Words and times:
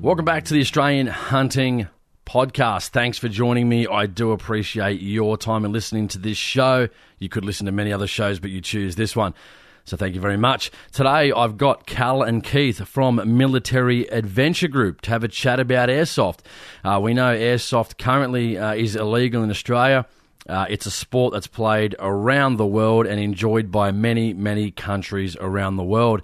Welcome 0.04 0.26
back 0.26 0.46
to 0.46 0.54
the 0.54 0.62
Australian 0.62 1.08
Hunting 1.08 1.88
Podcast. 2.32 2.92
Thanks 2.92 3.18
for 3.18 3.28
joining 3.28 3.68
me. 3.68 3.88
I 3.88 4.06
do 4.06 4.32
appreciate 4.32 5.02
your 5.02 5.36
time 5.38 5.66
and 5.66 5.74
listening 5.74 6.08
to 6.08 6.18
this 6.18 6.38
show. 6.38 6.88
You 7.20 7.28
could 7.28 7.44
listen 7.44 7.66
to 7.66 7.74
many 7.74 7.92
other 7.92 8.08
shows, 8.08 8.40
but 8.40 8.52
you 8.52 8.62
choose 8.62 8.96
this 8.96 9.18
one. 9.18 9.34
So 9.84 9.98
thank 9.98 10.16
you 10.16 10.22
very 10.22 10.38
much. 10.38 10.72
Today 10.94 11.34
I've 11.34 11.58
got 11.58 11.86
Cal 11.86 12.24
and 12.24 12.42
Keith 12.42 12.88
from 12.88 13.22
Military 13.38 14.10
Adventure 14.10 14.70
Group 14.70 15.02
to 15.02 15.10
have 15.10 15.26
a 15.26 15.28
chat 15.28 15.60
about 15.60 15.90
airsoft. 15.90 16.40
Uh, 16.86 17.02
we 17.04 17.14
know 17.14 17.36
airsoft 17.36 17.98
currently 17.98 18.58
uh, 18.58 18.76
is 18.76 18.96
illegal 18.96 19.44
in 19.44 19.50
Australia. 19.50 20.06
Uh, 20.50 20.66
it's 20.70 20.86
a 20.86 20.92
sport 20.92 21.34
that's 21.34 21.48
played 21.48 21.96
around 22.00 22.58
the 22.58 22.66
world 22.66 23.06
and 23.06 23.20
enjoyed 23.20 23.72
by 23.72 23.92
many, 23.92 24.34
many 24.34 24.72
countries 24.72 25.38
around 25.40 25.76
the 25.76 25.84
world. 25.84 26.22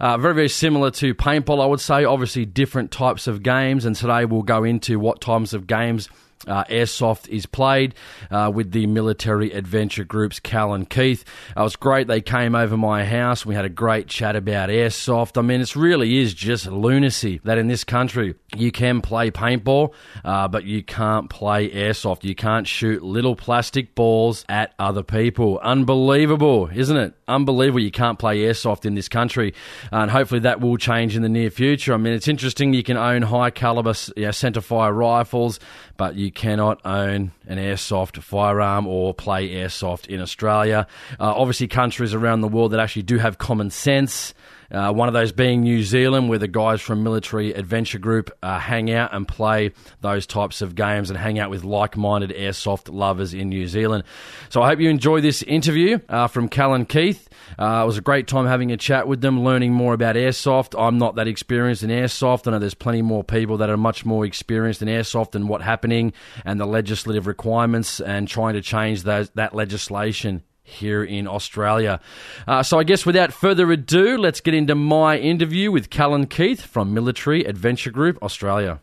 Uh, 0.00 0.18
very, 0.18 0.34
very 0.34 0.48
similar 0.48 0.90
to 0.90 1.14
paintball, 1.14 1.62
I 1.62 1.66
would 1.66 1.80
say. 1.80 2.04
Obviously, 2.04 2.44
different 2.44 2.90
types 2.90 3.26
of 3.26 3.42
games, 3.42 3.84
and 3.84 3.94
today 3.94 4.24
we'll 4.24 4.42
go 4.42 4.64
into 4.64 4.98
what 4.98 5.20
types 5.20 5.52
of 5.52 5.66
games 5.66 6.08
uh, 6.46 6.64
airsoft 6.64 7.28
is 7.28 7.46
played 7.46 7.94
uh, 8.30 8.50
with 8.52 8.72
the 8.72 8.86
military 8.86 9.52
adventure 9.52 10.04
groups, 10.04 10.40
Cal 10.40 10.72
and 10.72 10.88
Keith. 10.88 11.24
Uh, 11.56 11.60
it 11.60 11.64
was 11.64 11.76
great. 11.76 12.06
They 12.06 12.20
came 12.20 12.54
over 12.54 12.76
my 12.76 13.04
house. 13.04 13.44
We 13.44 13.54
had 13.54 13.64
a 13.64 13.70
great 13.70 14.06
chat 14.06 14.36
about 14.36 14.70
airsoft. 14.70 15.36
I 15.36 15.42
mean, 15.42 15.60
it 15.60 15.76
really 15.76 16.18
is 16.18 16.32
just 16.34 16.66
lunacy 16.66 17.40
that 17.44 17.58
in 17.58 17.68
this 17.68 17.84
country 17.84 18.34
you 18.56 18.72
can 18.72 19.00
play 19.00 19.30
paintball, 19.30 19.92
uh, 20.24 20.48
but 20.48 20.64
you 20.64 20.82
can't 20.82 21.28
play 21.28 21.70
airsoft. 21.70 22.24
You 22.24 22.34
can't 22.34 22.66
shoot 22.66 23.02
little 23.02 23.36
plastic 23.36 23.94
balls 23.94 24.44
at 24.48 24.74
other 24.78 25.02
people. 25.02 25.58
Unbelievable, 25.62 26.70
isn't 26.72 26.96
it? 26.96 27.14
Unbelievable. 27.28 27.80
You 27.80 27.90
can't 27.90 28.18
play 28.18 28.38
airsoft 28.38 28.84
in 28.86 28.94
this 28.94 29.08
country, 29.08 29.54
and 29.92 30.10
hopefully 30.10 30.40
that 30.40 30.60
will 30.60 30.76
change 30.76 31.16
in 31.16 31.22
the 31.22 31.28
near 31.28 31.50
future. 31.50 31.94
I 31.94 31.96
mean, 31.96 32.14
it's 32.14 32.28
interesting. 32.28 32.72
You 32.72 32.82
can 32.82 32.96
own 32.96 33.22
high 33.22 33.50
caliber 33.50 33.94
you 34.16 34.24
know, 34.24 34.30
centerfire 34.30 34.94
rifles, 34.96 35.60
but 36.00 36.16
you 36.16 36.32
cannot 36.32 36.80
own 36.86 37.30
an 37.46 37.58
airsoft 37.58 38.22
firearm 38.22 38.86
or 38.86 39.12
play 39.12 39.50
airsoft 39.50 40.06
in 40.06 40.18
Australia. 40.18 40.86
Uh, 41.20 41.34
obviously, 41.36 41.68
countries 41.68 42.14
around 42.14 42.40
the 42.40 42.48
world 42.48 42.72
that 42.72 42.80
actually 42.80 43.02
do 43.02 43.18
have 43.18 43.36
common 43.36 43.68
sense. 43.68 44.32
Uh, 44.70 44.92
one 44.92 45.08
of 45.08 45.14
those 45.14 45.32
being 45.32 45.62
New 45.62 45.82
Zealand, 45.82 46.28
where 46.28 46.38
the 46.38 46.48
guys 46.48 46.80
from 46.80 47.02
Military 47.02 47.52
Adventure 47.52 47.98
Group 47.98 48.30
uh, 48.42 48.58
hang 48.58 48.90
out 48.90 49.12
and 49.12 49.26
play 49.26 49.72
those 50.00 50.26
types 50.26 50.62
of 50.62 50.74
games 50.74 51.10
and 51.10 51.18
hang 51.18 51.38
out 51.38 51.50
with 51.50 51.64
like 51.64 51.96
minded 51.96 52.30
airsoft 52.30 52.92
lovers 52.92 53.34
in 53.34 53.48
New 53.48 53.66
Zealand. 53.66 54.04
So 54.48 54.62
I 54.62 54.68
hope 54.68 54.80
you 54.80 54.88
enjoy 54.88 55.20
this 55.20 55.42
interview 55.42 55.98
uh, 56.08 56.28
from 56.28 56.48
Cal 56.48 56.74
and 56.74 56.88
Keith. 56.88 57.28
Uh, 57.58 57.80
it 57.82 57.86
was 57.86 57.98
a 57.98 58.02
great 58.02 58.28
time 58.28 58.46
having 58.46 58.70
a 58.70 58.76
chat 58.76 59.08
with 59.08 59.20
them, 59.20 59.42
learning 59.42 59.72
more 59.72 59.94
about 59.94 60.16
airsoft. 60.16 60.80
I'm 60.80 60.98
not 60.98 61.16
that 61.16 61.26
experienced 61.26 61.82
in 61.82 61.90
airsoft. 61.90 62.46
I 62.46 62.52
know 62.52 62.58
there's 62.58 62.74
plenty 62.74 63.02
more 63.02 63.24
people 63.24 63.56
that 63.58 63.70
are 63.70 63.76
much 63.76 64.04
more 64.04 64.24
experienced 64.24 64.82
in 64.82 64.88
airsoft 64.88 65.34
and 65.34 65.48
what's 65.48 65.64
happening 65.64 66.12
and 66.44 66.60
the 66.60 66.66
legislative 66.66 67.26
requirements 67.26 68.00
and 68.00 68.28
trying 68.28 68.54
to 68.54 68.62
change 68.62 69.02
those, 69.02 69.30
that 69.30 69.54
legislation 69.54 70.42
here 70.70 71.04
in 71.04 71.26
Australia. 71.26 72.00
Uh, 72.46 72.62
so 72.62 72.78
I 72.78 72.84
guess 72.84 73.04
without 73.04 73.32
further 73.32 73.70
ado, 73.70 74.16
let's 74.16 74.40
get 74.40 74.54
into 74.54 74.74
my 74.74 75.18
interview 75.18 75.70
with 75.70 75.90
Cal 75.90 76.14
and 76.14 76.28
Keith 76.28 76.62
from 76.62 76.94
Military 76.94 77.44
Adventure 77.44 77.90
Group 77.90 78.22
Australia. 78.22 78.80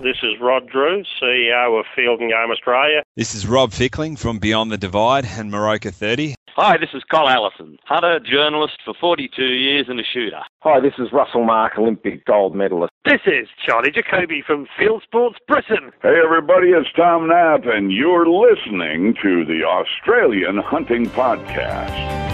This 0.00 0.18
is 0.22 0.40
Rod 0.40 0.68
Drew, 0.68 1.02
CEO 1.20 1.78
of 1.80 1.84
Field 1.96 2.20
and 2.20 2.30
Game 2.30 2.50
Australia. 2.52 3.02
This 3.16 3.34
is 3.34 3.48
Rob 3.48 3.72
Fickling 3.72 4.14
from 4.14 4.38
Beyond 4.38 4.70
the 4.70 4.78
Divide 4.78 5.26
and 5.26 5.50
Moroka 5.50 5.92
30. 5.92 6.36
Hi, 6.50 6.76
this 6.76 6.90
is 6.94 7.02
Col 7.10 7.28
Allison, 7.28 7.78
hunter, 7.84 8.20
journalist 8.20 8.78
for 8.84 8.94
42 9.00 9.42
years 9.42 9.86
and 9.88 9.98
a 9.98 10.04
shooter. 10.04 10.40
Hi, 10.60 10.78
this 10.78 10.92
is 11.00 11.12
Russell 11.12 11.44
Mark, 11.44 11.76
Olympic 11.78 12.24
gold 12.26 12.54
medalist. 12.54 12.92
This 13.04 13.20
is 13.26 13.48
Charlie 13.66 13.90
Jacoby 13.90 14.40
from 14.46 14.68
Field 14.78 15.02
Sports 15.02 15.38
Britain. 15.48 15.90
Hey 16.00 16.14
everybody, 16.24 16.68
it's 16.68 16.88
Tom 16.96 17.26
Knapp 17.26 17.64
and 17.64 17.92
you're 17.92 18.26
listening 18.28 19.14
to 19.20 19.44
the 19.44 19.64
Australian 19.64 20.58
Hunting 20.58 21.06
Podcast. 21.06 22.27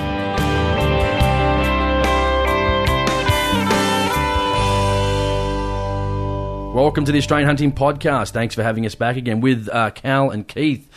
Welcome 6.75 7.05
to 7.05 7.13
the 7.13 7.19
Australian 7.19 7.47
Hunting 7.47 7.71
Podcast. 7.71 8.33
Thanks 8.33 8.57
for 8.57 8.65
having 8.65 8.85
us 8.85 8.97
back 8.97 9.17
again 9.17 9.41
with 9.41 9.69
uh, 9.73 9.93
Cal 9.93 10.31
and 10.31 10.47
Keith 10.47 10.91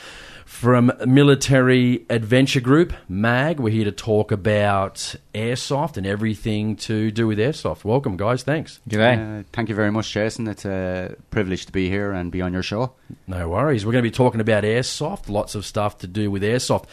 from 0.44 0.92
Military 1.06 2.04
Adventure 2.10 2.62
Group, 2.62 2.94
MAG. 3.08 3.60
We're 3.60 3.70
here 3.70 3.86
to 3.86 3.92
talk 3.92 4.32
about 4.32 5.14
airsoft 5.36 5.98
and 5.98 6.08
everything 6.08 6.78
to 6.78 7.12
do 7.12 7.28
with 7.28 7.38
airsoft. 7.38 7.84
Welcome, 7.84 8.18
guys. 8.18 8.42
Thanks. 8.42 8.80
G'day. 8.90 9.42
Uh, 9.42 9.44
thank 9.54 9.70
you 9.70 9.76
very 9.76 9.92
much, 9.92 10.12
Jason. 10.12 10.48
It's 10.48 10.66
a 10.66 11.16
privilege 11.30 11.68
to 11.68 11.72
be 11.72 11.90
here 11.90 12.12
and 12.12 12.32
be 12.32 12.42
on 12.42 12.54
your 12.54 12.64
show. 12.64 12.94
No 13.28 13.48
worries. 13.48 13.86
We're 13.86 13.92
going 13.92 14.04
to 14.04 14.10
be 14.10 14.16
talking 14.16 14.42
about 14.42 14.64
airsoft, 14.64 15.30
lots 15.30 15.54
of 15.54 15.64
stuff 15.64 16.00
to 16.00 16.08
do 16.08 16.32
with 16.32 16.42
airsoft. 16.42 16.86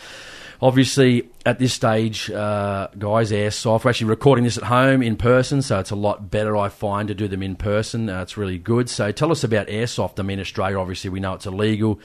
Obviously, 0.64 1.28
at 1.44 1.58
this 1.58 1.75
stage, 1.75 2.30
uh, 2.30 2.88
guys, 2.98 3.32
airsoft. 3.32 3.84
We're 3.84 3.91
actually 3.91 4.08
recording 4.08 4.44
this 4.44 4.56
at 4.56 4.64
home 4.64 5.02
in 5.02 5.14
person, 5.14 5.60
so 5.60 5.78
it's 5.78 5.91
a 5.91 5.94
lot 5.94 6.30
better, 6.30 6.56
I 6.56 6.70
find, 6.70 7.08
to 7.08 7.14
do 7.14 7.28
them 7.28 7.42
in 7.42 7.54
person. 7.54 8.08
Uh, 8.08 8.22
it's 8.22 8.38
really 8.38 8.56
good. 8.56 8.88
So, 8.88 9.12
tell 9.12 9.30
us 9.30 9.44
about 9.44 9.66
airsoft. 9.66 10.19
I 10.19 10.22
mean, 10.22 10.41
Australia, 10.41 10.78
obviously, 10.78 11.10
we 11.10 11.20
know 11.20 11.34
it's 11.34 11.44
illegal. 11.44 12.00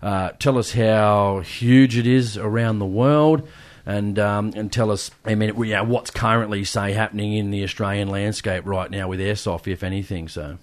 Uh, 0.00 0.28
tell 0.38 0.58
us 0.58 0.70
how 0.70 1.40
huge 1.40 1.96
it 1.96 2.06
is 2.06 2.36
around 2.36 2.78
the 2.78 2.86
world. 2.86 3.48
And 3.84 4.16
um, 4.20 4.52
and 4.54 4.72
tell 4.72 4.92
us, 4.92 5.10
I 5.24 5.34
mean, 5.34 5.52
you 5.56 5.72
know, 5.72 5.82
what's 5.82 6.12
currently 6.12 6.62
say 6.62 6.92
happening 6.92 7.32
in 7.32 7.50
the 7.50 7.64
Australian 7.64 8.06
landscape 8.06 8.64
right 8.64 8.92
now 8.92 9.08
with 9.08 9.18
airsoft, 9.18 9.66
if 9.66 9.82
anything. 9.82 10.28
So, 10.28 10.58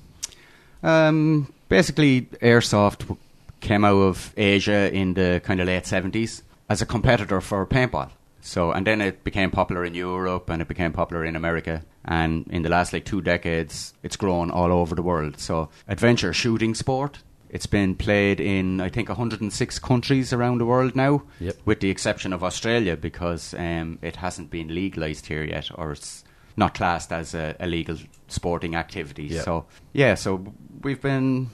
um, 0.84 1.54
basically, 1.68 2.22
airsoft 2.42 3.18
came 3.60 3.84
out 3.84 3.98
of 3.98 4.34
Asia 4.38 4.90
in 4.94 5.16
the 5.16 5.42
kind 5.44 5.60
of 5.60 5.68
late 5.68 5.86
seventies 5.86 6.44
as 6.72 6.82
a 6.82 6.86
competitor 6.86 7.42
for 7.42 7.66
paintball. 7.66 8.10
So, 8.40 8.72
and 8.72 8.88
then 8.88 9.02
it 9.02 9.26
became 9.26 9.52
popular 9.52 9.84
in 9.84 9.94
Europe 9.94 10.50
and 10.50 10.62
it 10.62 10.70
became 10.70 10.94
popular 10.94 11.26
in 11.26 11.36
America. 11.36 11.84
And 12.06 12.48
in 12.50 12.64
the 12.64 12.70
last 12.70 12.94
like 12.94 13.04
two 13.04 13.22
decades, 13.22 13.94
it's 14.04 14.16
grown 14.16 14.50
all 14.50 14.72
over 14.72 14.96
the 14.96 15.04
world. 15.04 15.38
So, 15.38 15.70
adventure 15.88 16.34
shooting 16.34 16.74
sport. 16.74 17.20
It's 17.50 17.66
been 17.66 17.96
played 17.96 18.40
in, 18.40 18.80
I 18.80 18.88
think, 18.88 19.10
106 19.10 19.80
countries 19.80 20.32
around 20.32 20.60
the 20.60 20.66
world 20.66 20.96
now, 20.96 21.24
yep. 21.42 21.58
with 21.66 21.82
the 21.82 21.90
exception 21.90 22.32
of 22.32 22.42
Australia 22.42 22.96
because 22.96 23.54
um, 23.56 24.00
it 24.02 24.16
hasn't 24.16 24.50
been 24.50 24.74
legalised 24.74 25.26
here 25.26 25.44
yet, 25.44 25.70
or 25.76 25.92
it's 25.92 26.24
not 26.56 26.74
classed 26.74 27.12
as 27.12 27.36
a, 27.36 27.58
a 27.60 27.68
legal 27.68 27.98
sporting 28.30 28.76
activity. 28.76 29.26
Yep. 29.26 29.44
So, 29.44 29.66
yeah, 29.92 30.16
so 30.16 30.54
we've 30.82 31.02
been 31.02 31.50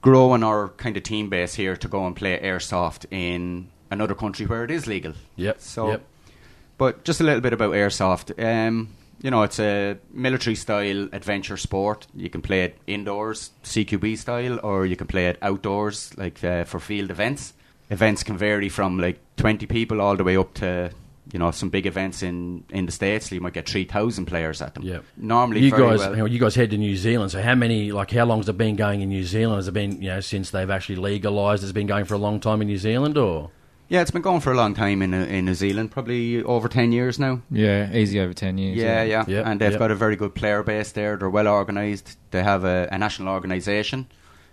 growing 0.00 0.44
our 0.44 0.68
kind 0.68 0.96
of 0.96 1.02
team 1.02 1.28
base 1.28 1.54
here 1.54 1.76
to 1.76 1.88
go 1.88 2.06
and 2.06 2.14
play 2.14 2.38
airsoft 2.38 3.06
in 3.10 3.68
another 3.90 4.14
country 4.14 4.46
where 4.46 4.64
it 4.64 4.70
is 4.70 4.86
legal. 4.86 5.14
Yep. 5.36 5.60
So, 5.60 5.90
yep. 5.90 6.04
but 6.78 7.04
just 7.04 7.20
a 7.20 7.24
little 7.24 7.40
bit 7.40 7.52
about 7.52 7.72
airsoft. 7.72 8.32
Um, 8.42 8.88
you 9.22 9.30
know, 9.30 9.42
it's 9.42 9.58
a 9.58 9.96
military 10.12 10.56
style 10.56 11.08
adventure 11.12 11.56
sport. 11.56 12.06
You 12.14 12.28
can 12.28 12.42
play 12.42 12.64
it 12.64 12.78
indoors, 12.86 13.50
CQB 13.64 14.18
style, 14.18 14.60
or 14.62 14.86
you 14.86 14.96
can 14.96 15.06
play 15.06 15.28
it 15.28 15.38
outdoors, 15.40 16.16
like 16.18 16.42
uh, 16.44 16.64
for 16.64 16.80
field 16.80 17.10
events. 17.10 17.54
Events 17.90 18.22
can 18.22 18.36
vary 18.36 18.68
from 18.68 18.98
like 18.98 19.18
20 19.36 19.66
people 19.66 20.00
all 20.00 20.16
the 20.16 20.24
way 20.24 20.36
up 20.36 20.52
to 20.54 20.90
you 21.32 21.38
know 21.38 21.50
some 21.50 21.68
big 21.68 21.86
events 21.86 22.22
in 22.22 22.64
in 22.70 22.86
the 22.86 22.92
states 22.92 23.32
you 23.32 23.40
might 23.40 23.52
get 23.52 23.68
3000 23.68 24.26
players 24.26 24.62
at 24.62 24.74
them 24.74 24.84
yeah 24.84 25.00
normally 25.16 25.60
you 25.60 25.70
guys 25.70 25.98
well. 25.98 26.28
you, 26.28 26.38
guys 26.38 26.54
head 26.54 26.70
to 26.70 26.78
new 26.78 26.96
zealand 26.96 27.30
so 27.30 27.42
how 27.42 27.54
many 27.54 27.90
like 27.90 28.10
how 28.12 28.24
long 28.24 28.38
has 28.38 28.48
it 28.48 28.56
been 28.56 28.76
going 28.76 29.00
in 29.00 29.08
new 29.08 29.24
zealand 29.24 29.56
has 29.56 29.68
it 29.68 29.74
been 29.74 30.00
you 30.00 30.08
know 30.08 30.20
since 30.20 30.50
they've 30.50 30.70
actually 30.70 30.96
legalized 30.96 31.62
it's 31.62 31.72
been 31.72 31.86
going 31.86 32.04
for 32.04 32.14
a 32.14 32.18
long 32.18 32.38
time 32.38 32.62
in 32.62 32.68
new 32.68 32.78
zealand 32.78 33.18
or 33.18 33.50
yeah, 33.88 34.00
it's 34.00 34.10
been 34.10 34.22
going 34.22 34.40
for 34.40 34.52
a 34.52 34.56
long 34.56 34.74
time 34.74 35.02
in 35.02 35.14
uh, 35.14 35.18
in 35.26 35.44
New 35.44 35.54
Zealand, 35.54 35.90
probably 35.90 36.42
over 36.42 36.68
ten 36.68 36.92
years 36.92 37.18
now. 37.18 37.40
Yeah, 37.50 37.92
easy 37.92 38.20
over 38.20 38.34
ten 38.34 38.58
years. 38.58 38.76
Yeah, 38.76 39.02
yeah, 39.02 39.24
Yep, 39.26 39.46
and 39.46 39.60
they've 39.60 39.72
yep. 39.72 39.78
got 39.78 39.90
a 39.90 39.94
very 39.94 40.16
good 40.16 40.34
player 40.34 40.62
base 40.62 40.92
there. 40.92 41.16
They're 41.16 41.30
well 41.30 41.48
organised. 41.48 42.18
They 42.30 42.42
have 42.42 42.64
a, 42.64 42.88
a 42.90 42.98
national 42.98 43.28
organisation 43.28 44.06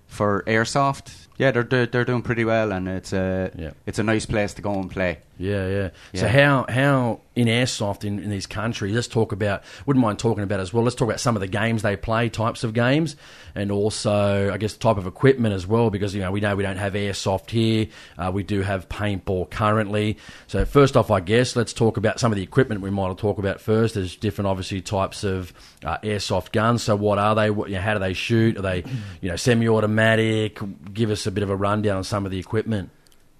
for 0.07 0.43
airsoft. 0.47 1.27
Yeah, 1.37 1.51
they're, 1.51 1.63
they're 1.63 1.85
they're 1.87 2.05
doing 2.05 2.21
pretty 2.21 2.45
well, 2.45 2.71
and 2.71 2.87
it's 2.87 3.11
a 3.13 3.51
Yeah. 3.57 3.71
it's 3.85 3.99
a 3.99 4.03
nice 4.03 4.25
place 4.25 4.53
to 4.55 4.61
go 4.61 4.73
and 4.73 4.89
play. 4.89 5.19
yeah 5.39 5.67
yeah, 5.67 5.89
so 6.13 6.27
how 6.27 6.65
how 6.69 7.19
in 7.35 7.47
airsoft 7.47 8.03
in, 8.05 8.19
in 8.19 8.29
these 8.29 8.45
countries. 8.45 8.93
Let's 8.93 9.07
talk 9.07 9.31
about. 9.31 9.63
Wouldn't 9.87 10.01
mind 10.05 10.19
talking 10.19 10.43
about 10.43 10.59
as 10.59 10.71
well. 10.71 10.83
Let's 10.83 10.95
talk 10.95 11.07
about 11.07 11.19
some 11.19 11.35
of 11.35 11.39
the 11.39 11.47
games 11.47 11.81
they 11.81 11.95
play, 11.95 12.29
types 12.29 12.63
of 12.63 12.75
games, 12.75 13.15
and 13.55 13.71
also 13.71 14.53
I 14.53 14.57
guess 14.59 14.73
the 14.73 14.79
type 14.79 14.97
of 14.97 15.07
equipment 15.07 15.55
as 15.55 15.65
well. 15.65 15.89
Because 15.89 16.13
you 16.13 16.21
know 16.21 16.31
we 16.31 16.39
know 16.39 16.55
we 16.55 16.61
don't 16.61 16.77
have 16.77 16.93
airsoft 16.93 17.49
here. 17.49 17.87
Uh, 18.15 18.29
we 18.31 18.43
do 18.43 18.61
have 18.61 18.87
paintball 18.87 19.49
currently. 19.49 20.17
So 20.45 20.63
first 20.65 20.95
off, 20.95 21.09
I 21.09 21.19
guess 21.19 21.55
let's 21.55 21.73
talk 21.73 21.97
about 21.97 22.19
some 22.19 22.31
of 22.31 22.35
the 22.35 22.43
equipment 22.43 22.81
we 22.81 22.91
might 22.91 23.17
talk 23.17 23.39
about 23.39 23.59
first. 23.59 23.95
There's 23.95 24.15
different 24.15 24.47
obviously 24.49 24.81
types 24.81 25.23
of 25.23 25.51
uh, 25.83 25.97
airsoft 26.03 26.51
guns. 26.51 26.83
So 26.83 26.95
what 26.95 27.17
are 27.17 27.33
they? 27.33 27.49
What, 27.49 27.69
you 27.69 27.75
know, 27.77 27.81
how 27.81 27.93
do 27.93 27.99
they 27.99 28.13
shoot? 28.13 28.57
Are 28.57 28.61
they 28.61 28.83
you 29.21 29.29
know 29.29 29.35
semi-automatic? 29.35 30.59
Give 30.93 31.09
us 31.09 31.22
a 31.27 31.31
bit 31.31 31.43
of 31.43 31.49
a 31.49 31.55
rundown 31.55 31.97
on 31.97 32.03
some 32.03 32.25
of 32.25 32.31
the 32.31 32.39
equipment. 32.39 32.89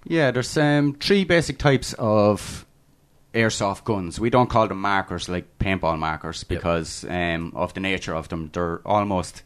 Yeah, 0.04 0.30
there's 0.30 0.56
um, 0.56 0.94
three 0.94 1.24
basic 1.24 1.58
types 1.58 1.94
of 1.98 2.66
airsoft 3.34 3.84
guns. 3.84 4.20
We 4.20 4.30
don't 4.30 4.48
call 4.48 4.68
them 4.68 4.80
markers 4.80 5.28
like 5.28 5.58
paintball 5.58 5.98
markers 5.98 6.44
because 6.44 7.04
um, 7.08 7.52
of 7.56 7.74
the 7.74 7.80
nature 7.80 8.14
of 8.14 8.28
them. 8.28 8.50
They're 8.52 8.80
almost 8.86 9.42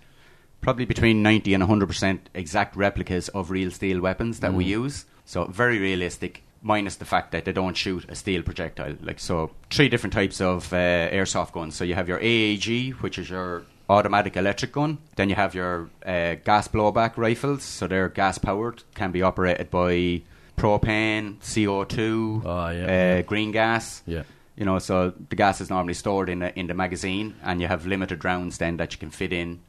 probably 0.60 0.84
between 0.84 1.22
90 1.22 1.54
and 1.54 1.64
100% 1.64 2.18
exact 2.34 2.76
replicas 2.76 3.28
of 3.28 3.50
real 3.50 3.70
steel 3.70 4.00
weapons 4.00 4.40
that 4.40 4.54
we 4.54 4.64
use. 4.64 5.06
So 5.24 5.44
very 5.44 5.78
realistic, 5.78 6.42
minus 6.62 6.96
the 6.96 7.04
fact 7.04 7.32
that 7.32 7.44
they 7.44 7.52
don't 7.52 7.76
shoot 7.76 8.04
a 8.08 8.14
steel 8.14 8.42
projectile. 8.42 8.96
Like 9.00 9.20
so, 9.20 9.50
three 9.70 9.88
different 9.88 10.14
types 10.14 10.40
of 10.40 10.72
uh, 10.72 10.76
airsoft 11.10 11.52
guns. 11.52 11.76
So 11.76 11.84
you 11.84 11.94
have 11.94 12.08
your 12.08 12.18
AEG, 12.20 12.94
which 13.00 13.18
is 13.18 13.30
your 13.30 13.64
automatic 13.88 14.36
electric 14.36 14.72
gun. 14.72 14.98
Then 15.16 15.28
you 15.28 15.34
have 15.34 15.54
your 15.54 15.88
uh, 16.04 16.34
gas 16.44 16.68
blowback 16.68 17.16
rifles. 17.16 17.62
So 17.62 17.86
they're 17.86 18.08
gas 18.08 18.38
powered, 18.38 18.82
can 18.94 19.12
be 19.12 19.22
operated 19.22 19.70
by 19.70 20.22
propane, 20.56 21.38
CO2, 21.40 22.42
Oh, 22.44 22.68
yeah, 22.70 22.84
uh, 22.84 22.86
yeah. 22.88 23.22
green 23.22 23.52
gas. 23.52 24.02
Yeah. 24.06 24.24
You 24.56 24.64
know, 24.64 24.78
so 24.80 25.12
the 25.28 25.36
gas 25.36 25.60
is 25.60 25.70
normally 25.70 25.94
stored 25.94 26.28
in 26.28 26.40
the, 26.40 26.58
in 26.58 26.66
the 26.66 26.74
magazine, 26.74 27.36
and 27.44 27.60
you 27.60 27.68
have 27.68 27.86
limited 27.86 28.24
rounds 28.24 28.58
then 28.58 28.76
that 28.78 28.92
you 28.92 28.98
can 28.98 29.10
fit 29.10 29.32
in, 29.32 29.60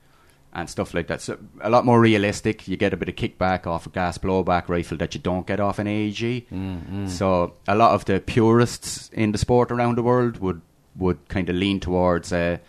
and 0.51 0.67
stuff 0.67 0.95
like 0.95 1.05
that. 1.07 1.21
So 1.21 1.37
a 1.61 1.69
lot 1.69 1.85
more 1.85 2.01
realistic. 2.01 2.67
You 2.67 2.75
get 2.75 2.91
a 2.91 2.97
bit 2.97 3.07
of 3.07 3.15
kickback 3.15 3.67
off 3.67 3.85
a 3.85 3.89
gas 3.91 4.17
blowback 4.17 4.67
rifle 4.67 4.97
that 4.97 5.13
you 5.13 5.21
don't 5.21 5.45
get 5.45 5.59
off 5.59 5.77
an 5.77 5.85
AEG. 5.87 6.47
Mm, 6.51 7.07
So 7.07 7.53
a 7.67 7.75
lot 7.75 7.91
of 7.93 8.05
the 8.05 8.19
purists 8.19 9.09
in 9.13 9.31
the 9.31 9.37
sport 9.37 9.71
around 9.71 9.95
the 9.95 10.03
world 10.03 10.39
would 10.39 10.61
would 10.97 11.19
kind 11.29 11.49
of 11.49 11.55
lean 11.55 11.79
towards 11.79 12.33
a, 12.33 12.59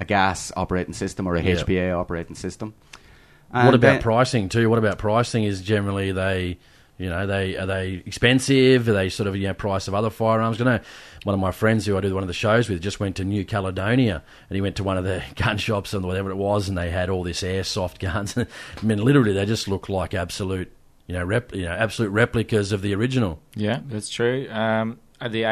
a 0.00 0.04
gas 0.04 0.50
operating 0.56 0.94
system 0.94 1.26
or 1.26 1.34
a 1.36 1.42
Yeah. 1.42 1.56
HPA 1.56 1.92
operating 1.98 2.34
system. 2.34 2.74
what 3.50 3.74
about 3.74 3.80
then- 3.80 4.00
pricing 4.02 4.48
too? 4.48 4.68
What 4.70 4.78
about 4.78 4.98
pricing? 4.98 5.44
Is 5.44 5.60
generally 5.60 6.12
they, 6.12 6.58
you 6.98 7.08
know, 7.10 7.26
they 7.26 7.56
are 7.56 7.66
they 7.66 8.02
expensive? 8.06 8.88
Are 8.88 8.92
they 8.92 9.08
sort 9.08 9.26
of 9.26 9.36
you 9.36 9.46
know 9.48 9.54
price 9.54 9.88
of 9.88 9.94
other 9.94 10.10
firearms? 10.10 10.60
I 10.60 10.64
know 10.64 10.80
one 11.24 11.34
of 11.34 11.40
my 11.40 11.50
friends 11.50 11.84
who 11.84 11.96
I 11.96 12.00
do 12.00 12.14
one 12.14 12.22
of 12.22 12.28
the 12.28 12.32
shows 12.32 12.68
with 12.68 12.80
just 12.80 12.98
went 13.00 13.16
to 13.16 13.24
New 13.24 13.44
Caledonia 13.44 14.22
and 14.48 14.54
he 14.54 14.60
went 14.62 14.76
to 14.76 14.84
one 14.84 14.96
of 14.96 15.04
the 15.04 15.22
gun 15.36 15.58
shops 15.58 15.92
and 15.94 16.04
whatever 16.06 16.30
it 16.30 16.36
was, 16.36 16.68
and 16.68 16.78
they 16.78 16.90
had 16.90 17.10
all 17.10 17.22
this 17.22 17.42
airsoft 17.42 17.98
guns. 17.98 18.36
I 18.38 18.46
mean, 18.82 18.98
literally, 19.02 19.32
they 19.32 19.44
just 19.46 19.66
look 19.68 19.88
like 19.88 20.14
absolute, 20.14 20.70
you 21.08 21.14
know, 21.14 21.24
rep, 21.24 21.54
you 21.54 21.64
know, 21.64 21.72
absolute 21.72 22.10
replicas 22.10 22.70
of 22.72 22.80
the 22.82 22.94
original. 22.94 23.40
Yeah, 23.56 23.80
that's 23.88 24.08
true. 24.08 24.46
Um, 24.50 24.98
the 25.20 25.42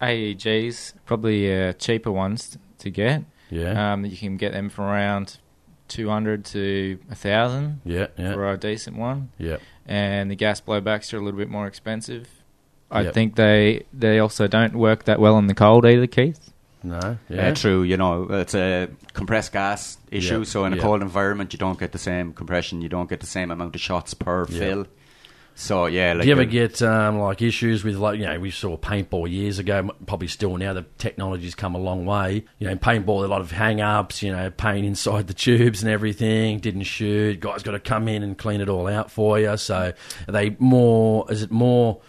AEGs 0.00 0.94
probably 1.06 1.52
uh, 1.54 1.72
cheaper 1.74 2.10
ones 2.12 2.56
to 2.78 2.90
get. 2.90 3.24
Yeah, 3.50 3.92
Um, 3.92 4.04
you 4.04 4.16
can 4.16 4.36
get 4.36 4.52
them 4.52 4.68
from 4.68 4.84
around 4.84 5.38
two 5.88 6.08
hundred 6.08 6.44
to 6.46 6.98
a 7.10 7.14
thousand 7.14 7.80
yeah, 7.84 8.08
yeah, 8.18 8.34
for 8.34 8.50
a 8.50 8.56
decent 8.58 8.96
one, 8.96 9.30
yeah. 9.38 9.56
and 9.86 10.30
the 10.30 10.34
gas 10.36 10.60
blowbacks 10.60 11.12
are 11.14 11.16
a 11.16 11.20
little 11.24 11.38
bit 11.38 11.48
more 11.48 11.66
expensive. 11.66 12.28
I 12.90 13.02
Yep. 13.02 13.14
think 13.14 13.36
they 13.36 13.84
they 13.92 14.18
also 14.18 14.48
don't 14.48 14.74
work 14.74 15.04
that 15.04 15.18
well 15.20 15.38
in 15.38 15.46
the 15.46 15.54
cold 15.54 15.86
either, 15.86 16.06
Keith. 16.06 16.52
No, 16.82 17.18
Yeah, 17.28 17.36
yeah, 17.48 17.54
true. 17.54 17.82
You 17.82 17.96
know, 17.96 18.24
it's 18.30 18.54
a 18.54 18.88
compressed 19.12 19.52
gas 19.52 19.98
issue. 20.12 20.38
Yeah, 20.38 20.44
So 20.44 20.64
in 20.64 20.72
a 20.72 20.76
yeah. 20.76 20.82
cold 20.82 21.02
environment, 21.02 21.52
you 21.52 21.58
don't 21.58 21.78
get 21.78 21.90
the 21.92 21.98
same 21.98 22.32
compression. 22.32 22.82
You 22.82 22.88
don't 22.88 23.08
get 23.10 23.18
the 23.20 23.26
same 23.26 23.50
amount 23.50 23.74
of 23.74 23.80
shots 23.80 24.14
per 24.14 24.46
Yeah. 24.48 24.58
fill. 24.58 24.86
So 25.60 25.86
yeah, 25.86 26.12
like 26.12 26.22
Do 26.22 26.28
you 26.28 26.32
ever 26.34 26.44
the- 26.44 26.50
get 26.52 26.80
um, 26.82 27.18
like 27.18 27.42
issues 27.42 27.82
with 27.82 27.96
like 27.96 28.20
you 28.20 28.26
know 28.26 28.38
we 28.38 28.52
saw 28.52 28.76
paintball 28.76 29.28
years 29.28 29.58
ago, 29.58 29.90
probably 30.06 30.28
still 30.28 30.56
now. 30.56 30.72
The 30.72 30.84
technology's 30.98 31.56
come 31.56 31.74
a 31.74 31.78
long 31.78 32.06
way. 32.06 32.44
You 32.60 32.66
know, 32.68 32.72
in 32.72 32.78
paintball, 32.78 33.24
a 33.24 33.26
lot 33.26 33.40
of 33.40 33.50
hang-ups. 33.50 34.22
You 34.22 34.30
know, 34.30 34.52
paint 34.52 34.86
inside 34.86 35.26
the 35.26 35.34
tubes 35.34 35.82
and 35.82 35.90
everything. 35.90 36.60
Didn't 36.60 36.84
shoot. 36.84 37.40
Guys 37.40 37.64
got 37.64 37.72
to 37.72 37.80
come 37.80 38.06
in 38.06 38.22
and 38.22 38.38
clean 38.38 38.60
it 38.60 38.68
all 38.68 38.86
out 38.86 39.10
for 39.10 39.40
you. 39.40 39.56
So, 39.56 39.92
are 40.28 40.32
they 40.32 40.54
more? 40.60 41.26
Is 41.28 41.42
it 41.42 41.50
more 41.50 42.00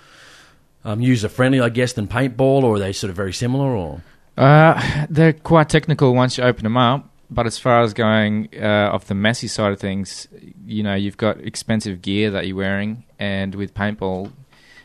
um, 0.86 1.01
user 1.01 1.28
friendly, 1.28 1.60
I 1.60 1.69
guess, 1.69 1.94
than 1.94 2.07
paintball, 2.07 2.62
or 2.62 2.75
are 2.75 2.80
they 2.80 2.94
sort 2.94 3.10
of 3.10 3.16
very 3.16 3.34
similar? 3.34 3.66
Or 3.75 4.04
Uh, 4.38 5.07
they're 5.10 5.34
quite 5.34 5.69
technical 5.69 6.13
once 6.13 6.38
you 6.38 6.44
open 6.44 6.63
them 6.66 6.78
up. 6.78 7.10
But 7.31 7.48
as 7.48 7.57
far 7.57 7.81
as 7.81 7.96
going 7.96 8.50
uh, 8.62 8.92
off 8.94 9.06
the 9.06 9.16
messy 9.16 9.48
side 9.48 9.72
of 9.72 9.80
things, 9.80 10.28
you 10.68 10.84
know, 10.84 10.94
you've 10.94 11.18
got 11.18 11.40
expensive 11.40 12.01
gear 12.04 12.30
that 12.31 12.46
you're 12.48 12.56
wearing, 12.57 13.04
and 13.19 13.54
with 13.56 13.74
paintball, 13.74 14.31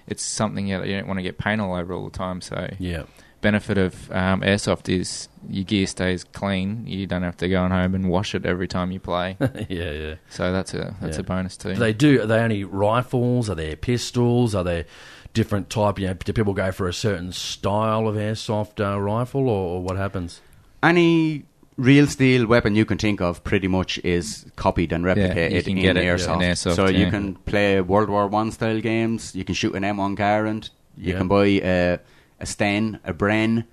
it's 0.06 0.22
something 0.22 0.68
that 0.68 0.86
you 0.86 0.96
don't 0.96 1.06
want 1.06 1.18
to 1.18 1.22
get 1.22 1.38
paint 1.38 1.60
all 1.60 1.74
over 1.74 1.94
all 1.94 2.04
the 2.04 2.16
time. 2.18 2.40
So, 2.40 2.68
yeah, 2.78 3.04
benefit 3.40 3.78
of 3.78 4.10
um, 4.12 4.40
airsoft 4.42 4.88
is 4.88 5.28
your 5.48 5.64
gear 5.64 5.86
stays 5.86 6.24
clean. 6.24 6.86
You 6.86 7.06
don't 7.06 7.22
have 7.22 7.36
to 7.38 7.48
go 7.48 7.66
home 7.68 7.94
and 7.94 8.08
wash 8.10 8.34
it 8.34 8.44
every 8.44 8.68
time 8.68 8.90
you 8.90 9.00
play. 9.00 9.36
yeah, 9.68 9.90
yeah. 9.90 10.14
so 10.28 10.52
that's 10.52 10.74
a 10.74 10.94
that's 11.00 11.16
Yeah. 11.16 11.20
a 11.20 11.24
bonus 11.24 11.56
too. 11.56 11.74
Do 11.74 11.80
they 11.80 11.92
do? 11.92 12.22
Are 12.22 12.26
they 12.26 12.38
only 12.40 12.64
rifles? 12.64 13.48
Are 13.48 13.54
they 13.54 13.76
pistols? 13.76 14.54
Are 14.54 14.64
they 14.64 14.84
different 15.32 15.70
type? 15.70 15.98
You 15.98 16.08
know, 16.08 16.14
do 16.14 16.32
people 16.32 16.54
go 16.54 16.70
for 16.72 16.88
a 16.88 16.92
certain 16.94 17.32
style 17.32 18.08
of 18.08 18.16
airsoft 18.16 18.78
uh, 18.84 19.00
rifle, 19.00 19.48
or, 19.48 19.76
or 19.76 19.82
what 19.82 19.96
happens? 19.96 20.40
any 20.82 21.44
real 21.76 22.06
steel 22.06 22.46
weapon 22.46 22.74
you 22.74 22.84
can 22.84 22.98
think 22.98 23.20
of, 23.20 23.42
pretty 23.44 23.68
much 23.68 23.98
is 24.04 24.46
copied 24.56 24.92
and 24.92 25.04
replicated 25.04 25.52
you 25.54 25.62
can 25.62 25.76
in, 25.78 25.82
get 25.82 25.96
it, 25.96 26.04
yeah, 26.04 26.14
airsoft. 26.14 26.34
in 26.36 26.40
airsoft, 26.50 26.74
So 26.76 26.88
you 26.88 27.10
can 27.10 27.34
play 27.34 27.80
World 27.80 28.08
War 28.08 28.26
One 28.28 28.52
style 28.52 28.80
games. 28.80 29.34
You 29.34 29.44
can 29.44 29.54
shoot 29.54 29.74
an 29.74 29.82
M1 29.82 30.16
Garand. 30.16 30.70
You 30.96 31.12
Yeah. 31.12 31.18
can 31.18 31.28
buy 31.28 31.46
a, 31.46 31.98
a 32.40 32.46
Sten, 32.46 33.00
a 33.04 33.12
Bren. 33.12 33.64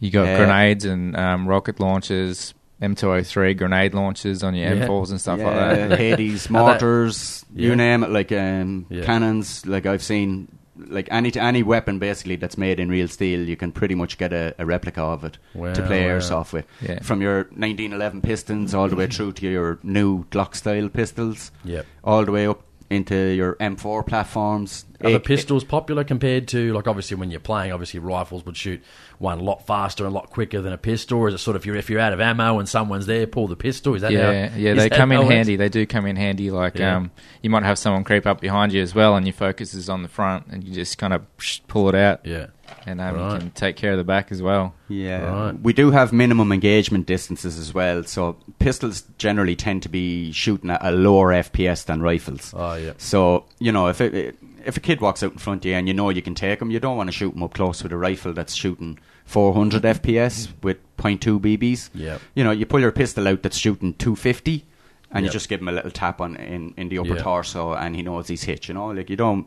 you 0.00 0.10
got 0.10 0.24
Yeah. 0.24 0.36
grenades 0.38 0.84
and 0.84 1.16
um, 1.16 1.48
rocket 1.48 1.80
launchers, 1.80 2.52
M203 2.82 3.56
grenade 3.56 3.94
launchers 3.94 4.42
on 4.42 4.54
your 4.54 4.74
Yeah. 4.74 4.86
M4s 4.86 5.10
and 5.10 5.20
stuff 5.20 5.38
yeah, 5.38 5.46
like 5.46 5.88
that. 5.88 5.98
Hades, 5.98 6.46
Are 6.50 6.52
they- 6.52 6.58
mortars, 6.58 7.44
Yeah. 7.54 7.68
you 7.68 7.76
name 7.76 8.02
it, 8.04 8.10
like 8.10 8.30
um, 8.32 8.84
Yeah. 8.90 9.04
cannons. 9.04 9.64
Like 9.64 9.86
I've 9.86 10.02
seen, 10.02 10.48
like 10.76 11.08
any 11.10 11.32
any 11.36 11.62
weapon 11.62 11.98
basically 11.98 12.36
that's 12.36 12.58
made 12.58 12.80
in 12.80 12.88
real 12.88 13.08
steel, 13.08 13.48
you 13.48 13.56
can 13.56 13.72
pretty 13.72 13.94
much 13.94 14.18
get 14.18 14.32
a, 14.32 14.54
a 14.58 14.66
replica 14.66 15.02
of 15.02 15.24
it 15.24 15.38
Wow, 15.54 15.72
to 15.72 15.82
play 15.82 16.06
wow. 16.06 16.18
airsoft 16.18 16.52
with. 16.52 16.66
Yeah. 16.80 17.00
From 17.02 17.22
your 17.22 17.44
1911 17.44 18.22
pistons 18.22 18.74
all 18.74 18.88
the 18.88 18.96
way 18.96 19.04
mm-hmm. 19.06 19.12
through 19.12 19.32
to 19.32 19.48
your 19.48 19.78
new 19.82 20.24
Glock 20.26 20.54
style 20.54 20.88
pistols, 20.88 21.52
Yep. 21.64 21.86
all 22.02 22.24
the 22.24 22.32
way 22.32 22.46
up 22.46 22.62
into 22.90 23.14
your 23.14 23.54
M4 23.56 24.06
platforms. 24.06 24.84
Are 25.02 25.10
the 25.10 25.20
pistols 25.20 25.64
popular 25.64 26.04
compared 26.04 26.48
to 26.48 26.72
like 26.72 26.86
obviously 26.86 27.16
when 27.16 27.30
you're 27.30 27.40
playing? 27.40 27.72
Obviously, 27.72 28.00
rifles 28.00 28.44
would 28.46 28.56
shoot 28.56 28.82
one 29.18 29.38
a 29.38 29.42
lot 29.42 29.66
faster 29.66 30.04
and 30.04 30.12
a 30.12 30.14
lot 30.14 30.30
quicker 30.30 30.60
than 30.60 30.72
a 30.72 30.78
pistol. 30.78 31.18
Or 31.18 31.28
is 31.28 31.34
it 31.34 31.38
sort 31.38 31.56
of 31.56 31.62
if 31.62 31.66
you're 31.66 31.76
if 31.76 31.90
you're 31.90 32.00
out 32.00 32.12
of 32.12 32.20
ammo 32.20 32.58
and 32.58 32.68
someone's 32.68 33.06
there, 33.06 33.26
pull 33.26 33.48
the 33.48 33.56
pistol? 33.56 33.94
Is 33.94 34.02
that 34.02 34.12
yeah, 34.12 34.48
how, 34.48 34.56
yeah, 34.56 34.74
they 34.74 34.88
come 34.88 35.12
in 35.12 35.20
how 35.22 35.28
it 35.28 35.34
handy. 35.34 35.56
They 35.56 35.68
do 35.68 35.84
come 35.86 36.06
in 36.06 36.16
handy. 36.16 36.50
Like 36.50 36.78
Yeah. 36.78 36.96
um, 36.96 37.10
you 37.42 37.50
might 37.50 37.64
have 37.64 37.78
someone 37.78 38.04
creep 38.04 38.26
up 38.26 38.40
behind 38.40 38.72
you 38.72 38.82
as 38.82 38.94
well, 38.94 39.16
and 39.16 39.26
your 39.26 39.32
focus 39.34 39.74
is 39.74 39.88
on 39.88 40.02
the 40.02 40.08
front, 40.08 40.46
and 40.50 40.62
you 40.64 40.72
just 40.74 40.96
kind 40.98 41.12
of 41.12 41.22
pull 41.68 41.88
it 41.88 41.94
out, 41.94 42.20
Yeah, 42.24 42.46
and 42.86 43.00
um, 43.00 43.16
Right. 43.16 43.32
you 43.34 43.38
can 43.40 43.50
take 43.50 43.76
care 43.76 43.92
of 43.92 43.98
the 43.98 44.04
back 44.04 44.30
as 44.30 44.40
well. 44.42 44.74
Yeah, 44.88 45.24
Right. 45.46 45.60
we 45.60 45.72
do 45.72 45.90
have 45.90 46.12
minimum 46.12 46.52
engagement 46.52 47.06
distances 47.06 47.58
as 47.58 47.74
well. 47.74 48.04
So 48.04 48.36
pistols 48.58 49.02
generally 49.18 49.56
tend 49.56 49.82
to 49.82 49.88
be 49.88 50.32
shooting 50.32 50.70
at 50.70 50.80
a 50.84 50.90
lower 50.92 51.32
FPS 51.32 51.84
than 51.84 52.00
rifles. 52.00 52.54
Oh, 52.56 52.74
yeah. 52.76 52.92
So 52.98 53.44
you 53.58 53.72
know 53.72 53.88
if 53.88 54.00
it, 54.00 54.36
if 54.66 54.76
a 54.76 54.80
kid 54.80 55.00
walks 55.00 55.22
out 55.22 55.32
in 55.32 55.38
front 55.38 55.64
of 55.64 55.66
you 55.70 55.74
and 55.74 55.86
you 55.88 55.94
know 55.94 56.08
you 56.10 56.22
can 56.22 56.34
take 56.34 56.60
him, 56.60 56.70
you 56.70 56.80
don't 56.80 56.96
want 56.96 57.08
to 57.08 57.12
shoot 57.12 57.34
him 57.34 57.42
up 57.42 57.54
close 57.54 57.82
with 57.82 57.92
a 57.92 57.96
rifle 57.96 58.32
that's 58.32 58.54
shooting 58.54 58.98
400 59.26 59.82
FPS 59.82 60.48
with 60.62 60.78
.2 60.98 61.40
BBs. 61.40 61.90
Yep. 61.94 62.20
You 62.34 62.44
know, 62.44 62.50
you 62.50 62.66
pull 62.66 62.80
your 62.80 62.92
pistol 62.92 63.26
out 63.28 63.42
that's 63.42 63.56
shooting 63.56 63.94
250, 63.94 64.64
and 65.10 65.24
you 65.24 65.30
just 65.30 65.48
give 65.48 65.60
him 65.60 65.68
a 65.68 65.72
little 65.72 65.90
tap 65.90 66.20
on 66.20 66.36
in, 66.36 66.74
in 66.76 66.88
the 66.88 66.98
upper 66.98 67.14
Yeah. 67.16 67.22
torso, 67.22 67.72
and 67.74 67.94
he 67.96 68.02
knows 68.02 68.28
he's 68.28 68.42
hit. 68.42 68.68
You 68.68 68.74
know, 68.74 68.88
like 68.88 69.08
you 69.10 69.16
don't. 69.16 69.46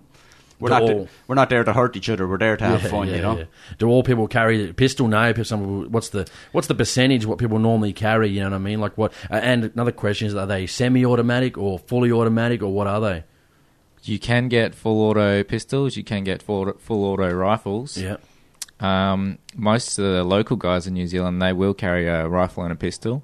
We're 0.59 0.69
not. 0.69 0.81
all- 0.81 1.07
we're 1.27 1.36
not 1.36 1.51
there 1.51 1.63
to 1.63 1.71
hurt 1.71 1.95
each 1.95 2.09
other. 2.09 2.27
We're 2.27 2.39
there 2.39 2.57
to 2.57 2.63
have 2.65 2.81
Yeah, 2.83 2.89
fun. 2.89 3.07
yeah, 3.09 3.15
you 3.17 3.21
know. 3.21 3.38
yeah. 3.38 3.43
Do 3.77 3.89
all 3.89 4.01
people 4.01 4.27
carry 4.27 4.69
a 4.69 4.74
pistol? 4.74 5.07
No. 5.07 5.31
People, 5.31 5.83
what's 5.89 6.09
the 6.09 6.27
what's 6.51 6.65
the 6.67 6.74
percentage 6.74 7.27
what 7.27 7.38
people 7.38 7.59
normally 7.59 7.93
carry? 7.93 8.29
You 8.29 8.39
know 8.39 8.50
what 8.50 8.55
I 8.55 8.59
mean? 8.59 8.79
Like 8.81 8.97
what? 8.97 9.13
Uh, 9.29 9.36
and 9.36 9.65
another 9.65 9.91
question 9.91 10.25
is: 10.27 10.33
Are 10.33 10.47
they 10.47 10.65
semi-automatic 10.65 11.59
or 11.59 11.77
fully 11.77 12.12
automatic, 12.12 12.63
or 12.63 12.74
what 12.74 12.88
are 12.88 13.00
they? 13.00 13.24
You 14.07 14.19
can 14.19 14.47
get 14.47 14.75
full 14.75 15.01
auto 15.01 15.43
pistols. 15.43 15.97
You 15.97 16.03
can 16.03 16.23
get 16.23 16.41
full 16.41 16.73
full 16.79 17.03
auto 17.05 17.31
rifles. 17.31 17.97
Yeah. 17.97 18.17
Um, 18.79 19.39
most 19.55 19.97
of 19.97 20.05
the 20.05 20.23
local 20.23 20.55
guys 20.55 20.85
in 20.85 20.93
New 20.93 21.07
Zealand 21.07 21.41
they 21.41 21.51
will 21.53 21.73
carry 21.73 22.07
a 22.07 22.27
rifle 22.27 22.63
and 22.63 22.71
a 22.71 22.75
pistol, 22.75 23.23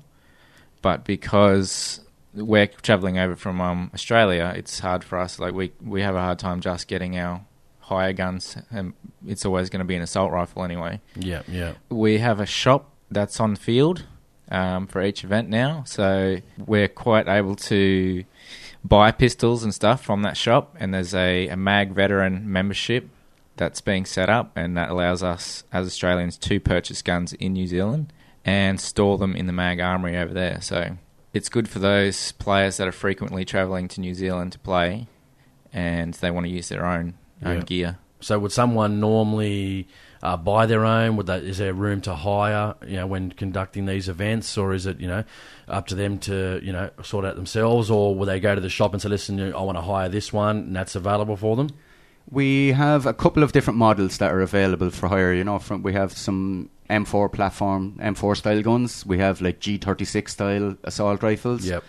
but 0.81 1.05
because 1.05 1.99
we're 2.33 2.65
travelling 2.65 3.19
over 3.19 3.35
from 3.35 3.61
um, 3.61 3.91
Australia, 3.93 4.51
it's 4.55 4.79
hard 4.79 5.03
for 5.03 5.19
us. 5.19 5.39
Like 5.39 5.53
we 5.53 5.71
we 5.81 6.01
have 6.01 6.15
a 6.15 6.21
hard 6.21 6.39
time 6.39 6.59
just 6.61 6.87
getting 6.87 7.17
our 7.17 7.45
higher 7.83 8.13
guns. 8.13 8.57
And 8.71 8.93
it's 9.27 9.45
always 9.45 9.69
going 9.69 9.79
to 9.79 9.85
be 9.85 9.95
an 9.95 10.01
assault 10.01 10.31
rifle 10.31 10.63
anyway. 10.63 11.01
Yeah, 11.15 11.43
yeah. 11.47 11.73
We 11.89 12.17
have 12.19 12.39
a 12.39 12.45
shop 12.45 12.91
that's 13.11 13.39
on 13.39 13.55
field 13.55 14.05
um, 14.49 14.87
for 14.87 15.03
each 15.03 15.23
event 15.23 15.49
now, 15.49 15.83
so 15.85 16.37
we're 16.57 16.87
quite 16.87 17.27
able 17.27 17.55
to 17.55 18.23
buy 18.83 19.11
pistols 19.11 19.63
and 19.63 19.73
stuff 19.73 20.03
from 20.03 20.21
that 20.23 20.37
shop. 20.37 20.75
And 20.79 20.93
there's 20.93 21.13
a, 21.13 21.47
a 21.47 21.55
Mag 21.57 21.93
veteran 21.93 22.51
membership 22.51 23.09
that's 23.55 23.81
being 23.81 24.05
set 24.05 24.29
up, 24.29 24.51
and 24.55 24.75
that 24.77 24.89
allows 24.89 25.21
us 25.23 25.63
as 25.71 25.85
Australians 25.87 26.37
to 26.37 26.59
purchase 26.59 27.01
guns 27.01 27.33
in 27.33 27.53
New 27.53 27.67
Zealand 27.67 28.11
and 28.43 28.79
store 28.79 29.17
them 29.17 29.35
in 29.35 29.45
the 29.47 29.53
Mag 29.53 29.79
Armory 29.79 30.17
over 30.17 30.33
there. 30.33 30.59
So 30.61 30.97
it's 31.33 31.49
good 31.49 31.69
for 31.69 31.79
those 31.79 32.31
players 32.33 32.77
that 32.77 32.87
are 32.87 32.91
frequently 32.91 33.45
travelling 33.45 33.87
to 33.89 34.01
New 34.01 34.13
Zealand 34.15 34.53
to 34.53 34.59
play, 34.59 35.07
and 35.71 36.13
they 36.15 36.31
want 36.31 36.45
to 36.45 36.51
use 36.51 36.69
their 36.69 36.85
own 36.85 37.13
own 37.45 37.57
Yeah. 37.57 37.63
gear. 37.63 37.97
So 38.21 38.39
would 38.39 38.51
someone 38.53 38.99
normally 38.99 39.87
uh, 40.23 40.37
buy 40.37 40.65
their 40.65 40.85
own? 40.85 41.17
Would 41.17 41.27
that 41.27 41.43
is 41.43 41.57
there 41.57 41.73
room 41.73 41.99
to 42.01 42.15
hire? 42.15 42.75
You 42.87 42.95
know, 42.95 43.07
when 43.07 43.31
conducting 43.33 43.85
these 43.85 44.07
events, 44.07 44.57
or 44.57 44.73
is 44.73 44.85
it 44.85 44.99
you 44.99 45.07
know 45.07 45.25
up 45.67 45.87
to 45.87 45.95
them 45.95 46.17
to 46.19 46.61
you 46.63 46.71
know 46.71 46.89
sort 47.03 47.25
out 47.25 47.35
themselves, 47.35 47.91
or 47.91 48.15
will 48.15 48.25
they 48.25 48.39
go 48.39 48.55
to 48.55 48.61
the 48.61 48.69
shop 48.69 48.93
and 48.93 49.01
say, 49.01 49.09
"Listen, 49.09 49.53
I 49.53 49.61
want 49.61 49.77
to 49.77 49.81
hire 49.81 50.07
this 50.07 50.31
one," 50.31 50.57
and 50.57 50.75
that's 50.75 50.95
available 50.95 51.35
for 51.35 51.57
them? 51.57 51.69
We 52.31 52.71
have 52.71 53.05
a 53.05 53.13
couple 53.13 53.43
of 53.43 53.51
different 53.51 53.77
models 53.77 54.17
that 54.19 54.31
are 54.31 54.39
available 54.39 54.89
for 54.91 55.09
hire. 55.09 55.33
You 55.33 55.43
know, 55.43 55.59
from 55.59 55.83
we 55.83 55.91
have 55.91 56.13
some 56.13 56.69
M4 56.89 57.29
platform, 57.31 57.99
M4 58.01 58.37
style 58.37 58.61
guns. 58.61 59.05
We 59.05 59.17
have 59.17 59.41
like 59.41 59.59
G36 59.59 60.29
style 60.29 60.77
assault 60.85 61.21
rifles. 61.21 61.65
Yep. 61.65 61.83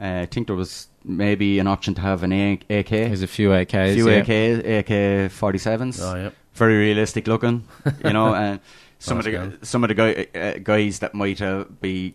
Uh, 0.00 0.20
I 0.22 0.26
think 0.26 0.48
there 0.48 0.56
was 0.56 0.88
maybe 1.04 1.58
an 1.58 1.66
option 1.66 1.94
to 1.94 2.00
have 2.00 2.22
an 2.22 2.32
A- 2.32 2.60
AK. 2.70 2.88
There's 2.88 3.22
a 3.22 3.26
few 3.26 3.50
AKs. 3.50 3.94
few 3.94 4.10
yeah. 4.10 4.16
AK, 4.16 4.88
AK 4.88 5.30
47s. 5.30 6.00
Oh, 6.02 6.14
yep. 6.16 6.34
Very 6.54 6.76
realistic 6.76 7.26
looking, 7.26 7.64
you 8.04 8.12
know. 8.12 8.34
And 8.44 8.60
some 8.98 9.18
of 9.18 9.24
the 9.24 9.32
gun. 9.32 9.58
some 9.62 9.84
of 9.84 9.88
the 9.88 9.94
guy, 9.94 10.26
uh, 10.34 10.54
guys 10.62 11.00
that 11.00 11.14
might 11.14 11.42
uh, 11.42 11.64
be 11.80 12.14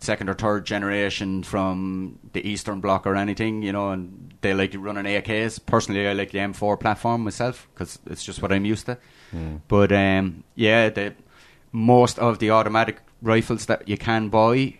second 0.00 0.28
or 0.28 0.34
third 0.34 0.64
generation 0.64 1.42
from 1.42 2.18
the 2.32 2.46
Eastern 2.46 2.80
Bloc 2.80 3.06
or 3.06 3.16
anything, 3.16 3.62
you 3.62 3.72
know, 3.72 3.90
and 3.90 4.34
they 4.40 4.54
like 4.54 4.72
to 4.72 4.78
run 4.78 4.96
running 4.96 5.20
AKs. 5.20 5.64
Personally, 5.64 6.06
I 6.06 6.12
like 6.12 6.30
the 6.30 6.38
M4 6.38 6.78
platform 6.78 7.24
myself 7.24 7.68
because 7.74 7.98
it's 8.06 8.24
just 8.24 8.42
what 8.42 8.52
I'm 8.52 8.64
used 8.64 8.86
to. 8.86 8.98
But 9.68 9.92
um, 9.92 10.44
yeah, 10.54 10.88
the 10.90 11.14
most 11.72 12.18
of 12.18 12.38
the 12.38 12.50
automatic 12.50 13.00
rifles 13.22 13.66
that 13.66 13.88
you 13.88 13.96
can 13.96 14.28
buy 14.28 14.78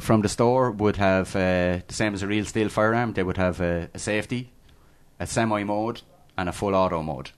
from 0.00 0.22
the 0.22 0.28
store 0.28 0.70
would 0.70 0.96
have 0.96 1.34
uh, 1.36 1.80
the 1.86 1.94
same 1.94 2.14
as 2.14 2.22
a 2.22 2.26
real 2.26 2.44
steel 2.44 2.68
firearm. 2.68 3.12
They 3.12 3.22
would 3.22 3.36
have 3.36 3.60
a, 3.60 3.88
a 3.94 3.98
safety, 3.98 4.50
a 5.18 5.26
semi 5.26 5.64
mode, 5.64 6.02
and 6.36 6.48
a 6.48 6.52
full 6.52 6.74
auto 6.74 7.02
mode. 7.02 7.30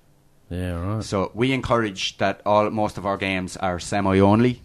Yeah, 0.53 0.73
right. 0.97 1.05
So 1.05 1.31
we 1.35 1.53
encourage 1.53 2.19
that 2.19 2.41
all 2.45 2.69
most 2.71 2.99
of 2.99 3.07
our 3.07 3.17
games 3.17 3.57
are 3.57 3.79
semi 3.81 4.19
only, 4.21 4.61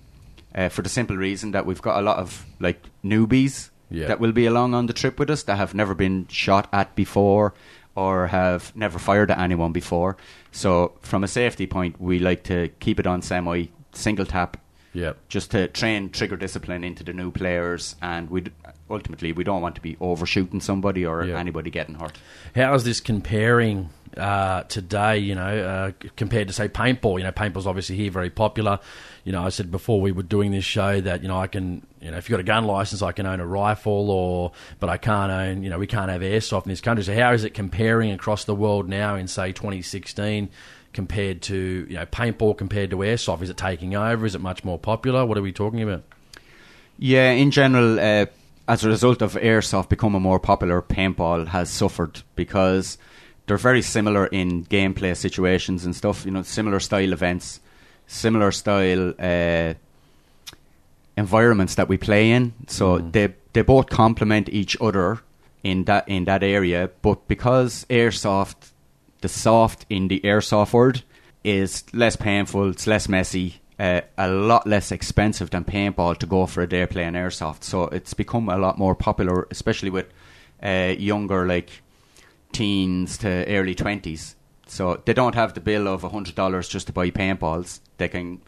uh, 0.54 0.68
for 0.70 0.82
the 0.82 0.90
simple 0.90 1.16
reason 1.16 1.52
that 1.52 1.66
we've 1.66 1.82
got 1.82 2.00
a 2.00 2.02
lot 2.02 2.18
of 2.18 2.46
like 2.60 2.82
newbies 3.04 3.70
Yeah. 3.90 4.08
that 4.08 4.20
will 4.20 4.34
be 4.34 4.46
along 4.46 4.74
on 4.74 4.88
the 4.88 4.94
trip 4.94 5.18
with 5.18 5.30
us 5.30 5.44
that 5.44 5.56
have 5.58 5.74
never 5.74 5.96
been 5.96 6.28
shot 6.28 6.68
at 6.74 6.94
before 6.96 7.54
or 7.96 8.28
have 8.28 8.76
never 8.76 9.00
fired 9.00 9.32
at 9.32 9.40
anyone 9.40 9.72
before. 9.72 10.18
So 10.52 10.92
from 11.02 11.24
a 11.24 11.28
safety 11.28 11.66
point, 11.68 12.02
we 12.02 12.20
like 12.20 12.44
to 12.44 12.68
keep 12.80 13.00
it 13.00 13.08
on 13.08 13.22
semi 13.22 13.68
single 13.94 14.26
tap 14.26 14.58
Yeah. 14.94 15.14
just 15.30 15.52
to 15.52 15.68
train 15.70 16.10
trigger 16.10 16.36
discipline 16.38 16.84
into 16.84 17.04
the 17.04 17.14
new 17.14 17.32
players, 17.32 17.96
and 18.02 18.30
we 18.30 18.44
ultimately 18.90 19.32
we 19.32 19.44
don't 19.44 19.62
want 19.62 19.76
to 19.76 19.82
be 19.82 19.96
overshooting 20.02 20.60
somebody 20.62 21.06
or 21.06 21.24
Yeah. 21.24 21.40
anybody 21.40 21.70
getting 21.70 21.96
hurt. 21.96 22.18
How 22.56 22.74
is 22.74 22.84
this 22.84 23.00
comparing 23.00 23.90
uh, 24.18 24.64
today? 24.64 25.20
You 25.20 25.36
know, 25.36 25.94
uh, 26.02 26.08
compared 26.16 26.48
to 26.48 26.54
say 26.54 26.68
paintball. 26.68 27.18
You 27.18 27.24
know, 27.24 27.32
paintball's 27.32 27.68
obviously 27.68 27.96
here 27.96 28.12
very 28.12 28.30
popular. 28.30 28.80
You 29.24 29.32
know, 29.32 29.44
I 29.44 29.50
said 29.50 29.72
before 29.72 30.02
we 30.02 30.12
were 30.12 30.24
doing 30.24 30.52
this 30.52 30.66
show 30.66 31.02
that 31.02 31.22
you 31.22 31.28
know 31.28 31.38
I 31.38 31.48
can, 31.48 31.86
you 32.02 32.12
know, 32.12 32.18
if 32.18 32.30
you've 32.30 32.38
got 32.38 32.42
a 32.42 32.44
gun 32.44 32.66
license, 32.66 33.02
I 33.02 33.12
can 33.12 33.26
own 33.26 33.40
a 33.40 33.46
rifle, 33.46 34.10
or 34.10 34.52
but 34.80 34.90
I 34.90 34.98
can't 34.98 35.32
own. 35.32 35.64
You 35.64 35.70
know, 35.70 35.80
we 35.80 35.88
can't 35.88 36.10
have 36.10 36.22
airsoft 36.22 36.66
in 36.66 36.70
this 36.70 36.82
country. 36.82 37.04
So 37.04 37.16
how 37.16 37.34
is 37.34 37.44
it 37.44 37.54
comparing 37.54 38.12
across 38.12 38.46
the 38.46 38.56
world 38.56 38.90
now 38.90 39.16
in 39.16 39.28
say 39.28 39.52
2016? 39.52 40.50
Compared 40.94 41.42
to 41.44 41.86
you 41.90 41.96
know 41.96 42.06
paintball, 42.06 42.58
compared 42.58 42.90
to 42.90 42.98
airsoft, 42.98 43.42
is 43.42 43.50
it 43.50 43.58
taking 43.58 43.96
over? 43.96 44.26
Is 44.26 44.34
it 44.34 44.42
much 44.42 44.64
more 44.64 44.80
popular? 44.80 45.26
What 45.26 45.38
are 45.38 45.42
we 45.42 45.52
talking 45.52 45.84
about? 45.84 46.04
Yeah, 46.98 47.32
in 47.32 47.52
general, 47.52 48.00
uh, 48.00 48.26
as 48.68 48.84
a 48.84 48.90
result 48.90 49.22
of 49.22 49.34
airsoft 49.34 49.90
becoming 49.90 50.22
more 50.22 50.40
popular, 50.40 50.82
paintball 50.82 51.48
has 51.48 51.70
suffered 51.70 52.22
because 52.36 52.98
they're 53.48 53.58
very 53.58 53.82
similar 53.82 54.28
in 54.28 54.66
gameplay 54.66 55.16
situations 55.16 55.86
and 55.86 55.96
stuff. 55.96 56.26
You 56.26 56.32
know, 56.32 56.44
similar 56.44 56.80
style 56.80 57.14
events, 57.14 57.60
similar 58.06 58.52
style 58.52 59.14
uh, 59.20 59.74
environments 61.16 61.76
that 61.76 61.88
we 61.88 61.98
play 61.98 62.32
in. 62.32 62.54
So 62.68 63.00
they 63.00 63.34
they 63.54 63.62
both 63.62 63.90
complement 63.90 64.50
each 64.50 64.78
other 64.80 65.20
in 65.64 65.86
that 65.86 66.08
in 66.08 66.26
that 66.26 66.44
area. 66.44 66.92
But 67.02 67.28
because 67.28 67.86
airsoft, 67.90 68.72
the 69.22 69.30
soft 69.30 69.86
in 69.90 70.10
the 70.10 70.20
airsoft 70.24 70.74
word 70.74 71.04
is 71.44 71.84
less 71.94 72.18
painful, 72.18 72.72
it's 72.72 72.86
less 72.86 73.08
messy, 73.08 73.62
uh, 73.80 74.02
a 74.18 74.28
lot 74.28 74.68
less 74.68 74.92
expensive 74.92 75.50
than 75.52 75.64
paintball 75.64 76.18
to 76.18 76.26
go 76.26 76.46
for 76.46 76.62
a 76.62 76.68
day 76.68 76.86
playing 76.86 77.14
airsoft. 77.14 77.64
So 77.64 77.84
it's 77.84 78.14
become 78.14 78.50
a 78.50 78.58
lot 78.58 78.78
more 78.78 78.96
popular, 78.96 79.48
especially 79.50 79.90
with 79.90 80.08
uh, 80.62 80.94
younger 80.98 81.48
like 81.48 81.70
teens 82.52 83.18
to 83.20 83.46
early 83.48 83.76
twenties. 83.76 84.36
So 84.68 85.02
they 85.06 85.14
don't 85.14 85.36
have 85.36 85.54
the 85.54 85.62
bill 85.62 85.88
of 85.88 86.04
hundred 86.04 86.36
dollars 86.36 86.68
just 86.68 86.88
to 86.88 86.94
buy 86.94 87.10
paintballs. 87.12 87.80
They 87.98 88.08
can 88.08 88.42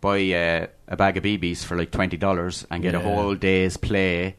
buy 0.00 0.18
uh, 0.32 0.66
a 0.88 0.96
bag 0.96 1.16
of 1.16 1.24
BBs 1.24 1.64
for 1.64 1.76
like 1.76 1.90
twenty 1.90 2.16
dollars 2.16 2.66
and 2.70 2.82
get 2.82 2.94
a 2.94 3.00
whole 3.00 3.34
day's 3.34 3.76
play. 3.76 4.36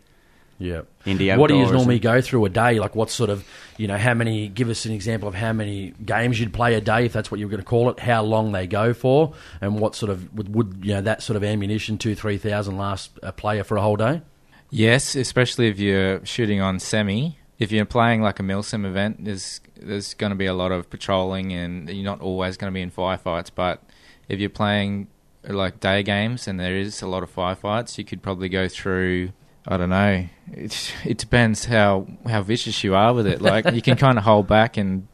Yeah. 0.58 0.82
In 1.06 1.18
the 1.18 1.34
what 1.36 1.50
do 1.50 1.58
you 1.58 1.70
normally 1.70 2.00
go 2.00 2.22
through 2.22 2.46
a 2.46 2.50
day? 2.50 2.80
Like, 2.80 2.96
what 2.96 3.10
sort 3.10 3.30
of, 3.30 3.46
you 3.78 3.88
know, 3.88 3.98
how 3.98 4.14
many? 4.14 4.48
Give 4.48 4.70
us 4.70 4.86
an 4.86 4.94
example 4.94 5.28
of 5.28 5.36
how 5.36 5.52
many 5.52 5.94
games 6.04 6.40
you'd 6.40 6.54
play 6.54 6.76
a 6.76 6.82
day, 6.82 7.06
if 7.06 7.14
that's 7.14 7.30
what 7.30 7.40
you 7.40 7.46
were 7.46 7.52
going 7.52 7.62
to 7.62 7.66
call 7.66 7.90
it. 7.90 8.00
How 8.00 8.24
long 8.24 8.54
they 8.54 8.66
go 8.66 8.94
for, 8.94 9.34
and 9.60 9.80
what 9.80 9.96
sort 9.96 10.12
of 10.12 10.34
would, 10.34 10.56
would 10.56 10.80
you 10.82 10.94
know 10.94 11.02
that 11.02 11.22
sort 11.22 11.36
of 11.36 11.44
ammunition, 11.44 11.98
two, 11.98 12.16
three 12.16 12.38
thousand 12.38 12.78
last 12.78 13.12
a 13.22 13.34
player 13.34 13.64
for 13.66 13.76
a 13.76 13.82
whole 13.82 13.98
day? 13.98 14.22
Yes, 14.70 15.16
especially 15.16 15.68
if 15.68 15.78
you're 15.78 16.26
shooting 16.26 16.62
on 16.62 16.80
semi. 16.80 17.38
If 17.58 17.72
you're 17.72 17.86
playing 17.86 18.22
like 18.22 18.40
a 18.40 18.44
milsim 18.44 18.86
event, 18.86 19.24
there's 19.24 19.62
there's 19.78 20.14
going 20.14 20.32
to 20.32 20.36
be 20.36 20.46
a 20.46 20.54
lot 20.54 20.72
of 20.72 20.90
patrolling, 20.90 21.54
and 21.54 21.90
you're 21.90 22.04
not 22.06 22.22
always 22.22 22.58
going 22.58 22.72
to 22.72 22.76
be 22.76 22.82
in 22.82 22.92
firefights. 22.92 23.50
But 23.54 23.82
if 24.28 24.40
you're 24.40 24.50
playing 24.50 25.08
like 25.44 25.80
day 25.80 26.04
games, 26.04 26.48
and 26.48 26.60
there 26.60 26.76
is 26.76 27.02
a 27.02 27.08
lot 27.08 27.24
of 27.24 27.34
firefights, 27.34 27.98
you 27.98 28.04
could 28.04 28.22
probably 28.22 28.50
go 28.50 28.68
through. 28.68 29.32
I 29.68 29.78
don't 29.78 29.90
know. 29.90 30.28
It, 30.52 30.94
it 31.06 31.18
depends 31.18 31.66
how 31.66 32.08
how 32.28 32.42
vicious 32.44 32.84
you 32.84 32.94
are 32.94 33.14
with 33.14 33.26
it. 33.26 33.42
Like 33.42 33.72
you 33.72 33.82
can 33.82 33.96
kind 33.98 34.18
of 34.18 34.24
hold 34.24 34.48
back 34.48 34.78
and 34.78 35.08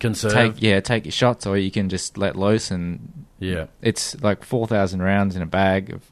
Conserve. 0.00 0.32
take 0.32 0.62
yeah 0.62 0.80
take 0.80 1.04
your 1.04 1.12
shots, 1.12 1.44
or 1.46 1.58
you 1.58 1.70
can 1.70 1.88
just 1.90 2.16
let 2.16 2.36
loose 2.36 2.70
and 2.70 3.26
Yeah. 3.38 3.66
it's 3.82 4.18
like 4.22 4.42
four 4.42 4.66
thousand 4.66 5.02
rounds 5.02 5.36
in 5.36 5.42
a 5.42 5.46
bag. 5.46 5.90
Of, 5.92 6.02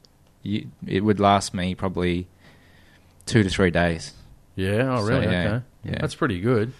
you, 0.43 0.67
it 0.85 1.03
would 1.03 1.19
last 1.19 1.53
me 1.55 1.73
probably 1.73 2.27
two 3.25 3.41
to 3.41 3.49
three 3.49 3.71
days. 3.71 4.13
Yeah. 4.55 4.95
Oh, 4.97 4.97
So, 5.05 5.07
really? 5.09 5.25
yeah, 5.25 5.47
okay. 5.47 5.63
yeah. 5.83 5.97
That's 6.01 6.15
pretty 6.15 6.39
good. 6.39 6.73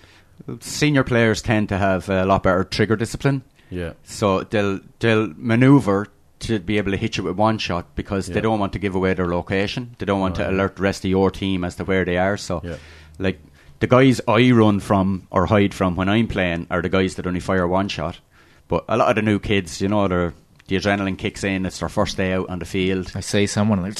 Senior 0.59 1.03
players 1.03 1.41
tend 1.41 1.69
to 1.69 1.77
have 1.77 2.09
a 2.09 2.25
lot 2.25 2.43
better 2.43 2.63
trigger 2.63 2.95
discipline. 2.95 3.43
Yeah. 3.69 3.93
So 4.03 4.41
they'll 4.43 4.79
they'll 4.99 5.33
maneuver 5.37 6.07
to 6.39 6.59
be 6.59 6.77
able 6.77 6.91
to 6.91 6.97
hit 6.97 7.17
you 7.17 7.23
with 7.23 7.37
one 7.37 7.57
shot 7.57 7.95
because 7.95 8.27
Yeah. 8.27 8.35
they 8.35 8.41
don't 8.41 8.59
want 8.59 8.73
to 8.73 8.79
give 8.79 8.95
away 8.95 9.13
their 9.13 9.27
location. 9.27 9.95
They 9.97 10.05
don't 10.05 10.19
want 10.19 10.37
Right. 10.37 10.45
to 10.47 10.51
alert 10.51 10.75
the 10.75 10.81
rest 10.83 11.05
of 11.05 11.09
your 11.11 11.31
team 11.31 11.63
as 11.63 11.75
to 11.75 11.83
where 11.85 12.03
they 12.03 12.17
are. 12.17 12.35
So, 12.37 12.61
Yeah. 12.63 12.75
like 13.19 13.39
the 13.79 13.87
guys 13.87 14.19
I 14.27 14.51
run 14.51 14.79
from 14.79 15.27
or 15.31 15.45
hide 15.45 15.73
from 15.73 15.95
when 15.95 16.09
I'm 16.09 16.27
playing 16.27 16.67
are 16.69 16.81
the 16.81 16.89
guys 16.89 17.15
that 17.15 17.25
only 17.27 17.39
fire 17.39 17.67
one 17.67 17.87
shot. 17.87 18.19
But 18.67 18.83
a 18.89 18.97
lot 18.97 19.09
of 19.09 19.15
the 19.15 19.21
new 19.21 19.39
kids, 19.39 19.81
you 19.81 19.87
know, 19.87 20.07
they're, 20.07 20.33
the 20.67 20.77
adrenaline 20.77 21.17
kicks 21.17 21.43
in. 21.43 21.65
It's 21.65 21.79
their 21.79 21.89
first 21.89 22.15
day 22.17 22.33
out 22.33 22.49
on 22.49 22.59
the 22.59 22.65
field. 22.65 23.11
I 23.15 23.19
see 23.19 23.47
someone 23.47 23.81
like 23.81 23.95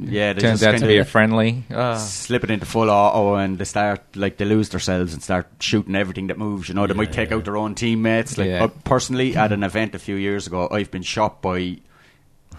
Yeah, 0.00 0.32
they 0.32 0.40
turns 0.40 0.62
out 0.62 0.78
to 0.78 0.86
be 0.86 0.96
a 0.98 1.04
friendly. 1.04 1.64
Ah. 1.70 1.96
slip 1.96 2.42
it 2.44 2.50
into 2.50 2.64
full 2.66 2.90
auto 2.90 3.34
and 3.34 3.58
they 3.58 3.64
start 3.64 4.00
like 4.16 4.38
they 4.38 4.44
lose 4.46 4.70
themselves 4.70 5.12
and 5.12 5.22
start 5.22 5.46
shooting 5.60 5.94
everything 5.94 6.28
that 6.28 6.38
moves. 6.38 6.68
You 6.68 6.74
know, 6.74 6.86
they 6.86 6.94
might 6.94 7.12
take 7.12 7.30
Yeah. 7.30 7.36
out 7.36 7.44
their 7.44 7.56
own 7.58 7.74
teammates. 7.74 8.38
Like 8.38 8.48
Yeah. 8.48 8.64
uh, 8.64 8.68
personally, 8.84 9.36
at 9.36 9.52
an 9.52 9.62
event 9.62 9.94
a 9.94 9.98
few 9.98 10.16
years 10.16 10.46
ago, 10.46 10.68
I've 10.70 10.90
been 10.90 11.02
shot 11.02 11.42
by 11.42 11.78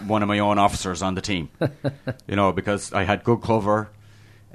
one 0.05 0.22
of 0.22 0.27
my 0.27 0.39
own 0.39 0.60
officers 0.60 1.01
on 1.01 1.15
the 1.15 1.22
team. 1.22 1.50
you 2.27 2.36
know, 2.36 2.51
because 2.51 2.94
I 2.94 3.03
had 3.03 3.24
good 3.24 3.41
cover. 3.41 3.89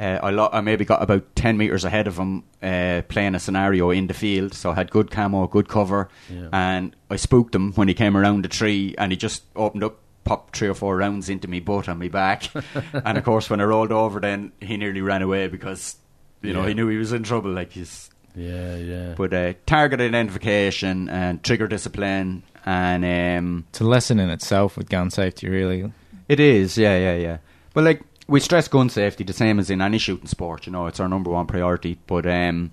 Uh, 0.00 0.18
I, 0.22 0.30
lo- 0.30 0.48
I 0.50 0.62
maybe 0.62 0.86
got 0.86 1.02
about 1.02 1.36
10 1.36 1.58
metres 1.58 1.84
ahead 1.84 2.06
of 2.06 2.16
him 2.16 2.42
uh, 2.62 3.02
playing 3.08 3.34
a 3.34 3.38
scenario 3.38 3.90
in 3.90 4.06
the 4.06 4.14
field, 4.14 4.54
so 4.54 4.70
I 4.70 4.74
had 4.76 4.90
good 4.90 5.10
camo, 5.10 5.46
good 5.46 5.68
cover, 5.68 6.08
Yeah. 6.32 6.48
and 6.52 6.96
I 7.10 7.16
spooked 7.16 7.54
him 7.54 7.72
when 7.74 7.86
he 7.88 7.92
came 7.94 8.16
around 8.16 8.42
the 8.44 8.48
tree 8.48 8.94
and 8.96 9.12
he 9.12 9.16
just 9.18 9.42
opened 9.54 9.84
up, 9.84 9.98
popped 10.24 10.56
three 10.56 10.68
or 10.68 10.74
four 10.74 10.96
rounds 10.96 11.28
into 11.28 11.48
me 11.48 11.60
butt 11.60 11.86
and 11.88 11.98
me 11.98 12.08
back. 12.08 12.48
and 12.94 13.18
of 13.18 13.24
course, 13.24 13.50
when 13.50 13.60
I 13.60 13.64
rolled 13.64 13.92
over, 13.92 14.20
then 14.20 14.52
he 14.60 14.78
nearly 14.78 15.02
ran 15.02 15.20
away 15.20 15.48
because, 15.48 15.96
you 16.40 16.54
know, 16.54 16.62
Yeah. 16.62 16.68
he 16.68 16.74
knew 16.74 16.88
he 16.88 16.96
was 16.96 17.12
in 17.12 17.22
trouble. 17.24 17.50
Like, 17.52 17.72
he's, 17.72 18.08
Yeah, 18.34 18.76
yeah. 18.76 19.14
But 19.18 19.34
uh, 19.34 19.52
target 19.66 20.00
identification 20.00 21.08
and 21.10 21.42
trigger 21.42 21.68
discipline, 21.68 22.42
and 22.64 23.04
um, 23.04 23.66
It's 23.70 23.80
a 23.80 23.84
lesson 23.84 24.18
in 24.20 24.30
itself 24.30 24.76
with 24.78 24.88
gun 24.88 25.10
safety, 25.10 25.48
really. 25.48 25.92
it 26.28 26.40
is, 26.40 26.78
yeah, 26.78 26.96
yeah, 26.98 27.16
yeah. 27.16 27.38
But 27.74 27.84
like 27.84 28.02
we 28.30 28.40
stress 28.40 28.68
gun 28.68 28.88
safety 28.88 29.24
the 29.24 29.32
same 29.32 29.58
as 29.58 29.68
in 29.70 29.82
any 29.82 29.98
shooting 29.98 30.26
sport. 30.28 30.66
You 30.66 30.72
know, 30.72 30.86
it's 30.86 31.00
our 31.00 31.08
number 31.08 31.30
one 31.30 31.46
priority. 31.46 31.98
But 32.06 32.26
um, 32.26 32.70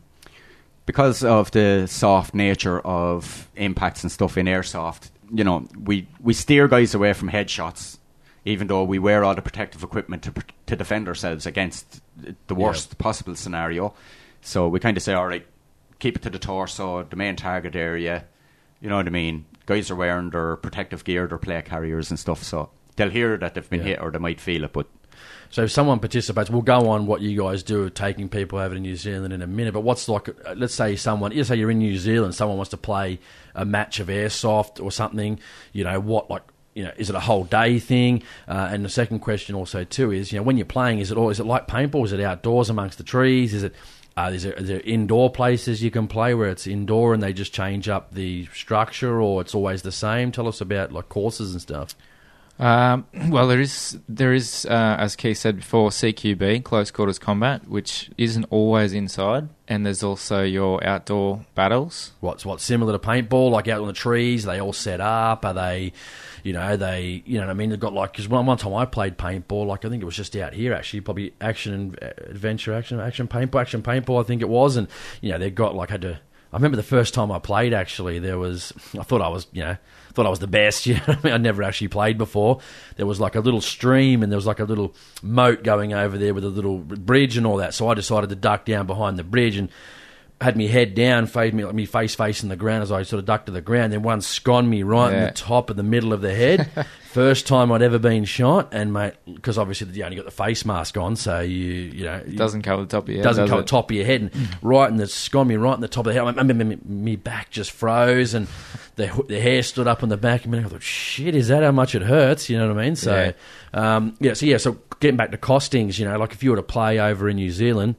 because 0.86 1.24
of 1.24 1.52
the 1.52 1.88
soft 1.88 2.34
nature 2.34 2.80
of 2.82 3.50
impacts 3.56 4.04
and 4.04 4.12
stuff 4.12 4.38
in 4.38 4.46
airsoft, 4.46 5.10
you 5.32 5.44
know, 5.44 5.68
we 5.84 6.08
we 6.22 6.34
steer 6.34 6.68
guys 6.68 6.94
away 6.94 7.14
from 7.14 7.30
headshots, 7.30 7.98
even 8.46 8.68
though 8.68 8.84
we 8.84 9.00
wear 9.00 9.24
all 9.24 9.36
the 9.36 9.42
protective 9.42 9.84
equipment 9.84 10.24
to 10.24 10.34
to 10.68 10.76
defend 10.76 11.08
ourselves 11.08 11.46
against 11.46 12.02
the 12.48 12.56
worst 12.56 12.98
possible 12.98 13.36
scenario. 13.36 13.94
So 14.42 14.68
we 14.68 14.80
kind 14.80 14.96
of 14.96 15.04
say, 15.04 15.14
all 15.14 15.28
right, 15.28 15.46
keep 16.00 16.16
it 16.16 16.22
to 16.22 16.30
the 16.30 16.40
torso, 16.40 17.04
the 17.04 17.16
main 17.16 17.36
target 17.36 17.76
area. 17.76 18.26
You 18.80 18.90
know 18.90 18.98
what 18.98 19.08
I 19.08 19.10
mean? 19.10 19.46
Guys 19.66 19.90
are 19.92 19.96
wearing 19.96 20.30
their 20.30 20.56
protective 20.56 21.04
gear, 21.04 21.28
their 21.28 21.38
plate 21.40 21.66
carriers 21.66 22.10
and 22.12 22.20
stuff, 22.20 22.44
so 22.44 22.70
they'll 22.96 23.10
hear 23.10 23.36
that 23.38 23.56
they've 23.56 23.70
been 23.70 23.80
Yeah. 23.80 23.86
hit 23.88 24.02
or 24.02 24.12
they 24.12 24.20
might 24.20 24.40
feel 24.40 24.64
it. 24.64 24.72
But 24.72 24.86
So 25.50 25.64
if 25.64 25.72
someone 25.72 26.00
participates, 26.00 26.50
we'll 26.50 26.62
go 26.62 26.90
on 26.90 27.06
what 27.06 27.22
you 27.22 27.42
guys 27.42 27.64
do, 27.64 27.84
of 27.84 27.94
taking 27.94 28.30
people 28.30 28.60
over 28.60 28.76
to 28.76 28.80
New 28.80 28.96
Zealand 28.96 29.34
in 29.34 29.42
a 29.42 29.48
minute. 29.48 29.74
But 29.74 29.82
what's 29.82 30.10
like, 30.10 30.30
uh, 30.30 30.56
let's 30.56 30.76
say 30.76 30.96
someone, 30.96 31.32
let's 31.36 31.48
say 31.48 31.56
you're 31.56 31.72
in 31.72 31.80
New 31.80 31.98
Zealand, 31.98 32.36
someone 32.36 32.58
wants 32.58 32.72
to 32.72 32.78
play 32.78 33.20
a 33.56 33.66
match 33.66 34.00
of 34.00 34.08
airsoft 34.08 34.84
or 34.84 34.92
something. 34.92 35.40
You 35.72 35.86
know 35.86 36.00
what, 36.00 36.30
like, 36.30 36.44
you 36.74 36.84
know, 36.84 36.92
is 36.98 37.10
it 37.10 37.16
a 37.16 37.20
whole 37.20 37.46
day 37.46 37.80
thing? 37.80 38.24
Uh, 38.48 38.70
and 38.72 38.86
the 38.86 38.90
second 38.90 39.20
question 39.20 39.56
also 39.56 39.84
too 39.84 40.12
is, 40.12 40.32
you 40.32 40.38
know, 40.38 40.44
when 40.44 40.58
you're 40.58 40.66
playing, 40.66 41.00
is 41.00 41.12
it 41.12 41.18
all, 41.18 41.30
is 41.30 41.40
it 41.40 41.46
like 41.46 41.68
paintball? 41.68 42.06
Is 42.06 42.12
it 42.12 42.20
outdoors 42.20 42.70
amongst 42.70 42.98
the 42.98 43.04
trees? 43.04 43.54
Is 43.54 43.64
it 43.64 43.74
uh, 44.18 44.32
is, 44.34 44.44
there, 44.44 44.54
is 44.54 44.68
there 44.68 44.80
indoor 44.82 45.30
places 45.30 45.84
you 45.84 45.92
can 45.92 46.08
play 46.08 46.34
where 46.34 46.50
it's 46.50 46.66
indoor 46.66 47.14
and 47.14 47.22
they 47.22 47.32
just 47.32 47.54
change 47.54 47.88
up 47.88 48.12
the 48.14 48.48
structure, 48.48 49.22
or 49.22 49.42
it's 49.42 49.54
always 49.54 49.84
the 49.84 49.92
same? 49.92 50.32
Tell 50.32 50.48
us 50.48 50.60
about 50.60 50.92
like 50.92 51.08
courses 51.08 51.52
and 51.52 51.62
stuff. 51.62 51.96
Um, 52.60 53.06
well, 53.30 53.48
there 53.48 53.60
is 53.60 53.98
there 54.10 54.34
is 54.34 54.66
uh, 54.66 54.96
as 55.00 55.16
Keith 55.16 55.38
said 55.38 55.58
before, 55.58 55.90
CQB 55.90 56.64
close 56.64 56.92
quarters 56.92 57.20
combat, 57.20 57.68
which 57.68 58.10
isn't 58.18 58.46
always 58.50 58.94
inside, 58.94 59.50
and 59.68 59.86
there's 59.86 60.04
also 60.04 60.44
your 60.44 60.84
outdoor 60.84 61.46
battles. 61.56 62.14
What's 62.20 62.46
what 62.46 62.62
similar 62.62 62.94
to 62.94 63.00
paintball? 63.00 63.52
Like 63.52 63.68
out 63.68 63.82
on 63.82 63.88
the 63.88 63.94
trees, 63.94 64.46
they 64.46 64.60
all 64.60 64.74
set 64.74 65.02
up? 65.02 65.46
Are 65.46 65.54
they, 65.54 65.94
you 66.44 66.54
know, 66.54 66.78
they, 66.78 67.24
you 67.26 67.36
know, 67.40 67.46
what 67.46 67.52
I 67.52 67.54
mean, 67.54 67.70
they've 67.70 67.80
got 67.80 67.94
like 67.94 68.14
because 68.14 68.28
one 68.28 68.46
one 68.46 68.58
time 68.58 68.74
I 68.74 68.86
played 68.86 69.18
paintball, 69.18 69.68
like 69.68 69.86
I 69.86 69.90
think 69.90 70.02
it 70.02 70.06
was 70.06 70.16
just 70.16 70.36
out 70.36 70.54
here 70.54 70.74
actually, 70.74 71.02
probably 71.02 71.34
action 71.40 71.96
uh, 72.02 72.08
adventure, 72.26 72.74
action, 72.74 73.00
action 73.00 73.28
paintball, 73.28 73.62
action 73.62 73.82
paintball, 73.84 74.20
I 74.20 74.24
think 74.24 74.42
it 74.42 74.50
was, 74.50 74.78
and 74.78 74.88
you 75.22 75.32
know 75.32 75.38
they've 75.38 75.54
got 75.54 75.76
like 75.76 75.90
had 75.90 76.02
to. 76.02 76.20
I 76.54 76.56
remember 76.56 76.78
the 76.78 76.84
first 76.84 77.14
time 77.14 77.30
I 77.30 77.40
played. 77.40 77.74
Actually, 77.74 78.20
there 78.20 78.40
was 78.40 78.72
I 78.98 79.04
thought 79.04 79.22
I 79.22 79.28
was, 79.28 79.48
you 79.52 79.64
know, 79.64 79.78
thought 80.18 80.26
I 80.26 80.30
was 80.30 80.40
the 80.40 80.48
best. 80.48 80.86
You 80.88 80.96
know, 80.96 81.02
I 81.08 81.18
mean, 81.24 81.34
I'd 81.34 81.42
never 81.42 81.64
actually 81.64 81.90
played 81.90 82.18
before. 82.18 82.60
There 82.96 83.06
was 83.06 83.20
like 83.20 83.36
a 83.36 83.40
little 83.40 83.62
stream, 83.62 84.24
and 84.24 84.32
there 84.32 84.38
was 84.38 84.48
like 84.48 84.60
a 84.60 84.64
little 84.64 84.96
moat 85.22 85.64
going 85.64 85.94
over 85.94 86.18
there 86.18 86.34
with 86.34 86.44
a 86.44 86.50
little 86.50 86.80
bridge 86.80 87.38
and 87.38 87.46
all 87.46 87.58
that. 87.58 87.74
So 87.74 87.88
I 87.88 87.94
decided 87.94 88.30
to 88.30 88.36
duck 88.36 88.66
down 88.66 88.88
behind 88.88 89.18
the 89.18 89.24
bridge 89.24 89.58
and 89.58 89.70
had 90.39 90.56
me 90.56 90.67
head 90.67 90.94
down, 90.94 91.25
fade 91.25 91.53
me 91.53 91.65
like 91.65 91.74
me 91.74 91.86
face 91.86 92.13
facing 92.13 92.50
the 92.50 92.56
ground 92.56 92.84
as 92.84 92.91
I 92.91 93.01
sort 93.03 93.20
of 93.20 93.25
ducked 93.25 93.48
to 93.48 93.51
the 93.51 93.62
ground. 93.62 93.91
Then 93.91 94.03
one 94.03 94.22
sconned 94.22 94.70
me 94.70 94.84
right 94.84 95.12
in 95.12 95.24
the 95.24 95.32
top 95.32 95.70
of 95.72 95.77
the 95.77 95.84
middle 95.84 96.13
of 96.13 96.22
the 96.22 96.34
head. 96.34 96.70
First 97.08 97.48
time 97.48 97.72
I'd 97.72 97.82
ever 97.82 97.98
been 97.98 98.25
shot, 98.25 98.70
and 98.72 98.94
mate, 98.94 99.13
because 99.25 99.58
obviously 99.58 99.88
you 99.94 100.03
only 100.03 100.15
got 100.15 100.25
the 100.25 100.32
face 100.32 100.63
mask 100.65 100.98
on, 100.98 101.15
so 101.15 101.39
you 101.39 101.58
you 101.58 102.06
know 102.06 102.17
It 102.17 102.36
doesn't 102.36 102.62
cover 102.62 102.84
the 102.84 102.88
top 102.88 103.03
of 103.06 103.10
your 103.10 103.17
head. 103.17 103.24
doesn't 103.24 103.46
does 103.46 103.50
cover 103.50 103.62
the 103.63 103.67
top 103.67 103.89
of 103.89 103.96
your 103.96 104.06
head, 104.06 104.22
and 104.22 104.32
right 104.62 104.88
in 104.88 104.98
the 104.98 105.08
scon 105.08 105.48
me 105.48 105.56
right 105.56 105.74
in 105.74 105.82
the 105.82 105.88
top 105.88 106.06
of 106.06 106.13
the 106.13 106.20
head. 106.20 106.27
I 106.27 106.39
remember 106.39 106.65
me, 106.65 106.77
me 106.86 107.15
back 107.15 107.50
just 107.50 107.72
froze, 107.72 108.36
and 108.36 108.48
the 108.98 109.08
the 109.27 109.41
hair 109.41 109.63
stood 109.63 109.88
up 109.88 110.03
on 110.03 110.10
the 110.10 110.17
back 110.17 110.46
me. 110.46 110.60
I 110.60 110.63
thought, 110.63 110.84
shit, 110.84 111.34
is 111.34 111.48
that 111.48 111.63
how 111.63 111.72
much 111.72 111.96
it 111.96 112.03
hurts? 112.03 112.51
You 112.51 112.60
know 112.60 112.67
what 112.67 112.77
I 112.77 112.86
mean? 112.86 112.96
So, 112.96 113.34
yeah. 113.74 113.96
Um, 113.96 114.15
yeah, 114.20 114.34
so 114.34 114.46
yeah, 114.46 114.58
so 114.58 114.77
getting 115.00 115.17
back 115.17 115.32
to 115.32 115.38
costings, 115.38 115.98
you 115.98 116.06
know, 116.06 116.20
like 116.20 116.34
if 116.34 116.44
you 116.44 116.51
were 116.51 116.58
to 116.58 116.63
play 116.63 117.00
over 117.00 117.27
in 117.27 117.38
New 117.38 117.50
Zealand. 117.51 117.96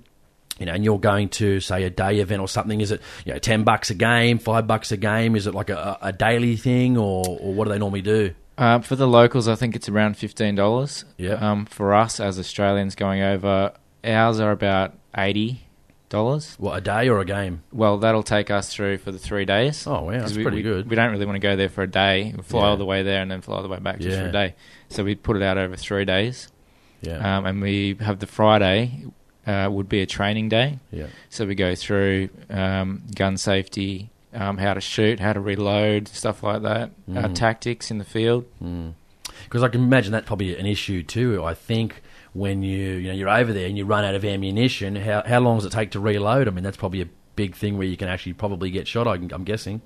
You 0.59 0.67
know, 0.67 0.73
and 0.73 0.85
you're 0.85 0.99
going 0.99 1.29
to 1.31 1.61
say 1.61 1.85
a 1.85 1.91
day 1.91 2.19
event 2.21 2.41
or 2.41 2.49
something. 2.49 2.81
Is 2.81 2.91
it 2.91 3.00
you 3.25 3.33
know 3.33 3.38
ten 3.38 3.62
bucks 3.65 3.91
a 3.91 3.95
game, 3.95 4.38
five 4.38 4.67
bucks 4.67 4.91
a 4.93 4.97
game? 4.97 5.37
Is 5.37 5.47
it 5.47 5.54
like 5.54 5.71
a, 5.71 5.97
a 6.02 6.13
daily 6.13 6.56
thing, 6.56 6.97
or, 6.97 7.25
or 7.41 7.54
what 7.54 7.65
do 7.65 7.71
they 7.71 7.78
normally 7.78 8.02
do? 8.02 8.35
Uh, 8.56 8.80
for 8.80 8.97
the 8.97 9.06
locals, 9.06 9.47
I 9.47 9.54
think 9.54 9.76
it's 9.76 9.89
around 9.89 10.17
fifteen 10.17 10.54
dollars. 10.56 11.04
Yeah. 11.17 11.35
Um, 11.35 11.67
for 11.67 11.95
us 11.95 12.19
as 12.19 12.39
Australians 12.41 12.97
going 12.97 13.23
over, 13.23 13.73
ours 14.02 14.41
are 14.41 14.50
about 14.50 14.95
eighty 15.17 15.63
dollars. 16.09 16.56
What 16.59 16.76
a 16.78 16.80
day 16.80 17.09
or 17.09 17.21
a 17.21 17.25
game? 17.25 17.63
Well, 17.71 17.99
that'll 17.99 18.23
take 18.25 18.50
us 18.50 18.73
through 18.73 18.99
for 18.99 19.13
the 19.13 19.19
three 19.19 19.45
days. 19.45 19.87
Oh 19.87 20.02
wow, 20.04 20.11
that's 20.13 20.35
we, 20.35 20.43
pretty 20.43 20.56
we- 20.56 20.63
good. 20.65 20.91
We 20.91 20.97
don't 20.97 21.13
really 21.13 21.26
want 21.26 21.37
to 21.37 21.41
go 21.41 21.54
there 21.54 21.69
for 21.69 21.82
a 21.82 21.87
day. 21.87 22.32
We 22.37 22.43
fly 22.43 22.63
Yeah. 22.63 22.67
all 22.71 22.76
the 22.76 22.85
way 22.85 23.02
there 23.04 23.23
and 23.23 23.30
then 23.30 23.43
fly 23.43 23.56
all 23.59 23.63
the 23.63 23.69
way 23.69 23.78
back 23.78 24.00
just 24.00 24.19
for 24.19 24.26
a 24.28 24.32
day. 24.32 24.54
So 24.89 25.04
we 25.04 25.15
put 25.15 25.37
it 25.37 25.43
out 25.43 25.56
over 25.59 25.76
three 25.76 26.04
days, 26.04 26.49
yeah, 27.02 27.37
um, 27.39 27.47
and 27.47 27.61
we 27.63 27.97
have 28.00 28.19
the 28.19 28.26
Friday 28.26 29.04
uh, 29.49 29.69
would 29.71 29.89
be 29.89 30.00
a 30.02 30.06
training 30.06 30.49
day. 30.49 30.78
yeah. 30.93 31.06
So 31.30 31.47
we 31.47 31.54
go 31.54 31.75
through 31.75 32.28
um, 32.50 33.02
gun 33.15 33.37
safety, 33.37 34.11
um, 34.34 34.58
how 34.58 34.75
to 34.75 34.80
shoot, 34.80 35.19
how 35.21 35.32
to 35.32 35.41
reload, 35.41 36.06
stuff 36.08 36.43
like 36.43 36.63
that, 36.63 36.91
uh, 37.11 37.28
Mm. 37.28 37.34
tactics 37.34 37.91
in 37.91 37.99
the 37.99 38.04
field. 38.04 38.45
Because 39.45 39.63
I 39.63 39.69
can 39.69 39.82
imagine 39.82 40.13
that's 40.13 40.26
probably 40.26 40.56
an 40.58 40.67
issue 40.67 41.02
too. 41.02 41.43
I 41.45 41.54
think 41.54 42.02
when 42.34 42.63
you 42.63 42.95
you 43.02 43.08
know 43.08 43.15
you're 43.15 43.28
over 43.30 43.52
there 43.52 43.67
and 43.67 43.78
you 43.78 43.84
run 43.87 44.04
out 44.04 44.15
of 44.15 44.25
ammunition, 44.25 44.97
how 44.97 45.23
how 45.26 45.41
long 45.41 45.56
does 45.58 45.65
it 45.67 45.73
take 45.73 45.91
to 45.93 46.00
reload? 46.00 46.47
I 46.49 46.50
mean, 46.50 46.65
that's 46.65 46.76
probably 46.76 47.00
a 47.02 47.08
big 47.37 47.54
thing 47.54 47.78
where 47.78 47.87
you 47.87 47.97
can 47.97 48.08
actually 48.08 48.34
probably 48.34 48.71
get 48.71 48.87
shot. 48.89 49.06
I 49.08 49.17
can- 49.17 49.32
I'm 49.32 49.45
guessing. 49.45 49.80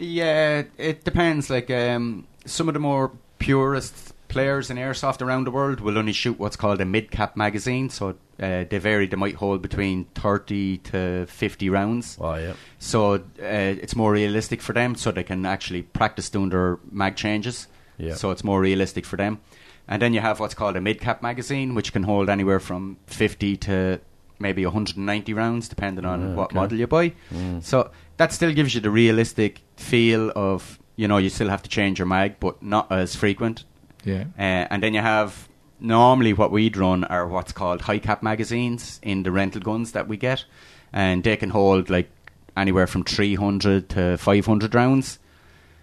Yeah, 0.00 0.62
it 0.78 1.04
depends. 1.04 1.50
Like 1.50 1.70
um, 1.70 2.26
some 2.46 2.66
of 2.68 2.74
the 2.74 2.80
more 2.80 3.12
purist 3.38 4.07
players 4.28 4.70
in 4.70 4.76
airsoft 4.76 5.22
around 5.22 5.44
the 5.44 5.50
world 5.50 5.80
will 5.80 5.98
only 5.98 6.12
shoot 6.12 6.38
what's 6.38 6.56
called 6.56 6.80
a 6.80 6.84
mid-cap 6.84 7.36
magazine. 7.36 7.88
So 7.90 8.10
uh, 8.40 8.64
they 8.70 8.78
vary. 8.78 9.06
They 9.06 9.16
might 9.16 9.34
hold 9.36 9.62
between 9.62 10.04
thirty 10.14 10.78
to 10.78 11.26
fifty 11.26 11.68
rounds. 11.70 12.16
Oh 12.20 12.34
yeah, 12.36 12.52
So 12.78 13.14
uh, 13.14 13.18
it's 13.38 13.96
more 13.96 14.12
realistic 14.12 14.60
for 14.62 14.72
them, 14.72 14.94
so 14.94 15.10
they 15.10 15.24
can 15.24 15.44
actually 15.46 15.82
practice 15.82 16.30
doing 16.30 16.50
their 16.50 16.78
mag 16.90 17.16
changes. 17.16 17.66
Yeah. 17.96 18.14
So 18.14 18.30
it's 18.30 18.44
more 18.44 18.60
realistic 18.60 19.04
for 19.04 19.16
them. 19.16 19.40
And 19.88 20.00
then 20.02 20.12
you 20.14 20.20
have 20.20 20.38
what's 20.38 20.54
called 20.54 20.76
a 20.76 20.80
mid-cap 20.80 21.22
magazine, 21.22 21.74
which 21.74 21.92
can 21.92 22.02
hold 22.02 22.28
anywhere 22.28 22.60
from 22.60 22.98
50 23.06 23.56
to 23.56 24.00
maybe 24.38 24.64
190 24.64 25.32
rounds, 25.34 25.68
depending 25.68 26.04
on 26.04 26.20
Yeah, 26.20 26.34
what 26.34 26.44
okay. 26.50 26.56
model 26.56 26.78
you 26.78 26.86
buy. 26.86 27.12
So 27.60 27.90
that 28.18 28.32
still 28.32 28.52
gives 28.52 28.74
you 28.74 28.80
the 28.82 28.90
realistic 28.90 29.62
feel 29.76 30.30
of, 30.36 30.78
you 30.94 31.08
know, 31.08 31.16
you 31.16 31.30
still 31.30 31.48
have 31.48 31.62
to 31.62 31.70
change 31.70 31.98
your 31.98 32.06
mag, 32.06 32.38
but 32.38 32.62
not 32.62 32.92
as 32.92 33.16
frequent. 33.16 33.64
Yeah. 34.04 34.24
Uh, 34.38 34.66
and 34.70 34.82
then 34.82 34.94
you 34.94 35.00
have 35.00 35.48
normally 35.80 36.32
what 36.32 36.50
we'd 36.50 36.76
run 36.76 37.04
are 37.04 37.26
what's 37.26 37.52
called 37.52 37.82
high 37.82 37.98
cap 37.98 38.22
magazines 38.22 38.98
in 39.02 39.22
the 39.22 39.30
rental 39.30 39.60
guns 39.60 39.92
that 39.92 40.08
we 40.08 40.16
get, 40.16 40.44
and 40.92 41.22
they 41.24 41.36
can 41.36 41.50
hold 41.50 41.90
like 41.90 42.10
anywhere 42.56 42.86
from 42.86 43.04
300 43.04 43.88
to 43.90 44.16
500 44.18 44.74
rounds. 44.74 45.18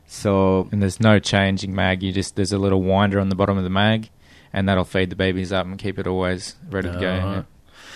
So 0.07 0.67
And 0.71 0.81
there's 0.81 0.99
no 0.99 1.19
changing 1.19 1.73
mag. 1.73 2.03
You 2.03 2.11
just 2.11 2.35
there's 2.35 2.51
a 2.51 2.57
little 2.57 2.81
winder 2.81 3.19
on 3.19 3.29
the 3.29 3.35
bottom 3.35 3.57
of 3.57 3.63
the 3.63 3.69
mag, 3.69 4.09
and 4.53 4.67
that'll 4.69 4.83
feed 4.83 5.09
the 5.09 5.15
BBs 5.15 5.51
up 5.51 5.65
and 5.65 5.77
keep 5.77 5.97
it 5.97 6.07
always 6.07 6.55
ready 6.69 6.91
to 6.91 6.99
go. 6.99 7.11
Alright. 7.11 7.35
yeah. 7.37 7.43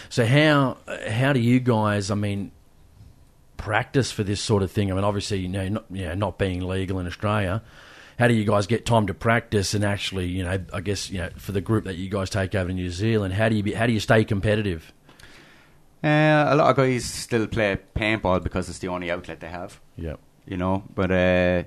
So 0.09 0.25
how 0.25 0.77
how 1.07 1.33
do 1.33 1.39
you 1.39 1.59
guys? 1.59 2.09
I 2.09 2.15
mean, 2.15 2.51
practice 3.57 4.11
for 4.11 4.23
this 4.23 4.41
sort 4.41 4.63
of 4.63 4.71
thing? 4.71 4.91
I 4.91 4.95
mean, 4.95 5.03
obviously, 5.03 5.39
you 5.39 5.49
know, 5.49 5.67
not, 5.67 5.85
you 5.91 6.05
know, 6.05 6.15
not 6.15 6.37
being 6.39 6.67
legal 6.67 6.97
in 6.99 7.05
Australia. 7.05 7.61
How 8.19 8.27
do 8.27 8.33
you 8.33 8.43
guys 8.43 8.67
get 8.67 8.85
time 8.85 9.07
to 9.07 9.13
practice 9.13 9.73
and 9.73 9.83
actually, 9.83 10.27
you 10.27 10.43
know, 10.43 10.59
I 10.73 10.81
guess, 10.81 11.09
you 11.09 11.19
know, 11.19 11.29
for 11.37 11.53
the 11.53 11.61
group 11.61 11.85
that 11.85 11.95
you 11.95 12.09
guys 12.09 12.29
take 12.29 12.53
over 12.53 12.67
to 12.67 12.73
New 12.73 12.89
Zealand, 12.91 13.33
how 13.33 13.47
do 13.49 13.55
you 13.55 13.63
be, 13.63 13.73
how 13.73 13.87
do 13.87 13.93
you 13.93 13.99
stay 14.01 14.25
competitive? 14.25 14.91
uh, 16.03 16.45
a 16.49 16.55
lot 16.55 16.69
of 16.69 16.75
guys 16.77 17.05
still 17.05 17.47
play 17.47 17.77
paintball 17.95 18.43
because 18.43 18.69
it's 18.69 18.79
the 18.79 18.87
only 18.87 19.09
outlet 19.11 19.39
they 19.39 19.47
have, 19.49 19.79
Yeah, 19.97 20.15
you 20.45 20.57
know. 20.57 20.83
But 20.95 21.11
uh, 21.11 21.63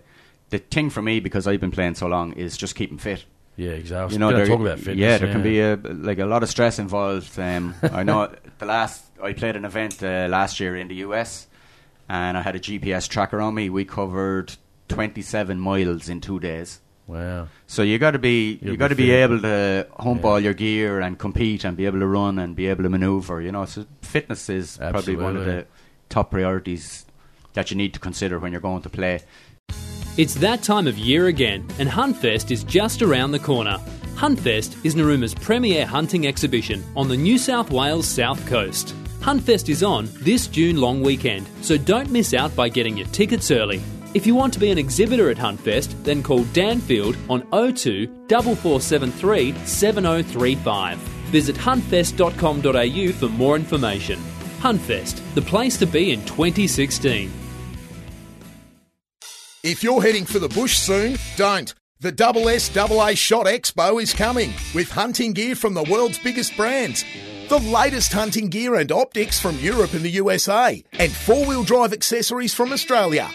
the 0.51 0.59
thing 0.71 0.91
for 0.91 1.03
me, 1.03 1.21
because 1.21 1.47
I've 1.47 1.61
been 1.61 1.71
playing 1.71 1.95
so 1.97 2.07
long, 2.07 2.33
is 2.35 2.57
just 2.57 2.75
keeping 2.75 2.99
fit. 2.99 3.25
yeah, 3.57 3.71
exactly. 3.71 4.15
you 4.15 4.19
know, 4.19 4.33
there- 4.33 4.47
talk 4.47 4.61
about 4.61 4.79
fitness. 4.79 4.97
Yeah, 4.99 5.19
there 5.19 5.33
can 5.33 5.43
be 5.43 5.61
a 5.61 5.77
like 5.77 6.19
a 6.19 6.27
lot 6.27 6.43
of 6.43 6.49
stress 6.49 6.79
involved. 6.79 7.39
Um, 7.39 7.75
I 7.83 8.03
know 8.03 8.31
the 8.59 8.67
last 8.67 9.05
I 9.23 9.33
played 9.35 9.57
an 9.57 9.65
event 9.65 10.03
uh, 10.03 10.27
last 10.31 10.61
year 10.61 10.77
in 10.77 10.89
the 10.89 10.97
US, 10.97 11.47
and 12.09 12.37
I 12.37 12.43
had 12.43 12.57
a 12.57 12.61
GPS 12.61 13.09
tracker 13.09 13.41
on 13.41 13.55
me. 13.55 13.69
We 13.71 13.85
covered 13.85 14.55
27 14.93 15.59
miles 15.59 16.09
in 16.09 16.21
two 16.21 16.39
days. 16.41 16.81
wow. 17.07 17.49
So 17.67 17.83
you 17.83 17.99
got 17.99 18.13
to 18.13 18.19
be 18.19 18.59
You'll 18.63 18.73
you 18.73 18.77
got 18.77 18.89
to 18.89 18.95
be 18.95 19.07
be 19.07 19.11
able 19.13 19.41
to 19.41 19.87
hump 19.99 20.23
Yeah. 20.23 20.29
all 20.29 20.41
your 20.41 20.55
gear 20.55 21.01
and 21.01 21.19
compete 21.19 21.65
and 21.65 21.77
be 21.77 21.87
able 21.87 21.99
to 22.01 22.07
run 22.07 22.39
and 22.39 22.55
be 22.55 22.67
able 22.69 22.83
to 22.85 22.89
maneuver. 22.91 23.41
You 23.41 23.53
know, 23.53 23.65
so 23.65 23.87
fitness 24.03 24.49
is 24.49 24.77
probably 24.79 25.17
one 25.17 25.37
of 25.37 25.45
the 25.45 25.67
top 26.09 26.31
priorities 26.31 27.07
that 27.55 27.71
you 27.71 27.77
need 27.77 27.93
to 27.95 28.01
consider 28.01 28.39
when 28.39 28.53
you're 28.53 28.61
going 28.61 28.83
to 28.83 28.91
play. 28.91 29.21
It's 30.19 30.35
that 30.35 30.63
time 30.63 30.87
of 30.87 30.99
year 30.99 31.27
again, 31.29 31.67
and 31.79 31.89
Huntfest 31.89 32.51
is 32.51 32.65
just 32.65 33.01
around 33.01 33.31
the 33.33 33.39
corner. 33.39 33.79
Huntfest 34.15 34.85
is 34.85 34.95
Narooma's 34.95 35.35
premier 35.35 35.87
hunting 35.87 36.27
exhibition 36.27 36.85
on 36.95 37.09
the 37.09 37.17
New 37.17 37.39
South 37.39 37.71
Wales 37.71 38.07
south 38.07 38.47
coast. 38.47 38.95
Huntfest 39.21 39.69
is 39.71 39.83
on 39.83 40.09
this 40.21 40.49
June 40.49 40.77
long 40.77 41.01
weekend, 41.03 41.47
so 41.63 41.79
don't 41.79 42.11
miss 42.11 42.35
out 42.35 42.55
by 42.55 42.69
getting 42.69 42.97
your 42.99 43.07
tickets 43.09 43.51
early. 43.51 43.81
If 44.15 44.27
you 44.27 44.35
want 44.35 44.53
to 44.53 44.61
be 44.61 44.71
an 44.71 44.77
exhibitor 44.77 45.31
at 45.31 45.39
Huntfest, 45.39 46.05
then 46.05 46.23
call 46.23 46.45
Danfield 46.53 47.17
on 47.31 47.41
02 47.75 48.27
4473 48.29 49.55
7035. 49.65 50.99
Visit 50.99 51.57
huntfest.com.au 51.57 53.13
for 53.13 53.29
more 53.31 53.57
information. 53.57 54.21
Huntfest, 54.61 55.23
the 55.35 55.41
place 55.41 55.79
to 55.79 55.87
be 55.87 56.13
in 56.13 56.21
2016. 56.27 57.33
If 59.63 59.83
you're 59.83 60.03
heading 60.03 60.27
for 60.27 60.39
the 60.39 60.49
bush 60.49 60.77
soon, 60.77 61.17
don't. 61.37 61.75
The 62.01 62.13
Double 62.13 62.49
SAA 62.49 63.15
Shot 63.15 63.47
Expo 63.47 64.03
is 64.03 64.13
coming 64.13 64.53
with 64.75 64.91
hunting 64.91 65.33
gear 65.33 65.55
from 65.55 65.73
the 65.73 65.85
world's 65.85 66.19
biggest 66.19 66.55
brands. 66.57 67.05
The 67.49 67.61
latest 67.61 68.13
hunting 68.13 68.49
gear 68.49 68.75
and 68.75 68.93
optics 68.93 69.41
from 69.41 69.59
Europe 69.59 69.95
and 69.95 70.03
the 70.03 70.11
USA, 70.11 70.85
and 70.93 71.13
four 71.13 71.47
wheel 71.47 71.63
drive 71.63 71.93
accessories 71.93 72.53
from 72.53 72.73
Australia. 72.73 73.31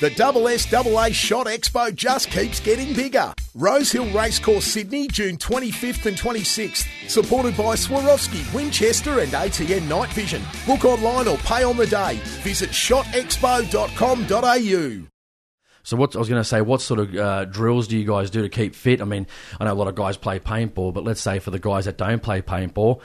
The 0.00 0.10
Double 0.10 0.46
SAA 0.46 1.08
Shot 1.08 1.46
Expo 1.46 1.92
just 1.92 2.30
keeps 2.30 2.60
getting 2.60 2.94
bigger. 2.94 3.32
Rosehill 3.56 4.08
Racecourse, 4.12 4.64
Sydney, 4.64 5.08
June 5.08 5.36
25th 5.36 6.06
and 6.06 6.16
26th. 6.16 6.86
Supported 7.08 7.56
by 7.56 7.74
Swarovski, 7.74 8.54
Winchester, 8.54 9.18
and 9.18 9.32
ATN 9.32 9.88
Night 9.88 10.12
Vision. 10.12 10.40
Book 10.68 10.84
online 10.84 11.26
or 11.26 11.36
pay 11.38 11.64
on 11.64 11.76
the 11.76 11.88
day. 11.88 12.20
Visit 12.42 12.70
shotexpo.com.au. 12.70 15.08
So 15.82 15.96
what 15.96 16.14
I 16.14 16.18
was 16.20 16.28
going 16.28 16.40
to 16.40 16.48
say, 16.48 16.60
what 16.60 16.80
sort 16.80 17.00
of 17.00 17.16
uh, 17.16 17.44
drills 17.46 17.88
do 17.88 17.98
you 17.98 18.06
guys 18.06 18.30
do 18.30 18.42
to 18.42 18.48
keep 18.48 18.76
fit? 18.76 19.00
I 19.00 19.04
mean, 19.04 19.26
I 19.58 19.64
know 19.64 19.72
a 19.72 19.74
lot 19.74 19.88
of 19.88 19.96
guys 19.96 20.16
play 20.16 20.38
paintball, 20.38 20.94
but 20.94 21.02
let's 21.02 21.20
say 21.20 21.40
for 21.40 21.50
the 21.50 21.58
guys 21.58 21.86
that 21.86 21.98
don't 21.98 22.22
play 22.22 22.40
paintball, 22.40 23.00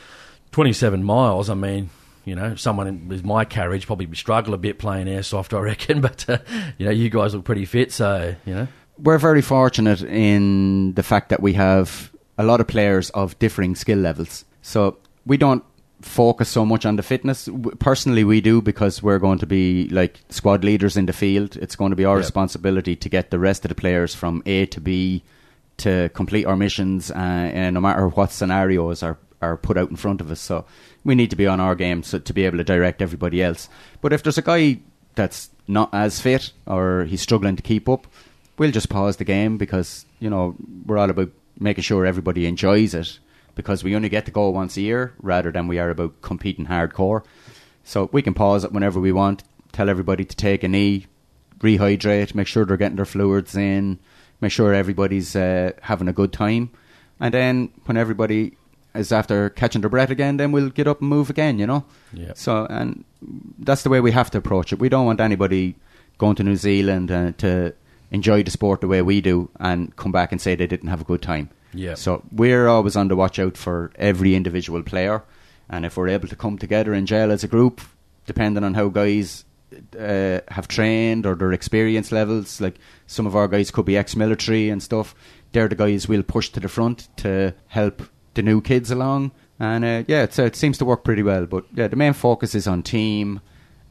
27 0.52 1.04
miles. 1.04 1.50
I 1.50 1.56
mean, 1.56 1.90
you 2.26 2.36
know, 2.36 2.56
someone 2.56 3.08
with 3.08 3.24
my 3.26 3.46
carriage 3.46 3.86
probably 3.86 4.08
struggle 4.16 4.54
a 4.54 4.58
bit 4.58 4.80
playing 4.80 5.08
airsoft, 5.08 5.56
I 5.58 5.62
reckon. 5.62 6.02
But 6.08 6.26
uh, 6.30 6.38
you 6.78 6.86
know, 6.86 6.92
you 6.92 7.10
guys 7.10 7.34
look 7.36 7.46
pretty 7.46 7.66
fit, 7.66 7.92
so 7.92 8.36
you 8.46 8.54
know. 8.56 8.68
We're 8.98 9.18
very 9.18 9.42
fortunate 9.42 10.04
in 10.04 10.94
the 10.94 11.04
fact 11.04 11.30
that 11.30 11.42
we 11.42 11.54
have 11.54 12.12
a 12.38 12.44
lot 12.44 12.62
of 12.62 12.68
players 12.68 13.10
of 13.12 13.38
differing 13.40 13.76
skill 13.76 13.98
levels. 14.00 14.46
So 14.62 14.98
we 15.26 15.36
don't 15.38 15.64
focus 16.02 16.50
so 16.50 16.66
much 16.66 16.86
on 16.86 16.96
the 16.98 17.04
fitness. 17.04 17.50
Personally, 17.80 18.24
we 18.24 18.40
do 18.42 18.62
because 18.62 19.02
we're 19.02 19.20
going 19.20 19.40
to 19.40 19.46
be 19.48 19.88
like 19.90 20.20
squad 20.30 20.64
leaders 20.64 20.96
in 20.98 21.06
the 21.08 21.14
field. 21.14 21.56
It's 21.58 21.76
going 21.76 21.90
to 21.92 21.96
be 21.96 22.06
our 22.06 22.18
Yep. 22.18 22.24
responsibility 22.26 22.96
to 22.96 23.10
get 23.10 23.32
the 23.32 23.40
rest 23.40 23.66
of 23.66 23.70
the 23.70 23.76
players 23.76 24.14
from 24.14 24.44
A 24.46 24.66
to 24.68 24.80
B 24.82 25.24
to 25.78 26.10
complete 26.14 26.46
our 26.46 26.56
missions, 26.56 27.10
uh, 27.10 27.16
and 27.16 27.74
no 27.74 27.82
matter 27.82 28.08
what 28.08 28.32
scenarios 28.32 29.02
are, 29.02 29.18
are 29.42 29.58
put 29.58 29.76
out 29.78 29.90
in 29.90 29.96
front 29.96 30.22
of 30.22 30.30
us. 30.30 30.40
So 30.40 30.66
we 31.04 31.16
need 31.16 31.30
to 31.30 31.36
be 31.36 31.48
on 31.48 31.60
our 31.60 31.76
game 31.76 32.04
so, 32.04 32.20
to 32.20 32.34
be 32.34 32.46
able 32.46 32.58
to 32.58 32.64
direct 32.64 33.02
everybody 33.02 33.42
else. 33.44 33.70
But 34.02 34.14
if 34.14 34.24
there's 34.24 34.38
a 34.38 34.44
guy 34.44 34.80
that's 35.16 35.50
not 35.68 35.94
as 35.94 36.20
fit 36.20 36.52
or 36.66 37.06
he's 37.06 37.22
struggling 37.22 37.56
to 37.56 37.62
keep 37.62 37.88
up, 37.90 38.08
we'll 38.58 38.72
just 38.72 38.90
pause 38.90 39.18
the 39.18 39.24
game 39.24 39.58
because 39.58 40.06
you 40.20 40.30
know 40.30 40.56
we're 40.86 40.98
all 40.98 41.10
about 41.10 41.30
making 41.60 41.84
sure 41.84 42.06
everybody 42.06 42.46
enjoys 42.46 42.94
it 42.94 43.20
because 43.56 43.84
we 43.84 43.96
only 43.96 44.10
get 44.10 44.26
to 44.26 44.32
go 44.32 44.50
once 44.50 44.78
a 44.78 44.82
year 44.82 45.14
rather 45.22 45.52
than 45.52 45.68
we 45.68 45.80
are 45.80 45.90
about 45.90 46.22
competing 46.22 46.66
hardcore. 46.66 47.24
So 47.84 48.10
we 48.12 48.22
can 48.22 48.34
pause 48.34 48.64
it 48.64 48.72
whenever 48.72 49.00
we 49.00 49.12
want. 49.12 49.44
Tell 49.72 49.90
everybody 49.90 50.26
to 50.26 50.36
take 50.36 50.64
a 50.64 50.68
knee, 50.68 51.08
rehydrate, 51.60 52.34
make 52.34 52.48
sure 52.48 52.66
they're 52.66 52.78
getting 52.78 52.96
their 52.96 53.06
fluids 53.06 53.56
in, 53.56 54.00
make 54.42 54.52
sure 54.52 54.74
everybody's 54.74 55.36
uh, 55.36 55.72
having 55.82 56.08
a 56.08 56.14
good 56.14 56.32
time, 56.32 56.72
and 57.20 57.34
then 57.34 57.72
when 57.86 57.98
everybody 57.98 58.56
is 58.96 59.12
after 59.12 59.50
catching 59.50 59.82
their 59.82 59.90
breath 59.90 60.10
again, 60.10 60.38
then 60.38 60.52
we'll 60.52 60.70
get 60.70 60.88
up 60.88 61.02
and 61.02 61.10
move 61.10 61.30
again. 61.30 61.60
You 61.60 61.68
know. 61.68 61.86
Yeah. 62.14 62.34
So 62.36 62.66
and 62.70 63.04
that's 63.60 63.84
the 63.84 63.90
way 63.90 64.02
we 64.02 64.12
have 64.12 64.32
to 64.32 64.38
approach 64.38 64.74
it. 64.74 64.80
We 64.80 64.90
don't 64.90 65.06
want 65.06 65.20
anybody 65.20 65.76
going 66.18 66.36
to 66.36 66.44
New 66.44 66.56
Zealand 66.56 67.12
uh, 67.12 67.32
to 67.38 67.74
enjoy 68.12 68.44
the 68.44 68.52
sport 68.52 68.82
the 68.82 68.88
way 68.88 69.02
we 69.02 69.22
do 69.22 69.50
and 69.60 69.96
come 69.96 70.12
back 70.12 70.32
and 70.32 70.40
say 70.40 70.56
they 70.56 70.68
didn't 70.68 70.90
have 70.90 71.02
a 71.02 71.06
good 71.06 71.22
time. 71.22 71.50
Yeah. 71.74 71.96
So 71.96 72.24
we're 72.32 72.68
always 72.68 72.96
on 72.96 73.08
the 73.08 73.16
watch 73.16 73.40
out 73.40 73.58
for 73.58 73.92
every 73.96 74.36
individual 74.36 74.84
player, 74.84 75.24
and 75.70 75.86
if 75.86 75.98
we're 75.98 76.10
able 76.10 76.28
to 76.28 76.36
come 76.36 76.60
together 76.60 76.94
in 76.94 77.08
jail 77.08 77.32
as 77.32 77.44
a 77.44 77.48
group, 77.48 77.82
depending 78.28 78.64
on 78.64 78.76
how 78.76 78.90
guys 78.90 79.46
uh, 80.00 80.40
have 80.50 80.68
trained 80.68 81.26
or 81.26 81.34
their 81.34 81.52
experience 81.52 82.12
levels, 82.12 82.62
like 82.62 82.76
some 83.08 83.26
of 83.26 83.36
our 83.36 83.48
guys 83.48 83.72
could 83.72 83.86
be 83.86 83.98
ex-military 83.98 84.70
and 84.70 84.84
stuff. 84.84 85.16
They're 85.52 85.68
the 85.68 85.76
guys 85.76 86.08
we'll 86.08 86.22
push 86.22 86.50
to 86.50 86.60
the 86.60 86.70
front 86.70 87.10
to 87.18 87.56
help 87.68 88.04
the 88.34 88.42
new 88.42 88.62
kids 88.62 88.92
along, 88.92 89.32
and 89.60 89.84
uh, 89.86 90.04
yeah, 90.08 90.24
it's, 90.24 90.40
uh, 90.40 90.44
it 90.44 90.56
seems 90.56 90.78
to 90.80 90.86
work 90.86 91.04
pretty 91.04 91.24
well. 91.24 91.46
But 91.46 91.66
yeah, 91.74 91.88
the 91.88 91.96
main 91.96 92.14
focus 92.14 92.56
is 92.56 92.68
on 92.68 92.84
team 92.84 93.42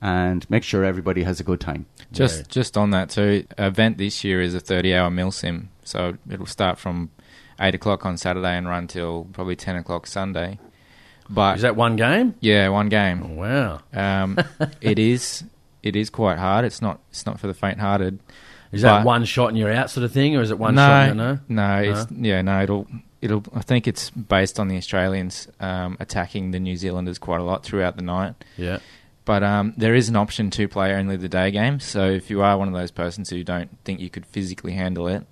and 0.01 0.49
make 0.51 0.65
sure 0.65 0.85
everybody 0.85 1.23
has 1.23 1.39
a 1.41 1.45
good 1.45 1.61
time. 1.61 1.87
Just 2.13 2.49
just 2.49 2.77
on 2.77 2.91
that 2.91 3.11
too, 3.11 3.45
event 3.59 3.99
this 3.99 4.25
year 4.25 4.41
is 4.43 4.55
a 4.55 4.61
30 4.61 4.95
hour 4.95 5.11
mil 5.11 5.31
sim, 5.31 5.71
so 5.85 6.17
it'll 6.29 6.47
start 6.47 6.79
from 6.79 7.11
eight 7.61 7.75
o'clock 7.75 8.05
on 8.05 8.17
Saturday 8.17 8.57
and 8.57 8.67
run 8.69 8.87
till 8.89 9.29
probably 9.33 9.55
10 9.57 9.77
o'clock 9.77 10.07
Sunday. 10.07 10.59
But 11.31 11.57
Is 11.57 11.63
that 11.63 11.77
one 11.77 11.97
game? 11.97 12.35
yeah, 12.41 12.69
one 12.69 12.89
game. 12.89 13.37
Wow. 13.37 13.81
Um, 13.93 14.37
it 14.81 14.99
is 14.99 15.45
it 15.83 15.95
is 15.97 16.11
quite 16.11 16.39
hard. 16.39 16.65
It's 16.65 16.83
not 16.83 17.01
it's 17.11 17.25
not 17.25 17.39
for 17.41 17.47
the 17.47 17.55
faint-hearted. 17.55 18.19
Is 18.73 18.83
that 18.83 19.05
one 19.05 19.25
shot 19.25 19.49
and 19.51 19.59
you're 19.59 19.73
out 19.73 19.91
sort 19.91 20.03
of 20.05 20.13
thing, 20.13 20.35
or 20.37 20.43
is 20.43 20.51
it 20.51 20.59
one 20.59 20.75
no, 20.75 20.81
shot? 20.83 21.09
and 21.11 21.21
you're- 21.21 21.39
no, 21.49 21.77
it's 21.83 22.11
yeah, 22.11 22.43
no. 22.43 22.63
It'll 22.63 22.87
it'll. 23.23 23.43
I 23.55 23.63
think 23.63 23.89
it's 23.89 24.11
based 24.11 24.61
on 24.61 24.69
the 24.69 24.77
Australians 24.77 25.49
um, 25.61 25.97
attacking 26.01 26.51
the 26.51 26.61
New 26.61 26.77
Zealanders 26.77 27.19
quite 27.19 27.41
a 27.41 27.45
lot 27.45 27.63
throughout 27.65 27.97
the 27.97 28.03
night. 28.03 28.35
Yeah. 28.59 28.81
But 29.25 29.43
um, 29.43 29.73
there 29.77 29.95
is 29.95 30.09
an 30.09 30.17
option 30.17 30.51
to 30.51 30.67
play 30.69 30.93
only 30.95 31.17
the 31.17 31.29
day 31.29 31.51
game. 31.53 31.81
So 31.81 32.11
if 32.11 32.29
you 32.29 32.43
are 32.43 32.59
one 32.59 32.69
of 32.69 32.75
those 32.75 32.91
persons 32.91 33.31
who 33.31 33.43
don't 33.45 33.71
think 33.85 34.01
you 34.01 34.11
could 34.11 34.27
physically 34.27 34.73
handle 34.73 35.07
it, 35.07 35.25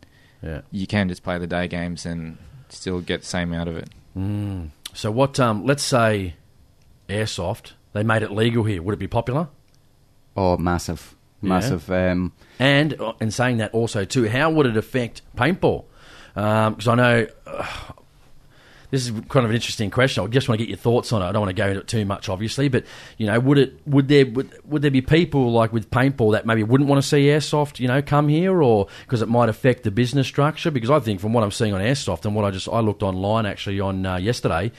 Yeah. 0.42 0.61
you 0.70 0.87
can 0.87 1.09
just 1.09 1.22
play 1.24 1.38
the 1.38 1.48
day 1.48 1.66
games 1.68 2.07
and 2.07 2.38
still 2.68 3.00
get 3.00 3.22
the 3.22 3.26
same 3.26 3.53
out 3.53 3.66
of 3.68 3.76
it. 3.76 3.90
Mm. 4.16 4.70
So 4.94 5.11
what? 5.11 5.38
Um, 5.40 5.66
let's 5.66 5.83
say 5.83 6.35
airsoft. 7.09 7.72
They 7.92 8.03
made 8.05 8.22
it 8.22 8.31
legal 8.31 8.62
here. 8.64 8.83
Would 8.83 8.92
it 8.94 8.98
be 8.98 9.09
popular? 9.09 9.48
Oh, 10.37 10.57
massive, 10.57 11.16
Yeah. 11.42 11.48
massive. 11.48 11.90
Um, 11.90 12.33
And 12.61 13.00
uh, 13.00 13.14
in 13.20 13.31
saying 13.33 13.57
that 13.57 13.72
also 13.74 14.05
too, 14.05 14.29
how 14.29 14.50
would 14.50 14.66
it 14.66 14.76
affect 14.76 15.22
paintball? 15.37 15.85
Because 16.35 16.88
I 16.88 16.95
know 16.95 17.27
uh, 17.47 17.66
this 18.90 19.07
is 19.07 19.12
kind 19.29 19.45
of 19.45 19.51
an 19.51 19.55
interesting 19.55 19.90
question. 19.90 20.25
I 20.25 20.27
just 20.27 20.49
want 20.49 20.59
to 20.59 20.64
get 20.64 20.69
your 20.69 20.79
thoughts 20.79 21.12
on 21.12 21.23
it. 21.23 21.27
I 21.27 21.33
don't 21.33 21.43
want 21.43 21.57
to 21.57 21.62
go 21.62 21.69
into 21.69 21.81
it 21.81 21.88
too 21.88 22.05
much, 22.05 22.29
obviously, 22.29 22.69
but 22.69 22.85
you 23.19 23.27
know, 23.27 23.38
would 23.38 23.59
it 23.59 23.81
would 23.87 24.09
there 24.09 24.27
would, 24.27 24.53
would 24.64 24.83
there 24.83 24.90
be 24.90 25.01
people 25.01 25.53
like 25.53 25.73
with 25.73 25.90
paintball 25.90 26.33
that 26.33 26.47
maybe 26.47 26.62
wouldn't 26.62 26.88
want 26.88 27.03
to 27.03 27.09
see 27.09 27.27
airsoft, 27.27 27.79
you 27.79 27.88
know, 27.88 28.03
come 28.03 28.29
here, 28.29 28.62
or 28.62 28.88
because 29.05 29.23
it 29.23 29.29
might 29.29 29.49
affect 29.49 29.85
the 29.85 29.90
business 29.90 30.27
structure? 30.27 30.71
Because 30.71 30.90
I 30.90 30.99
think 30.99 31.21
from 31.21 31.33
what 31.33 31.45
I'm 31.45 31.53
seeing 31.53 31.73
on 31.73 31.81
airsoft 31.81 32.25
and 32.25 32.35
what 32.35 32.45
I 32.45 32.51
just 32.51 32.69
I 32.69 32.81
looked 32.81 33.03
online 33.03 33.47
actually 33.47 33.81
on 33.81 34.05
uh, 34.05 34.16
yesterday. 34.16 34.73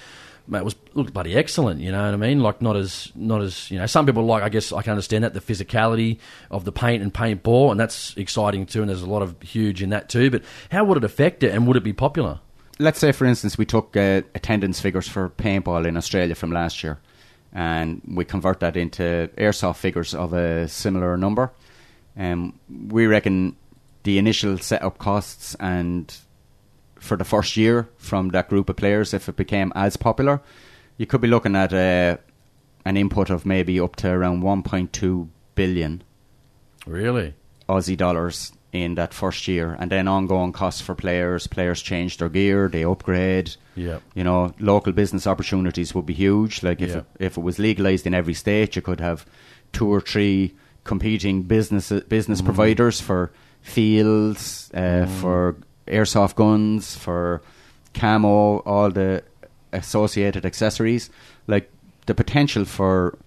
Mate, 0.52 0.60
it 0.60 0.66
was 0.66 0.76
looked 0.94 1.14
bloody 1.14 1.36
excellent. 1.36 1.80
You 1.80 1.92
know 1.92 2.04
what 2.04 2.14
I 2.14 2.18
mean? 2.18 2.42
Like 2.42 2.62
not 2.62 2.76
as 2.76 3.12
not 3.16 3.42
as 3.42 3.72
you 3.72 3.80
know. 3.80 3.88
Some 3.88 4.06
people 4.06 4.26
like. 4.26 4.44
I 4.44 4.50
guess 4.50 4.72
I 4.72 4.84
can 4.84 4.92
understand 4.92 5.24
that 5.24 5.34
the 5.34 5.42
physicality 5.42 6.20
of 6.52 6.66
the 6.66 6.72
paint 6.72 7.02
and 7.02 7.12
paintball, 7.12 7.72
and 7.72 7.80
that's 7.80 8.16
exciting 8.18 8.68
too. 8.68 8.82
And 8.82 8.90
there's 8.90 9.02
a 9.02 9.10
lot 9.10 9.24
of 9.24 9.42
huge 9.42 9.82
in 9.82 9.90
that 9.90 10.10
too. 10.10 10.30
But 10.30 10.44
how 10.70 10.84
would 10.84 10.98
it 10.98 11.04
affect 11.04 11.42
it, 11.42 11.56
and 11.56 11.66
would 11.66 11.78
it 11.78 11.84
be 11.84 11.94
popular? 11.94 12.40
let's 12.82 13.00
say, 13.00 13.12
for 13.12 13.26
instance, 13.26 13.58
we 13.58 13.66
took 13.66 13.96
uh, 13.96 14.22
attendance 14.36 14.80
figures 14.80 15.08
for 15.08 15.30
paintball 15.30 15.86
in 15.86 15.96
Australia 15.96 16.36
from 16.36 16.52
last 16.52 16.84
year, 16.84 17.00
and 17.54 18.02
we 18.08 18.26
convert 18.26 18.60
that 18.60 18.76
into 18.76 19.30
airsoft 19.38 19.78
figures 19.78 20.14
of 20.14 20.34
a 20.34 20.68
similar 20.68 21.16
number. 21.16 21.52
Um, 22.18 22.60
we 22.90 23.06
reckon 23.06 23.56
the 24.04 24.18
initial 24.18 24.58
setup 24.58 24.98
costs 24.98 25.56
and 25.60 26.14
for 27.02 27.18
the 27.18 27.24
first 27.26 27.58
year 27.58 27.90
from 27.98 28.30
that 28.30 28.48
group 28.48 28.70
of 28.70 28.76
players, 28.78 29.14
if 29.14 29.28
it 29.28 29.36
became 29.36 29.74
as 29.76 29.98
popular, 29.98 30.40
you 30.98 31.06
could 31.08 31.20
be 31.22 31.28
looking 31.28 31.56
at 31.56 31.74
uh, 31.74 32.18
an 32.86 32.96
input 32.96 33.30
of 33.30 33.46
maybe 33.46 33.80
up 33.80 33.96
to 33.98 34.08
around 34.10 34.44
1.2 34.44 35.28
billion 35.56 36.04
Really? 36.86 37.34
Aussie 37.68 37.98
dollars 37.98 38.54
in 38.72 38.96
that 38.96 39.14
first 39.14 39.48
year, 39.48 39.76
and 39.80 39.92
then 39.92 40.08
ongoing 40.08 40.52
costs 40.54 40.80
for 40.82 40.96
players. 40.96 41.46
Players 41.48 41.82
change 41.82 42.18
their 42.18 42.30
gear, 42.30 42.70
they 42.70 42.84
upgrade. 42.86 43.56
Yeah. 43.76 44.00
You 44.16 44.24
know, 44.24 44.54
local 44.60 44.94
business 44.94 45.28
opportunities 45.28 45.94
would 45.94 46.06
be 46.06 46.14
huge. 46.14 46.64
Like 46.64 46.82
if 46.82 46.90
Yeah. 46.90 46.98
it, 46.98 47.06
if 47.20 47.38
it 47.38 47.42
was 47.44 47.60
legalized 47.60 48.06
in 48.08 48.14
every 48.14 48.34
state, 48.34 48.76
you 48.76 48.82
could 48.82 49.00
have 49.02 49.26
two 49.74 49.88
or 49.88 50.02
three 50.02 50.54
competing 50.84 51.44
business 51.44 51.92
business 52.10 52.42
Mm. 52.42 52.46
providers 52.46 53.02
for 53.02 53.32
fields, 53.62 54.72
uh, 54.74 55.06
for 55.06 55.56
airsoft 55.88 56.36
guns, 56.36 56.96
for 56.96 57.41
camo, 57.94 58.60
all 58.60 58.89
the 58.89 59.24
associated 59.74 60.46
accessories. 60.46 61.10
Like 61.48 61.72
the 62.06 62.15
potential 62.15 62.65
for 62.65 63.17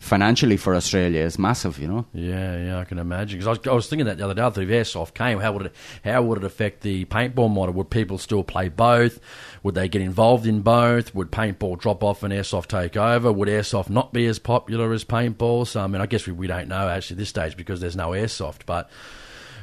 financially 0.00 0.56
for 0.56 0.74
Australia 0.74 1.20
is 1.20 1.38
massive. 1.38 1.78
You 1.78 1.88
know. 1.88 2.06
Yeah, 2.12 2.56
yeah, 2.56 2.78
I 2.78 2.84
can 2.84 2.98
imagine. 2.98 3.38
Because 3.38 3.46
I 3.46 3.50
was, 3.50 3.68
I 3.68 3.72
was 3.72 3.88
thinking 3.88 4.06
that 4.06 4.18
the 4.18 4.24
other 4.24 4.34
day, 4.34 4.42
after 4.42 4.64
the 4.64 4.72
airsoft 4.72 5.14
came, 5.14 5.38
how 5.38 5.52
would 5.52 5.66
it 5.66 5.74
how 6.04 6.22
would 6.22 6.38
it 6.38 6.44
affect 6.44 6.80
the 6.80 7.04
paintball 7.04 7.50
model? 7.50 7.74
Would 7.74 7.90
people 7.90 8.18
still 8.18 8.42
play 8.42 8.68
both? 8.68 9.20
Would 9.62 9.74
they 9.74 9.88
get 9.88 10.02
involved 10.02 10.46
in 10.46 10.62
both? 10.62 11.14
Would 11.14 11.30
paintball 11.30 11.78
drop 11.78 12.02
off 12.02 12.22
and 12.22 12.32
airsoft 12.32 12.68
take 12.68 12.96
over? 12.96 13.30
Would 13.30 13.48
airsoft 13.48 13.90
not 13.90 14.12
be 14.12 14.26
as 14.26 14.38
popular 14.38 14.92
as 14.92 15.04
paintball? 15.04 15.66
So 15.66 15.80
I 15.82 15.86
mean, 15.86 16.00
I 16.00 16.06
guess 16.06 16.26
we, 16.26 16.32
we 16.32 16.46
don't 16.46 16.68
know 16.68 16.88
actually 16.88 17.14
at 17.14 17.18
this 17.18 17.28
stage 17.28 17.56
because 17.56 17.80
there's 17.80 17.96
no 17.96 18.10
airsoft, 18.10 18.60
but. 18.66 18.90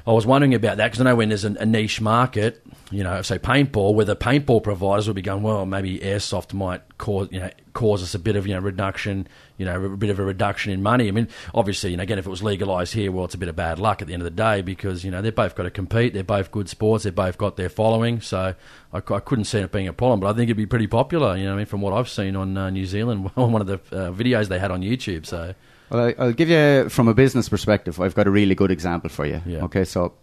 I 0.07 0.11
was 0.11 0.25
wondering 0.25 0.53
about 0.53 0.77
that 0.77 0.85
because 0.85 1.01
I 1.01 1.03
know 1.03 1.17
when 1.17 1.27
there's 1.27 1.43
a, 1.43 1.51
a 1.55 1.65
niche 1.65 1.99
market, 1.99 2.65
you 2.91 3.03
know, 3.03 3.21
say 3.21 3.37
paintball, 3.37 3.93
where 3.93 4.05
the 4.05 4.15
paintball 4.15 4.63
providers 4.63 5.05
would 5.07 5.17
be 5.17 5.21
going, 5.21 5.43
well, 5.43 5.65
maybe 5.65 5.99
airsoft 5.99 6.53
might 6.53 6.81
cause, 6.97 7.27
you 7.29 7.41
know, 7.41 7.51
cause 7.73 8.01
us 8.01 8.15
a 8.15 8.19
bit 8.19 8.37
of, 8.37 8.47
you 8.47 8.53
know, 8.53 8.61
reduction, 8.61 9.27
you 9.57 9.65
know, 9.65 9.83
a 9.83 9.97
bit 9.97 10.09
of 10.09 10.17
a 10.17 10.23
reduction 10.23 10.71
in 10.71 10.81
money. 10.81 11.09
I 11.09 11.11
mean, 11.11 11.27
obviously, 11.53 11.91
you 11.91 11.97
know, 11.97 12.03
again, 12.03 12.19
if 12.19 12.25
it 12.25 12.29
was 12.29 12.41
legalised 12.41 12.93
here, 12.93 13.11
well, 13.11 13.25
it's 13.25 13.35
a 13.35 13.37
bit 13.37 13.49
of 13.49 13.57
bad 13.57 13.79
luck 13.79 14.01
at 14.01 14.07
the 14.07 14.13
end 14.13 14.21
of 14.21 14.23
the 14.23 14.31
day 14.31 14.61
because, 14.61 15.03
you 15.03 15.11
know, 15.11 15.21
they've 15.21 15.35
both 15.35 15.55
got 15.55 15.63
to 15.63 15.71
compete. 15.71 16.13
They're 16.13 16.23
both 16.23 16.51
good 16.51 16.69
sports. 16.69 17.03
They've 17.03 17.13
both 17.13 17.37
got 17.37 17.57
their 17.57 17.67
following. 17.67 18.21
So 18.21 18.55
I, 18.93 18.97
I 18.97 19.19
couldn't 19.19 19.45
see 19.45 19.59
it 19.59 19.73
being 19.73 19.89
a 19.89 19.93
problem, 19.93 20.21
but 20.21 20.27
I 20.27 20.33
think 20.33 20.43
it'd 20.43 20.55
be 20.55 20.65
pretty 20.65 20.87
popular, 20.87 21.35
you 21.35 21.43
know, 21.43 21.53
I 21.53 21.57
mean, 21.57 21.65
from 21.65 21.81
what 21.81 21.91
I've 21.91 22.07
seen 22.07 22.37
on 22.37 22.57
uh, 22.57 22.69
New 22.69 22.85
Zealand, 22.85 23.29
on 23.35 23.51
one 23.51 23.61
of 23.61 23.67
the 23.67 23.75
uh, 23.93 24.11
videos 24.13 24.47
they 24.47 24.59
had 24.59 24.71
on 24.71 24.81
YouTube. 24.81 25.25
So. 25.25 25.53
Well, 25.89 26.13
I, 26.17 26.25
will 26.25 26.33
give 26.33 26.49
you, 26.49 26.89
from 26.89 27.07
a 27.07 27.13
business 27.13 27.49
perspective, 27.49 27.99
I've 27.99 28.15
got 28.15 28.27
a 28.27 28.31
really 28.31 28.55
good 28.55 28.71
example 28.71 29.09
for 29.09 29.25
you. 29.25 29.41
Yeah. 29.45 29.63
Okay, 29.65 29.85
so 29.85 30.13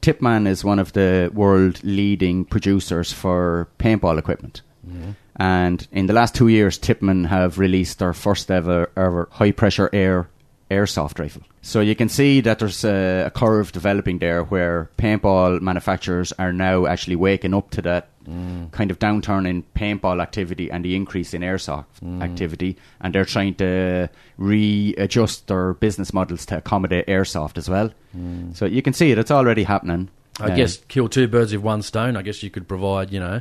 Tippmann 0.00 0.46
is 0.46 0.64
one 0.64 0.78
of 0.78 0.92
the 0.92 1.30
world 1.34 1.82
leading 1.84 2.44
producers 2.44 3.12
for 3.12 3.68
paintball 3.78 4.18
equipment. 4.18 4.62
Mhm. 4.86 5.16
And 5.36 5.86
in 5.92 6.06
the 6.06 6.12
last 6.12 6.34
two 6.34 6.48
years, 6.48 6.78
Tippmann 6.78 7.24
have 7.26 7.58
released 7.58 7.98
their 7.98 8.12
first 8.12 8.50
ever, 8.50 8.90
ever 8.96 9.28
high 9.32 9.52
pressure 9.52 9.88
air 9.92 10.28
airsoft 10.70 11.18
rifle. 11.18 11.42
So 11.60 11.80
you 11.80 11.94
can 11.94 12.08
see 12.08 12.40
that 12.40 12.58
there's 12.58 12.84
a, 12.84 13.24
a 13.26 13.30
curve 13.30 13.72
developing 13.72 14.18
there 14.18 14.42
where 14.42 14.90
paintball 14.98 15.60
manufacturers 15.60 16.32
are 16.38 16.52
now 16.52 16.86
actually 16.86 17.16
waking 17.16 17.54
up 17.54 17.70
to 17.70 17.82
that 17.82 18.08
Mm. 18.28 18.70
kind 18.72 18.90
of 18.90 18.98
downturn 18.98 19.48
in 19.48 19.64
paintball 19.74 20.22
activity 20.22 20.70
and 20.70 20.84
the 20.84 20.94
increase 20.94 21.34
in 21.34 21.42
airsoft 21.42 21.86
Mm. 22.04 22.22
activity, 22.22 22.76
and 23.00 23.14
they're 23.14 23.24
trying 23.24 23.54
to 23.56 24.08
readjust 24.38 25.46
their 25.48 25.74
business 25.74 26.12
models 26.12 26.46
to 26.46 26.58
accommodate 26.58 27.06
airsoft 27.06 27.58
as 27.58 27.68
well. 27.68 27.90
Mm. 28.16 28.54
So 28.56 28.66
you 28.66 28.82
can 28.82 28.92
see 28.92 29.10
it; 29.10 29.18
it's 29.18 29.30
already 29.30 29.64
happening. 29.64 30.08
I 30.40 30.50
Uh, 30.50 30.56
guess 30.56 30.78
kill 30.88 31.08
two 31.08 31.28
birds 31.28 31.52
with 31.52 31.62
one 31.62 31.82
stone. 31.82 32.16
I 32.16 32.22
guess 32.22 32.42
you 32.42 32.50
could 32.50 32.66
provide, 32.66 33.12
you 33.12 33.20
know, 33.20 33.40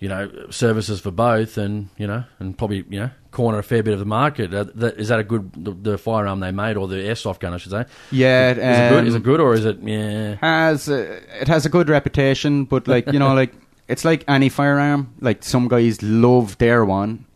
you 0.00 0.08
know, 0.08 0.30
services 0.50 0.98
for 1.00 1.10
both, 1.10 1.58
and 1.58 1.88
you 1.98 2.06
know, 2.06 2.24
and 2.38 2.56
probably 2.56 2.84
you 2.88 3.00
know, 3.00 3.10
corner 3.30 3.58
a 3.58 3.62
fair 3.62 3.82
bit 3.82 3.92
of 3.92 3.98
the 4.00 4.06
market. 4.06 4.52
Uh, 4.52 4.64
that, 4.74 4.98
is 4.98 5.08
that 5.08 5.18
a 5.20 5.22
good 5.22 5.50
the, 5.54 5.72
the 5.72 5.98
firearm 5.98 6.40
they 6.40 6.50
made 6.52 6.76
or 6.76 6.88
the 6.88 6.96
airsoft 6.96 7.40
gun? 7.40 7.52
I 7.54 7.58
should 7.58 7.70
say. 7.72 7.84
Yeah, 8.10 8.50
is 8.52 8.58
it 8.58 8.88
good? 8.90 9.06
Is 9.06 9.14
um, 9.14 9.20
it 9.20 9.24
good 9.24 9.40
or 9.40 9.54
is 9.54 9.64
it? 9.66 9.78
Yeah, 9.82 10.36
has 10.40 10.88
uh, 10.88 11.20
it 11.40 11.48
has 11.48 11.66
a 11.66 11.68
good 11.68 11.88
reputation, 11.88 12.64
but 12.64 12.88
like 12.88 13.12
you 13.12 13.18
know, 13.18 13.34
like 13.42 13.52
it's 13.90 14.04
like 14.04 14.24
any 14.28 14.48
firearm. 14.48 15.12
Like 15.20 15.42
some 15.44 15.68
guys 15.68 16.02
love 16.02 16.56
their 16.58 16.84
one, 16.84 17.26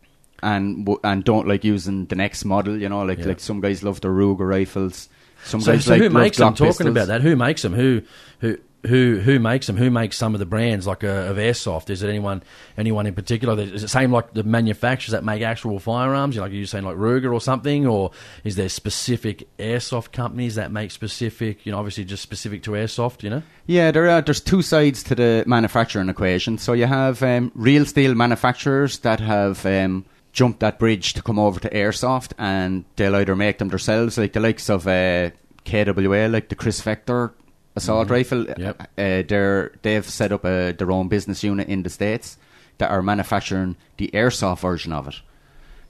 and 0.41 0.85
w- 0.85 0.99
and 1.03 1.23
don't 1.23 1.47
like 1.47 1.63
using 1.63 2.05
the 2.07 2.15
next 2.15 2.45
model. 2.45 2.77
You 2.79 2.89
know, 2.89 3.03
like 3.03 3.19
Yeah. 3.19 3.27
like 3.27 3.39
some 3.39 3.61
guys 3.61 3.83
love 3.83 4.01
the 4.01 4.07
Ruger 4.09 4.47
rifles. 4.49 5.09
Some 5.43 5.61
so, 5.61 5.73
guys 5.73 5.85
so 5.85 5.91
like 5.91 6.01
who 6.01 6.09
makes 6.09 6.37
them? 6.37 6.53
Talking 6.53 6.67
pistols. 6.67 6.89
about 6.89 7.07
that, 7.09 7.21
who 7.21 7.35
makes 7.35 7.61
them? 7.61 7.73
Who 7.73 8.01
who 8.39 8.57
who 8.85 9.19
who 9.19 9.39
makes 9.39 9.67
them? 9.67 9.77
Who 9.77 9.89
makes 9.89 10.17
some 10.17 10.33
of 10.33 10.39
the 10.39 10.45
brands 10.45 10.87
like 10.87 11.03
uh, 11.03 11.07
of 11.07 11.37
airsoft? 11.37 11.89
Is 11.89 12.03
it 12.03 12.09
anyone 12.09 12.43
anyone 12.77 13.05
in 13.07 13.13
particular? 13.13 13.59
Is 13.61 13.83
it 13.83 13.87
same 13.89 14.11
like 14.11 14.33
the 14.33 14.43
manufacturers 14.43 15.11
that 15.11 15.23
make 15.23 15.41
actual 15.41 15.79
firearms? 15.79 16.35
You 16.35 16.41
like 16.41 16.51
you're 16.51 16.65
saying 16.65 16.85
like 16.85 16.97
Ruger 16.97 17.33
or 17.33 17.41
something, 17.41 17.85
or 17.85 18.11
is 18.43 18.55
there 18.55 18.69
specific 18.69 19.47
airsoft 19.57 20.11
companies 20.11 20.55
that 20.55 20.71
make 20.71 20.91
specific? 20.91 21.65
You 21.65 21.71
know, 21.71 21.79
obviously 21.79 22.05
just 22.05 22.23
specific 22.23 22.63
to 22.63 22.71
airsoft. 22.71 23.23
You 23.23 23.29
know. 23.29 23.43
Yeah, 23.67 23.91
there 23.91 24.09
are. 24.09 24.21
There's 24.21 24.41
two 24.41 24.61
sides 24.61 25.03
to 25.03 25.15
the 25.15 25.43
manufacturing 25.47 26.09
equation. 26.09 26.57
So 26.57 26.73
you 26.73 26.85
have 26.85 27.21
um, 27.23 27.51
real 27.55 27.85
steel 27.85 28.15
manufacturers 28.15 28.99
that 28.99 29.19
have 29.19 29.65
um, 29.65 30.05
jumped 30.33 30.59
that 30.59 30.77
bridge 30.77 31.13
to 31.13 31.21
come 31.21 31.39
over 31.39 31.59
to 31.59 31.69
airsoft, 31.69 32.33
and 32.37 32.85
they'll 32.95 33.15
either 33.15 33.35
make 33.35 33.57
them 33.57 33.69
themselves, 33.69 34.17
like 34.17 34.33
the 34.33 34.39
likes 34.39 34.69
of 34.69 34.87
uh, 34.87 35.31
KWA, 35.65 36.27
like 36.27 36.49
the 36.49 36.55
KRISS 36.55 36.83
Vector 36.83 37.33
assault 37.75 38.07
Mhm. 38.07 38.11
rifle. 38.11 38.45
Yep. 38.57 38.81
Uh, 38.97 39.23
they're 39.27 39.71
they've 39.81 40.07
set 40.09 40.31
up 40.31 40.45
a, 40.45 40.71
their 40.73 40.91
own 40.91 41.07
business 41.07 41.43
unit 41.43 41.67
in 41.67 41.83
the 41.83 41.89
states 41.89 42.37
that 42.77 42.89
are 42.91 43.01
manufacturing 43.01 43.75
the 43.97 44.09
airsoft 44.13 44.59
version 44.59 44.91
of 44.93 45.07
it. 45.07 45.15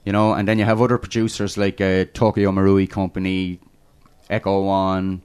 You 0.04 0.12
know, 0.12 0.32
and 0.34 0.46
then 0.46 0.58
you 0.58 0.64
have 0.64 0.80
other 0.80 0.98
producers 0.98 1.56
like 1.56 1.80
uh, 1.80 2.04
Tokyo 2.14 2.52
Marui 2.52 2.88
Company, 2.88 3.58
Echo 4.30 4.62
One, 4.62 5.22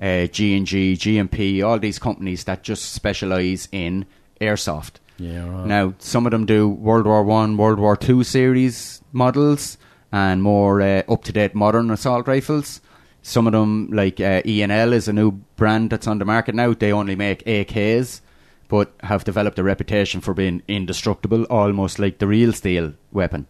uh, 0.00 0.26
G 0.26 0.56
and 0.56 0.66
G, 0.66 0.94
GMP, 0.94 1.62
all 1.62 1.78
these 1.80 1.98
companies 1.98 2.44
that 2.44 2.62
just 2.62 2.92
specialize 2.92 3.68
in 3.72 4.06
airsoft. 4.40 4.92
Yeah, 5.18 5.46
right. 5.48 5.66
Now, 5.66 5.94
some 5.98 6.26
of 6.26 6.30
them 6.32 6.46
do 6.46 6.68
World 6.68 7.06
War 7.06 7.22
One, 7.24 7.56
World 7.56 7.78
War 7.80 7.96
Two 7.96 8.22
series 8.24 9.02
models 9.12 9.76
and 10.12 10.42
more 10.42 10.80
uh, 10.80 11.02
up 11.08 11.24
to 11.24 11.32
date 11.32 11.54
modern 11.54 11.90
assault 11.90 12.26
rifles. 12.28 12.80
Some 13.22 13.46
of 13.46 13.52
them, 13.52 13.88
like 13.92 14.18
uh, 14.20 14.42
E&L, 14.46 14.92
is 14.92 15.06
a 15.08 15.12
new 15.12 15.32
brand 15.56 15.90
that's 15.90 16.06
on 16.06 16.18
the 16.18 16.24
market 16.24 16.54
now. 16.54 16.72
They 16.72 16.92
only 16.92 17.16
make 17.16 17.44
AKs, 17.44 18.20
but 18.68 18.92
have 19.02 19.24
developed 19.24 19.58
a 19.58 19.62
reputation 19.62 20.20
for 20.20 20.32
being 20.32 20.62
indestructible, 20.68 21.44
almost 21.44 21.98
like 21.98 22.18
the 22.18 22.26
real 22.26 22.52
steel 22.52 22.94
weapon. 23.12 23.46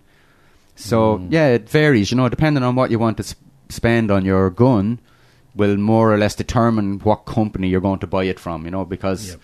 So 0.77 1.19
Mm. 1.19 1.29
yeah, 1.31 1.49
it 1.49 1.69
varies. 1.69 2.11
You 2.11 2.17
know, 2.17 2.29
depending 2.29 2.63
on 2.65 2.75
what 2.75 2.91
you 2.91 2.99
want 2.99 3.17
to 3.19 3.23
s- 3.23 3.35
spend 3.69 4.11
on 4.11 4.25
your 4.25 4.51
gun, 4.51 4.99
will 5.55 5.77
more 5.77 6.13
or 6.13 6.19
less 6.19 6.35
determine 6.35 6.99
what 7.01 7.27
company 7.27 7.69
you're 7.69 7.81
going 7.81 7.99
to 8.01 8.07
buy 8.07 8.25
it 8.25 8.41
from. 8.41 8.65
You 8.65 8.71
know, 8.71 8.85
because 8.85 9.31
Yep. 9.31 9.41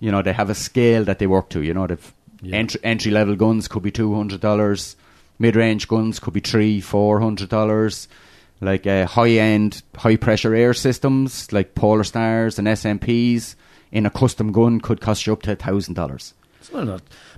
you 0.00 0.10
know 0.12 0.22
they 0.22 0.32
have 0.32 0.50
a 0.50 0.54
scale 0.54 1.04
that 1.04 1.18
they 1.18 1.26
work 1.26 1.48
to. 1.50 1.62
You 1.62 1.72
know, 1.74 1.86
they've 1.86 2.12
Yeah. 2.42 2.56
entry 2.56 2.80
entry 2.84 3.10
level 3.12 3.36
guns 3.36 3.68
could 3.68 3.82
be 3.82 3.90
two 3.90 4.14
hundred 4.14 4.40
dollars, 4.40 4.96
mid 5.38 5.56
range 5.56 5.88
guns 5.88 6.18
could 6.18 6.34
be 6.34 6.40
three 6.40 6.80
four 6.80 7.20
hundred 7.20 7.48
dollars. 7.48 8.08
Like 8.60 8.86
uh, 8.86 9.06
high 9.06 9.30
end, 9.30 9.82
high 9.96 10.16
pressure 10.16 10.54
air 10.54 10.72
systems 10.72 11.52
like 11.52 11.74
Polar 11.74 12.04
Stars 12.04 12.58
and 12.58 12.66
SMPs 12.66 13.54
in 13.92 14.06
a 14.06 14.10
custom 14.10 14.52
gun 14.52 14.80
could 14.80 15.00
cost 15.00 15.26
you 15.26 15.32
up 15.32 15.42
to 15.42 15.56
thousand 15.56 15.94
dollars. 15.94 16.32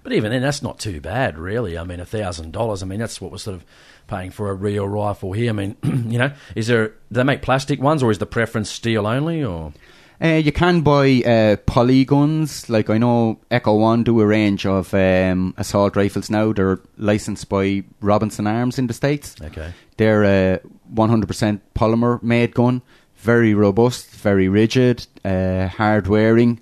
But 0.03 0.13
even 0.13 0.31
then, 0.31 0.43
that's 0.43 0.63
not 0.63 0.79
too 0.79 1.01
bad, 1.01 1.39
really. 1.39 1.77
I 1.77 1.85
mean, 1.85 2.01
a 2.01 2.07
thousand 2.07 2.53
dollars. 2.53 2.83
I 2.83 2.87
mean, 2.87 3.01
that's 3.01 3.21
what 3.21 3.31
we're 3.31 3.39
sort 3.39 3.57
of 3.57 3.65
paying 4.07 4.31
for 4.31 4.51
a 4.51 4.55
real 4.55 4.89
rifle 4.89 5.33
here. 5.33 5.51
I 5.51 5.53
mean, 5.53 5.77
you 5.83 6.19
know, 6.19 6.33
is 6.55 6.69
there? 6.69 6.89
Do 6.89 6.95
they 7.11 7.25
make 7.25 7.43
plastic 7.43 7.81
ones, 7.81 8.03
or 8.03 8.11
is 8.11 8.19
the 8.19 8.27
preference 8.27 8.71
steel 8.71 9.07
only? 9.07 9.45
Or 9.45 9.73
Uh, 10.21 10.35
you 10.43 10.51
can 10.51 10.81
buy 10.81 11.23
uh, 11.25 11.57
poly 11.67 12.05
guns. 12.05 12.69
Like 12.69 12.91
I 12.91 12.99
know 12.99 13.39
Echo 13.51 13.75
One 13.77 14.03
do 14.03 14.21
a 14.21 14.27
range 14.27 14.67
of 14.67 14.93
um, 14.93 15.55
assault 15.57 15.95
rifles 15.95 16.29
now. 16.29 16.53
They're 16.53 16.81
licensed 16.97 17.49
by 17.49 17.85
Robinson 18.01 18.47
Arms 18.47 18.79
in 18.79 18.89
the 18.89 18.95
states. 18.95 19.37
okay, 19.41 19.73
They're 19.97 20.25
a 20.25 20.61
100% 20.93 21.61
polymer 21.75 22.21
made 22.23 22.53
gun, 22.55 22.83
very 23.17 23.55
robust, 23.55 24.11
very 24.11 24.49
rigid, 24.49 25.07
uh, 25.25 25.69
hard 25.69 26.09
wearing. 26.09 26.61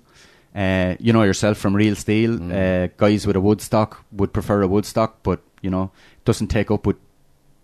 Uh, 0.55 0.95
you 0.99 1.13
know 1.13 1.23
yourself 1.23 1.57
from 1.57 1.75
real 1.75 1.95
steel. 1.95 2.35
Uh, 2.51 2.87
guys 2.97 3.25
with 3.27 3.35
a 3.35 3.41
wood 3.41 3.61
stock 3.61 4.03
would 4.11 4.33
prefer 4.33 4.61
a 4.61 4.67
wood 4.67 4.85
stock, 4.85 5.17
but 5.23 5.39
you 5.61 5.69
know 5.71 5.91
doesn't 6.25 6.47
take 6.47 6.69
up 6.71 6.85
with 6.85 6.97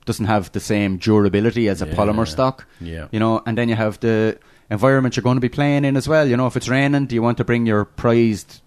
doesn't 0.05 0.25
have 0.25 0.51
the 0.51 0.59
same 0.59 0.97
durability 0.97 1.69
as 1.69 1.81
a 1.81 1.87
Yeah. 1.87 1.93
polymer 1.95 2.27
stock. 2.27 2.67
Yeah. 2.81 3.07
You 3.11 3.19
know, 3.19 3.41
and 3.45 3.57
then 3.57 3.69
you 3.69 3.75
have 3.75 3.99
the 3.99 4.37
environment 4.69 5.15
you're 5.15 5.23
going 5.23 5.37
to 5.37 5.41
be 5.41 5.49
playing 5.49 5.85
in 5.85 5.97
as 5.97 6.07
well. 6.07 6.27
You 6.27 6.37
know, 6.37 6.47
if 6.47 6.57
it's 6.57 6.69
raining, 6.69 7.05
do 7.07 7.15
you 7.15 7.21
want 7.21 7.37
to 7.37 7.43
bring 7.43 7.65
your 7.65 7.85
prized 7.85 8.61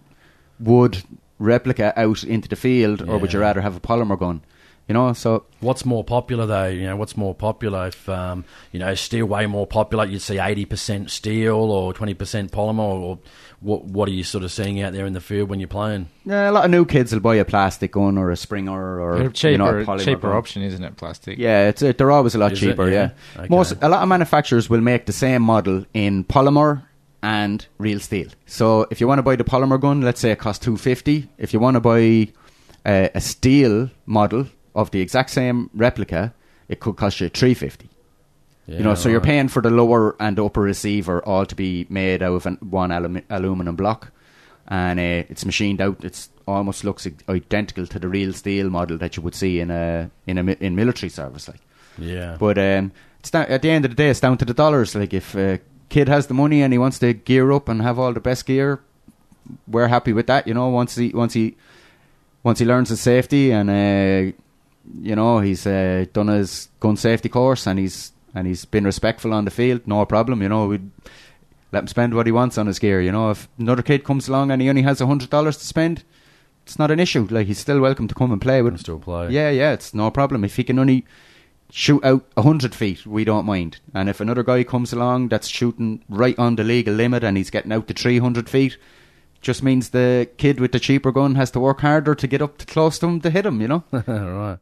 wood 0.58 1.02
replica 1.38 1.92
out 1.98 2.24
into 2.24 2.48
the 2.48 2.56
field, 2.56 3.02
or 3.08 3.18
would 3.18 3.32
you 3.32 3.40
rather 3.40 3.60
have 3.60 3.76
a 3.76 3.80
polymer 3.80 4.18
gun? 4.18 4.42
You 4.88 4.92
know, 4.92 5.12
so 5.14 5.44
what's 5.58 5.84
more 5.84 6.04
popular 6.04 6.46
though? 6.46 6.66
You 6.68 6.84
know, 6.84 6.96
what's 6.96 7.16
more 7.16 7.34
popular? 7.34 7.88
If 7.88 8.08
um, 8.08 8.44
you 8.70 8.78
know, 8.78 8.94
steel 8.94 9.26
way 9.26 9.46
more 9.46 9.66
popular, 9.66 10.04
you'd 10.04 10.20
see 10.22 10.38
eighty 10.38 10.64
percent 10.64 11.10
steel 11.10 11.56
or 11.56 11.92
twenty 11.92 12.14
percent 12.14 12.52
polymer, 12.52 12.78
or 12.78 13.18
what? 13.58 13.82
What 13.84 14.08
are 14.08 14.12
you 14.12 14.22
sort 14.22 14.44
of 14.44 14.52
seeing 14.52 14.80
out 14.80 14.92
there 14.92 15.04
in 15.04 15.12
the 15.12 15.20
field 15.20 15.48
when 15.48 15.58
you're 15.58 15.66
playing? 15.66 16.08
Yeah, 16.24 16.48
a 16.48 16.52
lot 16.52 16.64
of 16.66 16.70
new 16.70 16.84
kids 16.84 17.12
will 17.12 17.18
buy 17.18 17.34
a 17.34 17.44
plastic 17.44 17.90
gun 17.92 18.16
or 18.16 18.30
a 18.30 18.36
Springer 18.36 19.00
or 19.00 19.22
A 19.22 19.32
cheaper, 19.32 19.50
you 19.50 19.58
know, 19.58 19.76
a 19.78 19.84
polymer 19.84 20.04
cheaper 20.04 20.28
gun. 20.28 20.36
option, 20.36 20.62
isn't 20.62 20.84
it? 20.84 20.96
Plastic. 20.96 21.36
Yeah, 21.36 21.68
it's 21.68 21.80
they're 21.80 22.12
always 22.12 22.36
a 22.36 22.38
lot 22.38 22.52
Is 22.52 22.62
it? 22.62 22.66
cheaper. 22.68 22.88
Yeah. 22.88 23.10
Yeah, 23.34 23.40
Okay. 23.42 23.48
most 23.50 23.74
a 23.82 23.88
lot 23.88 24.02
of 24.04 24.08
manufacturers 24.08 24.70
will 24.70 24.80
make 24.82 25.06
the 25.06 25.12
same 25.12 25.42
model 25.42 25.84
in 25.94 26.22
polymer 26.22 26.82
and 27.24 27.66
real 27.78 27.98
steel. 27.98 28.28
So 28.46 28.86
if 28.92 29.00
you 29.00 29.08
want 29.08 29.18
to 29.18 29.24
buy 29.24 29.34
the 29.34 29.42
polymer 29.42 29.80
gun, 29.80 30.02
let's 30.02 30.20
say 30.20 30.30
it 30.30 30.38
costs 30.38 30.64
two 30.64 30.76
fifty. 30.76 31.28
If 31.38 31.52
you 31.52 31.58
want 31.58 31.74
to 31.74 31.80
buy 31.80 32.28
uh, 32.84 33.08
a 33.16 33.20
steel 33.20 33.90
model 34.06 34.46
of 34.76 34.90
the 34.92 35.00
exact 35.00 35.30
same 35.30 35.70
replica, 35.74 36.32
it 36.68 36.78
could 36.78 36.96
cost 36.96 37.20
you 37.20 37.28
three 37.28 37.54
fifty. 37.54 37.88
Yeah, 38.66 38.78
you 38.78 38.84
know, 38.84 38.94
so 38.94 39.08
you're 39.08 39.20
paying 39.20 39.48
for 39.48 39.62
the 39.62 39.70
lower 39.70 40.16
and 40.20 40.38
upper 40.38 40.60
receiver 40.60 41.24
all 41.24 41.46
to 41.46 41.54
be 41.54 41.86
made 41.88 42.22
out 42.22 42.34
of 42.34 42.46
an, 42.46 42.58
one 42.68 42.90
alumi- 42.90 43.24
aluminum 43.30 43.76
block, 43.76 44.10
and 44.68 44.98
uh, 44.98 45.24
it's 45.30 45.44
machined 45.44 45.80
out. 45.80 46.04
It's 46.04 46.28
almost 46.46 46.84
looks 46.84 47.06
identical 47.28 47.86
to 47.86 47.98
the 47.98 48.08
real 48.08 48.32
steel 48.32 48.70
model 48.70 48.98
that 48.98 49.16
you 49.16 49.22
would 49.22 49.34
see 49.34 49.60
in 49.60 49.70
a 49.70 50.10
in 50.26 50.38
a 50.38 50.42
in 50.60 50.74
military 50.74 51.10
service. 51.10 51.48
Like, 51.48 51.60
Yeah. 51.98 52.36
But 52.38 52.58
um, 52.58 52.92
it's 53.20 53.30
down, 53.30 53.46
at 53.46 53.62
the 53.62 53.70
end 53.70 53.84
of 53.84 53.92
the 53.92 53.96
day, 53.96 54.10
it's 54.10 54.20
down 54.20 54.36
to 54.38 54.44
the 54.44 54.54
dollars. 54.54 54.94
Like 54.94 55.14
if 55.14 55.34
a 55.36 55.60
kid 55.88 56.08
has 56.08 56.26
the 56.26 56.34
money 56.34 56.62
and 56.62 56.72
he 56.72 56.78
wants 56.78 56.98
to 56.98 57.12
gear 57.14 57.52
up 57.52 57.68
and 57.68 57.80
have 57.82 57.98
all 58.00 58.12
the 58.12 58.20
best 58.20 58.46
gear, 58.46 58.80
we're 59.68 59.88
happy 59.88 60.12
with 60.12 60.26
that. 60.26 60.46
You 60.48 60.54
know, 60.54 60.68
once 60.68 60.96
he 60.96 61.10
once 61.10 61.34
he 61.34 61.56
once 62.42 62.58
he 62.58 62.64
learns 62.66 62.88
his 62.88 63.00
safety 63.00 63.52
and 63.52 63.70
uh, 63.70 64.36
you 65.00 65.16
know 65.16 65.40
he's 65.40 65.66
uh, 65.66 66.06
done 66.12 66.28
his 66.28 66.68
gun 66.80 66.96
safety 66.96 67.28
course 67.28 67.66
and 67.66 67.78
he's 67.78 68.12
and 68.36 68.46
he's 68.46 68.66
been 68.66 68.84
respectful 68.84 69.32
on 69.32 69.46
the 69.46 69.50
field, 69.50 69.86
no 69.86 70.04
problem. 70.04 70.42
You 70.42 70.50
know, 70.50 70.66
we'd 70.66 70.90
let 71.72 71.80
him 71.80 71.88
spend 71.88 72.14
what 72.14 72.26
he 72.26 72.32
wants 72.32 72.58
on 72.58 72.66
his 72.66 72.78
gear. 72.78 73.00
You 73.00 73.10
know, 73.10 73.30
if 73.30 73.48
another 73.58 73.82
kid 73.82 74.04
comes 74.04 74.28
along 74.28 74.50
and 74.50 74.60
he 74.60 74.68
only 74.68 74.82
has 74.82 75.00
a 75.00 75.06
hundred 75.06 75.30
dollars 75.30 75.56
to 75.56 75.64
spend, 75.64 76.04
it's 76.64 76.78
not 76.78 76.90
an 76.90 77.00
issue. 77.00 77.26
Like 77.30 77.46
he's 77.46 77.58
still 77.58 77.80
welcome 77.80 78.06
to 78.08 78.14
come 78.14 78.30
and 78.30 78.40
play. 78.40 78.60
With 78.60 78.78
still 78.78 78.98
play. 78.98 79.30
Yeah, 79.30 79.48
yeah, 79.48 79.72
it's 79.72 79.94
no 79.94 80.10
problem. 80.10 80.44
If 80.44 80.56
he 80.56 80.64
can 80.64 80.78
only 80.78 81.06
shoot 81.70 82.04
out 82.04 82.26
a 82.36 82.42
hundred 82.42 82.74
feet, 82.74 83.06
we 83.06 83.24
don't 83.24 83.46
mind. 83.46 83.80
And 83.94 84.10
if 84.10 84.20
another 84.20 84.42
guy 84.42 84.64
comes 84.64 84.92
along 84.92 85.28
that's 85.28 85.48
shooting 85.48 86.04
right 86.08 86.38
on 86.38 86.56
the 86.56 86.64
legal 86.64 86.94
limit 86.94 87.24
and 87.24 87.38
he's 87.38 87.50
getting 87.50 87.72
out 87.72 87.88
to 87.88 87.94
three 87.94 88.18
hundred 88.18 88.50
feet, 88.50 88.76
just 89.40 89.62
means 89.62 89.90
the 89.90 90.28
kid 90.36 90.60
with 90.60 90.72
the 90.72 90.80
cheaper 90.80 91.10
gun 91.10 91.36
has 91.36 91.50
to 91.52 91.60
work 91.60 91.80
harder 91.80 92.14
to 92.14 92.26
get 92.26 92.42
up 92.42 92.58
to 92.58 92.66
close 92.66 92.98
to 92.98 93.06
him 93.06 93.20
to 93.22 93.30
hit 93.30 93.46
him. 93.46 93.62
You 93.62 93.68
know. 93.68 93.84
right. 93.92 94.58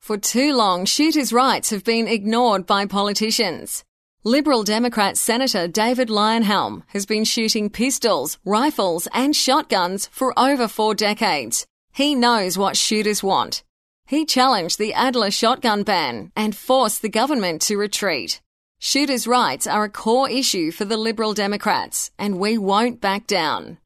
For 0.00 0.16
too 0.16 0.54
long, 0.54 0.86
shooters' 0.86 1.32
rights 1.32 1.70
have 1.70 1.84
been 1.84 2.08
ignored 2.08 2.66
by 2.66 2.86
politicians. 2.86 3.84
Liberal 4.24 4.64
Democrat 4.64 5.16
Senator 5.16 5.68
David 5.68 6.08
Leyonhjelm 6.08 6.82
has 6.88 7.06
been 7.06 7.24
shooting 7.24 7.70
pistols, 7.70 8.38
rifles, 8.44 9.06
and 9.12 9.36
shotguns 9.36 10.08
for 10.10 10.36
over 10.38 10.68
four 10.68 10.94
decades. 10.94 11.66
He 11.92 12.14
knows 12.14 12.56
what 12.58 12.76
shooters 12.76 13.22
want. 13.22 13.62
He 14.06 14.24
challenged 14.24 14.78
the 14.78 14.94
Adler 14.94 15.30
shotgun 15.30 15.82
ban 15.82 16.32
and 16.34 16.56
forced 16.56 17.02
the 17.02 17.08
government 17.08 17.62
to 17.62 17.76
retreat. 17.76 18.40
Shooters' 18.78 19.26
rights 19.26 19.66
are 19.66 19.84
a 19.84 19.90
core 19.90 20.30
issue 20.30 20.70
for 20.72 20.86
the 20.86 20.96
Liberal 20.96 21.34
Democrats, 21.34 22.10
and 22.18 22.38
we 22.38 22.56
won't 22.56 23.00
back 23.00 23.26
down. 23.26 23.78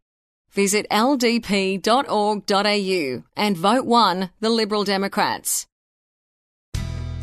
Visit 0.53 0.87
ldp.org.au 0.90 1.83
and 3.37 3.57
vote 3.57 3.85
1 3.85 4.31
the 4.40 4.50
Liberal 4.50 4.85
Democrats. 4.85 5.66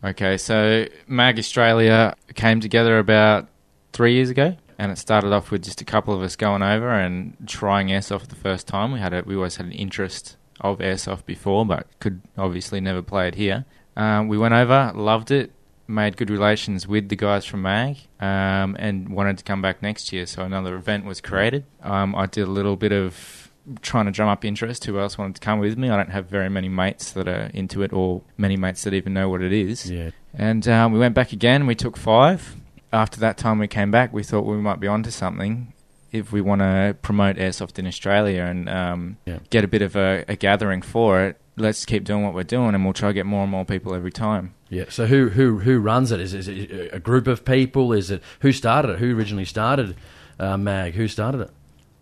Okay, 0.03 0.37
so 0.37 0.85
Mag 1.07 1.39
Australia 1.39 2.15
came 2.35 2.59
together 2.59 2.99
about 2.99 3.47
three 3.93 4.15
years 4.15 4.29
ago, 4.29 4.57
and 4.77 4.91
it 4.91 4.97
started 4.97 5.31
off 5.31 5.51
with 5.51 5.63
just 5.63 5.79
a 5.79 5.85
couple 5.85 6.13
of 6.13 6.21
us 6.21 6.35
going 6.35 6.61
over 6.61 6.89
and 6.89 7.37
trying 7.47 7.87
airsoft 7.87 8.27
the 8.27 8.35
first 8.35 8.67
time. 8.67 8.91
We 8.91 8.99
had 8.99 9.13
a, 9.13 9.23
we 9.25 9.35
always 9.35 9.55
had 9.55 9.65
an 9.65 9.71
interest 9.71 10.35
of 10.59 10.79
airsoft 10.79 11.25
before, 11.25 11.65
but 11.65 11.87
could 11.99 12.21
obviously 12.37 12.81
never 12.81 13.01
play 13.01 13.29
it 13.29 13.35
here. 13.35 13.63
Um, 13.95 14.27
we 14.27 14.37
went 14.37 14.53
over, 14.53 14.91
loved 14.93 15.31
it, 15.31 15.51
made 15.87 16.15
good 16.17 16.29
relations 16.29 16.87
with 16.87 17.09
the 17.09 17.15
guys 17.15 17.45
from 17.45 17.61
MAG, 17.63 17.97
um, 18.19 18.75
and 18.79 19.09
wanted 19.09 19.37
to 19.37 19.43
come 19.43 19.61
back 19.61 19.81
next 19.81 20.13
year. 20.13 20.25
So 20.25 20.43
another 20.43 20.75
event 20.75 21.05
was 21.05 21.19
created. 21.21 21.65
Um, 21.81 22.15
I 22.15 22.25
did 22.25 22.47
a 22.47 22.51
little 22.51 22.75
bit 22.75 22.91
of 22.91 23.51
trying 23.81 24.05
to 24.05 24.11
drum 24.11 24.29
up 24.29 24.43
interest. 24.45 24.85
Who 24.85 24.99
else 24.99 25.17
wanted 25.17 25.35
to 25.35 25.41
come 25.41 25.59
with 25.59 25.77
me? 25.77 25.89
I 25.89 25.97
don't 25.97 26.11
have 26.11 26.25
very 26.27 26.49
many 26.49 26.69
mates 26.69 27.11
that 27.11 27.27
are 27.27 27.49
into 27.53 27.81
it, 27.81 27.91
or 27.93 28.21
many 28.37 28.57
mates 28.57 28.83
that 28.83 28.93
even 28.93 29.13
know 29.13 29.29
what 29.29 29.41
it 29.41 29.53
is. 29.53 29.89
Yeah. 29.89 30.11
And 30.33 30.67
um, 30.67 30.93
we 30.93 30.99
went 30.99 31.15
back 31.15 31.31
again. 31.31 31.67
We 31.67 31.75
took 31.75 31.95
five. 31.97 32.55
After 32.91 33.19
that 33.21 33.37
time 33.37 33.59
we 33.59 33.67
came 33.67 33.89
back, 33.91 34.13
we 34.13 34.23
thought 34.23 34.45
we 34.45 34.57
might 34.57 34.79
be 34.79 34.87
onto 34.87 35.11
something. 35.11 35.73
If 36.11 36.31
we 36.31 36.41
want 36.41 36.61
to 36.61 36.95
promote 37.01 37.37
airsoft 37.37 37.79
in 37.79 37.87
Australia 37.87 38.43
and 38.43 38.69
um, 38.69 39.17
Yeah. 39.25 39.39
get 39.49 39.63
a 39.63 39.67
bit 39.67 39.81
of 39.81 39.95
a, 39.95 40.23
a 40.27 40.35
gathering 40.35 40.81
for 40.83 41.21
it, 41.23 41.37
let's 41.57 41.85
keep 41.85 42.03
doing 42.03 42.23
what 42.23 42.33
we're 42.35 42.43
doing, 42.43 42.75
and 42.75 42.83
we'll 42.83 42.93
try 42.93 43.09
to 43.09 43.13
get 43.13 43.25
more 43.25 43.41
and 43.43 43.51
more 43.51 43.65
people 43.65 43.95
every 43.95 44.11
time. 44.11 44.53
Yeah. 44.73 44.85
So 44.89 45.05
who 45.05 45.29
who 45.29 45.59
who 45.59 45.79
runs 45.79 46.11
it? 46.11 46.19
Is, 46.19 46.33
is 46.33 46.47
it 46.47 46.89
a 46.93 46.99
group 46.99 47.27
of 47.27 47.45
people? 47.45 47.93
Is 47.93 48.09
it 48.11 48.21
who 48.39 48.51
started 48.51 48.91
it? 48.91 48.99
Who 48.99 49.15
originally 49.17 49.45
started 49.45 49.95
uh, 50.39 50.57
Mag? 50.57 50.95
Who 50.95 51.07
started 51.07 51.41
it? 51.41 51.51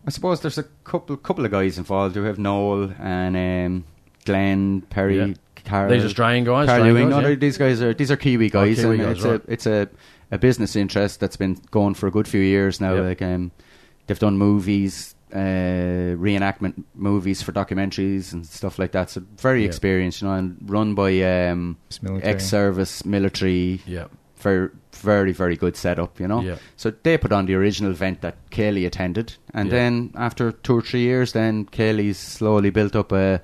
I 0.08 0.10
suppose 0.10 0.42
there's 0.42 0.58
a 0.58 0.64
couple 0.84 1.18
couple 1.18 1.46
of 1.46 1.52
guys 1.52 1.78
involved. 1.78 2.16
We 2.16 2.26
have 2.26 2.40
Noel 2.40 2.94
and 3.00 3.36
um, 3.36 3.84
Glenn 4.26 4.82
Perry. 4.90 5.18
Yeah. 5.18 5.34
Carl, 5.64 5.92
These 5.92 6.06
Australian 6.06 6.44
guys? 6.44 6.66
Carl 6.66 6.82
Australian 6.82 7.10
guys, 7.10 7.22
No, 7.22 7.30
yeah? 7.30 7.36
these 7.36 7.58
guys 7.58 7.82
are 7.82 7.94
these 7.94 8.10
are 8.10 8.18
Kiwi 8.18 8.50
guys, 8.50 8.80
Kiwi 8.80 8.96
and 8.96 9.04
guys, 9.04 9.18
it's 9.18 9.26
right. 9.26 9.42
a 9.48 9.52
it's 9.52 9.66
a, 9.68 9.90
a 10.32 10.38
business 10.40 10.76
interest 10.76 11.20
that's 11.20 11.38
been 11.38 11.54
going 11.70 11.94
for 11.94 12.08
a 12.08 12.12
good 12.12 12.28
few 12.28 12.42
years 12.42 12.82
now. 12.82 12.96
Yep. 12.96 13.04
Like 13.04 13.22
um, 13.22 13.52
they've 14.08 14.18
done 14.18 14.38
movies, 14.38 15.16
uh, 15.34 16.16
reenactment 16.18 16.84
movies 16.96 17.42
for 17.42 17.52
documentaries 17.52 18.34
and 18.34 18.46
stuff 18.46 18.78
like 18.80 18.92
that. 18.92 19.10
So 19.10 19.22
very 19.38 19.64
experienced, 19.66 20.22
you 20.22 20.28
know, 20.28 20.34
and 20.36 20.58
run 20.70 20.96
by 20.96 21.22
um, 21.22 21.78
ex-service 22.22 23.06
military. 23.06 23.82
Yeah. 23.86 24.08
Very, 24.38 24.70
very, 24.94 25.34
very 25.34 25.56
good 25.56 25.76
setup, 25.78 26.20
you 26.20 26.28
know. 26.28 26.42
Yeah. 26.42 26.56
So 26.76 26.92
they 27.04 27.18
put 27.18 27.32
on 27.32 27.46
the 27.46 27.54
original 27.54 27.92
event 27.92 28.22
that 28.22 28.36
Caley 28.50 28.86
attended, 28.86 29.36
and 29.54 29.70
Yeah. 29.70 29.76
then 29.76 30.12
after 30.16 30.52
two 30.52 30.78
or 30.78 30.82
three 30.82 31.02
years, 31.02 31.34
then 31.34 31.66
Caley's 31.66 32.18
slowly 32.18 32.72
built 32.72 32.96
up 32.96 33.12
a, 33.12 33.40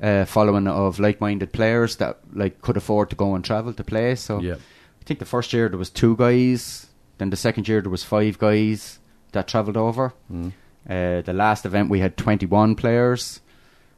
a 0.00 0.24
following 0.24 0.66
of 0.66 0.98
like-minded 0.98 1.52
players 1.52 1.96
that 1.96 2.18
like 2.32 2.62
could 2.62 2.76
afford 2.78 3.10
to 3.10 3.16
go 3.16 3.34
and 3.34 3.44
travel 3.44 3.74
to 3.74 3.84
play. 3.84 4.14
So 4.14 4.40
Yeah. 4.40 4.54
I 4.54 5.04
think 5.04 5.18
the 5.18 5.26
first 5.26 5.52
year 5.52 5.68
there 5.68 5.78
was 5.78 5.90
two 5.90 6.16
guys, 6.16 6.86
then 7.18 7.28
the 7.30 7.36
second 7.36 7.68
year 7.68 7.82
there 7.82 7.90
was 7.90 8.02
five 8.04 8.38
guys 8.38 9.00
that 9.32 9.48
travelled 9.48 9.76
over. 9.76 10.14
Mm. 10.32 10.52
Uh, 10.88 11.20
the 11.22 11.32
last 11.34 11.66
event 11.66 11.90
we 11.90 12.00
had 12.00 12.16
21 12.16 12.74
players. 12.74 13.40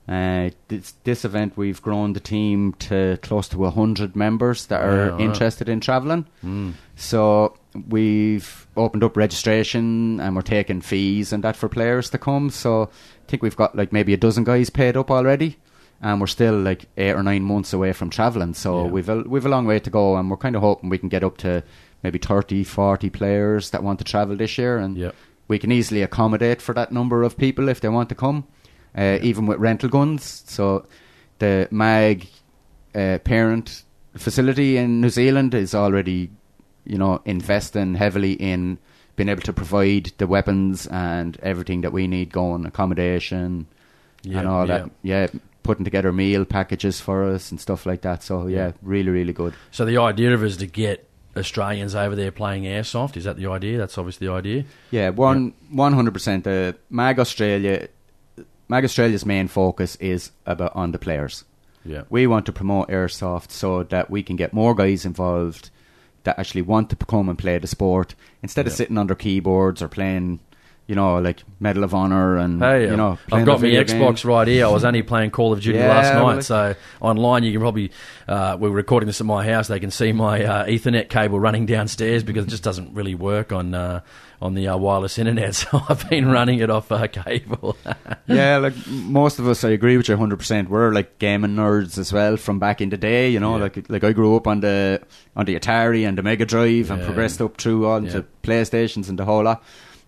Uh, 0.08 0.50
this, 0.66 0.94
this 1.04 1.24
event 1.24 1.56
we've 1.56 1.80
grown 1.82 2.14
the 2.14 2.20
team 2.20 2.72
to 2.80 3.16
close 3.22 3.46
to 3.48 3.58
100 3.58 4.16
members 4.16 4.66
that 4.66 4.80
are 4.82 5.10
Yeah, 5.10 5.18
interested 5.18 5.68
in 5.68 5.78
travelling. 5.80 6.26
Mm. 6.44 6.72
So 6.96 7.56
we've 7.88 8.66
opened 8.76 9.04
up 9.04 9.16
registration 9.16 10.18
and 10.20 10.34
we're 10.34 10.42
taking 10.42 10.80
fees 10.80 11.32
and 11.32 11.44
that 11.44 11.54
for 11.56 11.68
players 11.68 12.10
to 12.10 12.18
come. 12.18 12.50
So 12.50 12.84
I 12.84 13.30
think 13.30 13.42
we've 13.42 13.56
got 13.56 13.76
like 13.76 13.92
maybe 13.92 14.12
a 14.12 14.16
dozen 14.16 14.42
guys 14.42 14.68
paid 14.70 14.96
up 14.96 15.10
already. 15.10 15.58
And 16.02 16.18
we're 16.20 16.28
still 16.28 16.58
like 16.58 16.86
eight 16.96 17.12
or 17.12 17.22
nine 17.22 17.42
months 17.44 17.72
away 17.74 17.92
from 17.92 18.08
travelling. 18.10 18.54
So 18.54 18.84
Yeah. 18.86 18.90
we've 18.90 19.08
a, 19.08 19.16
we've 19.20 19.46
a 19.46 19.50
long 19.50 19.66
way 19.66 19.78
to 19.80 19.90
go. 19.90 20.16
And 20.16 20.30
we're 20.30 20.38
kind 20.38 20.56
of 20.56 20.62
hoping 20.62 20.88
we 20.88 20.98
can 20.98 21.10
get 21.10 21.22
up 21.22 21.36
to 21.38 21.62
maybe 22.02 22.18
30, 22.18 22.64
40 22.64 23.10
players 23.10 23.70
that 23.70 23.82
want 23.82 23.98
to 23.98 24.04
travel 24.04 24.34
this 24.34 24.56
year. 24.58 24.78
And 24.78 24.96
Yep. 24.96 25.14
We 25.50 25.58
can 25.58 25.72
easily 25.72 26.00
accommodate 26.00 26.62
for 26.62 26.72
that 26.72 26.92
number 26.92 27.24
of 27.24 27.36
people 27.36 27.68
if 27.68 27.80
they 27.80 27.88
want 27.88 28.08
to 28.08 28.14
come, 28.14 28.46
uh, 28.96 29.18
even 29.20 29.46
with 29.46 29.58
rental 29.58 29.88
guns. 29.88 30.44
So 30.46 30.86
the 31.40 31.66
MAG 31.72 32.28
uh, 32.94 33.18
parent 33.24 33.82
facility 34.16 34.76
in 34.76 35.00
New 35.00 35.10
Zealand 35.10 35.52
is 35.54 35.74
already, 35.74 36.30
you 36.84 36.96
know, 36.96 37.20
investing 37.24 37.96
heavily 37.96 38.34
in 38.34 38.78
being 39.16 39.28
able 39.28 39.42
to 39.42 39.52
provide 39.52 40.12
the 40.18 40.28
weapons 40.28 40.86
and 40.86 41.36
everything 41.42 41.80
that 41.80 41.92
we 41.92 42.06
need 42.06 42.30
going, 42.30 42.64
accommodation, 42.64 43.66
Yeah, 44.22 44.38
and 44.38 44.48
all 44.48 44.68
that. 44.68 44.88
Yeah, 45.02 45.26
putting 45.64 45.84
together 45.84 46.12
meal 46.12 46.44
packages 46.44 47.00
for 47.00 47.24
us 47.24 47.50
and 47.50 47.60
stuff 47.60 47.86
like 47.86 48.02
that. 48.02 48.22
So 48.22 48.46
yeah, 48.46 48.66
Yeah. 48.66 48.72
really, 48.82 49.10
really 49.10 49.32
good. 49.32 49.54
So 49.72 49.84
the 49.84 49.98
idea 49.98 50.32
of 50.32 50.44
it 50.44 50.46
is 50.46 50.56
to 50.58 50.66
get 50.68 51.09
Australians 51.36 51.94
over 51.94 52.16
there 52.16 52.32
playing 52.32 52.64
airsoft. 52.64 53.16
Is 53.16 53.24
that 53.24 53.36
the 53.36 53.46
idea? 53.46 53.78
That's 53.78 53.96
obviously 53.98 54.26
the 54.26 54.32
idea. 54.32 54.64
Yeah, 54.90 55.10
one 55.10 55.54
one 55.70 55.92
hundred 55.92 56.12
percent. 56.14 56.44
The 56.44 56.76
Mag 56.90 57.18
Australia, 57.18 57.88
Mag 58.68 58.84
Australia's 58.84 59.24
main 59.24 59.48
focus 59.48 59.96
is 59.96 60.32
about 60.46 60.74
on 60.74 60.92
the 60.92 60.98
players. 60.98 61.44
Yeah. 61.82 62.02
we 62.10 62.26
want 62.26 62.44
to 62.44 62.52
promote 62.52 62.88
airsoft 62.88 63.50
so 63.52 63.84
that 63.84 64.10
we 64.10 64.22
can 64.22 64.36
get 64.36 64.52
more 64.52 64.74
guys 64.74 65.06
involved 65.06 65.70
that 66.24 66.38
actually 66.38 66.60
want 66.60 66.90
to 66.90 66.96
come 66.96 67.30
and 67.30 67.38
play 67.38 67.56
the 67.58 67.66
sport 67.66 68.14
instead 68.42 68.66
of 68.66 68.72
Yeah. 68.72 68.76
sitting 68.76 68.98
under 68.98 69.14
keyboards 69.14 69.80
or 69.80 69.88
playing, 69.88 70.40
you 70.90 70.96
know, 70.96 71.18
like 71.20 71.44
Medal 71.60 71.84
of 71.84 71.94
Honor 71.94 72.36
and 72.36 72.60
Hey, 72.60 72.90
you 72.90 72.96
know. 72.96 73.16
I've 73.30 73.46
got 73.46 73.60
my 73.60 73.68
Xbox 73.68 73.86
games. 74.06 74.24
right 74.24 74.48
here. 74.48 74.66
I 74.66 74.68
was 74.70 74.84
only 74.84 75.02
playing 75.02 75.30
Call 75.30 75.52
of 75.52 75.60
Duty 75.60 75.78
Yeah, 75.78 75.88
last 75.88 76.12
night, 76.12 76.22
well, 76.24 76.42
so 76.42 76.74
online 77.00 77.44
you 77.44 77.52
can 77.52 77.60
probably. 77.60 77.92
Uh, 78.26 78.56
we're 78.60 78.70
recording 78.70 79.06
this 79.06 79.20
at 79.20 79.26
my 79.26 79.44
house. 79.44 79.68
They 79.68 79.78
can 79.80 79.90
see 79.92 80.10
my 80.12 80.44
uh, 80.44 80.66
Ethernet 80.66 81.08
cable 81.08 81.38
running 81.38 81.64
downstairs 81.66 82.22
because 82.24 82.44
it 82.44 82.48
just 82.48 82.62
doesn't 82.64 82.92
really 82.92 83.14
work 83.14 83.52
on 83.52 83.72
uh, 83.72 84.00
on 84.42 84.54
the 84.54 84.66
uh, 84.68 84.76
wireless 84.76 85.16
internet. 85.18 85.54
So 85.70 85.80
I've 85.88 86.08
been 86.10 86.28
running 86.28 86.58
it 86.58 86.70
off 86.70 86.90
uh, 86.90 87.06
cable. 87.06 87.76
yeah, 88.26 88.56
like 88.56 88.74
most 88.88 89.38
of 89.38 89.46
us, 89.46 89.62
I 89.62 89.70
agree 89.70 89.96
with 89.96 90.08
you 90.08 90.16
100%. 90.16 90.68
We're 90.68 90.92
like 90.92 91.18
gaming 91.20 91.54
nerds 91.54 91.98
as 91.98 92.12
well 92.12 92.36
from 92.36 92.58
back 92.58 92.80
in 92.80 92.88
the 92.90 92.96
day, 92.96 93.30
you 93.30 93.38
know. 93.38 93.56
Yeah. 93.56 93.62
Like 93.62 93.88
like 93.88 94.02
I 94.04 94.12
grew 94.12 94.34
up 94.36 94.46
on 94.48 94.60
the 94.60 95.00
on 95.36 95.46
the 95.46 95.54
Atari 95.58 96.06
and 96.08 96.18
the 96.18 96.22
Mega 96.24 96.46
Drive 96.46 96.90
and 96.90 97.00
progressed 97.02 97.40
up 97.40 97.58
through 97.58 97.86
all 97.86 98.02
Yeah. 98.04 98.22
PlayStations 98.42 99.08
and 99.08 99.18
the 99.18 99.24
whole 99.24 99.44
lot. 99.44 99.62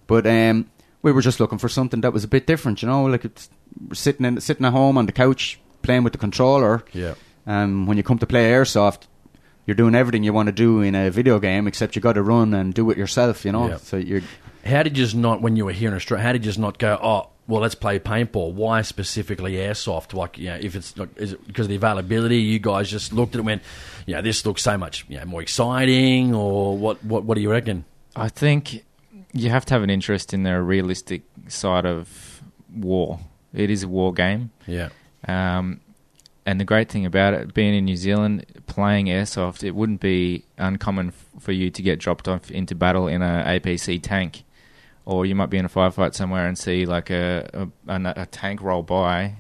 But 0.08 0.26
um, 0.26 0.66
we 1.02 1.12
were 1.12 1.22
just 1.22 1.40
looking 1.40 1.58
for 1.58 1.68
something 1.68 2.00
that 2.00 2.12
was 2.12 2.24
a 2.24 2.28
bit 2.28 2.46
different, 2.46 2.82
you 2.82 2.88
know. 2.88 3.04
Like 3.04 3.24
it's 3.24 3.50
sitting 3.92 4.24
in 4.24 4.40
sitting 4.40 4.64
at 4.64 4.72
home 4.72 4.96
on 4.96 5.06
the 5.06 5.12
couch 5.12 5.58
playing 5.82 6.04
with 6.04 6.12
the 6.12 6.18
controller. 6.18 6.84
Yeah. 6.92 7.14
Um, 7.46 7.86
when 7.86 7.96
you 7.96 8.02
come 8.02 8.18
to 8.18 8.26
play 8.26 8.50
airsoft, 8.50 9.08
you're 9.66 9.74
doing 9.74 9.94
everything 9.94 10.24
you 10.24 10.32
want 10.32 10.46
to 10.46 10.52
do 10.52 10.80
in 10.80 10.94
a 10.94 11.10
video 11.10 11.38
game, 11.38 11.66
except 11.66 11.96
you 11.96 12.02
got 12.02 12.12
to 12.14 12.22
run 12.22 12.54
and 12.54 12.72
do 12.72 12.90
it 12.90 12.98
yourself, 12.98 13.44
you 13.44 13.52
know. 13.52 13.68
Yeah. 13.68 13.76
So 13.78 13.96
you're 13.96 14.22
How 14.64 14.82
did 14.82 14.96
you 14.96 15.04
just 15.04 15.16
not, 15.16 15.42
when 15.42 15.56
you 15.56 15.64
were 15.64 15.72
here 15.72 15.88
in 15.88 15.94
Australia, 15.94 16.24
how 16.24 16.32
did 16.32 16.44
you 16.44 16.48
just 16.48 16.58
not 16.58 16.78
go, 16.78 16.98
oh, 17.02 17.28
well, 17.48 17.60
let's 17.60 17.74
play 17.74 17.98
paintball? 17.98 18.52
Why 18.52 18.82
specifically 18.82 19.54
airsoft? 19.54 20.14
Like, 20.14 20.38
you 20.38 20.50
know, 20.50 20.58
if 20.60 20.76
it's 20.76 20.96
not, 20.96 21.08
is 21.16 21.32
it 21.32 21.46
because 21.46 21.66
of 21.66 21.70
the 21.70 21.76
availability? 21.76 22.38
You 22.38 22.60
guys 22.60 22.88
just 22.88 23.12
looked 23.12 23.34
at 23.34 23.36
it 23.36 23.38
and 23.40 23.46
went, 23.46 23.62
you 24.06 24.14
know, 24.14 24.22
this 24.22 24.46
looks 24.46 24.62
so 24.62 24.78
much, 24.78 25.04
you 25.08 25.18
know, 25.18 25.24
more 25.24 25.42
exciting, 25.42 26.34
or 26.34 26.78
what? 26.78 27.04
What, 27.04 27.24
what 27.24 27.34
do 27.34 27.40
you 27.40 27.50
reckon? 27.50 27.84
I 28.14 28.28
think 28.28 28.84
you 29.32 29.50
have 29.50 29.64
to 29.66 29.74
have 29.74 29.82
an 29.82 29.90
interest 29.90 30.34
in 30.34 30.42
the 30.42 30.60
realistic 30.62 31.22
side 31.48 31.86
of 31.86 32.42
war. 32.74 33.20
It 33.54 33.70
is 33.70 33.82
a 33.82 33.88
war 33.88 34.12
game. 34.12 34.50
Yeah. 34.66 34.90
Um, 35.26 35.80
and 36.44 36.60
the 36.60 36.64
great 36.64 36.88
thing 36.88 37.06
about 37.06 37.34
it, 37.34 37.54
being 37.54 37.74
in 37.74 37.84
New 37.84 37.96
Zealand, 37.96 38.44
playing 38.66 39.06
airsoft, 39.06 39.62
it 39.62 39.72
wouldn't 39.74 40.00
be 40.00 40.44
uncommon 40.58 41.08
f- 41.08 41.26
for 41.40 41.52
you 41.52 41.70
to 41.70 41.82
get 41.82 42.00
dropped 42.00 42.26
off 42.26 42.50
into 42.50 42.74
battle 42.74 43.06
in 43.06 43.22
a 43.22 43.44
APC 43.46 44.02
tank, 44.02 44.42
or 45.04 45.24
you 45.24 45.34
might 45.36 45.50
be 45.50 45.58
in 45.58 45.64
a 45.64 45.68
firefight 45.68 46.14
somewhere 46.14 46.46
and 46.46 46.58
see 46.58 46.84
like 46.84 47.10
a 47.10 47.48
a, 47.86 47.92
a, 47.92 48.12
a 48.16 48.26
tank 48.26 48.60
roll 48.60 48.82
by 48.82 49.36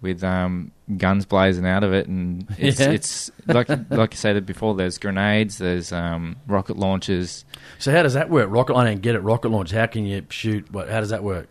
with 0.00 0.24
um, 0.24 0.72
guns 0.96 1.26
blazing 1.26 1.66
out 1.66 1.84
of 1.84 1.92
it, 1.92 2.06
and 2.06 2.46
it's, 2.58 2.80
Yeah. 2.80 2.90
it's 2.90 3.30
like 3.46 3.68
like 3.90 4.12
you 4.12 4.16
said 4.16 4.44
before. 4.46 4.74
There's 4.74 4.98
grenades, 4.98 5.58
there's 5.58 5.92
um, 5.92 6.36
rocket 6.46 6.76
launchers. 6.76 7.44
So 7.78 7.92
how 7.92 8.02
does 8.02 8.14
that 8.14 8.30
work? 8.30 8.48
Rocket, 8.50 8.74
I 8.74 8.84
don't 8.84 9.02
get 9.02 9.14
it. 9.14 9.20
Rocket 9.20 9.48
launch. 9.50 9.70
How 9.70 9.86
can 9.86 10.06
you 10.06 10.24
shoot? 10.30 10.70
What? 10.72 10.88
How 10.88 11.00
does 11.00 11.10
that 11.10 11.22
work? 11.22 11.48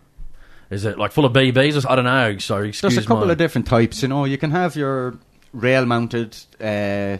Is 0.69 0.83
it 0.85 0.97
like 0.97 1.11
full 1.11 1.25
of 1.25 1.33
BBs? 1.33 1.75
Or, 1.75 1.77
s- 1.77 1.85
I 1.88 1.95
don't 1.95 2.05
know. 2.05 2.38
So 2.39 2.57
excuse 2.57 2.91
me. 2.91 2.95
There's 2.95 3.05
a 3.05 3.07
couple 3.07 3.25
my- 3.25 3.31
of 3.31 3.38
different 3.38 3.67
types. 3.67 4.01
You 4.01 4.07
know, 4.07 4.25
you 4.25 4.38
can 4.38 4.51
have 4.51 4.75
your 4.75 5.17
rail 5.53 5.85
mounted 5.85 6.35
uh, 6.59 7.17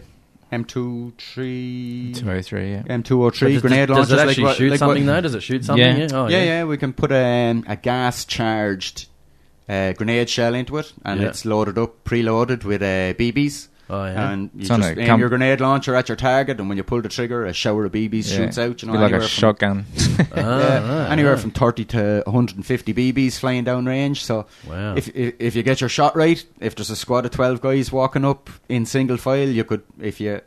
M2 0.52 1.16
3 1.18 2.12
203, 2.14 2.70
yeah. 2.72 2.82
M203 2.82 3.20
But 3.40 3.48
does- 3.52 3.60
grenade 3.62 3.88
does 3.88 3.96
launchers. 3.96 4.12
it 4.12 4.16
like 4.16 4.28
actually 4.28 4.44
what- 4.44 4.56
shoot 4.56 4.70
like 4.70 4.78
something 4.78 5.06
what- 5.06 5.12
though? 5.14 5.20
Does 5.22 5.34
it 5.34 5.42
shoot 5.42 5.64
something? 5.64 5.84
Yeah. 5.84 5.96
Yeah. 5.96 6.08
Oh, 6.12 6.28
yeah, 6.28 6.38
yeah. 6.38 6.44
yeah, 6.44 6.64
we 6.64 6.76
can 6.76 6.92
put 6.92 7.10
um, 7.12 7.64
a 7.66 7.76
gas 7.76 8.24
charged 8.24 9.07
uh, 9.68 9.92
grenade 9.92 10.28
shell 10.30 10.54
into 10.54 10.76
it, 10.78 10.92
and 11.04 11.20
Yeah. 11.20 11.28
it's 11.28 11.44
loaded 11.44 11.78
up, 11.78 12.04
preloaded 12.04 12.64
with 12.64 12.82
uh, 12.82 13.14
BBs. 13.14 13.68
Oh, 13.90 14.04
yeah. 14.04 14.30
And 14.32 14.50
you 14.54 14.60
It's 14.60 14.68
just 14.68 14.82
a 14.82 15.00
aim 15.00 15.06
com- 15.06 15.20
your 15.20 15.30
grenade 15.30 15.62
launcher 15.62 15.94
at 15.94 16.10
your 16.10 16.16
target, 16.16 16.60
and 16.60 16.68
when 16.68 16.76
you 16.76 16.84
pull 16.84 17.00
the 17.00 17.08
trigger, 17.08 17.46
a 17.46 17.54
shower 17.54 17.86
of 17.86 17.92
BBs 17.92 18.30
Yeah. 18.30 18.36
shoots 18.36 18.58
out. 18.58 18.82
You 18.82 18.88
know, 18.88 18.94
like 19.00 19.12
a 19.12 19.18
from- 19.20 19.26
shotgun. 19.28 19.86
Ah, 20.20 20.24
yeah, 20.36 21.02
right, 21.04 21.10
anywhere 21.12 21.32
right. 21.34 21.40
from 21.40 21.52
30 21.52 21.84
to 21.86 22.22
150 22.26 22.92
BBs 22.92 23.38
flying 23.38 23.64
down 23.64 23.86
range. 23.86 24.24
So 24.24 24.46
Wow. 24.68 24.94
if, 24.96 25.08
if 25.16 25.34
if 25.38 25.56
you 25.56 25.62
get 25.62 25.80
your 25.80 25.88
shot 25.88 26.14
right, 26.16 26.44
if 26.60 26.74
there's 26.74 26.90
a 26.90 26.96
squad 26.96 27.24
of 27.24 27.30
12 27.30 27.60
guys 27.62 27.90
walking 27.90 28.24
up 28.26 28.50
in 28.68 28.84
single 28.84 29.16
file, 29.16 29.48
you 29.48 29.64
could, 29.64 29.82
if 30.00 30.20
you 30.20 30.40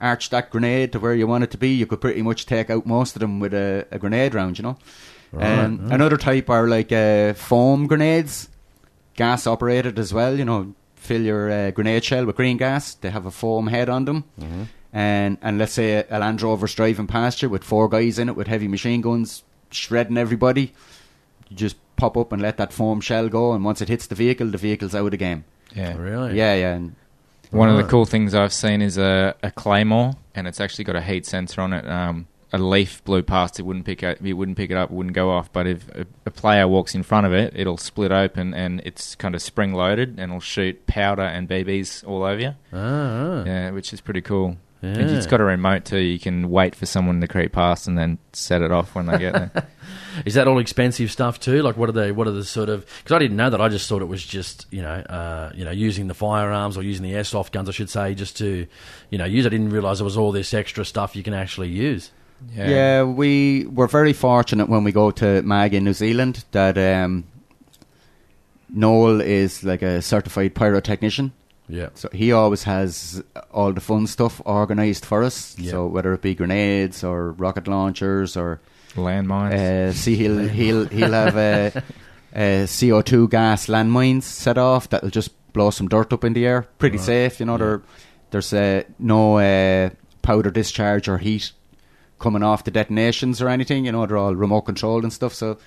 arch 0.00 0.30
that 0.30 0.50
grenade 0.50 0.90
to 0.92 0.98
where 0.98 1.14
you 1.14 1.28
want 1.28 1.44
it 1.44 1.50
to 1.52 1.58
be, 1.58 1.68
you 1.68 1.86
could 1.86 2.00
pretty 2.00 2.22
much 2.22 2.46
take 2.46 2.68
out 2.68 2.84
most 2.86 3.14
of 3.14 3.20
them 3.20 3.38
with 3.38 3.54
a, 3.54 3.86
a 3.92 3.98
grenade 4.00 4.34
round, 4.34 4.58
you 4.58 4.62
know. 4.64 4.76
Right, 5.30 5.58
Um, 5.60 5.78
right. 5.84 5.92
Another 5.92 6.16
type 6.16 6.50
are 6.50 6.66
like 6.66 6.90
uh, 6.90 7.34
foam 7.34 7.86
grenades, 7.86 8.48
gas 9.22 9.46
operated 9.46 9.98
as 9.98 10.12
well, 10.12 10.34
you 10.38 10.44
know. 10.44 10.74
Fill 10.96 11.22
your 11.22 11.50
uh, 11.50 11.70
grenade 11.72 12.04
shell 12.04 12.24
with 12.26 12.36
green 12.36 12.56
gas. 12.58 12.94
They 12.94 13.10
have 13.10 13.26
a 13.26 13.30
foam 13.32 13.66
head 13.66 13.88
on 13.88 14.04
them. 14.04 14.22
Mm-hmm. 14.40 14.62
And 14.92 15.36
and 15.42 15.58
let's 15.58 15.72
say 15.72 15.88
a, 15.98 16.04
a 16.10 16.18
Land 16.20 16.40
Rover's 16.42 16.74
driving 16.76 17.08
past 17.08 17.42
you 17.42 17.48
with 17.50 17.64
four 17.64 17.88
guys 17.88 18.18
in 18.20 18.28
it 18.28 18.36
with 18.36 18.46
heavy 18.46 18.68
machine 18.68 19.00
guns 19.00 19.42
shredding 19.70 20.16
everybody. 20.18 20.72
You 21.48 21.56
just 21.56 21.76
pop 21.96 22.16
up 22.16 22.30
and 22.32 22.40
let 22.40 22.56
that 22.58 22.72
foam 22.72 23.00
shell 23.00 23.28
go, 23.28 23.52
and 23.52 23.64
once 23.64 23.80
it 23.82 23.88
hits 23.88 24.06
the 24.06 24.14
vehicle, 24.14 24.48
the 24.50 24.58
vehicle's 24.58 24.94
out 24.94 25.06
of 25.06 25.10
the 25.10 25.16
game. 25.16 25.44
yeah. 25.74 25.96
Really? 25.96 26.36
Yeah, 26.36 26.54
yeah. 26.54 26.74
And 26.74 26.94
One 27.50 27.68
of 27.68 27.76
the 27.76 27.84
cool 27.90 28.04
things 28.06 28.34
I've 28.34 28.52
seen 28.52 28.80
is 28.82 28.96
a, 28.98 29.34
a 29.42 29.50
claymore, 29.50 30.12
and 30.36 30.46
it's 30.46 30.60
actually 30.60 30.84
got 30.84 30.96
a 30.96 31.02
heat 31.02 31.26
sensor 31.26 31.60
on 31.62 31.72
it. 31.72 31.84
Um, 31.88 32.26
a 32.52 32.58
leaf 32.58 33.02
blew 33.04 33.22
past, 33.22 33.58
it 33.58 33.62
wouldn't 33.62 33.86
pick 33.86 34.02
it, 34.02 34.18
it 34.22 34.32
wouldn't 34.34 34.56
pick 34.56 34.70
it 34.70 34.76
up, 34.76 34.90
it 34.90 34.94
wouldn't 34.94 35.14
go 35.14 35.30
off. 35.30 35.52
But 35.52 35.66
if 35.66 35.88
a, 35.90 36.06
a 36.26 36.30
player 36.30 36.68
walks 36.68 36.94
in 36.94 37.02
front 37.02 37.26
of 37.26 37.32
it, 37.32 37.54
it'll 37.56 37.78
split 37.78 38.12
open, 38.12 38.52
and 38.54 38.80
it's 38.84 39.14
kind 39.14 39.34
of 39.34 39.42
spring 39.42 39.72
loaded, 39.72 40.10
and 40.10 40.30
it'll 40.30 40.40
shoot 40.40 40.86
powder 40.86 41.22
and 41.22 41.48
BBs 41.48 42.06
all 42.06 42.22
over 42.22 42.40
you. 42.40 42.54
Ah, 42.72 42.76
ah. 42.76 43.44
Yeah, 43.44 43.70
which 43.70 43.92
is 43.92 44.00
pretty 44.00 44.20
cool. 44.20 44.56
And 44.84 45.10
it's 45.12 45.26
got 45.26 45.40
a 45.40 45.44
remote 45.44 45.84
too. 45.84 45.98
You 45.98 46.18
can 46.18 46.50
wait 46.50 46.74
for 46.74 46.86
someone 46.86 47.20
to 47.20 47.28
creep 47.28 47.52
past 47.52 47.86
and 47.86 47.96
then 47.96 48.18
set 48.32 48.62
it 48.62 48.72
off 48.72 48.96
when 48.96 49.06
they 49.06 49.16
get 49.16 49.32
there. 49.32 49.68
Is 50.26 50.34
that 50.34 50.48
all 50.48 50.58
expensive 50.58 51.12
stuff 51.12 51.38
too? 51.38 51.62
Like, 51.62 51.76
what 51.76 51.88
are 51.88 51.92
they? 51.92 52.10
What 52.10 52.26
are 52.26 52.32
the 52.32 52.44
sort 52.44 52.68
of? 52.68 52.84
Because 52.98 53.14
I 53.14 53.20
didn't 53.20 53.36
know 53.36 53.48
that. 53.48 53.60
I 53.60 53.68
just 53.68 53.88
thought 53.88 54.02
it 54.02 54.08
was 54.08 54.24
just 54.24 54.66
you 54.72 54.82
know, 54.82 54.88
uh, 54.88 55.52
you 55.54 55.64
know, 55.64 55.70
using 55.70 56.08
the 56.08 56.14
firearms 56.14 56.76
or 56.76 56.82
using 56.82 57.04
the 57.04 57.12
airsoft 57.12 57.52
guns, 57.52 57.68
I 57.68 57.72
should 57.72 57.90
say, 57.90 58.14
just 58.16 58.36
to, 58.38 58.66
you 59.10 59.18
know, 59.18 59.24
use. 59.24 59.46
I 59.46 59.50
didn't 59.50 59.70
realise 59.70 59.98
there 59.98 60.04
was 60.04 60.16
all 60.16 60.32
this 60.32 60.52
extra 60.52 60.84
stuff 60.84 61.14
you 61.14 61.22
can 61.22 61.32
actually 61.32 61.68
use. 61.68 62.10
Yeah. 62.54 63.02
we 63.04 63.66
were 63.66 63.86
very 63.88 64.12
fortunate 64.12 64.68
when 64.68 64.84
we 64.84 64.92
go 64.92 65.10
to 65.12 65.42
MAG 65.42 65.74
in 65.74 65.84
New 65.84 65.92
Zealand 65.94 66.44
that 66.52 66.76
um, 66.78 67.24
Noel 68.68 69.20
is 69.20 69.62
like 69.64 69.82
a 69.82 70.00
certified 70.02 70.54
pyrotechnician. 70.54 71.32
Yeah. 71.68 71.88
So 71.94 72.08
he 72.12 72.32
always 72.32 72.64
has 72.64 73.22
all 73.52 73.72
the 73.72 73.80
fun 73.80 74.06
stuff 74.06 74.40
organised 74.42 75.06
for 75.06 75.22
us. 75.22 75.56
Yeah. 75.58 75.70
So 75.70 75.86
whether 75.86 76.12
it 76.12 76.22
be 76.22 76.34
grenades 76.34 77.04
or 77.04 77.32
rocket 77.32 77.68
launchers 77.68 78.36
or 78.36 78.60
Landmines. 78.94 79.54
uh, 79.54 79.92
see 79.92 80.16
he'll 80.16 80.48
he'll 80.48 80.86
he'll 80.86 81.12
have 81.12 81.36
a, 81.36 81.82
a 82.34 82.66
CO 82.66 83.00
two 83.00 83.26
gas 83.28 83.66
landmines 83.68 84.24
set 84.24 84.58
off 84.58 84.90
that'll 84.90 85.08
just 85.10 85.30
blow 85.54 85.70
some 85.70 85.88
dirt 85.88 86.12
up 86.12 86.24
in 86.24 86.32
the 86.34 86.44
air. 86.46 86.66
Pretty 86.78 86.98
Right. 86.98 87.06
safe, 87.06 87.40
you 87.40 87.46
know. 87.46 87.56
There, 87.58 87.82
there's 88.30 88.52
uh, 88.52 88.82
no 88.98 89.38
uh, 89.38 89.90
powder 90.22 90.50
discharge 90.50 91.08
or 91.08 91.18
heat 91.18 91.52
coming 92.22 92.42
off 92.42 92.64
the 92.64 92.70
detonations 92.70 93.42
or 93.42 93.48
anything. 93.48 93.84
You 93.84 93.92
know, 93.92 94.06
they're 94.06 94.16
all 94.16 94.34
remote 94.34 94.62
controlled 94.62 95.02
and 95.02 95.12
stuff. 95.12 95.34
So 95.34 95.58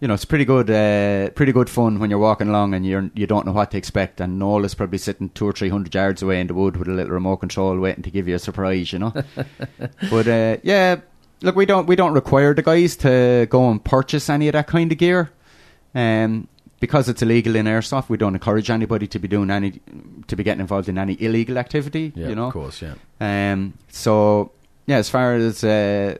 you 0.00 0.06
know, 0.06 0.14
it's 0.14 0.24
pretty 0.24 0.44
good, 0.44 0.70
uh, 0.70 1.30
pretty 1.30 1.50
good 1.50 1.68
fun 1.68 1.98
when 1.98 2.08
you're 2.08 2.20
walking 2.20 2.48
along 2.48 2.72
and 2.74 2.86
you're 2.86 3.10
you 3.14 3.26
don't 3.26 3.46
know 3.46 3.52
what 3.52 3.72
to 3.72 3.78
expect. 3.78 4.20
And 4.20 4.38
Noel 4.38 4.64
is 4.64 4.74
probably 4.74 4.98
sitting 4.98 5.28
two 5.30 5.46
or 5.46 5.52
three 5.52 5.68
hundred 5.68 5.94
yards 5.94 6.22
away 6.22 6.40
in 6.40 6.46
the 6.46 6.54
wood 6.54 6.76
with 6.76 6.88
a 6.88 6.92
little 6.92 7.12
remote 7.12 7.38
control, 7.38 7.78
waiting 7.78 8.04
to 8.04 8.10
give 8.10 8.28
you 8.28 8.36
a 8.36 8.38
surprise. 8.38 8.92
You 8.92 9.00
know, 9.00 9.12
but 10.10 10.28
uh, 10.28 10.58
yeah, 10.62 11.00
look, 11.42 11.56
we 11.56 11.66
don't 11.66 11.86
we 11.86 11.96
don't 11.96 12.12
require 12.12 12.54
the 12.54 12.62
guys 12.62 12.96
to 12.98 13.48
go 13.50 13.70
and 13.70 13.84
purchase 13.84 14.30
any 14.30 14.46
of 14.46 14.52
that 14.52 14.68
kind 14.68 14.92
of 14.92 14.98
gear, 14.98 15.32
um, 15.96 16.46
because 16.78 17.08
it's 17.08 17.22
illegal 17.22 17.56
in 17.56 17.66
airsoft. 17.66 18.08
We 18.08 18.18
don't 18.18 18.34
encourage 18.34 18.70
anybody 18.70 19.08
to 19.08 19.18
be 19.18 19.26
doing 19.26 19.50
any 19.50 19.80
to 20.28 20.36
be 20.36 20.44
getting 20.44 20.60
involved 20.60 20.88
in 20.88 20.96
any 20.96 21.20
illegal 21.20 21.58
activity. 21.58 22.12
Yeah, 22.14 22.28
you 22.28 22.34
know, 22.36 22.46
of 22.46 22.52
course, 22.52 22.82
yeah. 22.82 22.94
um, 23.20 23.74
so 23.88 24.52
yeah, 24.88 24.96
as 24.96 25.08
far 25.08 25.34
as 25.34 25.62
uh, 25.62 26.16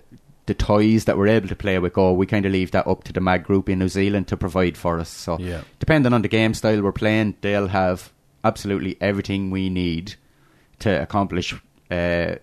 the 0.46 0.54
toys 0.54 1.04
that 1.06 1.16
we're 1.18 1.26
able 1.28 1.48
to 1.48 1.56
play 1.56 1.78
with 1.78 1.94
go, 1.94 2.12
we 2.12 2.26
kind 2.26 2.46
of 2.46 2.52
leave 2.52 2.70
that 2.72 2.86
up 2.86 3.02
to 3.04 3.12
the 3.12 3.20
mag 3.20 3.42
group 3.44 3.68
in 3.68 3.78
New 3.80 3.88
Zealand 3.88 4.28
to 4.28 4.36
provide 4.36 4.76
for 4.76 5.00
us. 5.00 5.08
So 5.08 5.38
Yeah. 5.38 5.62
depending 5.80 6.12
on 6.12 6.22
the 6.22 6.28
game 6.28 6.54
style 6.54 6.80
we're 6.82 6.92
playing, 6.92 7.34
they'll 7.40 7.68
have 7.68 8.12
absolutely 8.44 8.96
everything 9.00 9.50
we 9.50 9.68
need 9.68 10.14
to 10.78 11.02
accomplish 11.02 11.54
uh, 11.90 12.36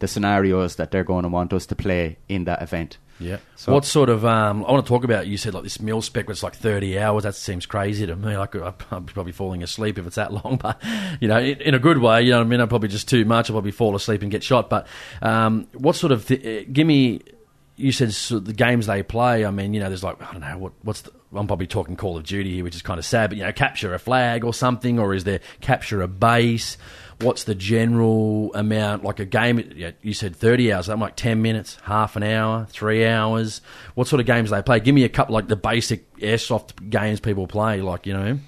the 0.00 0.08
scenarios 0.08 0.76
that 0.76 0.90
they're 0.90 1.04
going 1.04 1.22
to 1.24 1.28
want 1.28 1.52
us 1.52 1.66
to 1.66 1.76
play 1.76 2.16
in 2.28 2.44
that 2.44 2.62
event. 2.62 2.98
Yeah. 3.20 3.36
So- 3.56 3.72
what 3.74 3.84
sort 3.84 4.08
of? 4.08 4.24
Um, 4.24 4.64
I 4.64 4.72
want 4.72 4.84
to 4.84 4.88
talk 4.88 5.04
about. 5.04 5.26
You 5.26 5.36
said 5.36 5.54
like 5.54 5.62
this 5.62 5.80
mil 5.80 6.02
spec 6.02 6.26
was 6.28 6.42
like 6.42 6.54
thirty 6.54 6.98
hours. 6.98 7.22
That 7.24 7.34
seems 7.34 7.66
crazy 7.66 8.06
to 8.06 8.16
me. 8.16 8.36
Like 8.36 8.52
be 8.52 8.58
probably 8.58 9.32
falling 9.32 9.62
asleep 9.62 9.98
if 9.98 10.06
it's 10.06 10.16
that 10.16 10.32
long. 10.44 10.58
But 10.60 10.82
you 11.20 11.28
know, 11.28 11.38
in, 11.38 11.60
in 11.60 11.74
a 11.74 11.78
good 11.78 11.98
way. 11.98 12.22
You 12.22 12.30
know 12.30 12.38
what 12.38 12.46
I 12.46 12.48
mean? 12.48 12.60
I'm 12.60 12.68
probably 12.68 12.88
just 12.88 13.08
too 13.08 13.24
much. 13.24 13.50
I'll 13.50 13.54
probably 13.54 13.72
fall 13.72 13.94
asleep 13.94 14.22
and 14.22 14.30
get 14.30 14.42
shot. 14.42 14.70
But 14.70 14.86
um, 15.22 15.68
what 15.74 15.96
sort 15.96 16.12
of? 16.12 16.26
Th- 16.26 16.66
uh, 16.66 16.70
give 16.72 16.86
me. 16.86 17.20
You 17.76 17.92
said 17.92 18.14
of 18.36 18.44
the 18.44 18.52
games 18.52 18.86
they 18.86 19.02
play. 19.02 19.46
I 19.46 19.50
mean, 19.50 19.72
you 19.72 19.80
know, 19.80 19.88
there's 19.88 20.04
like 20.04 20.20
I 20.22 20.32
don't 20.32 20.40
know 20.40 20.58
what 20.58 20.72
what's. 20.82 21.02
The, 21.02 21.12
I'm 21.34 21.46
probably 21.46 21.68
talking 21.68 21.96
Call 21.96 22.16
of 22.16 22.24
Duty 22.24 22.54
here, 22.54 22.64
which 22.64 22.74
is 22.74 22.82
kind 22.82 22.98
of 22.98 23.04
sad. 23.04 23.30
But 23.30 23.38
you 23.38 23.44
know, 23.44 23.52
capture 23.52 23.94
a 23.94 23.98
flag 23.98 24.44
or 24.44 24.52
something, 24.52 24.98
or 24.98 25.14
is 25.14 25.24
there 25.24 25.40
capture 25.60 26.02
a 26.02 26.08
base? 26.08 26.76
What's 27.20 27.44
the 27.44 27.54
general 27.54 28.52
amount? 28.54 29.04
Like 29.04 29.20
a 29.20 29.24
game, 29.24 29.72
you 30.02 30.14
said 30.14 30.34
30 30.36 30.72
hours. 30.72 30.88
I'm 30.88 31.00
like 31.00 31.16
10 31.16 31.42
minutes, 31.42 31.76
half 31.82 32.16
an 32.16 32.22
hour, 32.22 32.66
three 32.70 33.06
hours. 33.06 33.60
What 33.94 34.08
sort 34.08 34.20
of 34.20 34.26
games 34.26 34.50
they 34.50 34.62
play? 34.62 34.80
Give 34.80 34.94
me 34.94 35.04
a 35.04 35.08
couple, 35.08 35.34
like 35.34 35.48
the 35.48 35.56
basic 35.56 36.12
airsoft 36.16 36.88
games 36.90 37.20
people 37.20 37.46
play, 37.46 37.82
like, 37.82 38.06
you 38.06 38.12
know. 38.14 38.38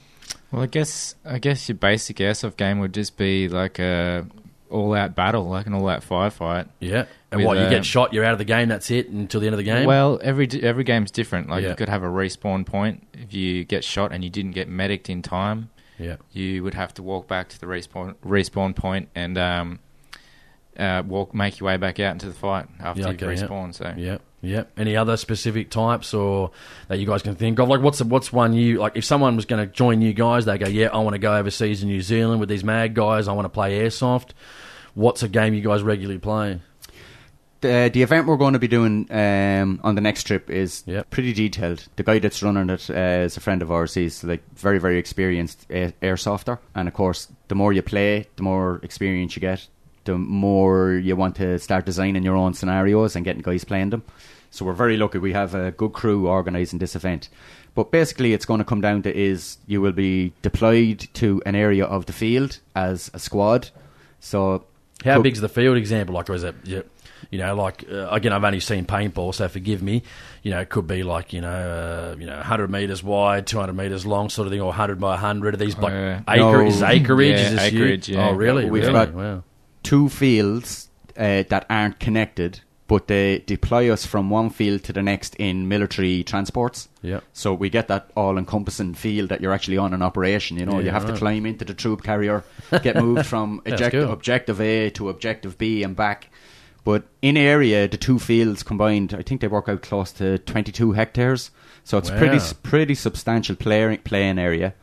Well, 0.51 0.63
I 0.63 0.67
guess 0.67 1.15
I 1.25 1.39
guess 1.39 1.69
your 1.69 1.77
basic 1.77 2.17
airsoft 2.19 2.57
game 2.57 2.79
would 2.81 2.93
just 2.93 3.17
be 3.17 3.49
like 3.49 3.79
a 3.79 4.27
all-out 4.71 5.15
battle, 5.15 5.49
like 5.49 5.67
an 5.67 5.75
all-out 5.75 6.03
firefight. 6.03 6.69
Yeah. 6.81 7.05
And 7.31 7.45
what, 7.45 7.57
you 7.59 7.65
get 7.69 7.79
um, 7.79 7.83
shot, 7.83 8.13
you're 8.13 8.25
out 8.25 8.33
of 8.33 8.39
the 8.39 8.45
game, 8.45 8.69
that's 8.69 8.91
it 8.91 9.09
until 9.09 9.41
the 9.41 9.47
end 9.47 9.55
of 9.55 9.59
the 9.59 9.65
game? 9.65 9.87
Well, 9.87 10.19
every 10.23 10.47
every 10.63 10.85
game's 10.85 11.11
different. 11.11 11.49
Like 11.49 11.63
Yeah. 11.63 11.71
you 11.71 11.77
could 11.77 11.89
have 11.89 12.03
a 12.03 12.07
respawn 12.09 12.67
point 12.67 13.07
if 13.15 13.33
you 13.33 13.65
get 13.65 13.85
shot 13.85 14.13
and 14.13 14.23
you 14.23 14.31
didn't 14.31 14.53
get 14.53 14.69
medicked 14.69 15.09
in 15.09 15.23
time. 15.23 15.71
Yeah. 15.99 16.17
you 16.33 16.63
would 16.65 16.75
have 16.75 16.95
to 16.95 17.03
walk 17.03 17.29
back 17.29 17.49
to 17.51 17.61
the 17.61 17.67
respawn 17.67 18.15
respawn 18.25 18.75
point 18.75 19.09
and 19.15 19.37
um, 19.39 19.79
uh, 20.77 21.03
walk 21.07 21.35
make 21.35 21.61
your 21.61 21.69
way 21.69 21.77
back 21.77 22.01
out 22.01 22.13
into 22.13 22.27
the 22.27 22.33
fight 22.33 22.67
after 22.81 23.03
Yeah, 23.03 23.09
you've 23.09 23.23
okay, 23.23 23.41
yeah. 23.41 23.73
So 23.73 23.95
Yeah, 23.97 24.19
yeah. 24.41 24.65
Any 24.77 24.97
other 24.97 25.17
specific 25.17 25.71
types 25.71 26.15
or 26.15 26.51
that 26.89 26.99
you 26.99 27.07
guys 27.07 27.23
can 27.23 27.35
think 27.37 27.59
of? 27.59 27.69
Like, 27.69 27.81
what's 27.81 28.03
what's 28.03 28.33
one 28.33 28.55
you 28.55 28.79
like? 28.79 28.97
If 28.97 29.05
someone 29.05 29.37
was 29.37 29.45
going 29.45 29.67
to 29.67 29.73
join 29.73 30.01
you 30.01 30.13
guys, 30.15 30.47
they 30.47 30.59
go, 30.59 30.67
"Yeah, 30.67 30.89
I 30.93 30.99
want 30.99 31.15
to 31.15 31.19
go 31.19 31.37
overseas 31.37 31.83
in 31.83 31.89
New 31.89 32.03
Zealand 32.03 32.41
with 32.41 32.49
these 32.49 32.65
mag 32.65 32.95
guys. 32.95 33.29
I 33.29 33.33
want 33.33 33.45
to 33.45 33.51
play 33.51 33.81
airsoft." 33.81 34.31
What's 34.95 35.23
a 35.23 35.29
game 35.29 35.55
you 35.55 35.63
guys 35.63 35.83
regularly 35.83 36.19
play? 36.19 36.61
The, 37.63 37.91
the 37.93 38.03
event 38.03 38.27
we're 38.27 38.37
going 38.37 38.53
to 38.55 38.59
be 38.59 38.69
doing 38.69 39.07
um, 39.11 39.81
on 39.83 39.95
the 39.95 40.01
next 40.01 40.25
trip 40.25 40.51
is 40.51 40.83
pretty 41.11 41.33
detailed. 41.33 41.87
The 41.97 42.03
guy 42.03 42.19
that's 42.19 42.43
running 42.43 42.69
it 42.71 42.91
uh, 42.91 43.25
is 43.25 43.37
a 43.37 43.41
friend 43.41 43.63
of 43.63 43.71
ours. 43.71 43.95
He's 43.95 44.23
like 44.25 44.43
very, 44.57 44.79
very 44.79 44.99
experienced 44.99 45.65
air- 45.71 45.95
airsofter, 46.03 46.59
and 46.75 46.89
of 46.89 46.95
course, 46.95 47.29
the 47.49 47.55
more 47.55 47.73
you 47.73 47.83
play, 47.83 48.27
the 48.37 48.43
more 48.43 48.81
experience 48.83 49.37
you 49.37 49.41
get. 49.41 49.67
The 50.05 50.19
more 50.19 50.95
you 50.95 51.15
want 51.15 51.37
to 51.37 51.59
start 51.61 51.87
designing 51.87 52.25
your 52.25 52.35
own 52.35 52.55
scenarios 52.55 53.15
and 53.15 53.25
getting 53.25 53.43
guys 53.43 53.63
playing 53.65 53.91
them. 53.91 54.03
So 54.51 54.65
we're 54.65 54.73
very 54.73 54.97
lucky. 54.97 55.19
We 55.19 55.33
have 55.33 55.55
a 55.55 55.71
good 55.71 55.93
crew 55.93 56.27
organising 56.27 56.81
this 56.81 56.97
event. 56.97 57.29
But 57.77 57.93
basically, 57.93 58.33
it's 58.35 58.45
going 58.45 58.59
to 58.59 58.65
come 58.65 58.81
down 58.81 59.03
to 59.05 59.17
is 59.17 59.59
you 59.69 59.81
will 59.81 59.93
be 59.93 60.33
deployed 60.43 61.09
to 61.15 61.41
an 61.47 61.55
area 61.55 61.85
of 61.85 62.07
the 62.07 62.13
field 62.13 62.59
as 62.75 63.11
a 63.15 63.19
squad. 63.21 63.71
So 64.19 64.65
How 65.05 65.23
big's 65.23 65.41
the 65.41 65.49
field 65.49 65.77
example? 65.77 66.17
Like, 66.17 66.29
was 66.29 66.43
it, 66.45 66.55
yeah, 66.65 66.83
you 67.31 67.39
know, 67.39 67.55
like 67.55 67.85
uh, 67.91 68.09
again, 68.09 68.33
I've 68.33 68.45
only 68.45 68.61
seen 68.61 68.85
paintball, 68.85 69.35
so 69.35 69.49
forgive 69.49 69.83
me. 69.83 70.03
You 70.43 70.51
know, 70.53 70.61
it 70.61 70.69
could 70.69 70.87
be 70.87 71.03
like 71.03 71.33
you 71.33 71.41
know, 71.41 72.15
uh, 72.15 72.17
you 72.19 72.27
know, 72.27 72.37
100 72.37 72.71
meters 72.71 73.03
wide, 73.03 73.47
200 73.47 73.73
meters 73.73 74.07
long, 74.07 74.29
sort 74.29 74.47
of 74.47 74.53
thing, 74.53 74.61
or 74.61 74.67
100 74.69 75.01
by 75.01 75.11
100. 75.11 75.55
Are 75.55 75.57
these 75.57 75.77
like 75.79 75.93
yeah. 75.93 76.21
acre? 76.29 76.41
No. 76.41 76.67
Is 76.67 76.83
acreage? 76.83 77.39
Yeah, 77.39 77.47
is 77.47 77.51
this 77.53 77.63
acreage, 77.63 78.09
yeah. 78.09 78.29
Oh, 78.29 78.33
really? 78.33 78.71
We've 78.71 78.83
really? 78.83 78.93
got 78.93 79.13
wow. 79.15 79.43
two 79.83 80.09
fields 80.09 80.91
uh, 81.17 81.45
that 81.49 81.67
aren't 81.69 82.01
connected, 82.01 82.61
but 82.87 83.09
they 83.09 83.39
deploy 83.47 83.91
us 83.91 84.05
from 84.05 84.31
one 84.31 84.51
field 84.51 84.85
to 84.85 84.93
the 84.93 85.03
next 85.03 85.35
in 85.37 85.69
military 85.69 86.23
transports. 86.25 86.89
Yeah. 87.03 87.21
So 87.33 87.55
we 87.55 87.71
get 87.71 87.89
that 87.89 88.11
all-encompassing 88.17 88.95
field 88.95 89.31
that 89.31 89.41
you're 89.41 89.53
actually 89.53 89.79
on 89.79 89.95
an 89.95 90.03
operation. 90.03 90.59
You 90.59 90.67
know, 90.67 90.79
Yeah, 90.79 90.85
you 90.85 90.91
have 90.91 91.07
to 91.07 91.15
climb 91.15 91.47
into 91.47 91.65
the 91.65 91.75
troop 91.75 92.03
carrier, 92.03 92.45
get 92.83 92.97
moved 92.97 93.27
from 93.27 93.63
That's 93.65 93.89
cool. 93.91 94.11
objective 94.11 94.61
A 94.61 94.91
to 94.91 95.09
objective 95.09 95.59
B 95.59 95.83
and 95.83 95.97
back. 95.97 96.29
But 96.85 97.05
in 97.21 97.37
area, 97.37 97.87
the 97.89 97.97
two 97.97 98.19
fields 98.19 98.63
combined, 98.63 99.15
I 99.15 99.23
think 99.23 99.41
they 99.41 99.47
work 99.49 99.69
out 99.69 99.83
close 99.83 100.11
to 100.13 100.39
22 100.39 100.93
hectares. 100.93 101.51
So 101.85 101.97
it's 101.99 102.11
pretty 102.11 102.39
Wow. 102.39 102.51
pretty 102.63 102.95
substantial 102.95 103.57
play, 103.57 103.97
playing 103.99 104.39
area. 104.39 104.75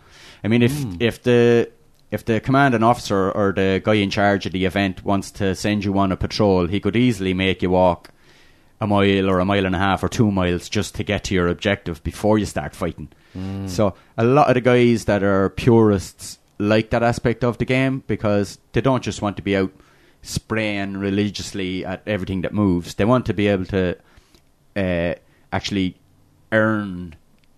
I 0.44 0.48
mean, 0.48 0.62
if 0.62 0.82
Hmm. 0.84 0.96
if 1.00 1.22
the 1.24 1.70
if 2.12 2.26
the 2.26 2.40
commanding 2.40 2.82
officer 2.84 3.30
or 3.32 3.54
the 3.54 3.82
guy 3.84 3.94
in 3.96 4.10
charge 4.10 4.46
of 4.48 4.52
the 4.52 4.66
event 4.66 5.06
wants 5.06 5.30
to 5.32 5.54
send 5.54 5.84
you 5.86 5.96
on 6.00 6.12
a 6.12 6.18
patrol, 6.18 6.66
he 6.68 6.80
could 6.80 6.96
easily 6.96 7.34
make 7.36 7.62
you 7.62 7.70
walk 7.70 8.10
a 8.82 8.88
mile 8.88 9.30
or 9.30 9.40
a 9.40 9.46
mile 9.46 9.66
and 9.66 9.76
a 9.76 9.80
half 9.80 10.02
or 10.04 10.08
two 10.10 10.32
miles 10.32 10.70
just 10.70 10.96
to 10.96 11.04
get 11.04 11.24
to 11.26 11.36
your 11.36 11.48
objective 11.50 12.02
before 12.04 12.40
you 12.40 12.46
start 12.46 12.74
fighting. 12.74 13.10
Hmm. 13.34 13.68
So 13.68 13.94
a 14.18 14.24
lot 14.24 14.48
of 14.48 14.56
the 14.56 14.62
guys 14.62 15.06
that 15.06 15.22
are 15.22 15.50
purists 15.50 16.40
like 16.58 16.90
that 16.90 17.04
aspect 17.04 17.44
of 17.44 17.58
the 17.60 17.66
game 17.66 18.04
because 18.08 18.58
they 18.74 18.82
don't 18.82 19.04
just 19.04 19.22
want 19.22 19.36
to 19.38 19.44
be 19.44 19.56
out 19.56 19.72
spraying 20.22 20.98
religiously 20.98 21.86
at 21.86 22.02
everything 22.06 22.42
that 22.42 22.54
moves. 22.54 22.96
They 22.96 23.06
want 23.06 23.26
to 23.28 23.34
be 23.34 23.48
able 23.48 23.66
to 23.66 23.96
uh, 24.76 25.14
actually 25.52 25.96
earn 26.52 27.16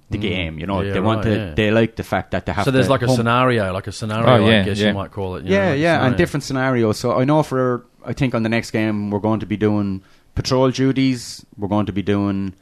the 0.10 0.18
Mm. 0.18 0.22
game. 0.22 0.60
You 0.60 0.68
know, 0.68 0.82
Yeah, 0.82 0.94
they 0.94 1.00
want 1.00 1.26
right, 1.26 1.32
to. 1.34 1.36
yeah. 1.38 1.54
They 1.56 1.72
like 1.72 1.96
the 1.96 2.04
fact 2.04 2.32
that 2.32 2.46
they 2.46 2.52
have. 2.52 2.66
So 2.66 2.72
there's 2.72 2.88
to 2.88 2.92
like 2.92 3.02
a 3.02 3.08
hum- 3.08 3.16
scenario, 3.16 3.72
like 3.74 3.88
a 3.88 3.92
scenario, 3.92 4.28
Oh, 4.44 4.50
yeah, 4.50 4.62
I 4.62 4.64
guess 4.64 4.80
yeah. 4.80 4.90
you 4.90 4.94
might 4.94 5.12
call 5.12 5.36
it. 5.38 5.46
yeah, 5.46 5.70
know, 5.70 5.74
yeah, 5.76 6.06
and 6.06 6.16
different 6.18 6.44
scenarios. 6.44 6.98
So 7.00 7.18
I 7.18 7.24
know 7.24 7.44
for 7.44 7.86
I 8.06 8.14
think 8.14 8.34
on 8.36 8.44
the 8.44 8.50
next 8.50 8.72
game 8.72 9.10
we're 9.12 9.20
going 9.20 9.40
to 9.42 9.46
be 9.46 9.58
doing 9.58 10.02
patrol 10.36 10.70
duties. 10.72 11.46
We're 11.58 11.68
going 11.70 11.86
to 11.86 11.94
be 11.94 12.02
doing 12.02 12.54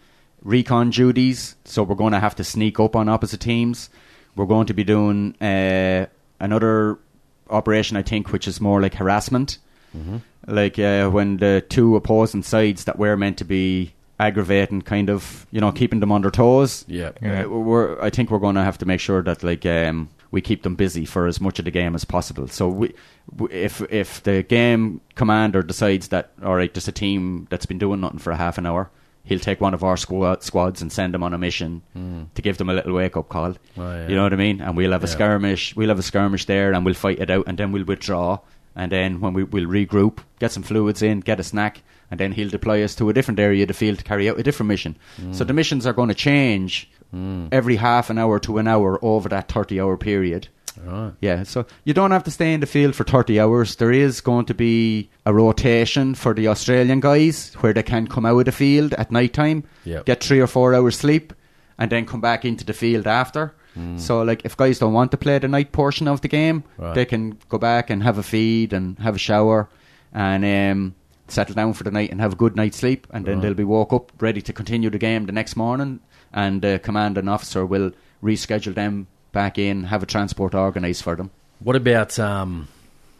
recon 0.43 0.89
duties. 0.91 1.56
So 1.66 1.82
we're 1.84 1.95
going 1.95 2.14
to 2.14 2.20
have 2.20 2.36
to 2.36 2.43
sneak 2.43 2.80
up 2.80 2.95
on 2.95 3.10
opposite 3.10 3.39
teams. 3.41 3.89
We're 4.36 4.45
going 4.45 4.68
to 4.68 4.74
be 4.74 4.84
doing 4.84 5.36
uh, 5.41 6.06
another 6.39 7.00
operation, 7.50 7.97
I 7.97 8.04
think, 8.04 8.32
which 8.32 8.47
is 8.47 8.62
more 8.62 8.80
like 8.82 8.95
harassment. 8.95 9.58
Mhm. 9.98 10.22
Like 10.48 10.80
uh, 10.80 11.10
when 11.10 11.38
the 11.38 11.64
two 11.70 11.96
opposing 11.96 12.44
sides 12.44 12.86
that 12.86 12.98
we're 12.98 13.18
meant 13.18 13.38
to 13.38 13.46
be 13.46 13.94
aggravating, 14.20 14.82
kind 14.82 15.10
of, 15.10 15.46
you 15.52 15.62
know, 15.62 15.72
keeping 15.72 16.00
them 16.00 16.12
on 16.12 16.22
their 16.22 16.32
toes. 16.32 16.86
Yeah. 16.88 17.12
Yeah. 17.22 17.44
Uh, 17.46 17.50
we're, 17.50 18.02
I 18.02 18.10
think 18.10 18.30
we're 18.32 18.40
going 18.40 18.56
to 18.56 18.64
have 18.64 18.78
to 18.80 18.86
make 18.86 19.00
sure 19.00 19.22
that 19.24 19.44
like 19.44 19.66
um, 19.66 20.10
we 20.32 20.42
keep 20.42 20.64
them 20.64 20.76
busy 20.76 21.06
for 21.06 21.26
as 21.28 21.40
much 21.40 21.60
of 21.60 21.66
the 21.66 21.72
game 21.72 21.96
as 21.96 22.04
possible. 22.06 22.48
So 22.48 22.68
we, 22.68 22.94
if 23.50 23.82
if 23.92 24.22
the 24.24 24.44
game 24.44 25.02
commander 25.16 25.62
decides 25.64 26.10
that 26.10 26.32
all 26.44 26.56
right, 26.56 26.74
there's 26.74 26.88
a 26.88 26.92
team 26.92 27.48
that's 27.50 27.66
been 27.66 27.78
doing 27.80 28.02
nothing 28.02 28.20
for 28.20 28.32
a 28.32 28.36
half 28.38 28.58
an 28.58 28.66
hour, 28.66 28.90
he'll 29.24 29.40
take 29.40 29.62
one 29.62 29.74
of 29.74 29.84
our 29.84 29.96
squad, 29.98 30.44
squads 30.44 30.82
and 30.82 30.92
send 30.92 31.14
them 31.14 31.24
on 31.24 31.34
a 31.34 31.38
mission 31.38 31.82
Mm. 31.96 32.28
to 32.34 32.42
give 32.42 32.58
them 32.58 32.70
a 32.70 32.74
little 32.74 32.94
wake 32.94 33.16
up 33.16 33.30
call. 33.30 33.54
Oh, 33.78 33.82
yeah. 33.92 34.08
You 34.08 34.16
know 34.16 34.24
what 34.24 34.34
I 34.34 34.38
mean? 34.38 34.60
And 34.62 34.76
we'll 34.76 34.92
have 34.92 35.04
a 35.04 35.08
skirmish. 35.08 35.76
We'll 35.76 35.90
have 35.90 36.00
a 36.00 36.04
skirmish 36.04 36.46
there, 36.46 36.74
and 36.74 36.84
we'll 36.86 36.94
fight 36.96 37.20
it 37.20 37.30
out, 37.30 37.46
and 37.48 37.58
then 37.58 37.72
we'll 37.72 37.86
withdraw. 37.86 38.40
And 38.76 38.92
then 38.92 39.20
when 39.20 39.34
we 39.34 39.44
will 39.44 39.66
regroup, 39.66 40.20
get 40.40 40.52
some 40.52 40.64
fluids 40.64 41.02
in, 41.02 41.20
get 41.20 41.40
a 41.40 41.44
snack, 41.44 41.82
and 42.12 42.20
then 42.20 42.32
he'll 42.32 42.50
deploy 42.50 42.84
us 42.84 42.96
to 42.96 43.10
a 43.10 43.14
different 43.14 43.40
area 43.40 43.64
of 43.64 43.68
the 43.68 43.74
field 43.74 44.00
to 44.00 44.04
carry 44.04 44.30
out 44.30 44.40
a 44.40 44.44
different 44.44 44.68
mission. 44.68 44.98
Mm. 45.22 45.36
So 45.36 45.44
the 45.44 45.54
missions 45.54 45.86
are 45.86 45.94
going 45.94 46.10
to 46.10 46.16
change 46.16 46.90
mm. 47.14 47.50
every 47.52 47.76
half 47.76 48.10
an 48.10 48.18
hour 48.18 48.40
to 48.40 48.58
an 48.58 48.68
hour 48.68 49.00
over 49.04 49.30
that 49.30 49.50
thirty-hour 49.50 49.98
period. 49.98 50.48
Right. 50.84 51.12
Yeah, 51.20 51.44
so 51.44 51.66
you 51.84 51.94
don't 51.94 52.12
have 52.12 52.24
to 52.24 52.32
stay 52.32 52.54
in 52.54 52.62
the 52.62 52.66
field 52.66 52.96
for 52.96 53.04
30 53.04 53.40
hours. 53.40 53.76
There 53.76 53.92
is 53.92 54.22
going 54.22 54.46
to 54.46 54.54
be 54.54 55.10
a 55.26 55.34
rotation 55.34 56.16
for 56.16 56.34
the 56.34 56.48
Australian 56.48 57.02
guys 57.02 57.54
where 57.56 57.74
they 57.74 57.84
can 57.84 58.08
come 58.08 58.26
out 58.26 58.40
of 58.40 58.46
the 58.46 58.52
field 58.52 58.94
at 58.94 59.12
night 59.12 59.34
time, 59.34 59.66
Yep. 59.84 60.06
get 60.06 60.24
three 60.24 60.40
or 60.40 60.48
four 60.48 60.74
hours 60.74 60.98
sleep, 60.98 61.34
and 61.78 61.92
then 61.92 62.06
come 62.06 62.22
back 62.22 62.46
into 62.46 62.64
the 62.64 62.74
field 62.74 63.08
after. 63.08 63.54
So, 63.98 64.24
like, 64.24 64.42
if 64.44 64.58
guys 64.58 64.78
don't 64.80 64.92
want 64.94 65.12
to 65.12 65.18
play 65.18 65.40
the 65.40 65.48
night 65.48 65.72
portion 65.72 66.08
of 66.10 66.20
the 66.22 66.28
game, 66.28 66.64
Right. 66.78 66.94
they 66.96 67.06
can 67.06 67.38
go 67.48 67.58
back 67.58 67.90
and 67.90 68.04
have 68.04 68.18
a 68.18 68.24
feed 68.24 68.74
and 68.74 69.00
have 69.00 69.16
a 69.16 69.20
shower 69.20 69.70
and 70.12 70.44
um, 70.44 70.96
settle 71.30 71.56
down 71.56 71.74
for 71.74 71.84
the 71.86 71.92
night 71.92 72.12
and 72.12 72.20
have 72.20 72.34
a 72.34 72.36
good 72.36 72.56
night's 72.58 72.78
sleep. 72.78 73.08
And 73.12 73.26
then 73.26 73.36
Right. 73.36 73.44
they'll 73.44 73.54
be 73.54 73.64
woke 73.64 73.94
up 73.94 74.12
ready 74.20 74.42
to 74.42 74.52
continue 74.52 74.90
the 74.90 74.98
game 74.98 75.28
the 75.28 75.32
next 75.32 75.56
morning. 75.56 76.00
And 76.34 76.62
the 76.62 76.80
commanding 76.84 77.30
officer 77.30 77.66
will 77.66 77.92
reschedule 78.22 78.74
them 78.76 79.08
back 79.32 79.58
in, 79.58 79.86
have 79.86 80.04
a 80.04 80.06
transport 80.06 80.54
organised 80.56 81.04
for 81.04 81.16
them. 81.16 81.30
What 81.60 81.76
about 81.78 82.18
um? 82.20 82.68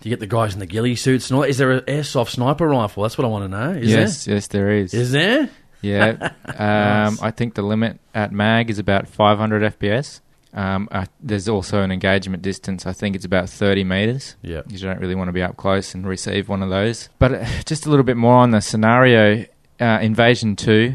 Do 0.02 0.10
you 0.10 0.14
get 0.16 0.20
the 0.22 0.28
guys 0.28 0.54
in 0.54 0.60
the 0.60 0.66
ghillie 0.66 0.96
suits 0.96 1.30
and 1.30 1.38
all? 1.38 1.44
Is 1.44 1.58
there 1.58 1.72
an 1.72 1.82
airsoft 1.82 2.30
sniper 2.30 2.68
rifle? 2.68 3.04
That's 3.04 3.18
what 3.18 3.26
I 3.26 3.28
want 3.28 3.44
to 3.46 3.50
know. 3.50 3.72
Is 3.72 3.90
yes, 3.90 4.28
yes, 4.28 4.48
there 4.48 4.72
is. 4.72 4.94
Is 4.94 5.12
there? 5.12 5.50
Yeah. 5.82 6.32
um, 6.46 7.18
I 7.22 7.32
think 7.32 7.54
the 7.56 7.62
limit 7.62 8.00
at 8.16 8.32
mag 8.32 8.70
is 8.70 8.80
about 8.80 9.08
500 9.08 9.78
FPS. 9.80 10.22
Um, 10.54 10.90
uh, 10.92 11.06
there's 11.20 11.48
also 11.48 11.82
an 11.82 11.92
engagement 11.92 12.42
distance. 12.42 12.86
I 12.86 12.94
think 12.94 13.16
it's 13.16 13.26
about 13.26 13.50
30 13.50 13.84
meters. 13.84 14.36
Yeah. 14.42 14.62
You 14.68 14.80
don't 14.80 15.00
really 15.00 15.16
want 15.16 15.28
to 15.28 15.34
be 15.34 15.44
up 15.44 15.58
close 15.58 15.94
and 15.94 16.08
receive 16.08 16.50
one 16.50 16.64
of 16.64 16.70
those. 16.70 17.10
But 17.20 17.34
uh, 17.34 17.46
just 17.66 17.86
a 17.86 17.90
little 17.90 18.04
bit 18.06 18.18
more 18.18 18.36
on 18.36 18.52
the 18.52 18.62
scenario. 18.62 19.46
Uh, 19.80 20.00
Invasion 20.02 20.56
2, 20.56 20.94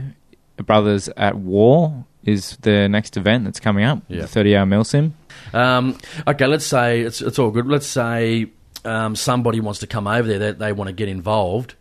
Brothers 0.58 1.08
at 1.16 1.36
War, 1.36 2.04
is 2.24 2.56
the 2.58 2.88
next 2.88 3.16
event 3.16 3.44
that's 3.44 3.60
coming 3.60 3.84
up. 3.84 4.02
Yeah. 4.08 4.22
The 4.22 4.28
30 4.28 4.56
hour 4.56 4.66
milsim. 4.66 5.12
Um, 5.52 5.98
okay, 6.26 6.46
let's 6.46 6.66
say 6.66 7.00
it's 7.00 7.20
it's 7.20 7.38
all 7.38 7.50
good. 7.50 7.66
Let's 7.66 7.86
say 7.86 8.46
um, 8.84 9.14
somebody 9.16 9.60
wants 9.60 9.80
to 9.80 9.86
come 9.86 10.06
over 10.06 10.26
there. 10.26 10.38
They, 10.38 10.52
they 10.52 10.72
want 10.72 10.88
to 10.88 10.92
get 10.92 11.08
involved. 11.08 11.74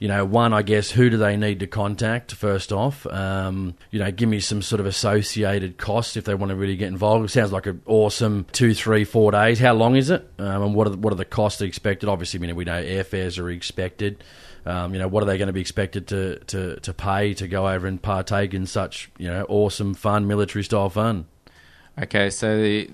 You 0.00 0.08
know, 0.08 0.24
one, 0.24 0.54
I 0.54 0.62
guess, 0.62 0.90
who 0.90 1.10
do 1.10 1.18
they 1.18 1.36
need 1.36 1.60
to 1.60 1.66
contact 1.66 2.32
first 2.34 2.72
off? 2.72 3.06
Um, 3.06 3.74
you 3.90 3.98
know, 3.98 4.10
give 4.10 4.30
me 4.30 4.40
some 4.40 4.62
sort 4.62 4.80
of 4.80 4.86
associated 4.86 5.76
costs 5.76 6.16
if 6.16 6.24
they 6.24 6.34
want 6.34 6.48
to 6.48 6.56
really 6.56 6.76
get 6.76 6.88
involved. 6.88 7.26
It 7.26 7.28
sounds 7.28 7.52
like 7.52 7.66
an 7.66 7.82
awesome 7.84 8.46
two, 8.50 8.72
three, 8.72 9.04
four 9.04 9.30
days. 9.30 9.58
How 9.58 9.74
long 9.74 9.96
is 9.96 10.08
it? 10.08 10.26
Um, 10.38 10.62
and 10.62 10.74
what 10.74 10.86
are 10.86 10.90
the, 10.90 10.96
what 10.96 11.12
are 11.12 11.16
the 11.16 11.26
costs 11.26 11.60
expected? 11.60 12.08
Obviously, 12.08 12.38
I 12.38 12.40
mean, 12.40 12.56
we 12.56 12.64
know 12.64 12.82
airfares 12.82 13.38
are 13.38 13.50
expected. 13.50 14.24
Um, 14.64 14.94
you 14.94 14.98
know, 14.98 15.08
what 15.08 15.22
are 15.22 15.26
they 15.26 15.36
going 15.36 15.48
to 15.48 15.52
be 15.52 15.60
expected 15.60 16.08
to, 16.08 16.38
to, 16.46 16.80
to 16.80 16.94
pay 16.94 17.34
to 17.34 17.46
go 17.46 17.68
over 17.68 17.86
and 17.86 18.00
partake 18.00 18.54
in 18.54 18.66
such 18.66 19.10
you 19.18 19.28
know 19.28 19.44
awesome, 19.50 19.92
fun 19.92 20.26
military 20.26 20.64
style 20.64 20.88
fun? 20.88 21.26
Okay, 22.00 22.30
so 22.30 22.56
the 22.56 22.90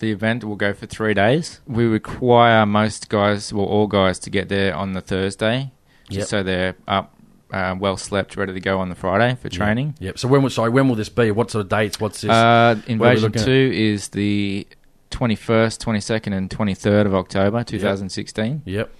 the 0.00 0.10
event 0.10 0.42
will 0.42 0.56
go 0.56 0.72
for 0.72 0.86
three 0.86 1.14
days. 1.14 1.60
We 1.68 1.84
require 1.84 2.66
most 2.66 3.08
guys, 3.08 3.52
well, 3.52 3.66
all 3.66 3.86
guys, 3.86 4.18
to 4.20 4.30
get 4.30 4.48
there 4.48 4.74
on 4.74 4.94
the 4.94 5.00
Thursday, 5.00 5.70
just 6.10 6.18
Yep. 6.20 6.26
so 6.28 6.42
they're 6.42 6.74
up, 6.86 7.14
uh, 7.52 7.74
well 7.78 7.96
slept, 7.96 8.36
ready 8.36 8.52
to 8.54 8.60
go 8.60 8.78
on 8.80 8.88
the 8.88 8.94
Friday 8.94 9.36
for 9.40 9.48
training. 9.48 9.94
Yep. 10.00 10.18
So 10.18 10.28
when 10.28 10.42
will- 10.42 10.50
sorry, 10.50 10.70
when 10.70 10.88
will 10.88 10.96
this 10.96 11.08
be? 11.08 11.30
What 11.30 11.50
sort 11.50 11.64
of 11.64 11.68
dates? 11.68 11.98
What's 12.00 12.20
this? 12.22 12.30
Uh, 12.30 12.34
Where 12.34 12.70
are 12.72 12.74
we 12.86 12.92
Invasion 12.92 13.22
looking 13.24 13.40
at? 13.42 13.44
Two 13.44 13.70
is 13.74 14.08
the 14.08 14.66
twenty 15.10 15.34
first, 15.36 15.80
twenty 15.80 16.00
second, 16.00 16.32
and 16.34 16.50
twenty 16.50 16.74
third 16.74 17.06
of 17.06 17.14
October, 17.14 17.64
two 17.64 17.78
thousand 17.78 18.10
sixteen. 18.10 18.62
Yep. 18.64 18.90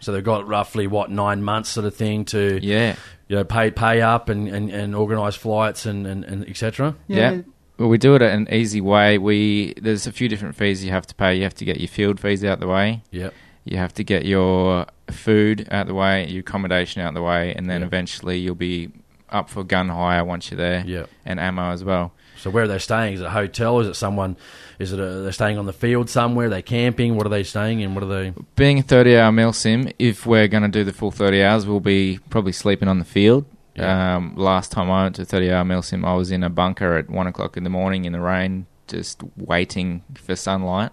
So 0.00 0.12
they've 0.12 0.24
got 0.24 0.48
roughly 0.48 0.86
what 0.86 1.10
nine 1.10 1.42
months 1.42 1.68
sort 1.68 1.84
of 1.84 1.94
thing 1.94 2.24
to 2.26 2.58
Yeah. 2.62 2.94
you 3.28 3.36
know 3.36 3.44
pay 3.44 3.70
pay 3.70 4.00
up 4.00 4.30
and, 4.30 4.48
and, 4.48 4.70
and 4.70 4.94
organise 4.94 5.34
flights 5.36 5.84
and, 5.84 6.06
and, 6.06 6.24
and 6.24 6.48
etc. 6.48 6.96
Yeah. 7.06 7.42
Well, 7.76 7.88
we 7.90 7.98
do 7.98 8.14
it 8.14 8.22
at 8.22 8.32
an 8.34 8.48
easy 8.50 8.80
way. 8.80 9.18
We 9.18 9.74
there's 9.80 10.06
a 10.06 10.12
few 10.12 10.28
different 10.28 10.54
fees 10.54 10.82
you 10.82 10.90
have 10.90 11.06
to 11.08 11.14
pay. 11.14 11.36
You 11.36 11.42
have 11.42 11.54
to 11.56 11.64
get 11.66 11.80
your 11.80 11.88
field 11.88 12.18
fees 12.18 12.42
out 12.44 12.60
the 12.60 12.66
way. 12.66 13.02
Yep. 13.10 13.34
You 13.70 13.76
have 13.76 13.94
to 13.94 14.04
get 14.04 14.26
your 14.26 14.86
food 15.10 15.68
out 15.70 15.86
the 15.86 15.94
way, 15.94 16.26
your 16.26 16.40
accommodation 16.40 17.02
out 17.02 17.14
the 17.14 17.22
way, 17.22 17.54
and 17.54 17.70
then 17.70 17.84
eventually 17.84 18.36
you'll 18.36 18.56
be 18.56 18.90
up 19.30 19.48
for 19.48 19.62
gun 19.62 19.88
hire 19.88 20.24
once 20.24 20.50
you're 20.50 20.58
there. 20.58 20.84
Yep. 20.84 21.08
And 21.24 21.38
ammo 21.38 21.70
as 21.70 21.84
well. 21.84 22.12
So 22.36 22.50
where 22.50 22.64
are 22.64 22.68
they 22.68 22.80
staying? 22.80 23.14
Is 23.14 23.20
it 23.20 23.26
a 23.26 23.30
hotel? 23.30 23.78
Is 23.78 23.86
it 23.86 23.94
someone? 23.94 24.36
Is 24.80 24.92
it 24.92 24.98
a, 24.98 25.20
they're 25.20 25.30
staying 25.30 25.56
on 25.56 25.66
the 25.66 25.72
field 25.72 26.10
somewhere? 26.10 26.46
Are 26.46 26.50
they 26.50 26.62
camping? 26.62 27.14
What 27.14 27.26
are 27.26 27.30
they 27.30 27.44
staying 27.44 27.80
in? 27.80 27.94
What 27.94 28.02
are 28.02 28.08
they? 28.08 28.34
Being 28.56 28.80
a 28.80 28.82
30 28.82 29.16
hour 29.16 29.30
mil 29.30 29.52
sim, 29.52 29.88
if 30.00 30.26
we're 30.26 30.48
going 30.48 30.64
to 30.64 30.68
do 30.68 30.82
the 30.82 30.92
full 30.92 31.12
30 31.12 31.42
hours, 31.42 31.64
we'll 31.64 31.78
be 31.78 32.18
probably 32.28 32.52
sleeping 32.52 32.88
on 32.88 32.98
the 32.98 33.04
field. 33.04 33.44
Um, 33.78 34.34
last 34.36 34.72
time 34.72 34.90
I 34.90 35.04
went 35.04 35.16
to 35.16 35.24
30 35.24 35.52
hour 35.52 35.64
mil 35.64 35.82
sim, 35.82 36.04
I 36.04 36.14
was 36.14 36.32
in 36.32 36.42
a 36.42 36.50
bunker 36.50 36.96
at 36.96 37.08
1 37.08 37.26
o'clock 37.28 37.56
in 37.56 37.62
the 37.62 37.70
morning 37.70 38.04
in 38.04 38.12
the 38.12 38.20
rain, 38.20 38.66
just 38.88 39.22
waiting 39.36 40.02
for 40.14 40.34
sunlight. 40.34 40.90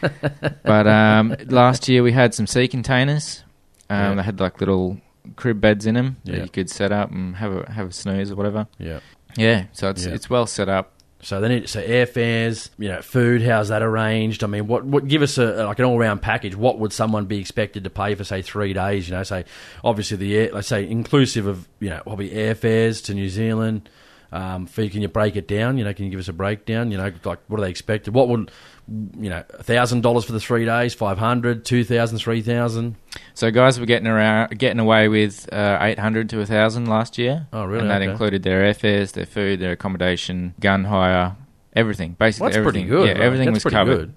but 0.62 0.86
um, 0.86 1.34
last 1.46 1.88
year 1.88 2.02
we 2.02 2.12
had 2.12 2.34
some 2.34 2.46
sea 2.46 2.68
containers. 2.68 3.42
Um, 3.88 3.96
Yeah. 3.98 4.14
They 4.16 4.22
had 4.22 4.40
like 4.40 4.60
little 4.60 4.98
crib 5.36 5.60
beds 5.60 5.86
in 5.86 5.94
them 5.94 6.16
that 6.24 6.42
you 6.42 6.48
could 6.48 6.70
set 6.70 6.92
up 6.92 7.10
and 7.10 7.36
have 7.36 7.52
a 7.52 7.72
have 7.72 7.88
a 7.88 7.92
snooze 7.92 8.30
or 8.30 8.36
whatever. 8.36 8.66
Yeah. 8.78 9.00
Yeah, 9.36 9.64
so 9.72 9.90
it's 9.90 10.06
Yeah. 10.06 10.14
it's 10.14 10.30
well 10.30 10.46
set 10.46 10.68
up. 10.68 10.92
So 11.22 11.40
they 11.40 11.48
need 11.48 11.68
so 11.68 11.82
airfares, 11.82 12.70
you 12.78 12.88
know, 12.88 13.00
food. 13.02 13.42
How's 13.42 13.68
that 13.68 13.82
arranged? 13.82 14.44
I 14.44 14.46
mean, 14.46 14.66
what 14.66 14.84
what 14.84 15.08
give 15.08 15.22
us 15.22 15.38
a 15.38 15.64
like 15.64 15.78
an 15.78 15.84
all 15.84 15.98
round 15.98 16.22
package? 16.22 16.54
What 16.54 16.78
would 16.78 16.92
someone 16.92 17.24
be 17.26 17.38
expected 17.38 17.84
to 17.84 17.90
pay 17.90 18.14
for 18.14 18.22
say 18.22 18.42
three 18.42 18.72
days? 18.74 19.08
You 19.08 19.14
know, 19.16 19.22
say 19.24 19.44
obviously 19.82 20.18
the 20.18 20.36
air, 20.36 20.50
let's 20.52 20.68
say 20.68 20.88
inclusive 20.88 21.46
of 21.46 21.66
you 21.80 21.90
know 21.90 22.00
probably 22.04 22.30
airfares 22.30 23.04
to 23.06 23.14
New 23.14 23.28
Zealand. 23.28 23.88
Um, 24.32 24.66
fee, 24.66 24.90
can 24.90 25.02
you 25.02 25.08
break 25.08 25.36
it 25.36 25.48
down? 25.48 25.78
You 25.78 25.84
know, 25.84 25.94
can 25.94 26.04
you 26.04 26.10
give 26.10 26.20
us 26.20 26.28
a 26.28 26.32
breakdown? 26.32 26.90
You 26.90 26.98
know, 26.98 27.10
like 27.24 27.40
what 27.48 27.58
are 27.58 27.62
they 27.62 27.70
expected? 27.70 28.12
What 28.14 28.28
would 28.28 28.50
you 28.88 29.30
know, 29.30 29.42
thousand 29.62 30.02
dollars 30.02 30.24
for 30.24 30.32
the 30.32 30.40
three 30.40 30.64
days, 30.64 30.94
five 30.94 31.18
hundred, 31.18 31.64
two 31.64 31.82
thousand, 31.84 32.18
three 32.18 32.40
thousand? 32.42 32.96
So 33.34 33.50
guys 33.50 33.80
were 33.80 33.86
getting 33.86 34.06
around, 34.06 34.58
getting 34.58 34.78
away 34.78 35.08
with 35.08 35.52
uh, 35.52 35.78
eight 35.80 35.98
hundred 35.98 36.28
to 36.30 36.44
thousand 36.46 36.86
last 36.86 37.18
year. 37.18 37.46
Oh, 37.52 37.64
really? 37.64 37.80
And 37.82 37.90
that 37.90 38.02
Okay. 38.02 38.10
included 38.10 38.42
their 38.42 38.62
airfares, 38.62 39.12
their 39.12 39.26
food, 39.26 39.60
their 39.60 39.72
accommodation, 39.72 40.54
gun 40.60 40.84
hire, 40.84 41.36
everything. 41.74 42.16
Basically, 42.18 42.48
That's 42.52 42.62
pretty 42.62 42.80
everything. 42.82 42.88
good, 42.88 43.06
Yeah, 43.06 43.12
right? 43.14 43.20
everything 43.22 43.46
That's 43.52 43.56
was 43.56 43.62
pretty 43.64 43.74
covered. 43.76 43.96
good. 43.98 44.14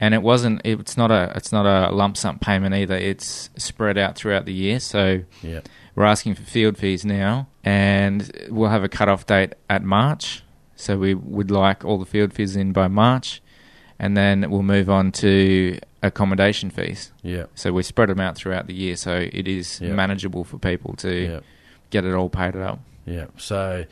And 0.00 0.14
it 0.14 0.22
wasn't. 0.22 0.60
It's 0.64 0.96
not 0.96 1.10
a. 1.10 1.32
It's 1.36 1.52
not 1.52 1.64
a 1.64 1.90
lump 1.94 2.16
sum 2.16 2.38
payment 2.38 2.74
either. 2.74 2.96
It's 2.96 3.50
spread 3.56 3.96
out 3.96 4.16
throughout 4.16 4.46
the 4.46 4.52
year. 4.52 4.80
So 4.80 5.22
Yeah. 5.42 5.60
we're 5.94 6.04
asking 6.04 6.34
for 6.34 6.42
field 6.42 6.76
fees 6.76 7.04
now, 7.04 7.46
and 7.62 8.30
we'll 8.50 8.70
have 8.70 8.82
a 8.82 8.88
cut 8.88 9.08
off 9.08 9.26
date 9.26 9.54
at 9.70 9.84
March. 9.84 10.42
So 10.74 10.98
we 10.98 11.14
would 11.14 11.50
like 11.52 11.84
all 11.84 11.98
the 11.98 12.04
field 12.06 12.32
fees 12.32 12.56
in 12.56 12.72
by 12.72 12.88
March, 12.88 13.40
and 14.02 14.16
then 14.16 14.50
we'll 14.50 14.62
move 14.64 14.90
on 14.90 15.12
to 15.12 15.78
accommodation 16.02 16.68
fees. 16.70 17.12
Yeah. 17.22 17.44
So 17.54 17.72
we 17.72 17.82
spread 17.84 18.08
them 18.08 18.20
out 18.20 18.34
throughout 18.36 18.66
the 18.66 18.74
year, 18.74 18.96
so 18.96 19.28
it 19.32 19.46
is 19.48 19.80
Yeah. 19.80 19.92
manageable 19.94 20.42
for 20.44 20.58
people 20.58 20.94
to 20.96 21.10
Yeah. 21.14 21.40
get 21.90 22.04
it 22.04 22.12
all 22.12 22.28
paid 22.28 22.56
up. 22.56 22.80
Yeah. 23.06 23.26
So, 23.36 23.84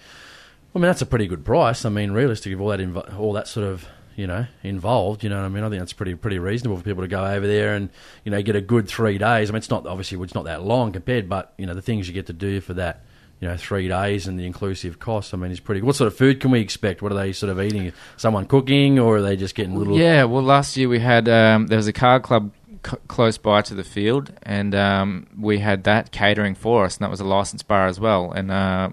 I 0.75 0.79
mean, 0.79 0.83
that's 0.83 1.01
a 1.03 1.07
pretty 1.07 1.27
good 1.29 1.45
price. 1.45 1.85
I 1.85 1.89
mean, 1.89 2.11
realistic 2.11 2.53
of 2.53 2.61
all 2.61 2.69
that, 2.69 2.81
invo- 2.81 3.17
all 3.19 3.33
that 3.35 3.47
sort 3.47 3.67
of, 3.67 3.87
you 4.17 4.27
know, 4.27 4.47
involved. 4.65 5.23
You 5.23 5.31
know 5.31 5.37
what 5.41 5.45
I 5.47 5.49
mean? 5.49 5.63
I 5.65 5.69
think 5.71 5.81
that's 5.81 5.93
pretty 5.93 6.15
pretty 6.17 6.39
reasonable 6.41 6.77
for 6.77 6.83
people 6.83 7.03
to 7.03 7.09
go 7.09 7.25
over 7.25 7.47
there 7.47 7.75
and 7.75 7.89
you 8.25 8.31
know 8.33 8.43
get 8.43 8.57
a 8.57 8.61
good 8.61 8.89
three 8.89 9.17
days. 9.17 9.49
I 9.49 9.53
mean, 9.53 9.59
it's 9.59 9.71
not 9.71 9.87
obviously 9.87 10.21
it's 10.23 10.35
not 10.35 10.45
that 10.45 10.63
long 10.65 10.93
compared, 10.93 11.29
but 11.29 11.55
you 11.57 11.67
know 11.67 11.75
the 11.75 11.81
things 11.83 12.09
you 12.09 12.15
get 12.15 12.27
to 12.27 12.33
do 12.33 12.61
for 12.61 12.75
that. 12.75 13.03
You 13.41 13.49
know, 13.49 13.57
three 13.57 13.89
days 13.89 14.27
and 14.27 14.39
the 14.39 14.45
inclusive 14.45 14.99
cost, 14.99 15.33
I 15.33 15.39
mean, 15.39 15.51
it's 15.51 15.61
pretty. 15.61 15.81
What 15.81 15.97
sort 15.97 16.09
of 16.09 16.17
food 16.17 16.41
can 16.41 16.51
we 16.51 16.61
expect? 16.61 17.01
What 17.01 17.11
are 17.11 17.15
they 17.15 17.33
sort 17.33 17.51
of 17.51 17.59
eating? 17.61 17.91
Someone 18.19 18.45
cooking, 18.47 18.99
or 18.99 19.17
are 19.17 19.23
they 19.23 19.35
just 19.37 19.55
getting 19.55 19.77
little? 19.77 19.97
Yeah, 19.99 20.25
well, 20.25 20.43
last 20.43 20.77
year 20.77 20.89
we 20.91 20.99
had 20.99 21.27
um, 21.29 21.67
there 21.69 21.79
was 21.79 21.89
a 21.89 21.93
car 21.95 22.21
club 22.21 22.53
c- 22.87 22.99
close 23.09 23.39
by 23.39 23.63
to 23.63 23.73
the 23.75 23.83
field, 23.85 24.31
and 24.43 24.75
um, 24.75 25.27
we 25.39 25.59
had 25.59 25.85
that 25.85 26.13
catering 26.13 26.55
for 26.55 26.85
us, 26.85 26.99
and 26.99 27.05
that 27.05 27.11
was 27.11 27.21
a 27.21 27.25
licensed 27.25 27.67
bar 27.67 27.87
as 27.87 27.99
well. 27.99 28.31
And 28.31 28.51
uh, 28.51 28.91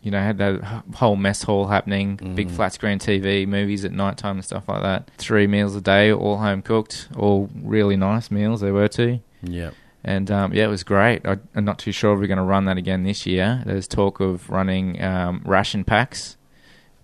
you 0.00 0.12
know, 0.12 0.20
had 0.20 0.38
that 0.38 0.62
whole 0.94 1.16
mess 1.16 1.42
hall 1.42 1.66
happening, 1.66 2.16
big 2.36 2.48
Mm. 2.50 2.52
flat 2.52 2.72
screen 2.72 3.00
TV, 3.00 3.48
movies 3.48 3.84
at 3.84 3.90
night 3.90 4.16
time 4.16 4.36
and 4.36 4.44
stuff 4.44 4.68
like 4.68 4.82
that. 4.82 5.10
Three 5.18 5.48
meals 5.48 5.74
a 5.74 5.80
day, 5.80 6.12
all 6.12 6.36
home 6.38 6.62
cooked, 6.62 7.08
all 7.16 7.50
really 7.54 7.96
nice 7.96 8.30
meals. 8.30 8.60
They 8.60 8.70
were 8.70 8.86
too. 8.88 9.18
Yeah. 9.42 9.70
And 10.04 10.30
um, 10.30 10.52
yeah, 10.52 10.64
it 10.64 10.68
was 10.68 10.82
great. 10.82 11.24
I, 11.26 11.36
I'm 11.54 11.64
not 11.64 11.78
too 11.78 11.92
sure 11.92 12.12
if 12.14 12.18
we're 12.20 12.26
going 12.26 12.38
to 12.38 12.42
run 12.44 12.64
that 12.64 12.76
again 12.76 13.04
this 13.04 13.24
year. 13.26 13.62
There's 13.64 13.86
talk 13.86 14.18
of 14.20 14.50
running 14.50 15.00
um, 15.02 15.42
ration 15.44 15.84
packs, 15.84 16.36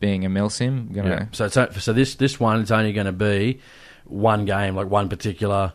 being 0.00 0.24
a 0.24 0.28
mil 0.28 0.50
sim. 0.50 0.90
Gonna, 0.92 1.08
Yeah. 1.08 1.26
So, 1.32 1.44
it's, 1.46 1.84
so 1.84 1.92
this 1.92 2.16
this 2.16 2.40
one 2.40 2.60
is 2.60 2.72
only 2.72 2.92
going 2.92 3.06
to 3.06 3.12
be 3.12 3.60
one 4.04 4.44
game, 4.46 4.74
like 4.74 4.88
one 4.88 5.08
particular 5.08 5.74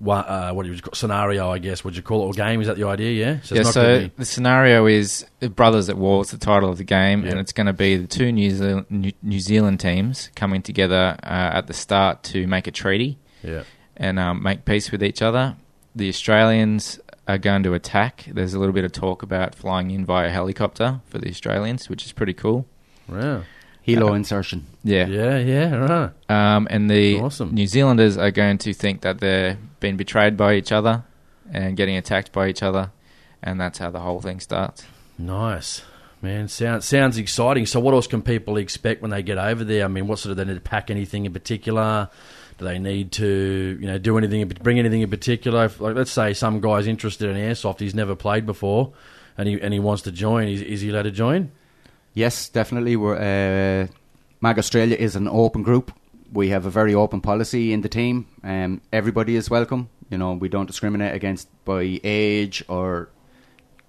one. 0.00 0.24
Uh, 0.26 0.50
what 0.52 0.66
do 0.66 0.72
you 0.72 0.82
call 0.82 0.94
scenario? 0.94 1.48
I 1.48 1.58
guess 1.60 1.84
would 1.84 1.94
you 1.96 2.02
call 2.02 2.22
it 2.24 2.26
or 2.26 2.32
game? 2.32 2.60
Is 2.60 2.66
that 2.66 2.76
the 2.76 2.88
idea? 2.88 3.12
Yeah. 3.12 3.40
So 3.42 3.54
yeah, 3.54 3.62
not 3.62 3.72
so 3.72 4.00
be- 4.00 4.12
the 4.16 4.24
scenario 4.24 4.86
is 4.86 5.24
Brothers 5.54 5.88
at 5.88 5.96
War. 5.96 6.22
It's 6.22 6.32
the 6.32 6.38
title 6.38 6.70
of 6.70 6.78
the 6.78 6.84
game, 6.84 7.22
Yeah. 7.24 7.30
and 7.32 7.40
it's 7.40 7.52
going 7.52 7.68
to 7.68 7.72
be 7.72 7.96
the 7.96 8.08
two 8.08 8.32
New 8.32 8.50
Zealand, 8.50 8.86
New, 8.90 9.12
New 9.22 9.38
Zealand 9.40 9.78
teams 9.78 10.30
coming 10.34 10.60
together 10.60 11.16
uh, 11.22 11.26
at 11.54 11.68
the 11.68 11.72
start 11.72 12.24
to 12.24 12.48
make 12.48 12.66
a 12.66 12.72
treaty 12.72 13.16
Yeah. 13.44 13.62
and 13.96 14.18
um, 14.18 14.42
make 14.42 14.64
peace 14.64 14.90
with 14.90 15.04
each 15.04 15.22
other. 15.22 15.54
The 15.94 16.08
Australians 16.08 16.98
are 17.28 17.38
going 17.38 17.62
to 17.62 17.74
attack. 17.74 18.24
There's 18.30 18.54
a 18.54 18.58
little 18.58 18.72
bit 18.74 18.84
of 18.84 18.92
talk 18.92 19.22
about 19.22 19.54
flying 19.54 19.90
in 19.90 20.04
via 20.04 20.28
helicopter 20.30 21.00
for 21.06 21.18
the 21.18 21.28
Australians, 21.28 21.88
which 21.88 22.04
is 22.04 22.12
pretty 22.12 22.34
cool. 22.34 22.66
Wow. 23.08 23.42
Helo 23.86 24.10
Uh, 24.10 24.14
insertion. 24.14 24.66
Yeah. 24.82 25.06
Yeah, 25.06 25.38
yeah, 25.38 25.74
right. 25.76 26.10
Um, 26.28 26.66
and 26.70 26.90
the 26.90 27.20
Awesome. 27.20 27.54
New 27.54 27.66
Zealanders 27.66 28.16
are 28.16 28.30
going 28.30 28.58
to 28.58 28.72
think 28.72 29.02
that 29.02 29.20
they're 29.20 29.58
being 29.80 29.96
betrayed 29.96 30.36
by 30.36 30.54
each 30.54 30.72
other 30.72 31.04
and 31.52 31.76
getting 31.76 31.96
attacked 31.96 32.32
by 32.32 32.48
each 32.48 32.62
other, 32.62 32.90
and 33.42 33.60
that's 33.60 33.78
how 33.78 33.90
the 33.90 34.00
whole 34.00 34.20
thing 34.20 34.40
starts. 34.40 34.84
Nice. 35.18 35.82
Man, 36.22 36.48
sounds 36.48 36.86
sounds 36.86 37.18
exciting. 37.18 37.66
So, 37.66 37.78
what 37.80 37.92
else 37.92 38.06
can 38.06 38.22
people 38.22 38.56
expect 38.56 39.02
when 39.02 39.10
they 39.10 39.22
get 39.22 39.36
over 39.36 39.62
there? 39.62 39.84
I 39.84 39.88
mean, 39.88 40.06
what 40.06 40.18
sort 40.18 40.30
of 40.30 40.38
they 40.38 40.44
need 40.46 40.54
to 40.54 40.60
pack 40.60 40.90
anything 40.90 41.26
in 41.26 41.32
particular? 41.34 42.08
Do 42.58 42.64
they 42.66 42.78
need 42.78 43.10
to, 43.12 43.78
you 43.80 43.86
know, 43.86 43.98
do 43.98 44.16
anything, 44.16 44.46
bring 44.62 44.78
anything 44.78 45.02
in 45.02 45.10
particular? 45.10 45.68
Like, 45.78 45.96
let's 45.96 46.10
say 46.12 46.34
some 46.34 46.60
guy's 46.60 46.86
interested 46.86 47.28
in 47.30 47.36
airsoft, 47.36 47.80
he's 47.80 47.94
never 47.94 48.14
played 48.14 48.46
before, 48.46 48.92
and 49.36 49.48
he 49.48 49.60
and 49.60 49.72
he 49.74 49.80
wants 49.80 50.02
to 50.02 50.12
join. 50.12 50.48
Is, 50.48 50.62
is 50.62 50.80
he 50.80 50.90
allowed 50.90 51.02
to 51.02 51.10
join? 51.10 51.50
Yes, 52.12 52.48
definitely. 52.48 52.94
We're, 52.96 53.16
uh, 53.16 53.88
Mag 54.40 54.58
Australia 54.58 54.96
is 54.96 55.16
an 55.16 55.26
open 55.26 55.62
group. 55.64 55.92
We 56.32 56.50
have 56.50 56.64
a 56.64 56.70
very 56.70 56.94
open 56.94 57.20
policy 57.20 57.72
in 57.72 57.80
the 57.80 57.88
team. 57.88 58.26
Um, 58.44 58.80
everybody 58.92 59.34
is 59.34 59.50
welcome. 59.50 59.88
You 60.10 60.18
know, 60.18 60.32
we 60.34 60.48
don't 60.48 60.66
discriminate 60.66 61.12
against 61.14 61.48
by 61.64 61.98
age 62.04 62.64
or 62.68 63.08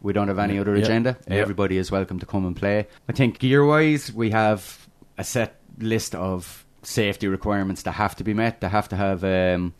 we 0.01 0.11
don't 0.13 0.27
have 0.27 0.39
any 0.39 0.57
other 0.57 0.75
Yep. 0.75 0.83
agenda. 0.85 1.17
Yep. 1.27 1.37
Everybody 1.37 1.77
is 1.77 1.91
welcome 1.91 2.19
to 2.19 2.25
come 2.25 2.45
and 2.47 2.55
play. 2.55 2.87
I 3.07 3.13
think 3.13 3.37
gear 3.39 3.63
wise, 3.63 4.11
we 4.11 4.31
have 4.31 4.87
a 5.19 5.23
set 5.23 5.59
list 5.79 6.15
of 6.15 6.64
safety 6.85 7.27
requirements 7.27 7.83
that 7.83 7.93
have 7.93 8.15
to 8.17 8.23
be 8.23 8.33
met. 8.33 8.61
They 8.61 8.69
have 8.69 8.87
to 8.89 8.95
have 8.95 9.23
um, 9.23 9.73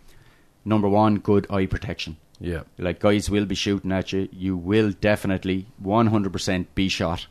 number 0.64 0.88
one, 0.90 1.20
good 1.20 1.48
eye 1.50 1.66
protection. 1.68 2.18
Yeah. 2.40 2.64
Like 2.78 3.00
guys 3.00 3.30
will 3.30 3.46
be 3.46 3.56
shooting 3.56 3.92
at 3.92 4.12
you. 4.12 4.28
You 4.34 4.58
will 4.58 4.92
definitely 4.92 5.68
100% 5.84 6.66
be 6.76 6.90
shot. 6.90 7.28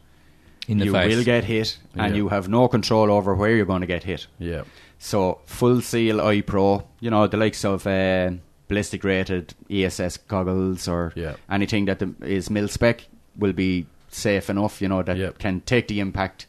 In 0.66 0.78
the 0.78 0.86
you 0.86 0.92
face. 0.92 1.14
will 1.14 1.24
get 1.24 1.44
hit, 1.44 1.76
and 1.94 2.12
Yeah. 2.14 2.16
you 2.16 2.28
have 2.30 2.48
no 2.48 2.68
control 2.68 3.10
over 3.12 3.34
where 3.34 3.54
you're 3.54 3.66
going 3.66 3.82
to 3.82 3.86
get 3.86 4.04
hit. 4.04 4.26
Yeah. 4.38 4.62
So 4.98 5.40
full 5.44 5.82
seal 5.82 6.22
eye 6.22 6.40
pro, 6.40 6.84
you 7.00 7.10
know 7.10 7.26
the 7.26 7.36
likes 7.36 7.66
of 7.66 7.86
uh, 7.86 8.30
ballistic 8.68 9.04
rated 9.04 9.52
ESS 9.70 10.16
goggles 10.26 10.88
or 10.88 11.12
Yeah. 11.16 11.34
anything 11.50 11.84
that 11.84 11.98
the, 11.98 12.14
is 12.24 12.48
mil 12.48 12.68
spec 12.68 13.06
will 13.36 13.52
be 13.52 13.84
safe 14.08 14.48
enough. 14.48 14.80
You 14.80 14.88
know 14.88 15.02
that 15.02 15.38
can 15.38 15.60
take 15.60 15.88
the 15.88 16.00
impact 16.00 16.46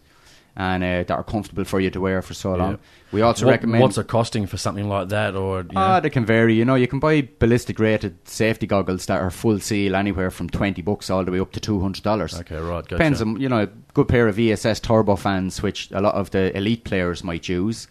and 0.58 0.84
uh, 0.84 1.04
that 1.04 1.12
are 1.12 1.24
comfortable 1.24 1.66
for 1.66 1.80
you 1.82 1.90
to 1.90 2.00
wear 2.00 2.22
for 2.22 2.34
so 2.34 2.56
long. 2.56 2.72
Yeah. 2.72 2.78
We 3.12 3.22
also 3.22 3.46
What- 3.46 3.52
recommend 3.52 3.82
What's 3.82 3.98
it 3.98 4.08
costing 4.08 4.46
for 4.48 4.58
something 4.58 4.88
like 4.88 5.10
that? 5.10 5.36
Or? 5.36 5.66
Ah, 5.76 6.00
they 6.00 6.10
can 6.10 6.26
vary. 6.26 6.54
You 6.56 6.64
know, 6.66 6.76
you 6.76 6.88
can 6.88 7.00
buy 7.00 7.28
ballistic 7.40 7.78
rated 7.80 8.16
safety 8.28 8.66
goggles 8.68 9.06
that 9.08 9.22
are 9.22 9.30
full 9.32 9.60
seal 9.60 9.96
anywhere 9.96 10.32
from 10.32 10.50
twenty 10.50 10.82
bucks 10.82 11.10
all 11.10 11.24
the 11.26 11.32
way 11.32 11.40
up 11.40 11.52
to 11.54 11.60
two 11.60 11.80
hundred 11.82 12.04
dollars. 12.04 12.40
Okay, 12.40 12.56
right, 12.58 12.84
gotcha. 12.84 12.90
Depends 12.96 13.22
on 13.22 13.40
you 13.40 13.50
know 13.50 13.64
a 13.64 13.68
good 13.94 14.08
pair 14.08 14.28
of 14.28 14.40
ESS 14.40 14.80
turbo 14.80 15.16
fans, 15.16 15.62
which 15.62 15.90
a 15.92 16.02
lot 16.02 16.16
of 16.16 16.32
the 16.32 16.56
elite 16.58 16.84
players 16.84 17.24
might 17.24 17.48
use. 17.50 17.88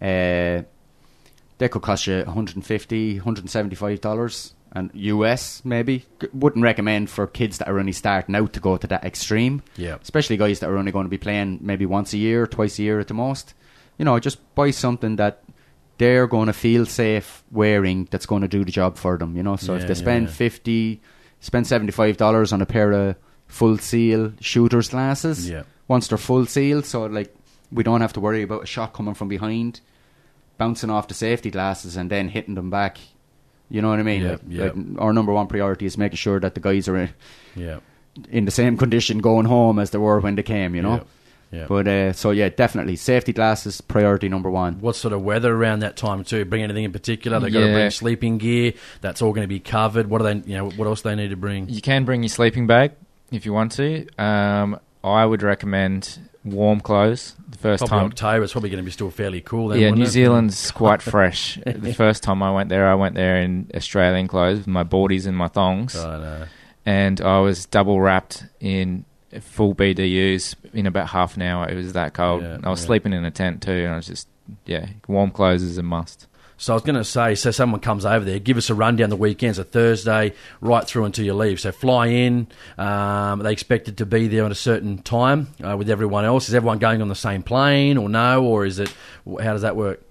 Uh, 0.00 0.62
they 1.58 1.68
could 1.68 1.82
cost 1.82 2.06
you 2.06 2.16
150 2.24 3.16
175 3.18 4.00
dollars 4.00 4.54
and 4.72 4.90
US 4.94 5.62
maybe. 5.64 6.04
Wouldn't 6.32 6.62
recommend 6.62 7.10
for 7.10 7.26
kids 7.26 7.58
that 7.58 7.68
are 7.68 7.78
only 7.78 7.92
starting 7.92 8.34
out 8.34 8.52
to 8.52 8.60
go 8.60 8.76
to 8.76 8.86
that 8.86 9.04
extreme. 9.04 9.62
Yeah. 9.76 9.96
Especially 10.02 10.36
guys 10.36 10.60
that 10.60 10.70
are 10.70 10.76
only 10.78 10.92
going 10.92 11.06
to 11.06 11.10
be 11.10 11.18
playing 11.18 11.58
maybe 11.62 11.86
once 11.86 12.12
a 12.12 12.18
year, 12.18 12.46
twice 12.46 12.78
a 12.78 12.82
year 12.82 13.00
at 13.00 13.08
the 13.08 13.14
most. 13.14 13.54
You 13.98 14.04
know, 14.04 14.18
just 14.18 14.38
buy 14.54 14.70
something 14.70 15.16
that 15.16 15.42
they're 15.98 16.26
going 16.26 16.46
to 16.46 16.52
feel 16.54 16.86
safe 16.86 17.42
wearing 17.50 18.06
that's 18.10 18.26
going 18.26 18.42
to 18.42 18.48
do 18.48 18.64
the 18.64 18.72
job 18.72 18.96
for 18.96 19.18
them, 19.18 19.36
you 19.36 19.42
know. 19.42 19.56
So 19.56 19.74
Yeah, 19.74 19.80
if 19.82 19.88
they 19.88 19.94
spend 19.94 20.28
yeah. 20.28 20.32
50 20.34 21.00
spend 21.40 21.66
$75 21.66 22.52
on 22.52 22.62
a 22.62 22.66
pair 22.66 22.92
of 22.92 23.16
full 23.46 23.76
seal 23.78 24.32
shooters 24.40 24.88
glasses 24.90 25.48
Yeah. 25.50 25.62
once 25.88 26.06
they're 26.08 26.18
full 26.18 26.46
seal 26.46 26.82
so 26.82 27.06
like 27.06 27.34
we 27.72 27.82
don't 27.82 28.00
have 28.02 28.12
to 28.12 28.20
worry 28.20 28.42
about 28.42 28.62
a 28.62 28.66
shot 28.66 28.92
coming 28.92 29.14
from 29.14 29.28
behind 29.28 29.80
bouncing 30.58 30.90
off 30.90 31.08
the 31.08 31.14
safety 31.14 31.50
glasses 31.50 31.96
and 31.96 32.10
then 32.10 32.28
hitting 32.28 32.54
them 32.54 32.70
back 32.70 32.98
you 33.70 33.80
know 33.80 33.88
what 33.90 33.98
I 33.98 34.02
mean 34.02 34.22
Yeah, 34.22 34.30
like, 34.30 34.40
yeah. 34.48 34.62
like 34.64 34.74
our 34.98 35.12
number 35.12 35.32
one 35.32 35.46
priority 35.46 35.86
is 35.86 35.96
making 35.96 36.16
sure 36.16 36.40
that 36.40 36.54
the 36.54 36.60
guys 36.60 36.88
are 36.88 36.96
in, 36.96 37.08
Yeah. 37.54 37.78
in 38.30 38.44
the 38.44 38.50
same 38.50 38.76
condition 38.76 39.18
going 39.20 39.46
home 39.46 39.78
as 39.78 39.90
they 39.90 39.98
were 39.98 40.20
when 40.20 40.34
they 40.34 40.42
came 40.42 40.74
you 40.74 40.82
know 40.82 40.96
Yeah, 41.52 41.60
yeah. 41.60 41.66
but 41.68 41.86
uh, 41.88 42.12
so 42.12 42.30
yeah 42.32 42.48
definitely 42.48 42.96
safety 42.96 43.32
glasses 43.32 43.80
priority 43.80 44.28
number 44.28 44.50
one 44.50 44.80
What 44.80 44.96
sort 44.96 45.12
of 45.14 45.22
weather 45.22 45.54
around 45.54 45.80
that 45.80 45.96
time 45.96 46.24
too? 46.24 46.44
Bring 46.44 46.62
anything 46.62 46.84
in 46.84 46.92
particular? 46.92 47.38
They 47.40 47.50
got 47.50 47.60
to 47.66 47.72
bring 47.72 47.90
sleeping 47.90 48.38
gear. 48.38 48.72
That's 49.00 49.22
all 49.22 49.32
going 49.32 49.44
to 49.44 49.54
be 49.54 49.60
covered. 49.60 50.08
What 50.10 50.18
do 50.18 50.24
they? 50.24 50.48
You 50.50 50.56
know, 50.58 50.70
what 50.70 50.86
else 50.86 51.02
do 51.02 51.08
they 51.10 51.16
need 51.16 51.30
to 51.30 51.36
bring? 51.36 51.68
You 51.68 51.80
can 51.80 52.04
bring 52.04 52.22
your 52.22 52.28
sleeping 52.28 52.66
bag 52.66 52.92
if 53.32 53.46
you 53.46 53.52
want 53.52 53.72
to. 53.72 54.06
Um, 54.18 54.78
I 55.02 55.24
would 55.24 55.42
recommend 55.42 56.18
warm 56.44 56.80
clothes 56.80 57.36
the 57.48 57.58
first 57.58 57.80
Probably 57.80 57.98
time. 57.98 58.06
October. 58.06 58.44
It's 58.44 58.52
probably 58.52 58.70
going 58.70 58.82
to 58.82 58.84
be 58.84 58.90
still 58.90 59.10
fairly 59.10 59.40
cool. 59.40 59.68
Then, 59.68 59.80
yeah, 59.80 59.90
New 59.90 60.04
it? 60.04 60.08
Zealand's 60.08 60.70
quite 60.72 61.02
fresh. 61.02 61.58
the 61.64 61.94
first 61.94 62.22
time 62.22 62.42
I 62.42 62.52
went 62.52 62.68
there, 62.68 62.88
I 62.88 62.94
went 62.94 63.14
there 63.14 63.36
in 63.36 63.70
Australian 63.74 64.28
clothes, 64.28 64.58
with 64.58 64.66
my 64.66 64.84
boardies 64.84 65.26
and 65.26 65.36
my 65.36 65.48
thongs, 65.48 65.96
I 65.96 66.18
know. 66.18 66.24
Uh, 66.24 66.46
and 66.86 67.20
I 67.20 67.40
was 67.40 67.66
double 67.66 68.00
wrapped 68.00 68.44
in 68.58 69.04
full 69.40 69.74
BDUs 69.74 70.54
in 70.72 70.86
about 70.86 71.08
half 71.08 71.36
an 71.36 71.42
hour. 71.42 71.68
It 71.68 71.76
was 71.76 71.92
that 71.92 72.14
cold. 72.14 72.42
Yeah, 72.42 72.58
I 72.64 72.70
was 72.70 72.80
yeah. 72.80 72.86
sleeping 72.86 73.12
in 73.12 73.24
a 73.24 73.30
tent 73.30 73.62
too, 73.62 73.70
and 73.70 73.92
I 73.92 73.96
was 73.96 74.06
just 74.06 74.28
yeah, 74.64 74.86
warm 75.06 75.30
clothes 75.30 75.62
is 75.62 75.78
a 75.78 75.82
must. 75.82 76.26
So 76.60 76.74
I 76.74 76.76
was 76.76 76.82
going 76.82 76.96
to 76.96 77.04
say, 77.04 77.36
so 77.36 77.52
someone 77.52 77.80
comes 77.80 78.04
over 78.04 78.22
there, 78.22 78.38
give 78.38 78.58
us 78.58 78.68
a 78.68 78.74
rundown 78.74 79.08
the 79.08 79.16
weekends, 79.16 79.58
a 79.58 79.64
Thursday, 79.64 80.34
right 80.60 80.86
through 80.86 81.06
until 81.06 81.24
you 81.24 81.32
leave. 81.32 81.58
So 81.58 81.72
fly 81.72 82.08
in. 82.08 82.48
Um, 82.76 83.40
are 83.40 83.42
they 83.42 83.52
expected 83.52 83.96
to 83.96 84.04
be 84.04 84.28
there 84.28 84.44
at 84.44 84.52
a 84.52 84.54
certain 84.54 84.98
time 84.98 85.48
uh, 85.66 85.74
with 85.78 85.88
everyone 85.88 86.26
else? 86.26 86.50
Is 86.50 86.54
everyone 86.54 86.78
going 86.78 87.00
on 87.00 87.08
the 87.08 87.14
same 87.14 87.42
plane 87.42 87.96
or 87.96 88.10
no? 88.10 88.44
Or 88.44 88.66
is 88.66 88.78
it? 88.78 88.94
How 89.24 89.54
does 89.54 89.62
that 89.62 89.74
work? 89.74 90.02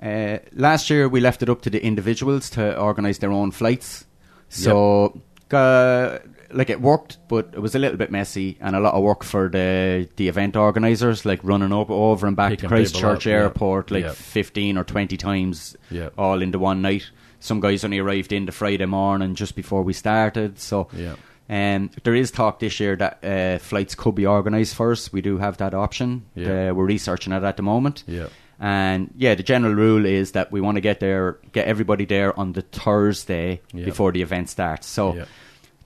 Uh, 0.00 0.38
last 0.52 0.88
year 0.88 1.08
we 1.08 1.18
left 1.18 1.42
it 1.42 1.48
up 1.48 1.62
to 1.62 1.70
the 1.70 1.84
individuals 1.84 2.48
to 2.50 2.78
organise 2.78 3.18
their 3.18 3.32
own 3.32 3.50
flights. 3.50 4.04
So, 4.50 5.20
uh, 5.50 6.18
like 6.54 6.70
it 6.70 6.80
worked, 6.80 7.18
but 7.28 7.50
it 7.52 7.58
was 7.60 7.74
a 7.74 7.78
little 7.78 7.96
bit 7.96 8.10
messy 8.10 8.56
and 8.60 8.74
a 8.76 8.80
lot 8.80 8.94
of 8.94 9.02
work 9.02 9.24
for 9.24 9.48
the 9.48 10.08
the 10.16 10.28
event 10.28 10.56
organisers, 10.56 11.24
like 11.24 11.40
running 11.42 11.72
up 11.72 11.90
over 11.90 12.26
and 12.26 12.36
back 12.36 12.50
Picking 12.50 12.68
to 12.68 12.74
Christchurch 12.74 13.18
up, 13.18 13.24
yeah. 13.24 13.32
Airport, 13.32 13.90
like 13.90 14.04
Yeah. 14.04 14.12
fifteen 14.12 14.76
or 14.78 14.84
twenty 14.84 15.16
times, 15.16 15.76
Yeah. 15.90 16.10
all 16.18 16.42
into 16.42 16.58
one 16.58 16.82
night. 16.82 17.10
Some 17.40 17.60
guys 17.60 17.84
only 17.84 17.98
arrived 17.98 18.32
in 18.32 18.46
the 18.46 18.52
Friday 18.52 18.86
morning 18.86 19.34
just 19.34 19.56
before 19.56 19.82
we 19.82 19.92
started, 19.92 20.58
so. 20.58 20.88
Yeah. 20.96 21.16
Um, 21.50 21.90
there 22.04 22.14
is 22.14 22.30
talk 22.30 22.60
this 22.60 22.78
year 22.80 22.96
that 22.96 23.22
uh, 23.24 23.58
flights 23.58 23.94
could 23.94 24.14
be 24.14 24.26
organised 24.26 24.74
first. 24.74 25.12
We 25.12 25.20
do 25.20 25.38
have 25.38 25.56
that 25.58 25.74
option. 25.74 26.22
Yeah. 26.34 26.70
Uh, 26.70 26.74
we're 26.74 26.86
researching 26.86 27.32
it 27.32 27.42
at 27.42 27.56
the 27.56 27.62
moment. 27.62 28.04
Yeah. 28.06 28.28
And 28.60 29.10
yeah, 29.18 29.34
the 29.34 29.42
general 29.42 29.74
rule 29.74 30.06
is 30.06 30.32
that 30.32 30.52
we 30.52 30.60
want 30.60 30.76
to 30.76 30.80
get 30.80 31.00
there, 31.00 31.38
get 31.50 31.66
everybody 31.66 32.04
there 32.06 32.38
on 32.38 32.52
the 32.52 32.62
Thursday 32.62 33.60
Yeah. 33.74 33.84
before 33.84 34.12
the 34.12 34.22
event 34.22 34.48
starts. 34.50 34.86
So. 34.86 35.24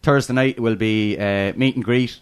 Thursday 0.07 0.34
night 0.34 0.61
will 0.61 0.76
be 0.76 1.18
uh, 1.18 1.52
meet 1.57 1.74
and 1.74 1.84
greet. 1.84 2.20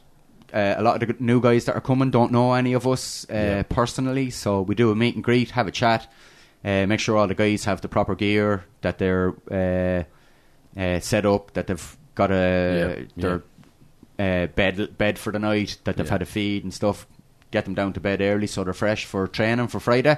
Uh, 0.54 0.74
a 0.78 0.82
lot 0.82 1.02
of 1.02 1.06
the 1.06 1.14
new 1.22 1.38
guys 1.38 1.66
that 1.66 1.74
are 1.74 1.82
coming 1.82 2.10
don't 2.10 2.32
know 2.32 2.54
any 2.54 2.72
of 2.72 2.86
us 2.86 3.26
uh, 3.28 3.34
Yeah. 3.34 3.62
personally, 3.64 4.30
so 4.30 4.62
we 4.62 4.74
do 4.74 4.90
a 4.90 4.94
meet 4.94 5.16
and 5.16 5.22
greet, 5.22 5.50
have 5.50 5.66
a 5.66 5.70
chat, 5.70 6.10
uh, 6.64 6.86
make 6.86 6.98
sure 7.00 7.18
all 7.18 7.26
the 7.28 7.34
guys 7.34 7.64
have 7.66 7.82
the 7.82 7.88
proper 7.88 8.14
gear, 8.14 8.64
that 8.80 8.96
they're 8.96 9.34
uh, 9.50 10.80
uh, 10.80 10.98
set 11.00 11.26
up, 11.26 11.52
that 11.52 11.66
they've 11.66 11.96
got 12.14 12.30
a 12.30 12.34
Yeah, 12.98 13.04
their 13.16 13.42
uh, 14.18 14.46
bed 14.46 14.96
bed 14.96 15.18
for 15.18 15.30
the 15.32 15.38
night, 15.38 15.76
that 15.84 15.96
they've 15.96 16.06
Yeah. 16.06 16.12
had 16.12 16.22
a 16.22 16.26
feed 16.26 16.64
and 16.64 16.72
stuff. 16.72 17.06
Get 17.50 17.64
them 17.66 17.74
down 17.74 17.92
to 17.92 18.00
bed 18.00 18.22
early 18.22 18.46
so 18.46 18.64
they're 18.64 18.72
fresh 18.72 19.04
for 19.04 19.28
training 19.28 19.68
for 19.68 19.78
Friday. 19.80 20.16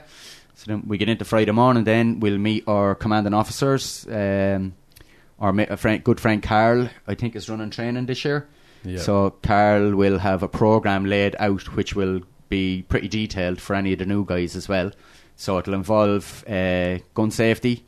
So 0.54 0.64
then 0.70 0.84
we 0.86 0.98
get 0.98 1.08
into 1.08 1.24
Friday 1.24 1.52
morning. 1.52 1.82
Then 1.84 2.20
we'll 2.20 2.38
meet 2.38 2.62
our 2.68 2.94
commanding 2.94 3.34
officers. 3.34 4.06
Um, 4.08 4.74
our 5.38 5.52
ma- 5.52 5.66
a 5.68 5.76
friend, 5.76 6.02
good 6.02 6.20
friend 6.20 6.42
Carl, 6.42 6.88
I 7.06 7.14
think, 7.14 7.36
is 7.36 7.48
running 7.48 7.70
training 7.70 8.06
this 8.06 8.24
year. 8.24 8.48
Yeah. 8.84 8.98
So 9.00 9.30
Carl 9.42 9.94
will 9.96 10.18
have 10.18 10.42
a 10.42 10.48
program 10.48 11.04
laid 11.06 11.34
out 11.38 11.74
which 11.74 11.94
will 11.94 12.20
be 12.48 12.84
pretty 12.88 13.08
detailed 13.08 13.60
for 13.60 13.74
any 13.74 13.92
of 13.92 13.98
the 13.98 14.06
new 14.06 14.24
guys 14.24 14.54
as 14.54 14.68
well. 14.68 14.92
So 15.34 15.58
it'll 15.58 15.74
involve 15.74 16.44
uh, 16.48 16.98
gun 17.14 17.30
safety, 17.30 17.84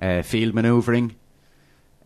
uh, 0.00 0.22
field 0.22 0.54
manoeuvring, 0.54 1.16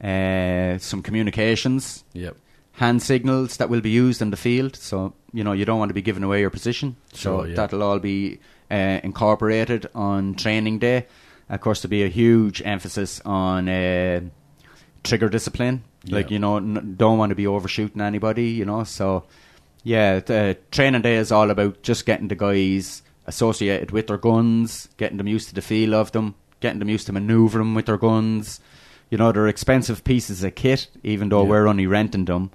uh, 0.02 0.78
some 0.78 1.02
communications, 1.02 2.04
Yep. 2.14 2.36
hand 2.72 3.02
signals 3.02 3.56
that 3.58 3.68
will 3.68 3.80
be 3.80 3.90
used 3.90 4.22
in 4.22 4.30
the 4.30 4.36
field. 4.36 4.76
So 4.76 5.12
you 5.32 5.44
know 5.44 5.52
you 5.52 5.64
don't 5.64 5.78
want 5.78 5.90
to 5.90 5.94
be 5.94 6.02
giving 6.02 6.22
away 6.22 6.40
your 6.40 6.50
position. 6.50 6.96
Sure, 7.14 7.42
so 7.42 7.44
yeah. 7.44 7.54
that'll 7.54 7.82
all 7.82 7.98
be 7.98 8.38
uh, 8.70 9.00
incorporated 9.02 9.86
on 9.94 10.34
training 10.34 10.78
day. 10.78 11.06
Of 11.52 11.60
course, 11.60 11.82
there'll 11.82 11.90
be 11.90 12.02
a 12.02 12.08
huge 12.08 12.62
emphasis 12.64 13.20
on 13.24 13.68
uh, 13.68 14.20
trigger 15.04 15.28
discipline. 15.28 15.84
Like 16.08 16.30
you 16.32 16.38
know, 16.40 16.56
n- 16.56 16.94
don't 16.96 17.18
want 17.18 17.30
to 17.30 17.36
be 17.36 17.46
overshooting 17.46 18.00
anybody. 18.00 18.48
You 18.48 18.64
know, 18.64 18.82
so 18.84 19.24
yeah, 19.84 20.18
the 20.18 20.58
training 20.72 21.02
day 21.02 21.16
is 21.16 21.30
all 21.30 21.50
about 21.50 21.82
just 21.82 22.06
getting 22.06 22.28
the 22.28 22.34
guys 22.34 23.02
associated 23.26 23.90
with 23.92 24.08
their 24.08 24.16
guns, 24.18 24.88
getting 24.96 25.18
them 25.18 25.28
used 25.28 25.48
to 25.50 25.54
the 25.54 25.62
feel 25.62 25.94
of 25.94 26.10
them, 26.12 26.34
getting 26.60 26.80
them 26.80 26.88
used 26.88 27.06
to 27.06 27.12
manoeuvring 27.12 27.74
with 27.74 27.86
their 27.86 27.98
guns. 27.98 28.58
You 29.10 29.18
know, 29.18 29.30
they're 29.30 29.46
expensive 29.46 30.02
pieces 30.04 30.42
of 30.42 30.54
kit, 30.54 30.88
even 31.04 31.28
though 31.28 31.42
Yeah. 31.44 31.50
we're 31.50 31.66
only 31.68 31.86
renting 31.86 32.24
them. 32.24 32.50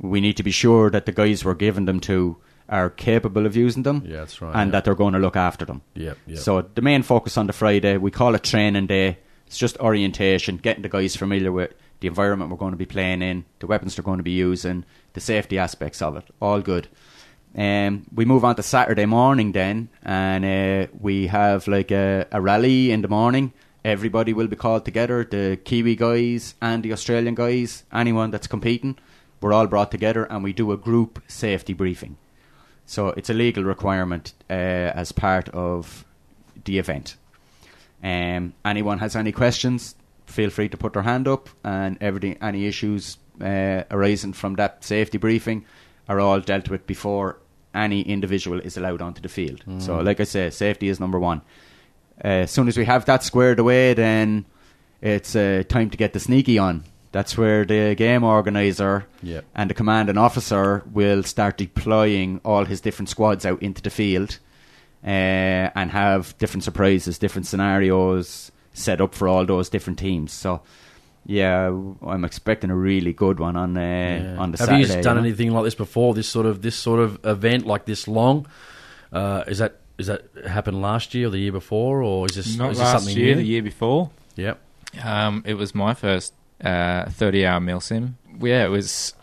We 0.00 0.20
need 0.20 0.36
to 0.38 0.42
be 0.42 0.50
sure 0.50 0.90
that 0.90 1.06
the 1.06 1.12
guys 1.12 1.44
we're 1.44 1.54
giving 1.54 1.84
them 1.84 2.00
to 2.00 2.36
are 2.70 2.88
capable 2.88 3.46
of 3.46 3.56
using 3.56 3.82
them. 3.82 4.02
Yeah, 4.06 4.18
that's 4.18 4.40
right, 4.40 4.54
And 4.54 4.68
yeah. 4.68 4.72
that 4.72 4.84
they're 4.84 4.94
going 4.94 5.14
to 5.14 5.18
look 5.18 5.36
after 5.36 5.64
them. 5.64 5.82
Yep, 5.94 6.18
yep. 6.26 6.38
So 6.38 6.62
the 6.62 6.82
main 6.82 7.02
focus 7.02 7.36
on 7.36 7.46
the 7.46 7.52
Friday, 7.52 7.96
we 7.96 8.10
call 8.10 8.34
it 8.34 8.44
training 8.44 8.86
day. 8.86 9.18
It's 9.46 9.58
just 9.58 9.76
orientation, 9.78 10.58
getting 10.58 10.82
the 10.82 10.88
guys 10.88 11.16
familiar 11.16 11.50
with 11.50 11.74
the 11.98 12.06
environment 12.06 12.50
we're 12.50 12.56
going 12.56 12.70
to 12.72 12.78
be 12.78 12.86
playing 12.86 13.20
in, 13.22 13.44
the 13.58 13.66
weapons 13.66 13.96
they're 13.96 14.04
going 14.04 14.18
to 14.18 14.24
be 14.24 14.30
using, 14.30 14.84
the 15.12 15.20
safety 15.20 15.58
aspects 15.58 16.00
of 16.00 16.16
it. 16.16 16.24
All 16.40 16.60
good. 16.60 16.86
Um, 17.56 18.06
we 18.14 18.24
move 18.24 18.44
on 18.44 18.54
to 18.54 18.62
Saturday 18.62 19.06
morning 19.06 19.50
then, 19.50 19.88
and 20.04 20.44
uh, 20.44 20.92
we 20.98 21.26
have 21.26 21.66
like 21.66 21.90
a, 21.90 22.26
a 22.30 22.40
rally 22.40 22.92
in 22.92 23.02
the 23.02 23.08
morning. 23.08 23.52
Everybody 23.84 24.32
will 24.32 24.46
be 24.46 24.56
called 24.56 24.84
together 24.84 25.24
the 25.24 25.58
Kiwi 25.64 25.96
guys 25.96 26.54
and 26.62 26.84
the 26.84 26.92
Australian 26.92 27.34
guys, 27.34 27.82
anyone 27.92 28.30
that's 28.30 28.46
competing. 28.46 28.96
We're 29.40 29.54
all 29.54 29.66
brought 29.66 29.90
together 29.90 30.24
and 30.24 30.44
we 30.44 30.52
do 30.52 30.70
a 30.70 30.76
group 30.76 31.22
safety 31.26 31.72
briefing. 31.72 32.18
So 32.90 33.10
it's 33.16 33.30
a 33.30 33.34
legal 33.34 33.62
requirement 33.62 34.32
uh, 34.50 34.52
as 35.02 35.12
part 35.12 35.48
of 35.50 36.04
the 36.64 36.80
event. 36.80 37.14
Um, 38.02 38.52
anyone 38.64 38.98
has 38.98 39.14
any 39.14 39.30
questions, 39.30 39.94
feel 40.26 40.50
free 40.50 40.68
to 40.70 40.76
put 40.76 40.94
their 40.94 41.02
hand 41.04 41.28
up, 41.28 41.48
and 41.62 41.96
everything, 42.00 42.36
any 42.42 42.66
issues 42.66 43.16
uh, 43.40 43.84
arising 43.92 44.32
from 44.32 44.56
that 44.56 44.82
safety 44.82 45.18
briefing 45.18 45.64
are 46.08 46.18
all 46.18 46.40
dealt 46.40 46.68
with 46.68 46.84
before 46.88 47.38
any 47.72 48.00
individual 48.02 48.58
is 48.58 48.76
allowed 48.76 49.00
onto 49.02 49.20
the 49.20 49.28
field. 49.28 49.62
So, 49.78 49.92
Mm. 49.98 50.04
like 50.04 50.18
I 50.18 50.24
say, 50.24 50.50
safety 50.50 50.88
is 50.88 50.98
number 50.98 51.20
one. 51.20 51.42
Uh, 52.24 52.42
as 52.44 52.50
soon 52.50 52.66
as 52.66 52.76
we 52.76 52.86
have 52.86 53.04
that 53.04 53.22
squared 53.22 53.60
away, 53.60 53.94
then 53.94 54.46
it's 55.00 55.36
uh, 55.36 55.62
time 55.68 55.90
to 55.90 55.96
get 55.96 56.12
the 56.12 56.18
sneaky 56.18 56.58
on. 56.58 56.82
That's 57.12 57.36
where 57.36 57.64
the 57.64 57.94
game 57.96 58.22
organizer 58.22 59.06
Yep. 59.22 59.44
and 59.54 59.68
the 59.70 59.74
commanding 59.74 60.16
officer 60.18 60.82
will 60.92 61.22
start 61.24 61.56
deploying 61.58 62.40
all 62.44 62.64
his 62.64 62.80
different 62.80 63.08
squads 63.08 63.44
out 63.44 63.60
into 63.62 63.82
the 63.82 63.90
field 63.90 64.38
uh, 65.04 65.08
and 65.74 65.90
have 65.90 66.36
different 66.38 66.62
surprises, 66.64 67.18
different 67.18 67.46
scenarios, 67.46 68.52
set 68.74 69.00
up 69.00 69.14
for 69.14 69.26
all 69.28 69.44
those 69.46 69.68
different 69.68 69.98
teams. 69.98 70.32
So. 70.32 70.62
Yeah, 71.26 71.66
I'm 72.02 72.24
expecting 72.24 72.70
a 72.70 72.74
really 72.74 73.12
good 73.12 73.38
one 73.40 73.54
on 73.54 73.76
uh, 73.76 73.80
Yeah. 73.80 74.36
on 74.38 74.52
the 74.52 74.58
Have 74.58 74.68
Saturday. 74.68 74.96
you 74.96 75.02
done 75.02 75.16
know? 75.16 75.22
anything 75.22 75.50
like 75.50 75.64
this 75.64 75.74
before? 75.74 76.14
This 76.14 76.26
sort 76.26 76.46
of 76.46 76.62
this 76.62 76.74
sort 76.74 76.98
of 76.98 77.20
event 77.24 77.66
like 77.66 77.84
this 77.84 78.08
long? 78.08 78.46
Uh, 79.12 79.44
is 79.46 79.58
that 79.58 79.80
is 79.98 80.06
that 80.06 80.22
happened 80.46 80.80
last 80.80 81.14
year 81.14 81.26
or 81.26 81.30
the 81.30 81.38
year 81.38 81.52
before, 81.52 82.02
or 82.02 82.24
is 82.26 82.36
this 82.36 82.56
Not 82.56 82.72
is 82.72 82.78
this 82.78 82.86
last 82.86 83.04
something 83.04 83.16
year, 83.22 83.34
new? 83.36 83.42
the 83.42 83.46
year 83.46 83.62
before. 83.62 84.10
Yep. 84.36 84.60
Um, 85.04 85.42
it 85.46 85.54
was 85.54 85.74
my 85.74 85.92
first 85.92 86.32
uh, 86.62 87.06
30-hour 87.06 87.60
mil 87.60 87.80
sim. 87.80 88.16
Yeah, 88.40 88.64
it 88.64 88.68
was. 88.68 89.14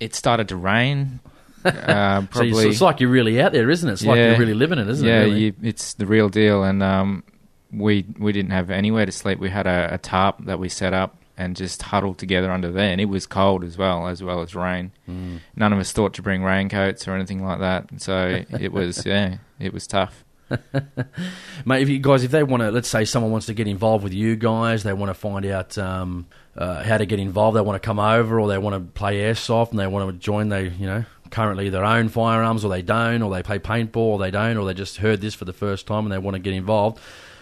It 0.00 0.14
started 0.14 0.48
to 0.48 0.56
rain. 0.56 1.20
Uh, 1.64 2.20
So 2.20 2.26
probably. 2.30 2.64
you- 2.64 2.68
it's 2.70 2.82
like 2.82 3.00
you're 3.00 3.08
really 3.08 3.40
out 3.40 3.52
there, 3.52 3.70
isn't 3.70 3.88
it? 3.88 3.92
It's 3.94 4.04
like 4.04 4.18
you're 4.18 4.36
really 4.38 4.52
living 4.52 4.78
it, 4.78 4.86
isn't 4.86 5.06
yeah, 5.08 5.20
it? 5.22 5.24
really? 5.24 5.54
it's 5.62 5.94
the 5.94 6.04
real 6.04 6.28
deal. 6.28 6.62
And 6.62 6.82
um, 6.82 7.24
we 7.72 8.04
we 8.18 8.32
didn't 8.32 8.50
have 8.50 8.70
anywhere 8.70 9.06
to 9.06 9.12
sleep. 9.12 9.38
We 9.38 9.48
had 9.48 9.66
a, 9.66 9.94
a 9.94 9.96
tarp 9.96 10.44
that 10.44 10.58
we 10.58 10.68
set 10.68 10.92
up 10.92 11.16
and 11.38 11.56
just 11.56 11.80
huddled 11.80 12.18
together 12.18 12.52
under 12.52 12.70
there. 12.70 12.90
And 12.92 13.00
it 13.00 13.06
was 13.06 13.26
cold 13.26 13.64
as 13.64 13.78
well, 13.78 14.08
as 14.08 14.22
well 14.22 14.42
as 14.42 14.54
rain. 14.54 14.92
Mm. 15.08 15.40
None 15.56 15.72
of 15.72 15.78
us 15.78 15.90
thought 15.90 16.12
to 16.14 16.22
bring 16.22 16.42
raincoats 16.42 17.08
or 17.08 17.14
anything 17.14 17.42
like 17.42 17.60
that. 17.60 17.88
So 17.96 18.44
it 18.60 18.70
was 18.70 19.06
yeah, 19.06 19.38
it 19.58 19.72
was 19.72 19.86
tough. 19.86 20.22
Mate, 21.64 21.82
if 21.82 21.88
you 21.88 21.98
guys, 21.98 22.24
if 22.24 22.30
they 22.30 22.42
want 22.42 22.62
to, 22.62 22.70
let's 22.70 22.88
say 22.88 23.06
someone 23.06 23.32
wants 23.32 23.46
to 23.46 23.54
get 23.54 23.66
involved 23.66 24.04
with 24.04 24.12
you 24.12 24.36
guys, 24.36 24.82
they 24.82 24.92
want 24.92 25.08
to 25.08 25.14
find 25.14 25.46
out 25.46 25.78
um, 25.78 26.26
uh, 26.56 26.82
how 26.82 26.98
to 26.98 27.06
get 27.06 27.18
involved. 27.18 27.56
They 27.56 27.60
want 27.60 27.80
to 27.82 27.86
come 27.86 27.98
over, 27.98 28.40
or 28.40 28.48
they 28.48 28.58
want 28.58 28.74
to 28.74 28.92
play 28.92 29.18
airsoft, 29.18 29.70
and 29.70 29.78
they 29.78 29.86
want 29.86 30.10
to 30.10 30.18
join. 30.18 30.48
They, 30.48 30.68
you 30.68 30.86
know, 30.86 31.04
currently 31.30 31.68
their 31.68 31.84
own 31.84 32.08
firearms, 32.08 32.64
or 32.64 32.68
they 32.68 32.82
don't, 32.82 33.22
or 33.22 33.30
they 33.34 33.42
play 33.42 33.58
paintball, 33.58 33.96
or 33.96 34.18
they 34.18 34.30
don't, 34.30 34.56
or 34.56 34.64
they 34.64 34.74
just 34.74 34.98
heard 34.98 35.20
this 35.20 35.34
for 35.34 35.44
the 35.44 35.52
first 35.52 35.86
time 35.86 36.04
and 36.04 36.12
they 36.12 36.18
want 36.18 36.34
to 36.36 36.38
get 36.38 36.54
involved. 36.54 37.00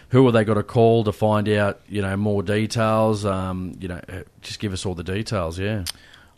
Who 0.08 0.26
are 0.26 0.32
they 0.32 0.44
got 0.44 0.54
to 0.54 0.62
call 0.62 1.04
to 1.04 1.12
find 1.12 1.48
out, 1.48 1.80
you 1.88 2.02
know, 2.02 2.16
more 2.16 2.42
details? 2.42 3.24
Um, 3.24 3.76
you 3.80 3.88
know, 3.88 4.00
uh, 4.08 4.22
just 4.40 4.60
give 4.60 4.72
us 4.72 4.84
all 4.84 4.94
the 4.94 5.04
details. 5.04 5.58
Yeah. 5.58 5.84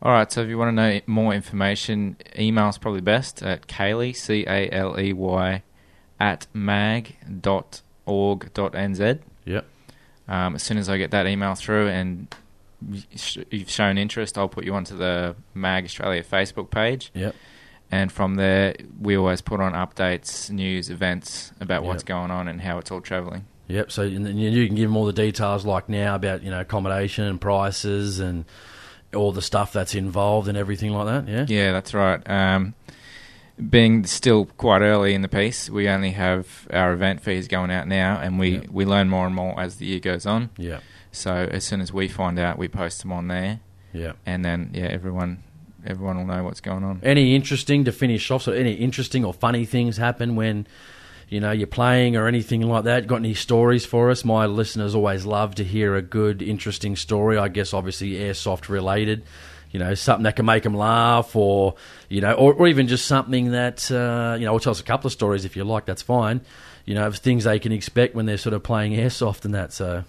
All 0.03 0.13
right, 0.13 0.31
so 0.31 0.43
if 0.43 0.49
you 0.49 0.59
want 0.59 0.77
to 0.77 0.83
know 0.83 1.01
more 1.07 1.33
information, 1.33 2.17
email's 2.39 2.77
probably 2.77 3.01
best 3.01 3.43
at 3.43 3.67
Caley, 3.67 4.13
C 4.13 4.45
A 4.47 4.69
L 4.71 5.01
E 5.01 5.13
Y, 5.13 5.63
at 6.21 6.47
mag.org.nz. 6.53 7.19
Yep. 9.47 9.67
Um, 10.27 10.55
as 10.55 10.63
soon 10.63 10.79
as 10.79 10.89
I 10.89 10.99
get 10.99 11.11
that 11.13 11.27
email 11.27 11.55
through 11.55 11.89
and 11.89 12.35
you've 13.51 13.71
shown 13.71 13.99
interest, 13.99 14.37
I'll 14.39 14.49
put 14.49 14.65
you 14.65 14.75
onto 14.75 14.97
the 14.97 15.37
Mag 15.55 15.85
Australia 15.85 16.23
Facebook 16.23 16.71
page. 16.71 17.11
Yep. 17.15 17.35
And 17.91 18.11
from 18.11 18.35
there, 18.37 18.75
we 19.01 19.17
always 19.17 19.41
put 19.41 19.61
on 19.61 19.73
updates, 19.73 20.51
news, 20.51 20.91
events 20.91 21.53
about 21.61 21.85
what's 21.85 22.03
going 22.03 22.31
on 22.31 22.49
and 22.49 22.61
how 22.61 22.79
it's 22.79 22.91
all 22.91 23.01
travelling. 23.01 23.45
Yep. 23.69 23.93
So 23.93 24.03
you 24.03 24.67
can 24.67 24.75
give 24.75 24.89
them 24.89 24.97
all 24.97 25.07
the 25.07 25.13
details, 25.13 25.65
like 25.65 25.89
now 25.89 26.15
about 26.17 26.43
you 26.43 26.51
know 26.51 26.61
accommodation 26.61 27.25
and 27.25 27.41
prices 27.41 28.19
and 28.21 28.45
all 29.15 29.31
the 29.33 29.43
stuff 29.43 29.73
that's 29.73 29.95
involved 29.95 30.49
and 30.49 30.59
everything 30.59 30.91
like 30.93 31.07
that. 31.07 31.29
Yeah. 31.31 31.47
Yeah, 31.49 31.73
that's 31.73 31.95
right. 31.95 32.21
Um, 32.29 32.75
being 33.71 34.05
still 34.07 34.47
quite 34.47 34.83
early 34.83 35.15
in 35.15 35.23
the 35.23 35.29
piece, 35.29 35.71
we 35.71 35.89
only 35.89 36.11
have 36.11 36.67
our 36.73 36.93
event 36.93 37.21
fees 37.23 37.47
going 37.47 37.71
out 37.71 37.87
now, 37.87 38.19
and 38.21 38.39
we, 38.39 38.57
Yeah. 38.57 38.61
we 38.71 38.85
learn 38.85 39.09
more 39.09 39.27
and 39.27 39.35
more 39.35 39.59
as 39.61 39.77
the 39.77 39.87
year 39.87 40.01
goes 40.01 40.27
on. 40.27 40.51
Yeah. 40.59 40.81
So 41.15 41.35
as 41.35 41.65
soon 41.65 41.81
as 41.81 41.93
we 41.93 42.09
find 42.09 42.39
out, 42.39 42.59
we 42.59 42.69
post 42.69 43.03
them 43.03 43.13
on 43.13 43.29
there. 43.29 43.61
Yeah. 43.93 44.13
And 44.27 44.45
then 44.45 44.71
yeah, 44.75 44.87
everyone 44.87 45.43
everyone 45.87 46.17
will 46.17 46.27
know 46.27 46.43
what's 46.45 46.61
going 46.61 46.85
on. 46.85 47.01
Any 47.03 47.35
interesting 47.35 47.85
to 47.85 47.93
finish 47.93 48.31
off? 48.31 48.43
So 48.43 48.53
any 48.53 48.73
interesting 48.73 49.25
or 49.25 49.33
funny 49.33 49.65
things 49.65 49.97
happen 49.97 50.37
when 50.37 50.67
you 51.29 51.41
know 51.41 51.53
you're 51.53 51.67
playing 51.67 52.17
or 52.17 52.27
anything 52.27 52.63
like 52.63 52.85
that? 52.85 53.07
Got 53.07 53.17
any 53.17 53.35
stories 53.35 53.87
for 53.87 54.11
us? 54.11 54.25
My 54.25 54.47
listeners 54.47 54.95
always 54.95 55.25
love 55.25 55.55
to 55.57 55.65
hear 55.65 55.95
a 55.95 56.03
good, 56.03 56.43
interesting 56.43 56.97
story. 56.97 57.39
I 57.39 57.49
guess 57.49 57.73
obviously 57.73 58.13
airsoft 58.13 58.69
related. 58.69 59.25
You 59.71 59.81
know, 59.81 59.95
something 59.95 60.23
that 60.23 60.37
can 60.37 60.47
make 60.47 60.63
them 60.63 60.75
laugh, 60.75 61.35
or 61.35 61.75
you 62.09 62.21
know, 62.21 62.33
or, 62.35 62.55
or 62.55 62.69
even 62.69 62.87
just 62.87 63.07
something 63.07 63.51
that 63.51 63.91
uh, 63.91 64.37
you 64.39 64.47
know. 64.47 64.53
Or 64.53 64.61
tell 64.61 64.71
us 64.71 64.79
a 64.81 64.85
couple 64.85 65.09
of 65.09 65.13
stories 65.13 65.45
if 65.45 65.57
you 65.57 65.65
like. 65.65 65.85
That's 65.85 66.03
fine. 66.03 66.43
You 66.85 66.95
know, 66.95 67.09
of 67.09 67.17
things 67.17 67.43
they 67.43 67.59
can 67.59 67.73
expect 67.73 68.15
when 68.15 68.27
they're 68.27 68.39
sort 68.39 68.53
of 68.53 68.63
playing 68.63 68.93
airsoft 68.93 69.45
and 69.45 69.55
that. 69.55 69.73
So 69.73 70.05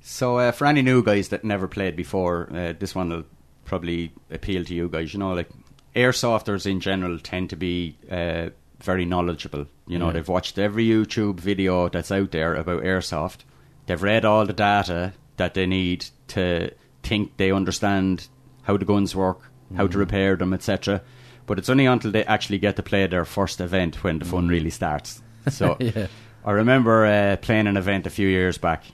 So 0.00 0.38
uh, 0.38 0.52
for 0.52 0.66
any 0.66 0.82
new 0.82 1.02
guys 1.02 1.28
that 1.28 1.44
never 1.44 1.68
played 1.68 1.96
before, 1.96 2.48
uh, 2.52 2.72
this 2.78 2.94
one 2.94 3.10
will 3.10 3.24
probably 3.64 4.12
appeal 4.30 4.64
to 4.64 4.74
you 4.74 4.88
guys. 4.88 5.12
You 5.12 5.20
know, 5.20 5.32
like 5.34 5.48
airsofters 5.94 6.66
in 6.66 6.80
general 6.80 7.18
tend 7.18 7.50
to 7.50 7.56
be 7.56 7.96
uh, 8.10 8.50
very 8.80 9.04
knowledgeable. 9.04 9.66
You 9.86 9.98
know, 9.98 10.06
Yeah. 10.06 10.12
they've 10.14 10.28
watched 10.28 10.58
every 10.58 10.86
YouTube 10.86 11.40
video 11.40 11.88
that's 11.88 12.10
out 12.10 12.30
there 12.30 12.54
about 12.54 12.82
airsoft. 12.82 13.38
They've 13.86 14.02
read 14.02 14.24
all 14.24 14.46
the 14.46 14.52
data 14.52 15.12
that 15.36 15.54
they 15.54 15.66
need 15.66 16.06
to 16.28 16.70
think 17.02 17.36
they 17.36 17.50
understand 17.52 18.28
how 18.62 18.76
the 18.76 18.84
guns 18.84 19.14
work, 19.16 19.50
how 19.76 19.86
to 19.86 19.96
Mhm. 19.96 20.00
repair 20.00 20.36
them, 20.36 20.52
etc. 20.54 21.02
But 21.46 21.58
it's 21.58 21.68
only 21.70 21.86
until 21.86 22.10
they 22.10 22.24
actually 22.24 22.58
get 22.58 22.76
to 22.76 22.82
play 22.82 23.06
their 23.06 23.24
first 23.24 23.60
event 23.60 24.02
when 24.04 24.18
the 24.18 24.24
fun 24.24 24.46
Mhm. 24.46 24.50
really 24.50 24.70
starts. 24.70 25.22
So 25.50 25.76
Yeah. 25.80 26.06
I 26.44 26.52
remember 26.52 27.04
uh, 27.06 27.36
playing 27.36 27.66
an 27.66 27.76
event 27.76 28.06
a 28.06 28.10
few 28.10 28.28
years 28.28 28.58
back, 28.58 28.84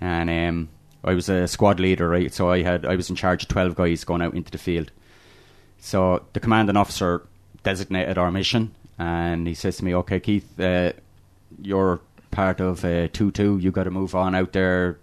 and 0.00 0.30
um, 0.30 0.68
I 1.04 1.14
was 1.14 1.28
a 1.28 1.46
squad 1.46 1.80
leader, 1.80 2.08
right? 2.08 2.32
So 2.32 2.50
I 2.50 2.62
had 2.62 2.84
I 2.84 2.96
was 2.96 3.10
in 3.10 3.16
charge 3.16 3.44
of 3.44 3.48
twelve 3.48 3.74
guys 3.74 4.04
going 4.04 4.22
out 4.22 4.34
into 4.34 4.50
the 4.50 4.58
field. 4.58 4.90
So 5.78 6.24
the 6.32 6.40
commanding 6.40 6.76
officer 6.76 7.26
designated 7.62 8.18
our 8.18 8.30
mission, 8.30 8.74
and 8.98 9.46
he 9.46 9.54
says 9.54 9.76
to 9.78 9.84
me, 9.84 9.94
"Okay, 9.94 10.20
Keith, 10.20 10.58
uh, 10.58 10.92
you're 11.60 12.00
part 12.30 12.60
of 12.60 12.84
uh, 12.84 13.08
two 13.12 13.30
two. 13.30 13.58
You 13.58 13.70
got 13.70 13.84
to 13.84 13.90
move 13.90 14.14
on 14.14 14.34
out 14.34 14.52
there, 14.52 14.98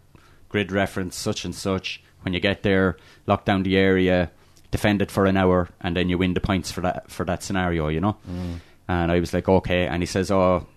grid 0.50 0.72
reference 0.72 1.16
such 1.16 1.46
and 1.46 1.56
such. 1.56 2.04
When 2.22 2.34
you 2.34 2.39
get 2.39 2.64
there, 2.64 2.98
lock 3.28 3.46
down 3.46 3.64
the 3.64 3.78
area, 3.78 4.32
defend 4.72 5.02
it 5.02 5.12
for 5.12 5.26
an 5.26 5.38
hour, 5.38 5.70
and 5.82 5.96
then 5.96 6.10
you 6.10 6.18
win 6.18 6.34
the 6.34 6.39
points 6.41 6.72
for 6.72 6.82
that 6.82 7.10
for 7.10 7.26
that 7.26 7.44
scenario. 7.44 7.88
You 7.88 8.02
know." 8.02 8.18
Mm. 8.30 8.60
And 8.88 9.12
I 9.12 9.20
was 9.20 9.34
like, 9.34 9.48
"Okay," 9.48 9.88
and 9.88 10.02
he 10.02 10.08
says, 10.08 10.32
"Oh." 10.32 10.68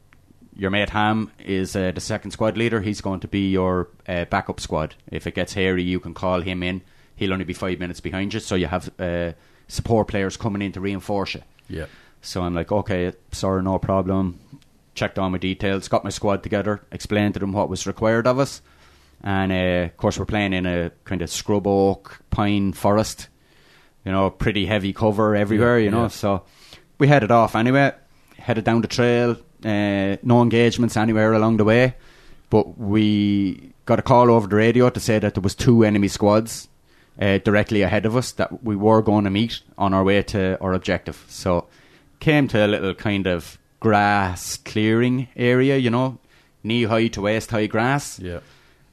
Your 0.59 0.71
mate 0.71 0.91
Ham 0.91 1.31
is 1.39 1.77
uh, 1.77 1.93
the 1.93 2.01
second 2.01 2.31
squad 2.31 2.57
leader. 2.57 2.81
He's 2.81 3.03
going 3.03 3.21
to 3.21 3.29
be 3.29 3.51
your 3.51 3.89
uh, 4.09 4.25
backup 4.25 4.59
squad. 4.59 4.95
If 5.11 5.27
it 5.27 5.35
gets 5.35 5.53
hairy, 5.53 5.83
you 5.83 6.01
can 6.01 6.15
call 6.15 6.41
him 6.41 6.63
in. 6.63 6.81
He'll 7.15 7.33
only 7.33 7.45
be 7.45 7.53
five 7.53 7.79
minutes 7.79 8.01
behind 8.01 8.33
you, 8.33 8.41
so 8.41 8.55
you 8.55 8.67
have 8.67 8.91
uh, 8.99 9.33
support 9.69 10.09
players 10.09 10.37
coming 10.37 10.63
in 10.63 10.73
to 10.73 10.81
reinforce 10.81 11.35
you. 11.35 11.43
Yeah. 11.69 11.87
So 12.23 12.43
I'm 12.43 12.55
like, 12.55 12.73
okay, 12.73 13.13
sorry, 13.33 13.63
no 13.63 13.79
problem. 13.79 14.41
Checked 14.95 15.19
all 15.19 15.29
my 15.29 15.39
details, 15.39 15.89
got 15.89 16.05
my 16.05 16.11
squad 16.11 16.43
together, 16.43 16.83
explained 16.91 17.35
to 17.35 17.41
them 17.41 17.53
what 17.53 17.69
was 17.69 17.87
required 17.87 18.27
of 18.27 18.39
us, 18.39 18.63
and 19.23 19.53
uh, 19.53 19.91
of 19.91 19.97
course 19.99 20.19
we're 20.19 20.25
playing 20.25 20.55
in 20.55 20.65
a 20.65 20.91
kind 21.05 21.21
of 21.21 21.29
scrub 21.29 21.67
oak 21.67 22.23
pine 22.31 22.73
forest. 22.73 23.29
You 24.07 24.13
know, 24.13 24.31
pretty 24.31 24.65
heavy 24.65 24.95
cover 24.95 25.37
everywhere. 25.37 25.79
Yeah, 25.79 25.85
you 25.85 25.91
know, 25.91 26.03
yeah. 26.03 26.09
so 26.09 26.45
we 26.99 27.09
headed 27.09 27.31
off 27.31 27.55
anyway. 27.55 27.93
Headed 28.39 28.65
down 28.65 28.81
the 28.81 28.89
trail. 28.89 29.37
Uh, 29.65 30.17
no 30.23 30.43
engagements 30.43 30.97
anywhere 30.97 31.33
along 31.33 31.57
the 31.57 31.65
way, 31.65 31.95
but 32.51 32.79
we 32.79 33.73
got 33.87 33.99
a 33.99 34.03
call 34.03 34.31
over 34.31 34.47
the 34.47 34.57
radio 34.57 34.91
to 34.91 35.01
say 35.01 35.19
that 35.19 35.35
there 35.35 35.43
was 35.43 35.55
two 35.55 35.83
enemy 35.83 36.09
squads 36.09 36.69
uh, 37.21 37.39
directly 37.39 37.83
ahead 37.83 38.05
of 38.05 38.17
us 38.17 38.33
that 38.33 38.63
we 38.63 38.77
were 38.77 39.01
going 39.03 39.25
to 39.25 39.31
meet 39.31 39.61
on 39.79 39.95
our 39.95 40.05
way 40.05 40.23
to 40.23 40.61
our 40.61 40.75
objective. 40.75 41.25
So 41.29 41.67
came 42.21 42.49
to 42.49 42.67
a 42.67 42.69
little 42.69 42.95
kind 42.95 43.27
of 43.27 43.59
grass 43.81 44.59
clearing 44.59 45.29
area, 45.37 45.77
you 45.77 45.91
know, 45.91 46.19
knee 46.63 46.85
high 46.85 47.09
to 47.09 47.23
waist 47.23 47.51
high 47.51 47.67
grass. 47.67 48.19
Yeah. 48.19 48.41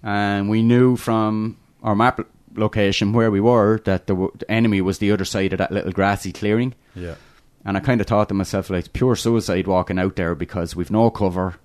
And 0.02 0.50
we 0.50 0.62
knew 0.62 0.96
from 0.96 1.58
our 1.82 1.96
map 1.96 2.22
location 2.56 3.14
where 3.14 3.32
we 3.32 3.42
were 3.42 3.80
that 3.86 4.08
the, 4.08 4.14
w- 4.14 4.32
the 4.38 4.50
enemy 4.50 4.82
was 4.82 5.00
the 5.00 5.12
other 5.12 5.26
side 5.26 5.54
of 5.54 5.58
that 5.60 5.72
little 5.72 5.92
grassy 5.92 6.32
clearing. 6.32 6.76
Yeah. 6.96 7.16
And 7.66 7.78
I 7.78 7.80
kind 7.80 8.02
of 8.02 8.08
thought 8.08 8.28
to 8.30 8.34
myself, 8.34 8.70
like, 8.70 8.80
it's 8.80 8.88
pure 8.90 9.16
suicide 9.16 9.68
walking 9.68 9.98
out 10.00 10.16
there 10.16 10.36
because 10.36 10.76
we've 10.76 10.92
no 10.92 11.10
cover. 11.10 11.56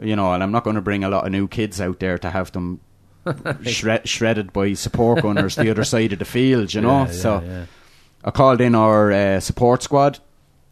You 0.00 0.16
know, 0.16 0.34
and 0.34 0.42
I'm 0.42 0.52
not 0.52 0.64
going 0.64 0.76
to 0.76 0.82
bring 0.82 1.02
a 1.04 1.08
lot 1.08 1.24
of 1.24 1.32
new 1.32 1.48
kids 1.48 1.80
out 1.80 2.00
there 2.00 2.18
to 2.18 2.30
have 2.30 2.52
them 2.52 2.80
shred- 3.62 4.06
shredded 4.06 4.52
by 4.52 4.74
support 4.74 5.22
gunners 5.22 5.56
the 5.56 5.70
other 5.70 5.84
side 5.84 6.12
of 6.12 6.18
the 6.18 6.24
field, 6.26 6.74
you 6.74 6.80
know? 6.82 7.04
Yeah, 7.04 7.06
yeah, 7.06 7.12
so 7.12 7.40
yeah. 7.40 7.66
I 8.24 8.30
called 8.30 8.60
in 8.60 8.74
our 8.74 9.10
uh, 9.10 9.40
support 9.40 9.82
squad, 9.82 10.18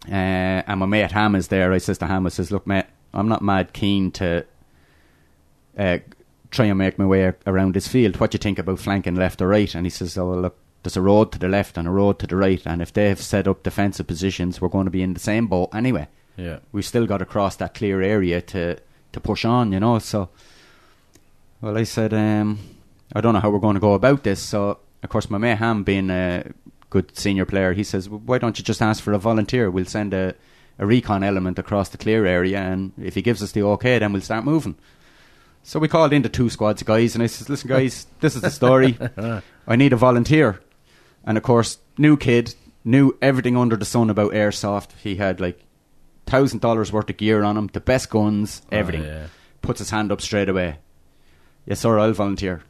uh, 0.06 0.10
and 0.10 0.80
my 0.80 0.86
mate 0.86 1.12
Ham 1.12 1.34
is 1.34 1.48
there. 1.48 1.72
I 1.72 1.78
says 1.78 1.98
to 1.98 2.06
Ham, 2.06 2.26
I 2.26 2.28
says, 2.28 2.50
look, 2.52 2.66
mate, 2.66 2.84
I'm 3.14 3.28
not 3.28 3.42
mad 3.42 3.72
keen 3.72 4.10
to 4.12 4.44
uh, 5.78 5.98
try 6.50 6.66
and 6.66 6.78
make 6.78 6.98
my 6.98 7.06
way 7.06 7.32
around 7.46 7.74
this 7.74 7.88
field. 7.88 8.18
What 8.20 8.30
do 8.32 8.36
you 8.36 8.40
think 8.40 8.58
about 8.58 8.78
flanking 8.80 9.14
left 9.14 9.40
or 9.40 9.48
right? 9.48 9.74
And 9.74 9.86
he 9.86 9.90
says, 9.90 10.18
oh, 10.18 10.28
well, 10.30 10.40
look, 10.40 10.58
there's 10.84 10.96
a 10.96 11.02
road 11.02 11.32
to 11.32 11.38
the 11.38 11.48
left 11.48 11.76
and 11.76 11.88
a 11.88 11.90
road 11.90 12.18
to 12.20 12.26
the 12.26 12.36
right, 12.36 12.62
and 12.64 12.80
if 12.80 12.92
they've 12.92 13.20
set 13.20 13.48
up 13.48 13.62
defensive 13.62 14.06
positions, 14.06 14.60
we're 14.60 14.68
going 14.68 14.84
to 14.84 14.90
be 14.90 15.02
in 15.02 15.14
the 15.14 15.20
same 15.20 15.46
boat 15.46 15.70
anyway. 15.74 16.06
Yeah. 16.36 16.58
We've 16.72 16.84
still 16.84 17.06
got 17.06 17.18
to 17.18 17.24
cross 17.24 17.56
that 17.56 17.74
clear 17.74 18.02
area 18.02 18.40
to, 18.42 18.78
to 19.12 19.20
push 19.20 19.44
on, 19.44 19.72
you 19.72 19.80
know, 19.80 19.98
so... 19.98 20.28
Well, 21.60 21.78
I 21.78 21.84
said, 21.84 22.12
um, 22.12 22.58
I 23.14 23.22
don't 23.22 23.32
know 23.32 23.40
how 23.40 23.48
we're 23.48 23.58
going 23.58 23.74
to 23.74 23.80
go 23.80 23.94
about 23.94 24.22
this. 24.22 24.40
So, 24.42 24.78
of 25.02 25.08
course, 25.08 25.30
my 25.30 25.38
mate 25.38 25.56
Ham, 25.56 25.82
being 25.82 26.10
a 26.10 26.52
good 26.90 27.16
senior 27.16 27.46
player, 27.46 27.72
he 27.72 27.84
says, 27.84 28.06
well, 28.06 28.20
why 28.22 28.36
don't 28.36 28.58
you 28.58 28.64
just 28.64 28.82
ask 28.82 29.02
for 29.02 29.14
a 29.14 29.18
volunteer? 29.18 29.70
We'll 29.70 29.86
send 29.86 30.12
a, 30.12 30.34
a 30.78 30.84
recon 30.84 31.24
element 31.24 31.58
across 31.58 31.88
the 31.88 31.96
clear 31.96 32.26
area, 32.26 32.58
and 32.58 32.92
if 33.00 33.14
he 33.14 33.22
gives 33.22 33.42
us 33.42 33.52
the 33.52 33.62
okay, 33.62 33.98
then 33.98 34.12
we'll 34.12 34.20
start 34.20 34.44
moving. 34.44 34.76
So 35.62 35.78
we 35.78 35.88
called 35.88 36.12
in 36.12 36.20
the 36.20 36.28
two 36.28 36.50
squads 36.50 36.82
of 36.82 36.86
guys, 36.86 37.14
and 37.14 37.24
I 37.24 37.26
says, 37.26 37.48
"Listen, 37.48 37.68
guys, 37.68 38.06
this 38.20 38.36
is 38.36 38.42
the 38.42 38.50
story. 38.50 38.98
I 39.66 39.76
need 39.76 39.94
a 39.94 39.96
volunteer." 39.96 40.60
And 41.24 41.36
of 41.36 41.42
course, 41.42 41.78
new 41.98 42.16
kid 42.16 42.54
knew 42.84 43.16
everything 43.22 43.56
under 43.56 43.76
the 43.76 43.84
sun 43.84 44.10
about 44.10 44.32
airsoft. 44.32 44.90
He 45.02 45.16
had 45.16 45.40
like 45.40 45.60
thousand 46.26 46.60
dollars 46.60 46.92
worth 46.92 47.10
of 47.10 47.16
gear 47.16 47.42
on 47.42 47.56
him, 47.56 47.68
the 47.72 47.80
best 47.80 48.10
guns, 48.10 48.62
everything. 48.70 49.06
Oh, 49.06 49.12
yeah. 49.12 49.26
Puts 49.62 49.78
his 49.78 49.90
hand 49.90 50.12
up 50.12 50.20
straight 50.20 50.48
away. 50.48 50.78
Yes, 51.66 51.80
sir, 51.80 51.98
I'll 51.98 52.12
volunteer. 52.12 52.62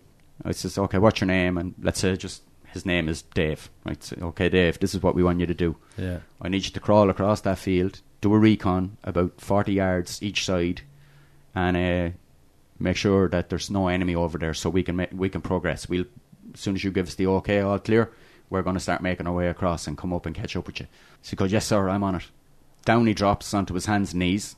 I 0.44 0.52
says, 0.52 0.78
"Okay, 0.78 0.98
what's 0.98 1.20
your 1.20 1.26
name?" 1.26 1.58
And 1.58 1.74
let's 1.80 2.00
say 2.00 2.16
just 2.16 2.42
his 2.74 2.84
name 2.86 3.08
is 3.08 3.22
Dave. 3.22 3.70
Right? 3.84 4.02
So, 4.02 4.16
okay, 4.20 4.48
Dave, 4.48 4.78
this 4.80 4.94
is 4.94 5.02
what 5.02 5.14
we 5.14 5.22
want 5.22 5.40
you 5.40 5.46
to 5.46 5.54
do. 5.54 5.76
Yeah. 5.96 6.18
I 6.42 6.48
need 6.48 6.64
you 6.64 6.72
to 6.72 6.80
crawl 6.80 7.08
across 7.08 7.40
that 7.42 7.58
field, 7.58 8.00
do 8.20 8.34
a 8.34 8.38
recon 8.38 8.96
about 9.04 9.40
40 9.40 9.72
yards 9.72 10.22
each 10.22 10.44
side, 10.44 10.82
and 11.54 11.76
uh, 11.76 12.16
make 12.78 12.96
sure 12.96 13.28
that 13.28 13.48
there's 13.48 13.70
no 13.70 13.88
enemy 13.88 14.14
over 14.14 14.38
there 14.38 14.54
so 14.54 14.70
we 14.70 14.82
can 14.82 15.06
we 15.12 15.28
can 15.28 15.40
progress. 15.40 15.88
We'll 15.88 16.06
as 16.52 16.60
soon 16.60 16.74
as 16.74 16.84
you 16.84 16.90
give 16.90 17.08
us 17.08 17.14
the 17.14 17.26
okay, 17.26 17.60
all 17.60 17.78
clear, 17.78 18.12
we're 18.54 18.62
going 18.62 18.74
to 18.74 18.80
start 18.80 19.02
making 19.02 19.26
our 19.26 19.32
way 19.34 19.48
across 19.48 19.86
and 19.86 19.98
come 19.98 20.12
up 20.12 20.24
and 20.26 20.34
catch 20.34 20.56
up 20.56 20.66
with 20.66 20.80
you. 20.80 20.86
So 21.22 21.30
he 21.30 21.36
goes, 21.36 21.52
yes, 21.52 21.66
sir, 21.66 21.88
I'm 21.88 22.02
on 22.04 22.14
it. 22.14 22.22
Down 22.84 23.06
he 23.06 23.12
drops 23.14 23.52
onto 23.52 23.74
his 23.74 23.86
hands 23.86 24.12
and 24.12 24.20
knees, 24.20 24.56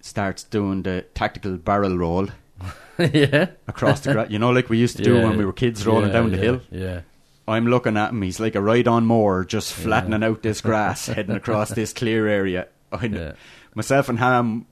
starts 0.00 0.44
doing 0.44 0.82
the 0.82 1.06
tactical 1.14 1.56
barrel 1.56 1.96
roll. 1.96 2.28
yeah. 2.98 3.50
Across 3.66 4.00
the 4.00 4.12
grass. 4.12 4.30
You 4.30 4.38
know, 4.38 4.50
like 4.50 4.68
we 4.68 4.78
used 4.78 4.96
to 4.98 5.02
do 5.02 5.16
Yeah. 5.16 5.24
when 5.24 5.38
we 5.38 5.44
were 5.44 5.52
kids 5.52 5.86
rolling 5.86 6.08
Yeah, 6.08 6.12
down 6.12 6.30
the 6.30 6.36
yeah, 6.36 6.42
hill. 6.42 6.60
Yeah. 6.70 7.00
I'm 7.46 7.66
looking 7.66 7.96
at 7.96 8.10
him. 8.10 8.20
He's 8.22 8.40
like 8.40 8.54
a 8.54 8.60
ride 8.60 8.86
on 8.88 9.06
moor, 9.06 9.44
just 9.44 9.72
flattening 9.72 10.22
out 10.22 10.42
this 10.42 10.60
grass, 10.60 11.06
heading 11.06 11.34
across 11.36 11.70
this 11.70 11.92
clear 11.94 12.26
area. 12.28 12.68
I, 12.92 13.32
Myself 13.74 14.08
and 14.10 14.18
Ham 14.18 14.66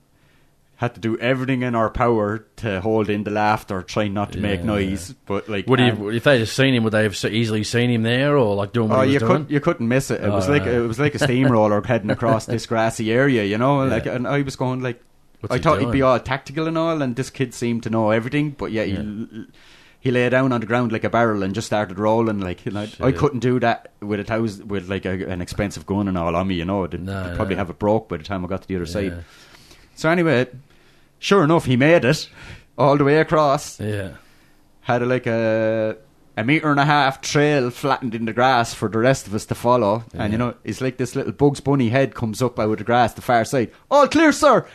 had 0.77 0.93
to 0.93 0.99
do 1.01 1.17
everything 1.17 1.63
in 1.63 1.73
our 1.75 1.89
power 1.89 2.45
to 2.57 2.79
hold 2.81 3.09
in 3.09 3.23
the 3.23 3.31
laughter, 3.31 3.81
try 3.81 4.07
not 4.07 4.31
to 4.33 4.39
make 4.39 4.59
Yeah. 4.59 4.65
noise. 4.67 5.13
But 5.25 5.49
like, 5.49 5.67
Would 5.67 5.79
um, 5.79 6.01
you, 6.03 6.09
if 6.11 6.23
they 6.23 6.37
just 6.37 6.55
seen 6.55 6.73
him, 6.75 6.83
would 6.83 6.93
they 6.93 7.01
have 7.03 7.17
so 7.17 7.27
easily 7.27 7.63
seen 7.63 7.89
him 7.89 8.03
there, 8.03 8.37
or 8.37 8.55
like 8.55 8.73
doing 8.73 8.89
what 8.89 8.99
Oh, 8.99 9.01
he 9.01 9.07
was 9.07 9.13
you 9.15 9.19
doing? 9.19 9.31
couldn't 9.31 9.49
you 9.51 9.59
couldn't 9.59 9.87
miss 9.87 10.11
it. 10.11 10.21
It 10.21 10.27
Oh, 10.27 10.35
was 10.35 10.47
like 10.47 10.61
right. 10.63 10.75
it 10.75 10.81
was 10.87 10.99
like 10.99 11.15
a 11.15 11.19
steamroller 11.19 11.81
heading 11.85 12.11
across 12.11 12.45
this 12.45 12.65
grassy 12.67 13.11
area, 13.11 13.43
you 13.43 13.57
know. 13.57 13.83
Yeah. 13.83 13.89
Like, 13.91 14.05
and 14.05 14.27
I 14.27 14.41
was 14.43 14.55
going 14.55 14.81
like, 14.81 15.01
What's 15.41 15.53
I 15.53 15.57
he 15.57 15.63
thought 15.63 15.79
he'd 15.81 15.91
be 15.91 16.01
all 16.03 16.19
tactical 16.19 16.67
and 16.67 16.77
all, 16.77 17.01
and 17.01 17.15
this 17.15 17.29
kid 17.31 17.53
seemed 17.53 17.83
to 17.83 17.89
know 17.89 18.11
everything. 18.11 18.51
But 18.51 18.71
yeah, 18.71 18.83
he 18.83 19.45
he 19.99 20.11
lay 20.11 20.29
down 20.29 20.51
on 20.53 20.61
the 20.61 20.67
ground 20.67 20.91
like 20.91 21.03
a 21.03 21.09
barrel 21.09 21.41
and 21.41 21.55
just 21.55 21.65
started 21.67 21.97
rolling. 21.97 22.39
Like, 22.39 22.65
you 22.67 22.71
know, 22.71 22.85
I 22.99 23.11
couldn't 23.11 23.39
do 23.39 23.59
that 23.61 23.93
with 23.99 24.19
a 24.19 24.23
thousand 24.23 24.69
with 24.69 24.87
like 24.89 25.05
a, 25.05 25.27
an 25.27 25.41
expensive 25.41 25.87
gun 25.87 26.07
and 26.07 26.17
all 26.19 26.35
on 26.35 26.47
me. 26.47 26.53
You 26.55 26.65
know, 26.65 26.83
I'd, 26.83 26.91
probably 27.35 27.55
no. 27.55 27.59
have 27.59 27.71
it 27.71 27.79
broke 27.79 28.09
by 28.09 28.17
the 28.17 28.23
time 28.23 28.45
I 28.45 28.47
got 28.47 28.61
to 28.61 28.67
the 28.67 28.75
other 28.75 28.85
Yeah. 28.85 28.91
side. 28.91 29.23
So 29.95 30.09
anyway, 30.11 30.47
sure 31.19 31.43
enough, 31.43 31.65
he 31.65 31.77
made 31.77 32.05
it 32.05 32.29
all 32.77 32.97
the 32.97 33.03
way 33.03 33.17
across. 33.17 33.79
Yeah. 33.79 34.11
Had 34.81 35.01
a, 35.01 35.05
like 35.05 35.27
a 35.27 35.97
a 36.37 36.43
meter 36.43 36.69
and 36.69 36.79
a 36.79 36.85
half 36.85 37.19
trail 37.19 37.71
flattened 37.71 38.13
in 38.13 38.25
the 38.25 38.31
grass 38.31 38.71
for 38.71 38.87
the 38.87 38.99
rest 38.99 39.25
of 39.25 39.33
us 39.33 39.43
to 39.47 39.55
follow. 39.55 40.03
And 40.13 40.31
you 40.31 40.37
know, 40.37 40.53
it's 40.63 40.81
like 40.81 40.97
this 40.97 41.15
little 41.15 41.31
Bugs 41.31 41.59
Bunny 41.59 41.89
head 41.89 42.13
comes 42.13 42.43
up 42.43 42.59
out 42.59 42.71
of 42.71 42.77
the 42.77 42.83
grass, 42.83 43.13
the 43.13 43.23
far 43.23 43.43
side. 43.43 43.71
All 43.89 44.07
clear, 44.07 44.31
sir. 44.31 44.67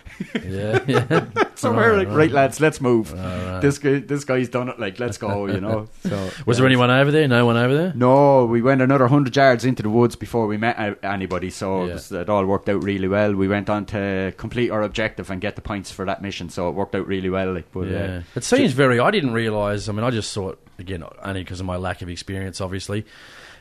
Yeah, 0.45 0.81
yeah. 0.89 1.27
so 1.55 1.73
we're 1.73 1.97
like, 1.97 2.09
Right, 2.09 2.17
right, 2.17 2.31
lads, 2.33 2.61
let's 2.61 2.81
move. 2.81 3.13
right. 3.13 3.61
This 3.61 3.79
guy, 3.79 4.01
this 4.01 4.25
guy's 4.25 4.49
done 4.49 4.69
it. 4.71 4.81
Like, 4.81 4.99
let's 4.99 5.19
go. 5.19 5.47
You 5.47 5.61
know. 5.61 5.89
So 6.03 6.17
Was 6.47 6.57
yeah. 6.59 6.63
there 6.63 6.67
anyone 6.67 6.91
over 6.91 7.11
there? 7.13 7.29
No 7.29 7.47
one 7.47 7.57
over 7.57 7.75
there. 7.75 7.93
No, 7.95 8.45
we 8.47 8.61
went 8.61 8.83
another 8.83 9.07
hundred 9.07 9.37
yards 9.37 9.65
into 9.65 9.85
the 9.85 9.89
woods 9.89 10.17
before 10.17 10.49
we 10.49 10.57
met 10.57 10.77
uh, 10.79 10.95
anybody, 11.05 11.49
so 11.49 11.85
it, 11.85 11.93
was, 11.93 12.11
it 12.11 12.29
all 12.29 12.45
worked 12.45 12.69
out 12.69 12.83
really 12.83 13.07
well. 13.07 13.33
We 13.35 13.47
went 13.47 13.71
on 13.71 13.87
to 13.87 14.35
complete 14.37 14.71
our 14.71 14.83
objective 14.83 15.31
and 15.31 15.41
get 15.41 15.55
the 15.55 15.63
points 15.63 15.93
for 15.93 16.05
that 16.07 16.21
mission, 16.23 16.49
so 16.51 16.69
it 16.69 16.73
worked 16.73 16.97
out 16.97 17.07
really 17.07 17.31
well. 17.31 17.53
Like, 17.55 17.71
but, 17.73 17.89
yeah, 17.89 17.99
uh, 18.05 18.23
it 18.35 18.43
seems 18.45 18.73
very. 18.73 18.99
I 18.99 19.11
didn't 19.13 19.33
realise. 19.33 19.89
I 19.89 19.93
mean, 19.93 20.03
I 20.05 20.11
just 20.11 20.35
thought 20.35 20.59
again 20.79 21.05
only 21.23 21.43
because 21.43 21.61
of 21.61 21.67
my 21.67 21.77
lack 21.77 22.03
of 22.03 22.09
experience, 22.09 22.61
obviously, 22.61 23.05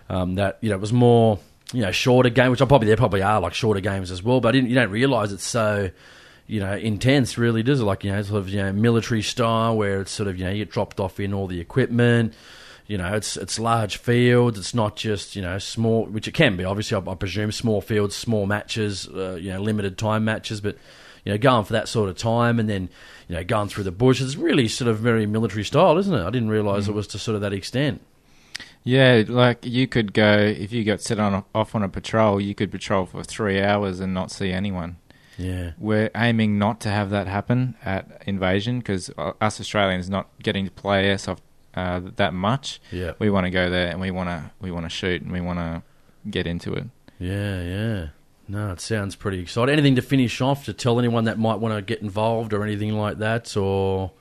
um, 0.09 0.36
that 0.36 0.57
you 0.62 0.70
know 0.70 0.76
it 0.76 0.82
was 0.82 0.93
more 0.93 1.39
you 1.74 1.82
know 1.82 1.91
shorter 1.91 2.30
game, 2.30 2.51
which 2.51 2.62
I 2.62 2.66
probably 2.66 2.88
there 2.88 2.97
probably 2.97 3.22
are 3.22 3.39
like 3.39 3.53
shorter 3.53 3.82
games 3.82 4.12
as 4.12 4.22
well. 4.24 4.41
But. 4.41 4.55
You 4.55 4.76
don't 4.76 4.91
realise 4.91 5.32
it's 5.32 5.45
so 5.45 5.89
you 6.47 6.59
know 6.59 6.76
intense. 6.76 7.38
Really, 7.38 7.64
does 7.64 7.80
it? 7.80 7.86
Like 7.86 8.03
you 8.03 8.12
know 8.12 8.22
sort 8.22 8.39
of 8.39 8.49
you 8.49 8.62
know 8.62 8.74
military 8.74 9.22
style 9.22 9.78
where 9.78 10.01
it's 10.01 10.12
sort 10.12 10.28
of 10.28 10.38
you 10.38 10.43
know 10.43 10.51
you 10.51 10.66
get 10.66 10.72
dropped 10.72 10.99
off 10.99 11.20
in 11.20 11.34
all 11.34 11.47
the 11.47 11.59
equipment. 11.59 12.34
You 12.88 12.97
know, 12.97 13.14
it's 13.14 13.38
it's 13.38 13.57
large 13.57 13.97
fields. 13.97 14.59
It's 14.59 14.74
not 14.74 14.97
just 14.97 15.38
you 15.38 15.41
know 15.41 15.57
small, 15.59 16.05
which 16.05 16.28
it 16.28 16.34
can 16.34 16.57
be. 16.57 16.66
Obviously, 16.66 16.97
I, 16.97 17.12
I 17.12 17.16
presume 17.16 17.53
small 17.53 17.80
fields, 17.80 18.18
small 18.18 18.45
matches. 18.45 19.07
Uh, 19.07 19.38
you 19.39 19.53
know, 19.53 19.62
limited 19.62 19.97
time 19.97 20.26
matches, 20.26 20.59
but 20.59 20.78
you 21.26 21.32
know, 21.32 21.38
going 21.38 21.66
for 21.66 21.74
that 21.74 21.88
sort 21.88 22.10
of 22.10 22.18
time 22.18 22.60
and 22.60 22.70
then, 22.70 22.90
you 23.28 23.36
know, 23.36 23.44
going 23.44 23.68
through 23.70 23.84
the 23.84 23.92
bush. 23.92 24.22
It's 24.22 24.36
really 24.36 24.68
sort 24.68 24.90
of 24.90 25.00
very 25.00 25.26
military 25.26 25.64
style, 25.64 25.98
isn't 25.98 26.14
it? 26.14 26.26
I 26.26 26.30
didn't 26.30 26.50
realise 26.50 26.88
it 26.88 26.94
was 26.94 27.08
to 27.08 27.20
sort 27.20 27.36
of 27.36 27.42
that 27.42 27.54
extent. 27.54 28.02
Yeah, 28.84 29.24
like 29.28 29.66
you 29.66 29.88
could 29.88 30.14
go 30.14 30.38
if 30.38 30.72
you 30.72 30.84
got 30.84 31.02
set 31.02 31.20
on 31.20 31.44
off 31.54 31.76
on 31.76 31.84
a 31.84 31.90
patrol, 31.90 32.42
you 32.42 32.56
could 32.56 32.72
patrol 32.72 33.06
for 33.06 33.24
three 33.24 33.62
hours 33.62 34.00
and 34.00 34.14
not 34.14 34.32
see 34.32 34.52
anyone. 34.52 34.98
Yeah. 35.38 35.72
We're 35.78 36.10
aiming 36.16 36.58
not 36.58 36.82
to 36.82 36.90
have 36.90 37.10
that 37.12 37.28
happen 37.28 37.76
at 37.84 38.24
Invasion 38.26 38.80
because 38.80 39.12
us 39.18 39.60
Australians 39.60 40.10
not 40.10 40.30
getting 40.42 40.66
to 40.66 40.72
play 40.72 41.06
airsoft 41.06 41.40
uh, 41.76 42.02
that 42.16 42.34
much. 42.34 42.82
Yeah. 42.92 43.14
we 43.20 43.30
want 43.30 43.46
to 43.46 43.52
go 43.52 43.70
there 43.70 43.88
and 43.88 44.02
we 44.02 44.12
want 44.12 44.30
to 44.30 44.52
we 44.60 44.72
want 44.72 44.86
to 44.86 44.90
shoot 44.90 45.22
and 45.22 45.32
we 45.32 45.42
want 45.42 45.60
to 45.60 45.84
get 46.30 46.48
into 46.48 46.74
it. 46.74 46.86
Yeah, 47.20 47.62
yeah. 47.62 48.08
No, 48.52 48.72
it 48.72 48.82
sounds 48.82 49.16
pretty 49.16 49.39
exciting. 49.39 49.72
Anything 49.72 49.95
to 49.95 50.02
finish 50.02 50.41
off 50.41 50.66
to 50.66 50.74
tell 50.74 50.99
anyone 50.99 51.24
that 51.24 51.39
might 51.39 51.60
want 51.60 51.74
to 51.74 51.82
get 51.82 52.02
involved 52.02 52.52
or 52.52 52.64
anything 52.64 52.97
like 52.97 53.20
that, 53.20 53.56
or 53.56 54.12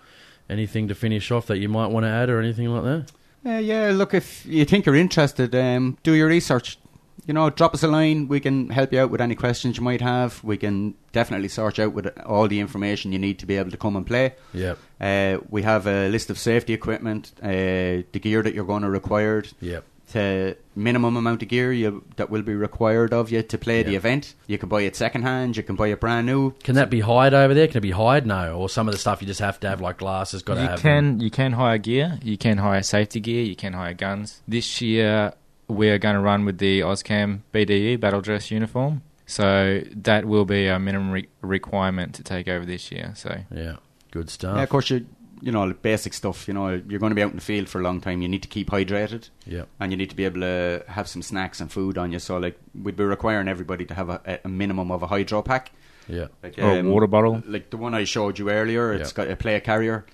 anything 0.48 0.86
to 0.86 0.94
finish 0.94 1.32
off 1.32 1.46
that 1.48 1.58
you 1.58 1.68
might 1.68 1.88
want 1.88 2.04
to 2.04 2.10
add 2.10 2.30
or 2.30 2.38
anything 2.38 2.68
like 2.68 2.84
that? 2.84 3.12
Uh, 3.44 3.58
yeah, 3.58 3.90
look, 3.92 4.14
if 4.14 4.46
you 4.46 4.64
think 4.64 4.86
you're 4.86 4.94
interested, 4.94 5.52
um, 5.56 5.98
do 6.04 6.12
your 6.12 6.28
research. 6.28 6.78
You 7.26 7.34
know, 7.34 7.50
drop 7.50 7.74
us 7.74 7.82
a 7.82 7.88
line. 7.88 8.28
We 8.28 8.38
can 8.38 8.70
help 8.70 8.92
you 8.92 9.00
out 9.00 9.10
with 9.10 9.20
any 9.20 9.34
questions 9.34 9.76
you 9.76 9.82
might 9.82 10.00
have. 10.00 10.42
We 10.44 10.56
can 10.56 10.94
definitely 11.10 11.48
sort 11.48 11.80
out 11.80 11.92
with 11.92 12.06
all 12.24 12.46
the 12.46 12.60
information 12.60 13.10
you 13.12 13.18
need 13.18 13.40
to 13.40 13.46
be 13.46 13.56
able 13.56 13.72
to 13.72 13.76
come 13.76 13.96
and 13.96 14.06
play. 14.06 14.34
Yep. 14.54 14.78
Uh, 15.00 15.38
we 15.48 15.62
have 15.62 15.88
a 15.88 16.08
list 16.08 16.30
of 16.30 16.38
safety 16.38 16.72
equipment, 16.72 17.32
uh, 17.42 18.06
the 18.12 18.20
gear 18.20 18.42
that 18.42 18.54
you're 18.54 18.64
going 18.64 18.82
to 18.82 18.90
require. 18.90 19.42
Yep. 19.60 19.84
The 20.12 20.56
minimum 20.74 21.16
amount 21.16 21.42
of 21.42 21.48
gear 21.48 21.72
you, 21.72 22.04
that 22.16 22.30
will 22.30 22.42
be 22.42 22.54
required 22.54 23.12
of 23.12 23.30
you 23.30 23.42
to 23.42 23.58
play 23.58 23.82
the 23.82 23.94
event. 23.94 24.34
You 24.46 24.58
can 24.58 24.68
buy 24.68 24.82
it 24.82 24.96
second 24.96 25.22
hand. 25.22 25.56
You 25.56 25.62
can 25.62 25.76
buy 25.76 25.88
it 25.88 26.00
brand 26.00 26.26
new. 26.26 26.52
Can 26.64 26.74
that 26.74 26.90
be 26.90 27.00
hired 27.00 27.34
over 27.34 27.54
there? 27.54 27.66
Can 27.68 27.78
it 27.78 27.80
be 27.82 27.90
hired? 27.92 28.26
No, 28.26 28.56
or 28.56 28.68
some 28.68 28.88
of 28.88 28.92
the 28.92 28.98
stuff 28.98 29.20
you 29.20 29.26
just 29.26 29.40
have 29.40 29.60
to 29.60 29.68
have, 29.68 29.80
like 29.80 29.98
glasses, 29.98 30.42
got 30.42 30.54
to 30.54 30.62
you 30.62 30.68
have. 30.68 30.80
can 30.80 31.18
them. 31.18 31.20
you 31.24 31.30
can 31.30 31.52
hire 31.52 31.78
gear, 31.78 32.18
you 32.22 32.36
can 32.36 32.58
hire 32.58 32.82
safety 32.82 33.20
gear, 33.20 33.42
you 33.44 33.56
can 33.56 33.72
hire 33.72 33.94
guns. 33.94 34.42
This 34.48 34.80
year 34.80 35.32
we 35.68 35.88
are 35.90 35.98
going 35.98 36.16
to 36.16 36.20
run 36.20 36.44
with 36.44 36.58
the 36.58 36.80
Auscam 36.80 37.40
BDU 37.54 38.00
battle 38.00 38.20
dress 38.20 38.50
uniform, 38.50 39.02
so 39.26 39.82
that 39.94 40.24
will 40.24 40.44
be 40.44 40.68
our 40.68 40.80
minimum 40.80 41.12
re- 41.12 41.28
requirement 41.40 42.14
to 42.16 42.22
take 42.24 42.48
over 42.48 42.66
this 42.66 42.90
year. 42.90 43.12
So 43.14 43.38
yeah, 43.54 43.76
good 44.10 44.28
stuff. 44.30 44.56
Yeah, 44.56 44.62
of 44.64 44.68
course, 44.68 44.90
you 44.90 45.06
you 45.42 45.52
know 45.52 45.72
basic 45.72 46.12
stuff. 46.14 46.46
You 46.48 46.54
know, 46.54 46.68
you're 46.88 46.98
going 47.00 47.10
to 47.10 47.14
be 47.14 47.22
out 47.22 47.30
in 47.30 47.36
the 47.36 47.42
field 47.42 47.68
for 47.68 47.80
a 47.80 47.82
long 47.82 48.00
time. 48.00 48.20
You 48.22 48.28
need 48.28 48.42
to 48.42 48.48
keep 48.48 48.70
hydrated. 48.70 49.30
Yep. 49.46 49.68
and 49.80 49.90
you 49.92 49.96
need 49.96 50.10
to 50.10 50.16
be 50.16 50.24
able 50.24 50.40
to 50.40 50.84
have 50.88 51.08
some 51.08 51.22
snacks 51.22 51.60
and 51.60 51.70
food 51.72 51.96
on 51.98 52.12
you. 52.12 52.18
So, 52.18 52.36
like, 52.38 52.58
we'd 52.74 52.96
be 52.96 53.04
requiring 53.04 53.48
everybody 53.48 53.84
to 53.86 53.94
have 53.94 54.08
a, 54.10 54.40
a 54.44 54.48
minimum 54.48 54.90
of 54.90 55.02
a 55.02 55.06
hydro 55.06 55.42
pack. 55.42 55.72
Yeah. 56.08 56.26
like, 56.42 56.58
um, 56.58 56.64
Or 56.64 56.78
a 56.80 56.82
water 56.82 57.06
bottle. 57.06 57.42
like 57.46 57.70
the 57.70 57.76
one 57.76 57.94
I 57.94 58.04
showed 58.04 58.38
you 58.38 58.50
earlier. 58.50 58.92
It's 58.92 59.10
Yep. 59.10 59.14
got 59.14 59.30
a 59.30 59.36
plate 59.36 59.64
carrier. 59.64 60.04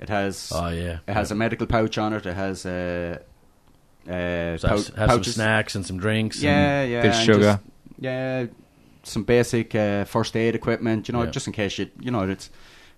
It 0.00 0.08
has 0.08 0.50
Oh, 0.54 0.68
yeah. 0.68 0.98
It 1.06 1.12
has 1.12 1.30
Yep. 1.30 1.36
a 1.36 1.38
medical 1.38 1.66
pouch 1.66 1.98
on 1.98 2.12
it. 2.12 2.24
It 2.26 2.34
has 2.34 2.64
a. 2.66 3.20
Uh, 4.08 4.56
So 4.56 4.68
pou- 4.68 4.74
have 4.76 4.84
some 4.84 4.94
pouches. 5.08 5.34
snacks 5.34 5.74
and 5.74 5.84
some 5.86 5.98
drinks. 5.98 6.42
Yeah, 6.42 6.80
and 6.82 6.90
yeah. 6.90 7.02
Bit 7.02 7.14
and 7.14 7.24
sugar. 7.26 7.38
just- 7.40 7.60
yeah, 7.98 8.46
some 9.02 9.24
basic 9.24 9.74
uh, 9.74 10.04
first 10.04 10.36
aid 10.36 10.54
equipment. 10.54 11.08
You 11.08 11.12
know, 11.12 11.24
Yeah. 11.24 11.30
just 11.30 11.46
in 11.46 11.52
case 11.52 11.78
you 11.78 11.88
you 12.00 12.10
know 12.10 12.22
it's 12.22 12.48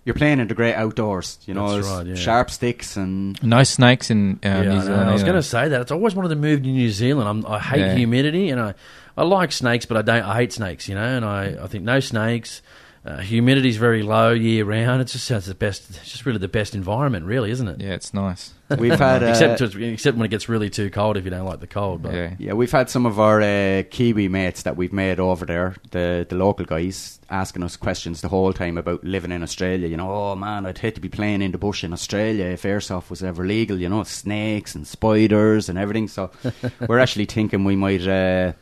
you're 0.05 0.15
playing 0.15 0.39
in 0.39 0.47
the 0.47 0.53
great 0.53 0.75
outdoors. 0.75 1.37
You 1.45 1.53
know, 1.53 1.75
That's 1.75 1.87
right, 1.87 2.05
yeah. 2.07 2.15
sharp 2.15 2.49
sticks 2.51 2.97
and 2.97 3.41
no 3.43 3.63
snakes 3.63 4.09
in 4.11 4.39
uh, 4.43 4.47
Yeah, 4.47 4.57
I 4.59 4.63
New. 4.63 4.81
Zealand. 4.81 5.09
I 5.09 5.13
was 5.13 5.23
going 5.23 5.35
to 5.35 5.43
say 5.43 5.69
that. 5.69 5.81
It's 5.81 5.91
always 5.91 6.13
wanted 6.15 6.29
to 6.29 6.35
move 6.35 6.61
to 6.63 6.67
New 6.67 6.89
Zealand. 6.89 7.27
I'm, 7.29 7.45
I 7.45 7.59
hate 7.59 7.79
Yeah. 7.79 7.95
humidity, 7.95 8.49
and 8.49 8.59
I, 8.59 8.73
I 9.17 9.23
like 9.23 9.51
snakes, 9.51 9.85
but 9.85 9.97
I 9.97 10.01
don't. 10.01 10.23
I 10.23 10.35
hate 10.35 10.51
snakes, 10.53 10.87
you 10.89 10.95
know. 10.95 11.01
And 11.03 11.23
I, 11.25 11.57
I 11.63 11.67
think 11.67 11.83
no 11.83 11.99
snakes. 11.99 12.61
Uh, 13.05 13.17
humidity's 13.17 13.75
very 13.75 14.01
low 14.01 14.31
year 14.31 14.63
round. 14.63 15.01
It's 15.01 15.11
just 15.11 15.29
it's 15.29 15.47
the 15.47 15.53
best. 15.53 15.89
It's 15.89 16.09
just 16.09 16.25
really 16.25 16.39
the 16.39 16.47
best 16.47 16.73
environment, 16.73 17.25
really, 17.25 17.51
isn't 17.51 17.67
it? 17.67 17.81
Yeah, 17.81 17.95
it's 17.95 18.13
nice. 18.13 18.53
We've 18.77 18.97
had 18.99 19.21
uh, 19.21 19.27
except 19.27 19.61
except 19.75 20.15
when 20.17 20.25
it 20.25 20.29
gets 20.29 20.47
really 20.47 20.69
too 20.69 20.89
cold 20.89 21.17
if 21.17 21.25
you 21.25 21.29
don't 21.29 21.45
like 21.45 21.59
the 21.59 21.67
cold. 21.67 22.01
But 22.01 22.13
Yeah. 22.13 22.35
Yeah, 22.39 22.53
we've 22.53 22.71
had 22.71 22.89
some 22.89 23.05
of 23.05 23.19
our 23.19 23.41
uh, 23.41 23.83
Kiwi 23.89 24.29
mates 24.29 24.63
that 24.63 24.77
we've 24.77 24.93
made 24.93 25.19
over 25.19 25.45
there, 25.45 25.75
the 25.91 26.25
the 26.29 26.37
local 26.37 26.65
guys, 26.65 27.19
asking 27.29 27.63
us 27.63 27.75
questions 27.75 28.21
the 28.21 28.29
whole 28.29 28.53
time 28.53 28.77
about 28.77 29.03
living 29.03 29.33
in 29.33 29.43
Australia. 29.43 29.89
You 29.89 29.97
know, 29.97 30.09
oh 30.09 30.35
man, 30.37 30.65
I'd 30.65 30.77
hate 30.77 30.95
to 30.95 31.01
be 31.01 31.09
playing 31.09 31.41
in 31.41 31.51
the 31.51 31.57
bush 31.57 31.83
in 31.83 31.91
Australia 31.91 32.45
if 32.45 32.63
airsoft 32.63 33.09
was 33.09 33.21
ever 33.21 33.45
legal. 33.45 33.77
You 33.77 33.89
know, 33.89 34.03
snakes 34.03 34.75
and 34.75 34.87
spiders 34.87 35.67
and 35.67 35.77
everything. 35.77 36.07
So 36.07 36.31
we're 36.87 36.99
actually 36.99 37.25
thinking 37.25 37.65
we 37.65 37.75
might 37.75 38.07
uh, 38.07 38.53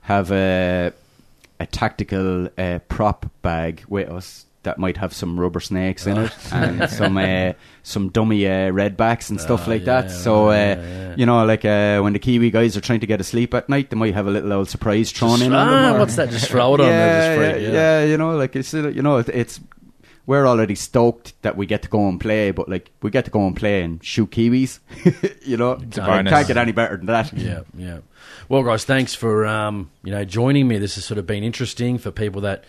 have 0.00 0.32
a 0.32 0.92
a 1.60 1.66
tactical 1.66 2.48
uh, 2.58 2.78
prop 2.88 3.26
bag 3.42 3.84
with 3.88 4.08
us 4.08 4.44
that 4.64 4.78
might 4.78 4.96
have 4.96 5.12
some 5.12 5.38
rubber 5.38 5.60
snakes 5.60 6.08
in 6.08 6.18
it 6.18 6.32
and 6.52 6.90
some 6.90 7.16
uh, 7.16 7.52
some 7.84 8.08
dummy 8.08 8.46
uh, 8.46 8.72
redbacks 8.72 9.30
and 9.30 9.40
stuff 9.40 9.68
Oh, 9.68 9.70
like 9.70 9.82
yeah, 9.86 10.02
that. 10.02 10.10
So 10.10 10.48
uh, 10.48 10.52
yeah, 10.54 11.14
you 11.16 11.24
know, 11.24 11.44
like 11.44 11.64
uh, 11.64 12.00
when 12.00 12.14
the 12.14 12.18
Kiwi 12.18 12.50
guys 12.50 12.76
are 12.76 12.80
trying 12.80 12.98
to 13.00 13.06
get 13.06 13.20
asleep 13.20 13.54
at 13.54 13.68
night, 13.68 13.90
they 13.90 13.96
might 13.96 14.14
have 14.14 14.26
a 14.26 14.30
little 14.30 14.52
old 14.52 14.68
surprise 14.68 15.12
thrown 15.12 15.40
in. 15.40 15.52
on 15.54 15.68
ah, 15.68 15.98
what's 15.98 16.16
that? 16.16 16.30
Just 16.30 16.48
throw 16.50 16.74
it 16.74 16.80
on 16.80 16.88
there, 16.88 16.98
yeah, 16.98 17.46
just 17.52 17.54
free, 17.58 17.64
yeah, 17.66 17.72
yeah. 18.00 18.04
you 18.06 18.16
know, 18.18 18.36
like 18.36 18.56
it's 18.56 18.72
you 18.72 19.02
know, 19.02 19.18
it- 19.18 19.28
it's 19.28 19.60
we're 20.26 20.46
already 20.46 20.74
stoked 20.74 21.40
that 21.42 21.56
we 21.56 21.66
get 21.66 21.82
to 21.82 21.88
go 21.88 22.08
and 22.08 22.20
play, 22.20 22.50
but 22.50 22.68
like 22.68 22.90
we 23.02 23.10
get 23.10 23.24
to 23.26 23.30
go 23.30 23.46
and 23.46 23.56
play 23.56 23.82
and 23.82 24.04
shoot 24.04 24.30
kiwis, 24.30 24.80
you 25.46 25.56
know, 25.56 25.76
can't 26.30 26.48
get 26.48 26.56
any 26.56 26.72
better 26.72 26.96
than 26.96 27.06
that. 27.06 27.32
Yeah, 27.32 27.60
yeah. 27.76 27.98
Well, 28.48 28.62
guys, 28.62 28.84
thanks 28.84 29.14
for 29.14 29.46
um, 29.46 29.90
you 30.02 30.10
know 30.10 30.24
joining 30.24 30.68
me. 30.68 30.78
This 30.78 30.96
has 30.96 31.04
sort 31.04 31.18
of 31.18 31.26
been 31.26 31.44
interesting 31.44 31.98
for 31.98 32.10
people 32.10 32.40
that 32.42 32.64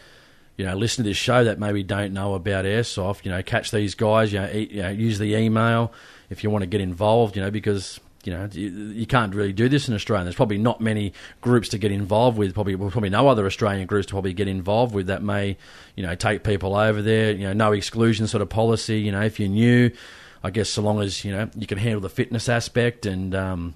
you 0.56 0.66
know 0.66 0.76
listen 0.76 1.04
to 1.04 1.10
this 1.10 1.18
show 1.18 1.44
that 1.44 1.60
maybe 1.60 1.84
don't 1.84 2.14
know 2.14 2.36
about 2.36 2.66
airsoft. 2.66 3.26
You 3.26 3.32
know, 3.32 3.42
catch 3.42 3.72
these 3.72 3.96
guys. 3.96 4.32
You 4.32 4.40
know, 4.40 4.50
e- 4.52 4.70
you 4.72 4.82
know 4.84 4.90
use 4.90 5.20
the 5.20 5.36
email 5.36 5.92
if 6.30 6.44
you 6.44 6.50
want 6.50 6.62
to 6.64 6.68
get 6.68 6.82
involved. 6.82 7.36
You 7.36 7.42
know, 7.42 7.52
because 7.52 8.00
you 8.28 8.34
know 8.34 8.50
you, 8.52 8.70
you 8.70 9.06
can't 9.06 9.34
really 9.34 9.54
do 9.54 9.70
this 9.70 9.88
in 9.88 9.96
Australia. 9.96 10.26
There's 10.26 10.36
probably 10.36 10.58
not 10.58 10.82
many 10.82 11.14
groups 11.40 11.70
to 11.70 11.78
get 11.78 11.94
involved 11.94 12.38
with. 12.38 12.54
Probably 12.54 12.76
well, 12.76 12.92
probably 12.92 13.10
no 13.10 13.30
other 13.30 13.46
Australian 13.46 13.88
groups 13.88 14.08
to 14.08 14.14
probably 14.14 14.34
get 14.34 14.50
involved 14.50 14.94
with 14.94 15.08
that 15.08 15.24
may 15.24 15.56
you 15.96 16.04
know 16.04 16.14
take 16.14 16.44
people 16.44 16.76
over 16.76 17.02
there. 17.02 17.32
You 17.32 17.48
know, 17.48 17.54
no 17.54 17.72
exclusion 17.72 18.28
sort 18.28 18.42
of 18.42 18.50
policy. 18.50 19.00
You 19.00 19.14
know, 19.14 19.22
if 19.22 19.40
you're 19.40 19.48
new. 19.48 19.92
I 20.44 20.52
guess 20.52 20.70
so 20.70 20.82
long 20.82 21.02
as 21.02 21.24
you 21.24 21.32
know 21.32 21.50
you 21.56 21.68
can 21.68 21.78
handle 21.78 22.02
the 22.02 22.10
fitness 22.10 22.48
aspect 22.48 23.06
and 23.06 23.34
um, 23.34 23.76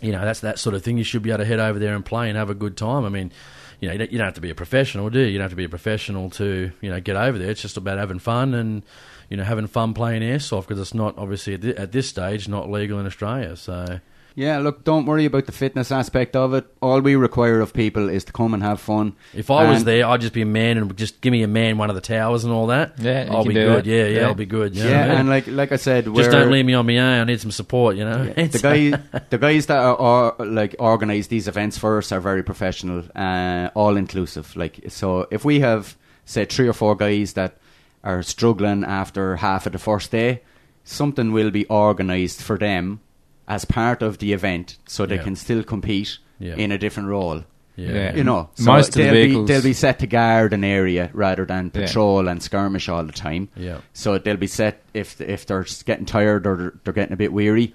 you 0.00 0.12
know 0.12 0.22
that's 0.22 0.40
that 0.40 0.58
sort 0.58 0.74
of 0.74 0.82
thing. 0.82 0.98
You 0.98 1.04
should 1.04 1.22
be 1.22 1.30
able 1.30 1.38
to 1.38 1.44
head 1.46 1.58
over 1.58 1.78
there 1.78 1.94
and 1.94 2.04
play 2.04 2.28
and 2.28 2.36
have 2.36 2.50
a 2.50 2.54
good 2.54 2.76
time. 2.76 3.04
I 3.04 3.08
mean, 3.08 3.32
you 3.80 3.88
know, 3.88 3.94
you 3.94 3.98
don't, 3.98 4.12
you 4.12 4.18
don't 4.18 4.26
have 4.26 4.34
to 4.34 4.40
be 4.40 4.50
a 4.50 4.54
professional, 4.54 5.08
do 5.08 5.20
you? 5.20 5.26
You 5.26 5.38
don't 5.38 5.44
have 5.44 5.50
to 5.52 5.56
be 5.56 5.64
a 5.64 5.68
professional 5.68 6.28
to 6.30 6.70
you 6.82 6.90
know 6.90 7.00
get 7.00 7.16
over 7.16 7.38
there. 7.38 7.50
It's 7.50 7.62
just 7.62 7.78
about 7.78 7.98
having 7.98 8.18
fun 8.18 8.52
and 8.52 8.82
you 9.28 9.36
know 9.36 9.44
having 9.44 9.66
fun 9.66 9.94
playing 9.94 10.22
airsoft 10.22 10.62
because 10.68 10.80
it's 10.80 10.94
not 10.94 11.16
obviously 11.18 11.54
at, 11.54 11.60
thi- 11.62 11.76
at 11.76 11.92
this 11.92 12.08
stage 12.08 12.48
not 12.48 12.70
legal 12.70 12.98
in 12.98 13.06
Australia. 13.06 13.56
So 13.56 14.00
Yeah, 14.34 14.58
look, 14.58 14.84
don't 14.84 15.04
worry 15.04 15.24
about 15.24 15.46
the 15.46 15.52
fitness 15.52 15.90
aspect 15.90 16.36
of 16.36 16.54
it. 16.54 16.64
All 16.80 17.00
we 17.00 17.16
require 17.16 17.60
of 17.60 17.72
people 17.72 18.08
is 18.08 18.22
to 18.24 18.32
come 18.32 18.54
and 18.54 18.62
have 18.62 18.80
fun. 18.80 19.16
if 19.34 19.50
I 19.50 19.68
was 19.68 19.82
there, 19.82 20.06
I'd 20.06 20.20
just 20.20 20.32
be 20.32 20.42
a 20.42 20.46
man 20.46 20.78
and 20.78 20.96
just 20.96 21.20
give 21.20 21.32
me 21.32 21.42
a 21.42 21.48
man 21.48 21.76
one 21.76 21.90
of 21.90 21.96
the 21.96 22.00
towers 22.00 22.44
and 22.44 22.52
all 22.52 22.68
that. 22.68 22.92
Yeah, 23.00 23.28
I'll 23.32 23.44
be 23.44 23.54
good. 23.54 23.84
Yeah, 23.84 24.04
yeah, 24.04 24.20
Yeah. 24.20 24.26
I'll 24.28 24.34
be 24.34 24.46
good. 24.46 24.76
you 24.76 24.84
yeah, 24.84 24.90
what 24.90 25.04
I 25.04 25.08
mean? 25.08 25.18
and 25.18 25.28
like 25.28 25.46
like 25.48 25.72
I 25.72 25.76
said, 25.76 26.04
just 26.14 26.30
don't 26.30 26.52
leave 26.52 26.64
me 26.66 26.74
on 26.74 26.86
my 26.86 26.98
own. 26.98 27.20
I 27.20 27.24
need 27.24 27.40
some 27.40 27.50
support. 27.50 27.96
You 27.96 28.04
know, 28.04 28.24
the 28.56 28.60
guy, 28.62 29.18
the 29.30 29.38
guys 29.38 29.66
that 29.66 29.78
are, 29.78 29.96
are 30.38 30.46
like 30.46 30.76
organize 30.78 31.26
these 31.26 31.48
events 31.48 31.76
for 31.76 31.98
us 31.98 32.12
are 32.12 32.20
very 32.20 32.44
professional, 32.44 33.02
uh, 33.16 33.70
all 33.74 33.96
inclusive. 33.96 34.54
Like 34.56 34.84
so, 34.88 35.26
if 35.32 35.44
we 35.44 35.58
have 35.60 35.96
say 36.26 36.44
three 36.44 36.68
or 36.68 36.74
four 36.74 36.94
guys 36.94 37.32
that 37.32 37.56
are 38.04 38.22
struggling 38.22 38.84
after 38.84 39.36
half 39.36 39.66
of 39.66 39.72
the 39.72 39.78
first 39.78 40.10
day, 40.10 40.40
something 40.84 41.32
will 41.32 41.50
be 41.50 41.64
organized 41.66 42.40
for 42.40 42.56
them 42.58 43.00
as 43.46 43.64
part 43.64 44.02
of 44.02 44.18
the 44.18 44.32
event, 44.32 44.76
so 44.86 45.06
they 45.06 45.16
Yeah. 45.16 45.22
can 45.22 45.36
still 45.36 45.62
compete 45.62 46.18
Yeah. 46.38 46.54
in 46.56 46.70
a 46.72 46.78
different 46.78 47.08
role. 47.08 47.44
Yeah. 47.76 47.92
Yeah. 47.92 48.16
You 48.16 48.24
know, 48.24 48.50
so 48.54 48.64
Most 48.64 48.88
of 48.88 48.94
the 48.94 49.02
they'll 49.04 49.12
vehicles- 49.12 49.46
be 49.48 49.52
they'll 49.52 49.62
be 49.62 49.72
set 49.72 49.98
to 50.00 50.06
guard 50.06 50.52
an 50.52 50.64
area 50.64 51.10
rather 51.12 51.44
than 51.44 51.70
Yeah. 51.72 51.82
patrol 51.82 52.26
and 52.28 52.42
skirmish 52.42 52.88
all 52.88 53.04
the 53.04 53.12
time. 53.12 53.48
Yeah. 53.56 53.78
So 53.92 54.18
they'll 54.18 54.36
be 54.36 54.48
set 54.48 54.82
if 54.94 55.20
if 55.20 55.46
they're 55.46 55.64
getting 55.84 56.04
tired 56.06 56.46
or 56.46 56.56
they're, 56.56 56.72
they're 56.84 56.92
getting 56.92 57.12
a 57.12 57.16
bit 57.16 57.32
weary. 57.32 57.72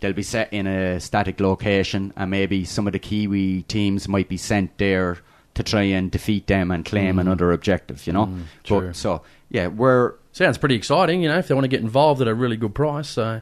They'll 0.00 0.12
be 0.12 0.22
set 0.22 0.52
in 0.52 0.66
a 0.66 1.00
static 1.00 1.40
location, 1.40 2.12
and 2.16 2.30
maybe 2.30 2.64
some 2.64 2.86
of 2.86 2.92
the 2.92 2.98
Kiwi 2.98 3.62
teams 3.62 4.06
might 4.08 4.28
be 4.28 4.36
sent 4.36 4.76
there 4.76 5.18
to 5.54 5.62
try 5.62 5.84
and 5.84 6.10
defeat 6.10 6.46
them 6.48 6.70
and 6.70 6.84
claim 6.84 7.16
Mm. 7.16 7.20
another 7.22 7.50
objective. 7.50 8.06
You 8.06 8.12
know, 8.12 8.26
Mm, 8.26 8.42
true. 8.62 8.80
but 8.88 8.96
so 8.96 9.22
yeah, 9.50 9.68
we're 9.68 10.14
sounds 10.32 10.58
pretty 10.58 10.74
exciting. 10.74 11.22
You 11.22 11.28
know, 11.28 11.38
if 11.38 11.48
they 11.48 11.54
want 11.54 11.64
to 11.64 11.68
get 11.68 11.80
involved 11.80 12.20
at 12.20 12.28
a 12.28 12.34
really 12.34 12.56
good 12.56 12.74
price, 12.74 13.08
so 13.08 13.40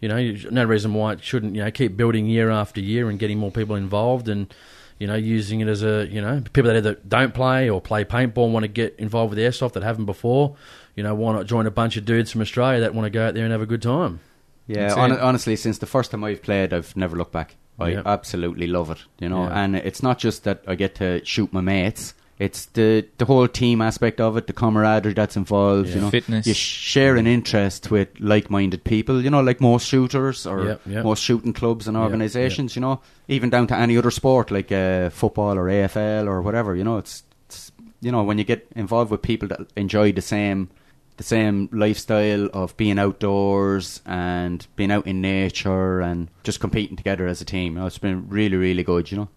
you 0.00 0.08
know, 0.08 0.34
no 0.50 0.64
reason 0.64 0.92
why 0.94 1.12
it 1.14 1.22
shouldn't. 1.24 1.54
You 1.54 1.64
know, 1.64 1.70
keep 1.70 1.96
building 1.96 2.26
year 2.26 2.50
after 2.50 2.80
year 2.80 3.08
and 3.08 3.18
getting 3.18 3.38
more 3.38 3.50
people 3.50 3.76
involved, 3.76 4.28
and 4.28 4.52
you 4.98 5.06
know, 5.06 5.14
using 5.14 5.60
it 5.60 5.68
as 5.68 5.82
a 5.82 6.06
you 6.10 6.20
know, 6.20 6.42
people 6.52 6.64
that 6.70 6.76
either 6.76 6.94
don't 7.08 7.34
play 7.34 7.68
or 7.70 7.80
play 7.80 8.04
paintball 8.04 8.44
and 8.44 8.52
want 8.54 8.64
to 8.64 8.68
get 8.68 8.94
involved 8.98 9.30
with 9.34 9.38
airsoft 9.38 9.72
that 9.72 9.82
haven't 9.82 10.04
before. 10.06 10.56
You 10.94 11.02
know, 11.02 11.14
why 11.14 11.32
not 11.34 11.46
join 11.46 11.66
a 11.66 11.70
bunch 11.70 11.96
of 11.98 12.04
dudes 12.06 12.30
from 12.30 12.40
Australia 12.40 12.80
that 12.80 12.94
want 12.94 13.04
to 13.06 13.10
go 13.10 13.26
out 13.26 13.34
there 13.34 13.44
and 13.44 13.52
have 13.52 13.60
a 13.60 13.66
good 13.66 13.82
time? 13.82 14.20
Yeah, 14.66 14.88
That's 14.88 14.94
hon- 14.94 15.12
it. 15.12 15.20
honestly, 15.20 15.54
since 15.56 15.78
the 15.78 15.86
first 15.86 16.10
time 16.10 16.24
I've 16.24 16.42
played, 16.42 16.72
I've 16.72 16.96
never 16.96 17.16
looked 17.16 17.32
back. 17.32 17.54
I 17.78 17.90
Yeah. 17.90 18.02
absolutely 18.06 18.66
love 18.66 18.90
it, 18.90 18.98
you 19.20 19.28
know. 19.28 19.44
Yeah. 19.44 19.62
And 19.62 19.76
it's 19.76 20.02
not 20.02 20.18
just 20.18 20.44
that 20.44 20.62
I 20.66 20.74
get 20.74 20.94
to 20.96 21.22
shoot 21.24 21.52
my 21.52 21.60
mates; 21.60 22.14
it's 22.38 22.66
the 22.66 23.06
the 23.16 23.24
whole 23.24 23.48
team 23.48 23.80
aspect 23.80 24.20
of 24.20 24.36
it, 24.36 24.46
the 24.46 24.52
camaraderie 24.52 25.14
that's 25.14 25.36
involved. 25.36 25.88
Yeah. 25.88 25.94
You 25.94 26.00
know, 26.02 26.10
Fitness. 26.10 26.46
You 26.46 26.54
share 26.54 27.16
an 27.16 27.26
interest 27.26 27.90
with 27.90 28.08
like-minded 28.20 28.84
people. 28.84 29.22
You 29.22 29.30
know, 29.30 29.40
like 29.40 29.60
most 29.60 29.86
shooters 29.86 30.46
or 30.46 30.64
Yep, 30.64 30.80
yep. 30.86 31.04
most 31.04 31.22
shooting 31.22 31.54
clubs 31.54 31.88
and 31.88 31.96
Yep, 31.96 32.04
organisations. 32.04 32.76
You 32.76 32.82
know, 32.82 33.00
even 33.28 33.48
down 33.48 33.66
to 33.68 33.76
any 33.76 33.96
other 33.96 34.10
sport 34.10 34.50
like 34.50 34.70
uh, 34.70 35.08
football 35.10 35.56
or 35.56 35.64
AFL 35.64 36.26
or 36.26 36.42
whatever. 36.42 36.76
You 36.76 36.84
know, 36.84 36.98
it's, 36.98 37.22
it's 37.46 37.72
you 38.02 38.12
know 38.12 38.22
when 38.22 38.36
you 38.36 38.44
get 38.44 38.66
involved 38.76 39.10
with 39.10 39.22
people 39.22 39.48
that 39.48 39.60
enjoy 39.76 40.12
the 40.12 40.22
same 40.22 40.68
the 41.16 41.24
same 41.24 41.70
lifestyle 41.72 42.50
of 42.52 42.76
being 42.76 42.98
outdoors 42.98 44.02
and 44.04 44.66
being 44.76 44.90
out 44.90 45.06
in 45.06 45.22
nature 45.22 46.02
and 46.02 46.28
just 46.44 46.60
competing 46.60 46.98
together 46.98 47.26
as 47.26 47.40
a 47.40 47.46
team. 47.46 47.72
You 47.72 47.80
know, 47.80 47.86
it's 47.86 47.96
been 47.96 48.28
really, 48.28 48.56
really 48.56 48.82
good. 48.82 49.10
You 49.10 49.16
know. 49.16 49.28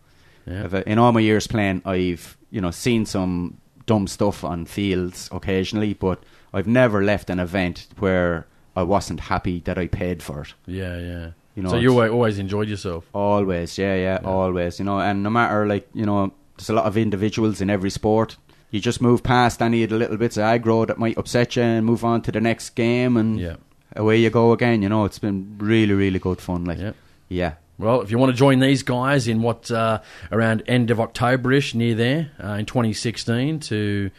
Uh, 0.50 0.82
in 0.88 0.98
all 0.98 1.12
my 1.12 1.20
years 1.20 1.48
playing, 1.48 1.82
I've 1.86 2.36
you 2.52 2.62
know 2.62 2.72
seen 2.72 3.06
some 3.06 3.58
dumb 3.86 4.08
stuff 4.08 4.44
on 4.44 4.66
fields 4.66 5.30
occasionally, 5.32 5.94
but 5.94 6.24
I've 6.54 6.68
never 6.68 7.04
left 7.04 7.30
an 7.30 7.40
event 7.40 7.88
where 8.00 8.46
I 8.76 8.84
wasn't 8.84 9.20
happy 9.22 9.62
that 9.66 9.78
I 9.78 9.88
paid 9.88 10.22
for 10.24 10.42
it. 10.42 10.54
Yeah, 10.68 10.98
yeah. 11.00 11.30
You 11.56 11.64
know, 11.64 11.70
so 11.70 11.78
you 11.78 12.00
always, 12.02 12.40
enjoyed 12.40 12.70
yourself. 12.70 13.06
Always, 13.14 13.78
yeah, 13.78 13.96
yeah, 13.96 14.20
always. 14.24 14.80
You 14.80 14.86
know, 14.86 15.00
and 15.00 15.24
no 15.24 15.30
matter 15.30 15.66
like 15.68 15.88
you 15.94 16.06
know, 16.06 16.32
there's 16.58 16.70
a 16.70 16.74
lot 16.74 16.86
of 16.86 16.96
individuals 16.98 17.62
in 17.62 17.70
every 17.70 17.90
sport. 17.90 18.38
You 18.72 18.80
just 18.80 19.02
move 19.02 19.24
past 19.24 19.62
any 19.62 19.84
of 19.84 19.90
the 19.90 19.98
little 19.98 20.18
bits 20.18 20.38
of 20.38 20.44
aggro 20.44 20.86
that 20.88 21.00
might 21.00 21.18
upset 21.18 21.56
you 21.56 21.64
and 21.64 21.86
move 21.86 22.06
on 22.06 22.22
to 22.22 22.32
the 22.32 22.40
next 22.40 22.72
game, 22.76 23.18
and 23.18 23.40
Yeah. 23.40 23.56
away 23.96 24.18
you 24.18 24.30
go 24.30 24.52
again. 24.52 24.82
You 24.84 24.90
know, 24.90 25.06
it's 25.06 25.20
been 25.20 25.56
really, 25.58 25.94
really 25.94 26.20
good 26.20 26.40
fun. 26.40 26.66
Like, 26.66 26.78
Yep. 26.80 26.96
yeah, 27.30 27.54
Well, 27.80 28.02
if 28.02 28.12
you 28.12 28.18
want 28.18 28.32
to 28.34 28.38
join 28.38 28.60
these 28.60 28.84
guys 28.84 29.28
in 29.30 29.42
what 29.42 29.72
uh, 29.72 30.02
around 30.32 30.64
end 30.68 30.92
of 30.92 30.98
Octoberish 30.98 31.74
near 31.74 31.96
there 31.96 32.32
uh, 32.44 32.54
in 32.54 32.66
2016 32.66 33.62
to 33.62 34.12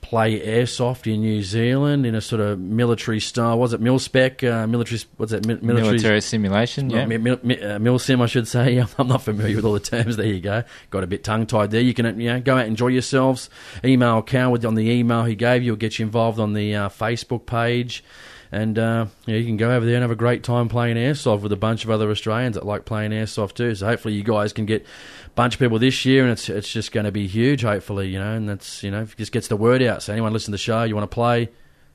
play 0.00 0.40
airsoft 0.40 1.12
in 1.12 1.20
New 1.20 1.42
Zealand 1.42 2.06
in 2.06 2.14
a 2.14 2.20
sort 2.20 2.40
of 2.40 2.58
military 2.58 3.18
style, 3.18 3.58
was 3.58 3.72
it 3.72 3.80
milspec? 3.82 4.48
Uh, 4.48 4.66
military, 4.66 5.00
what's 5.16 5.32
that? 5.32 5.44
Mi- 5.44 5.58
military, 5.60 5.90
Military 5.90 6.20
simulation, 6.20 6.88
yeah. 6.88 7.04
mi- 7.04 7.18
mi- 7.18 7.60
uh, 7.60 7.80
mil 7.80 7.98
sim, 7.98 8.22
I 8.22 8.26
should 8.26 8.46
say. 8.46 8.78
I'm 8.98 9.08
not 9.08 9.22
familiar 9.22 9.56
with 9.56 9.64
all 9.64 9.72
the 9.72 9.80
terms. 9.80 10.16
There 10.16 10.26
you 10.26 10.40
go. 10.40 10.62
Got 10.90 11.02
a 11.02 11.08
bit 11.08 11.24
tongue 11.24 11.46
tied 11.46 11.72
there. 11.72 11.80
You 11.80 11.94
can 11.94 12.20
you 12.20 12.32
know, 12.32 12.40
go 12.40 12.54
out 12.54 12.60
and 12.60 12.68
enjoy 12.68 12.88
yourselves. 12.88 13.50
Email 13.84 14.22
with 14.22 14.64
on 14.64 14.76
the 14.76 14.88
email 14.88 15.24
he 15.24 15.34
gave 15.34 15.64
you. 15.64 15.72
will 15.72 15.76
get 15.76 15.98
you 15.98 16.04
involved 16.04 16.38
on 16.38 16.52
the 16.52 16.76
uh, 16.76 16.88
Facebook 16.88 17.44
page. 17.44 18.04
And 18.52 18.76
uh, 18.78 19.06
yeah, 19.26 19.36
you 19.36 19.44
can 19.46 19.56
go 19.56 19.70
over 19.70 19.86
there 19.86 19.94
and 19.94 20.02
have 20.02 20.10
a 20.10 20.16
great 20.16 20.42
time 20.42 20.68
playing 20.68 20.96
airsoft 20.96 21.42
with 21.42 21.52
a 21.52 21.56
bunch 21.56 21.84
of 21.84 21.90
other 21.90 22.10
Australians 22.10 22.54
that 22.56 22.66
like 22.66 22.84
playing 22.84 23.12
airsoft 23.12 23.54
too. 23.54 23.74
So 23.76 23.86
hopefully 23.86 24.14
you 24.14 24.24
guys 24.24 24.52
can 24.52 24.66
get 24.66 24.82
a 24.82 25.30
bunch 25.30 25.54
of 25.54 25.60
people 25.60 25.78
this 25.78 26.04
year, 26.04 26.22
and 26.24 26.32
it's 26.32 26.48
it's 26.48 26.68
just 26.68 26.90
going 26.90 27.04
to 27.06 27.12
be 27.12 27.28
huge. 27.28 27.62
Hopefully, 27.62 28.08
you 28.08 28.18
know, 28.18 28.32
and 28.34 28.48
that's 28.48 28.82
you 28.82 28.90
know 28.90 29.04
just 29.16 29.30
gets 29.30 29.46
the 29.48 29.56
word 29.56 29.82
out. 29.82 30.02
So 30.02 30.12
anyone 30.12 30.32
listen 30.32 30.46
to 30.46 30.52
the 30.52 30.58
show, 30.58 30.82
you 30.82 30.96
want 30.96 31.08
to 31.08 31.14
play, 31.14 31.48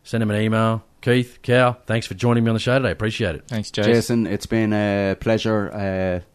send 0.03 0.21
them 0.21 0.31
an 0.31 0.41
email. 0.41 0.83
Keith, 1.01 1.39
Cal, 1.43 1.73
thanks 1.85 2.07
for 2.07 2.13
joining 2.15 2.43
me 2.43 2.49
on 2.49 2.55
the 2.55 2.59
show 2.59 2.79
today. 2.79 2.89
Appreciate 2.91 3.35
it. 3.35 3.43
Thanks, 3.47 3.69
Jason, 3.69 3.93
Jason 3.93 4.27
it's 4.27 4.45
been 4.47 4.71
a 4.73 5.15
pleasure. 5.19 5.71
Uh, 5.73 6.25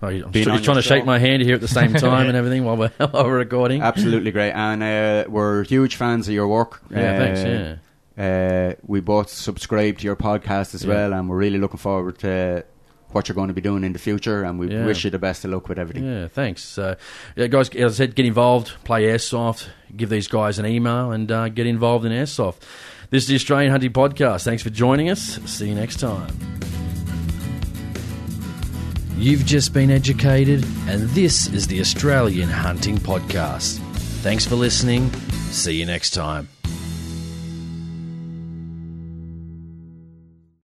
Oh, 0.00 0.08
you- 0.10 0.24
I'm 0.26 0.30
being 0.30 0.44
sure 0.44 0.52
on 0.52 0.58
you're 0.58 0.64
trying 0.64 0.76
your 0.76 0.82
to 0.82 0.88
shake 0.88 1.04
my 1.06 1.18
hand 1.18 1.42
here 1.42 1.56
at 1.56 1.60
the 1.60 1.66
same 1.66 1.92
time 1.94 2.28
and 2.28 2.36
everything 2.36 2.64
while 2.64 2.76
we're, 2.76 2.88
while 2.98 3.24
we're 3.24 3.38
recording. 3.38 3.82
Absolutely 3.82 4.30
great, 4.30 4.52
and 4.52 4.80
uh, 4.80 5.28
we're 5.28 5.64
huge 5.64 5.96
fans 5.96 6.28
of 6.28 6.34
your 6.34 6.46
work. 6.46 6.80
Yeah, 6.88 6.98
uh, 7.14 7.18
thanks, 7.18 7.40
yeah. 7.42 7.76
Uh, 8.18 8.74
we 8.86 9.00
both 9.00 9.28
subscribe 9.30 9.98
to 9.98 10.04
your 10.04 10.16
podcast 10.16 10.74
as 10.74 10.84
Yeah. 10.84 10.94
well, 10.94 11.12
and 11.14 11.28
we're 11.28 11.36
really 11.36 11.58
looking 11.58 11.78
forward 11.78 12.18
to 12.20 12.64
what 13.12 13.28
you're 13.28 13.34
going 13.34 13.48
to 13.48 13.54
be 13.54 13.60
doing 13.60 13.84
in 13.84 13.92
the 13.92 13.98
future. 13.98 14.42
And 14.42 14.58
we 14.58 14.68
Yeah. 14.70 14.84
wish 14.84 15.04
you 15.04 15.10
the 15.10 15.18
best 15.18 15.44
of 15.44 15.52
luck 15.52 15.68
with 15.68 15.78
everything. 15.78 16.04
Yeah, 16.04 16.26
thanks. 16.28 16.62
So, 16.62 16.96
yeah, 17.36 17.46
guys, 17.46 17.70
as 17.70 17.94
I 17.94 17.96
said, 18.04 18.14
get 18.16 18.26
involved, 18.26 18.72
play 18.84 19.04
airsoft, 19.04 19.68
give 19.96 20.10
these 20.10 20.26
guys 20.28 20.58
an 20.58 20.66
email, 20.66 21.12
and 21.12 21.30
uh, 21.30 21.48
get 21.48 21.66
involved 21.66 22.04
in 22.04 22.12
airsoft. 22.12 22.56
This 23.10 23.22
is 23.22 23.28
the 23.28 23.34
Australian 23.36 23.70
Hunting 23.70 23.92
Podcast. 23.92 24.44
Thanks 24.44 24.62
for 24.62 24.70
joining 24.70 25.08
us. 25.08 25.38
See 25.46 25.68
you 25.68 25.74
next 25.74 26.00
time. 26.00 26.26
You've 29.16 29.46
just 29.46 29.72
been 29.72 29.90
educated, 29.90 30.64
and 30.86 31.08
this 31.10 31.46
is 31.48 31.66
the 31.66 31.80
Australian 31.80 32.48
Hunting 32.50 32.98
Podcast. 32.98 33.78
Thanks 34.22 34.44
for 34.44 34.54
listening. 34.56 35.10
See 35.50 35.76
you 35.78 35.86
next 35.86 36.10
time. 36.10 36.48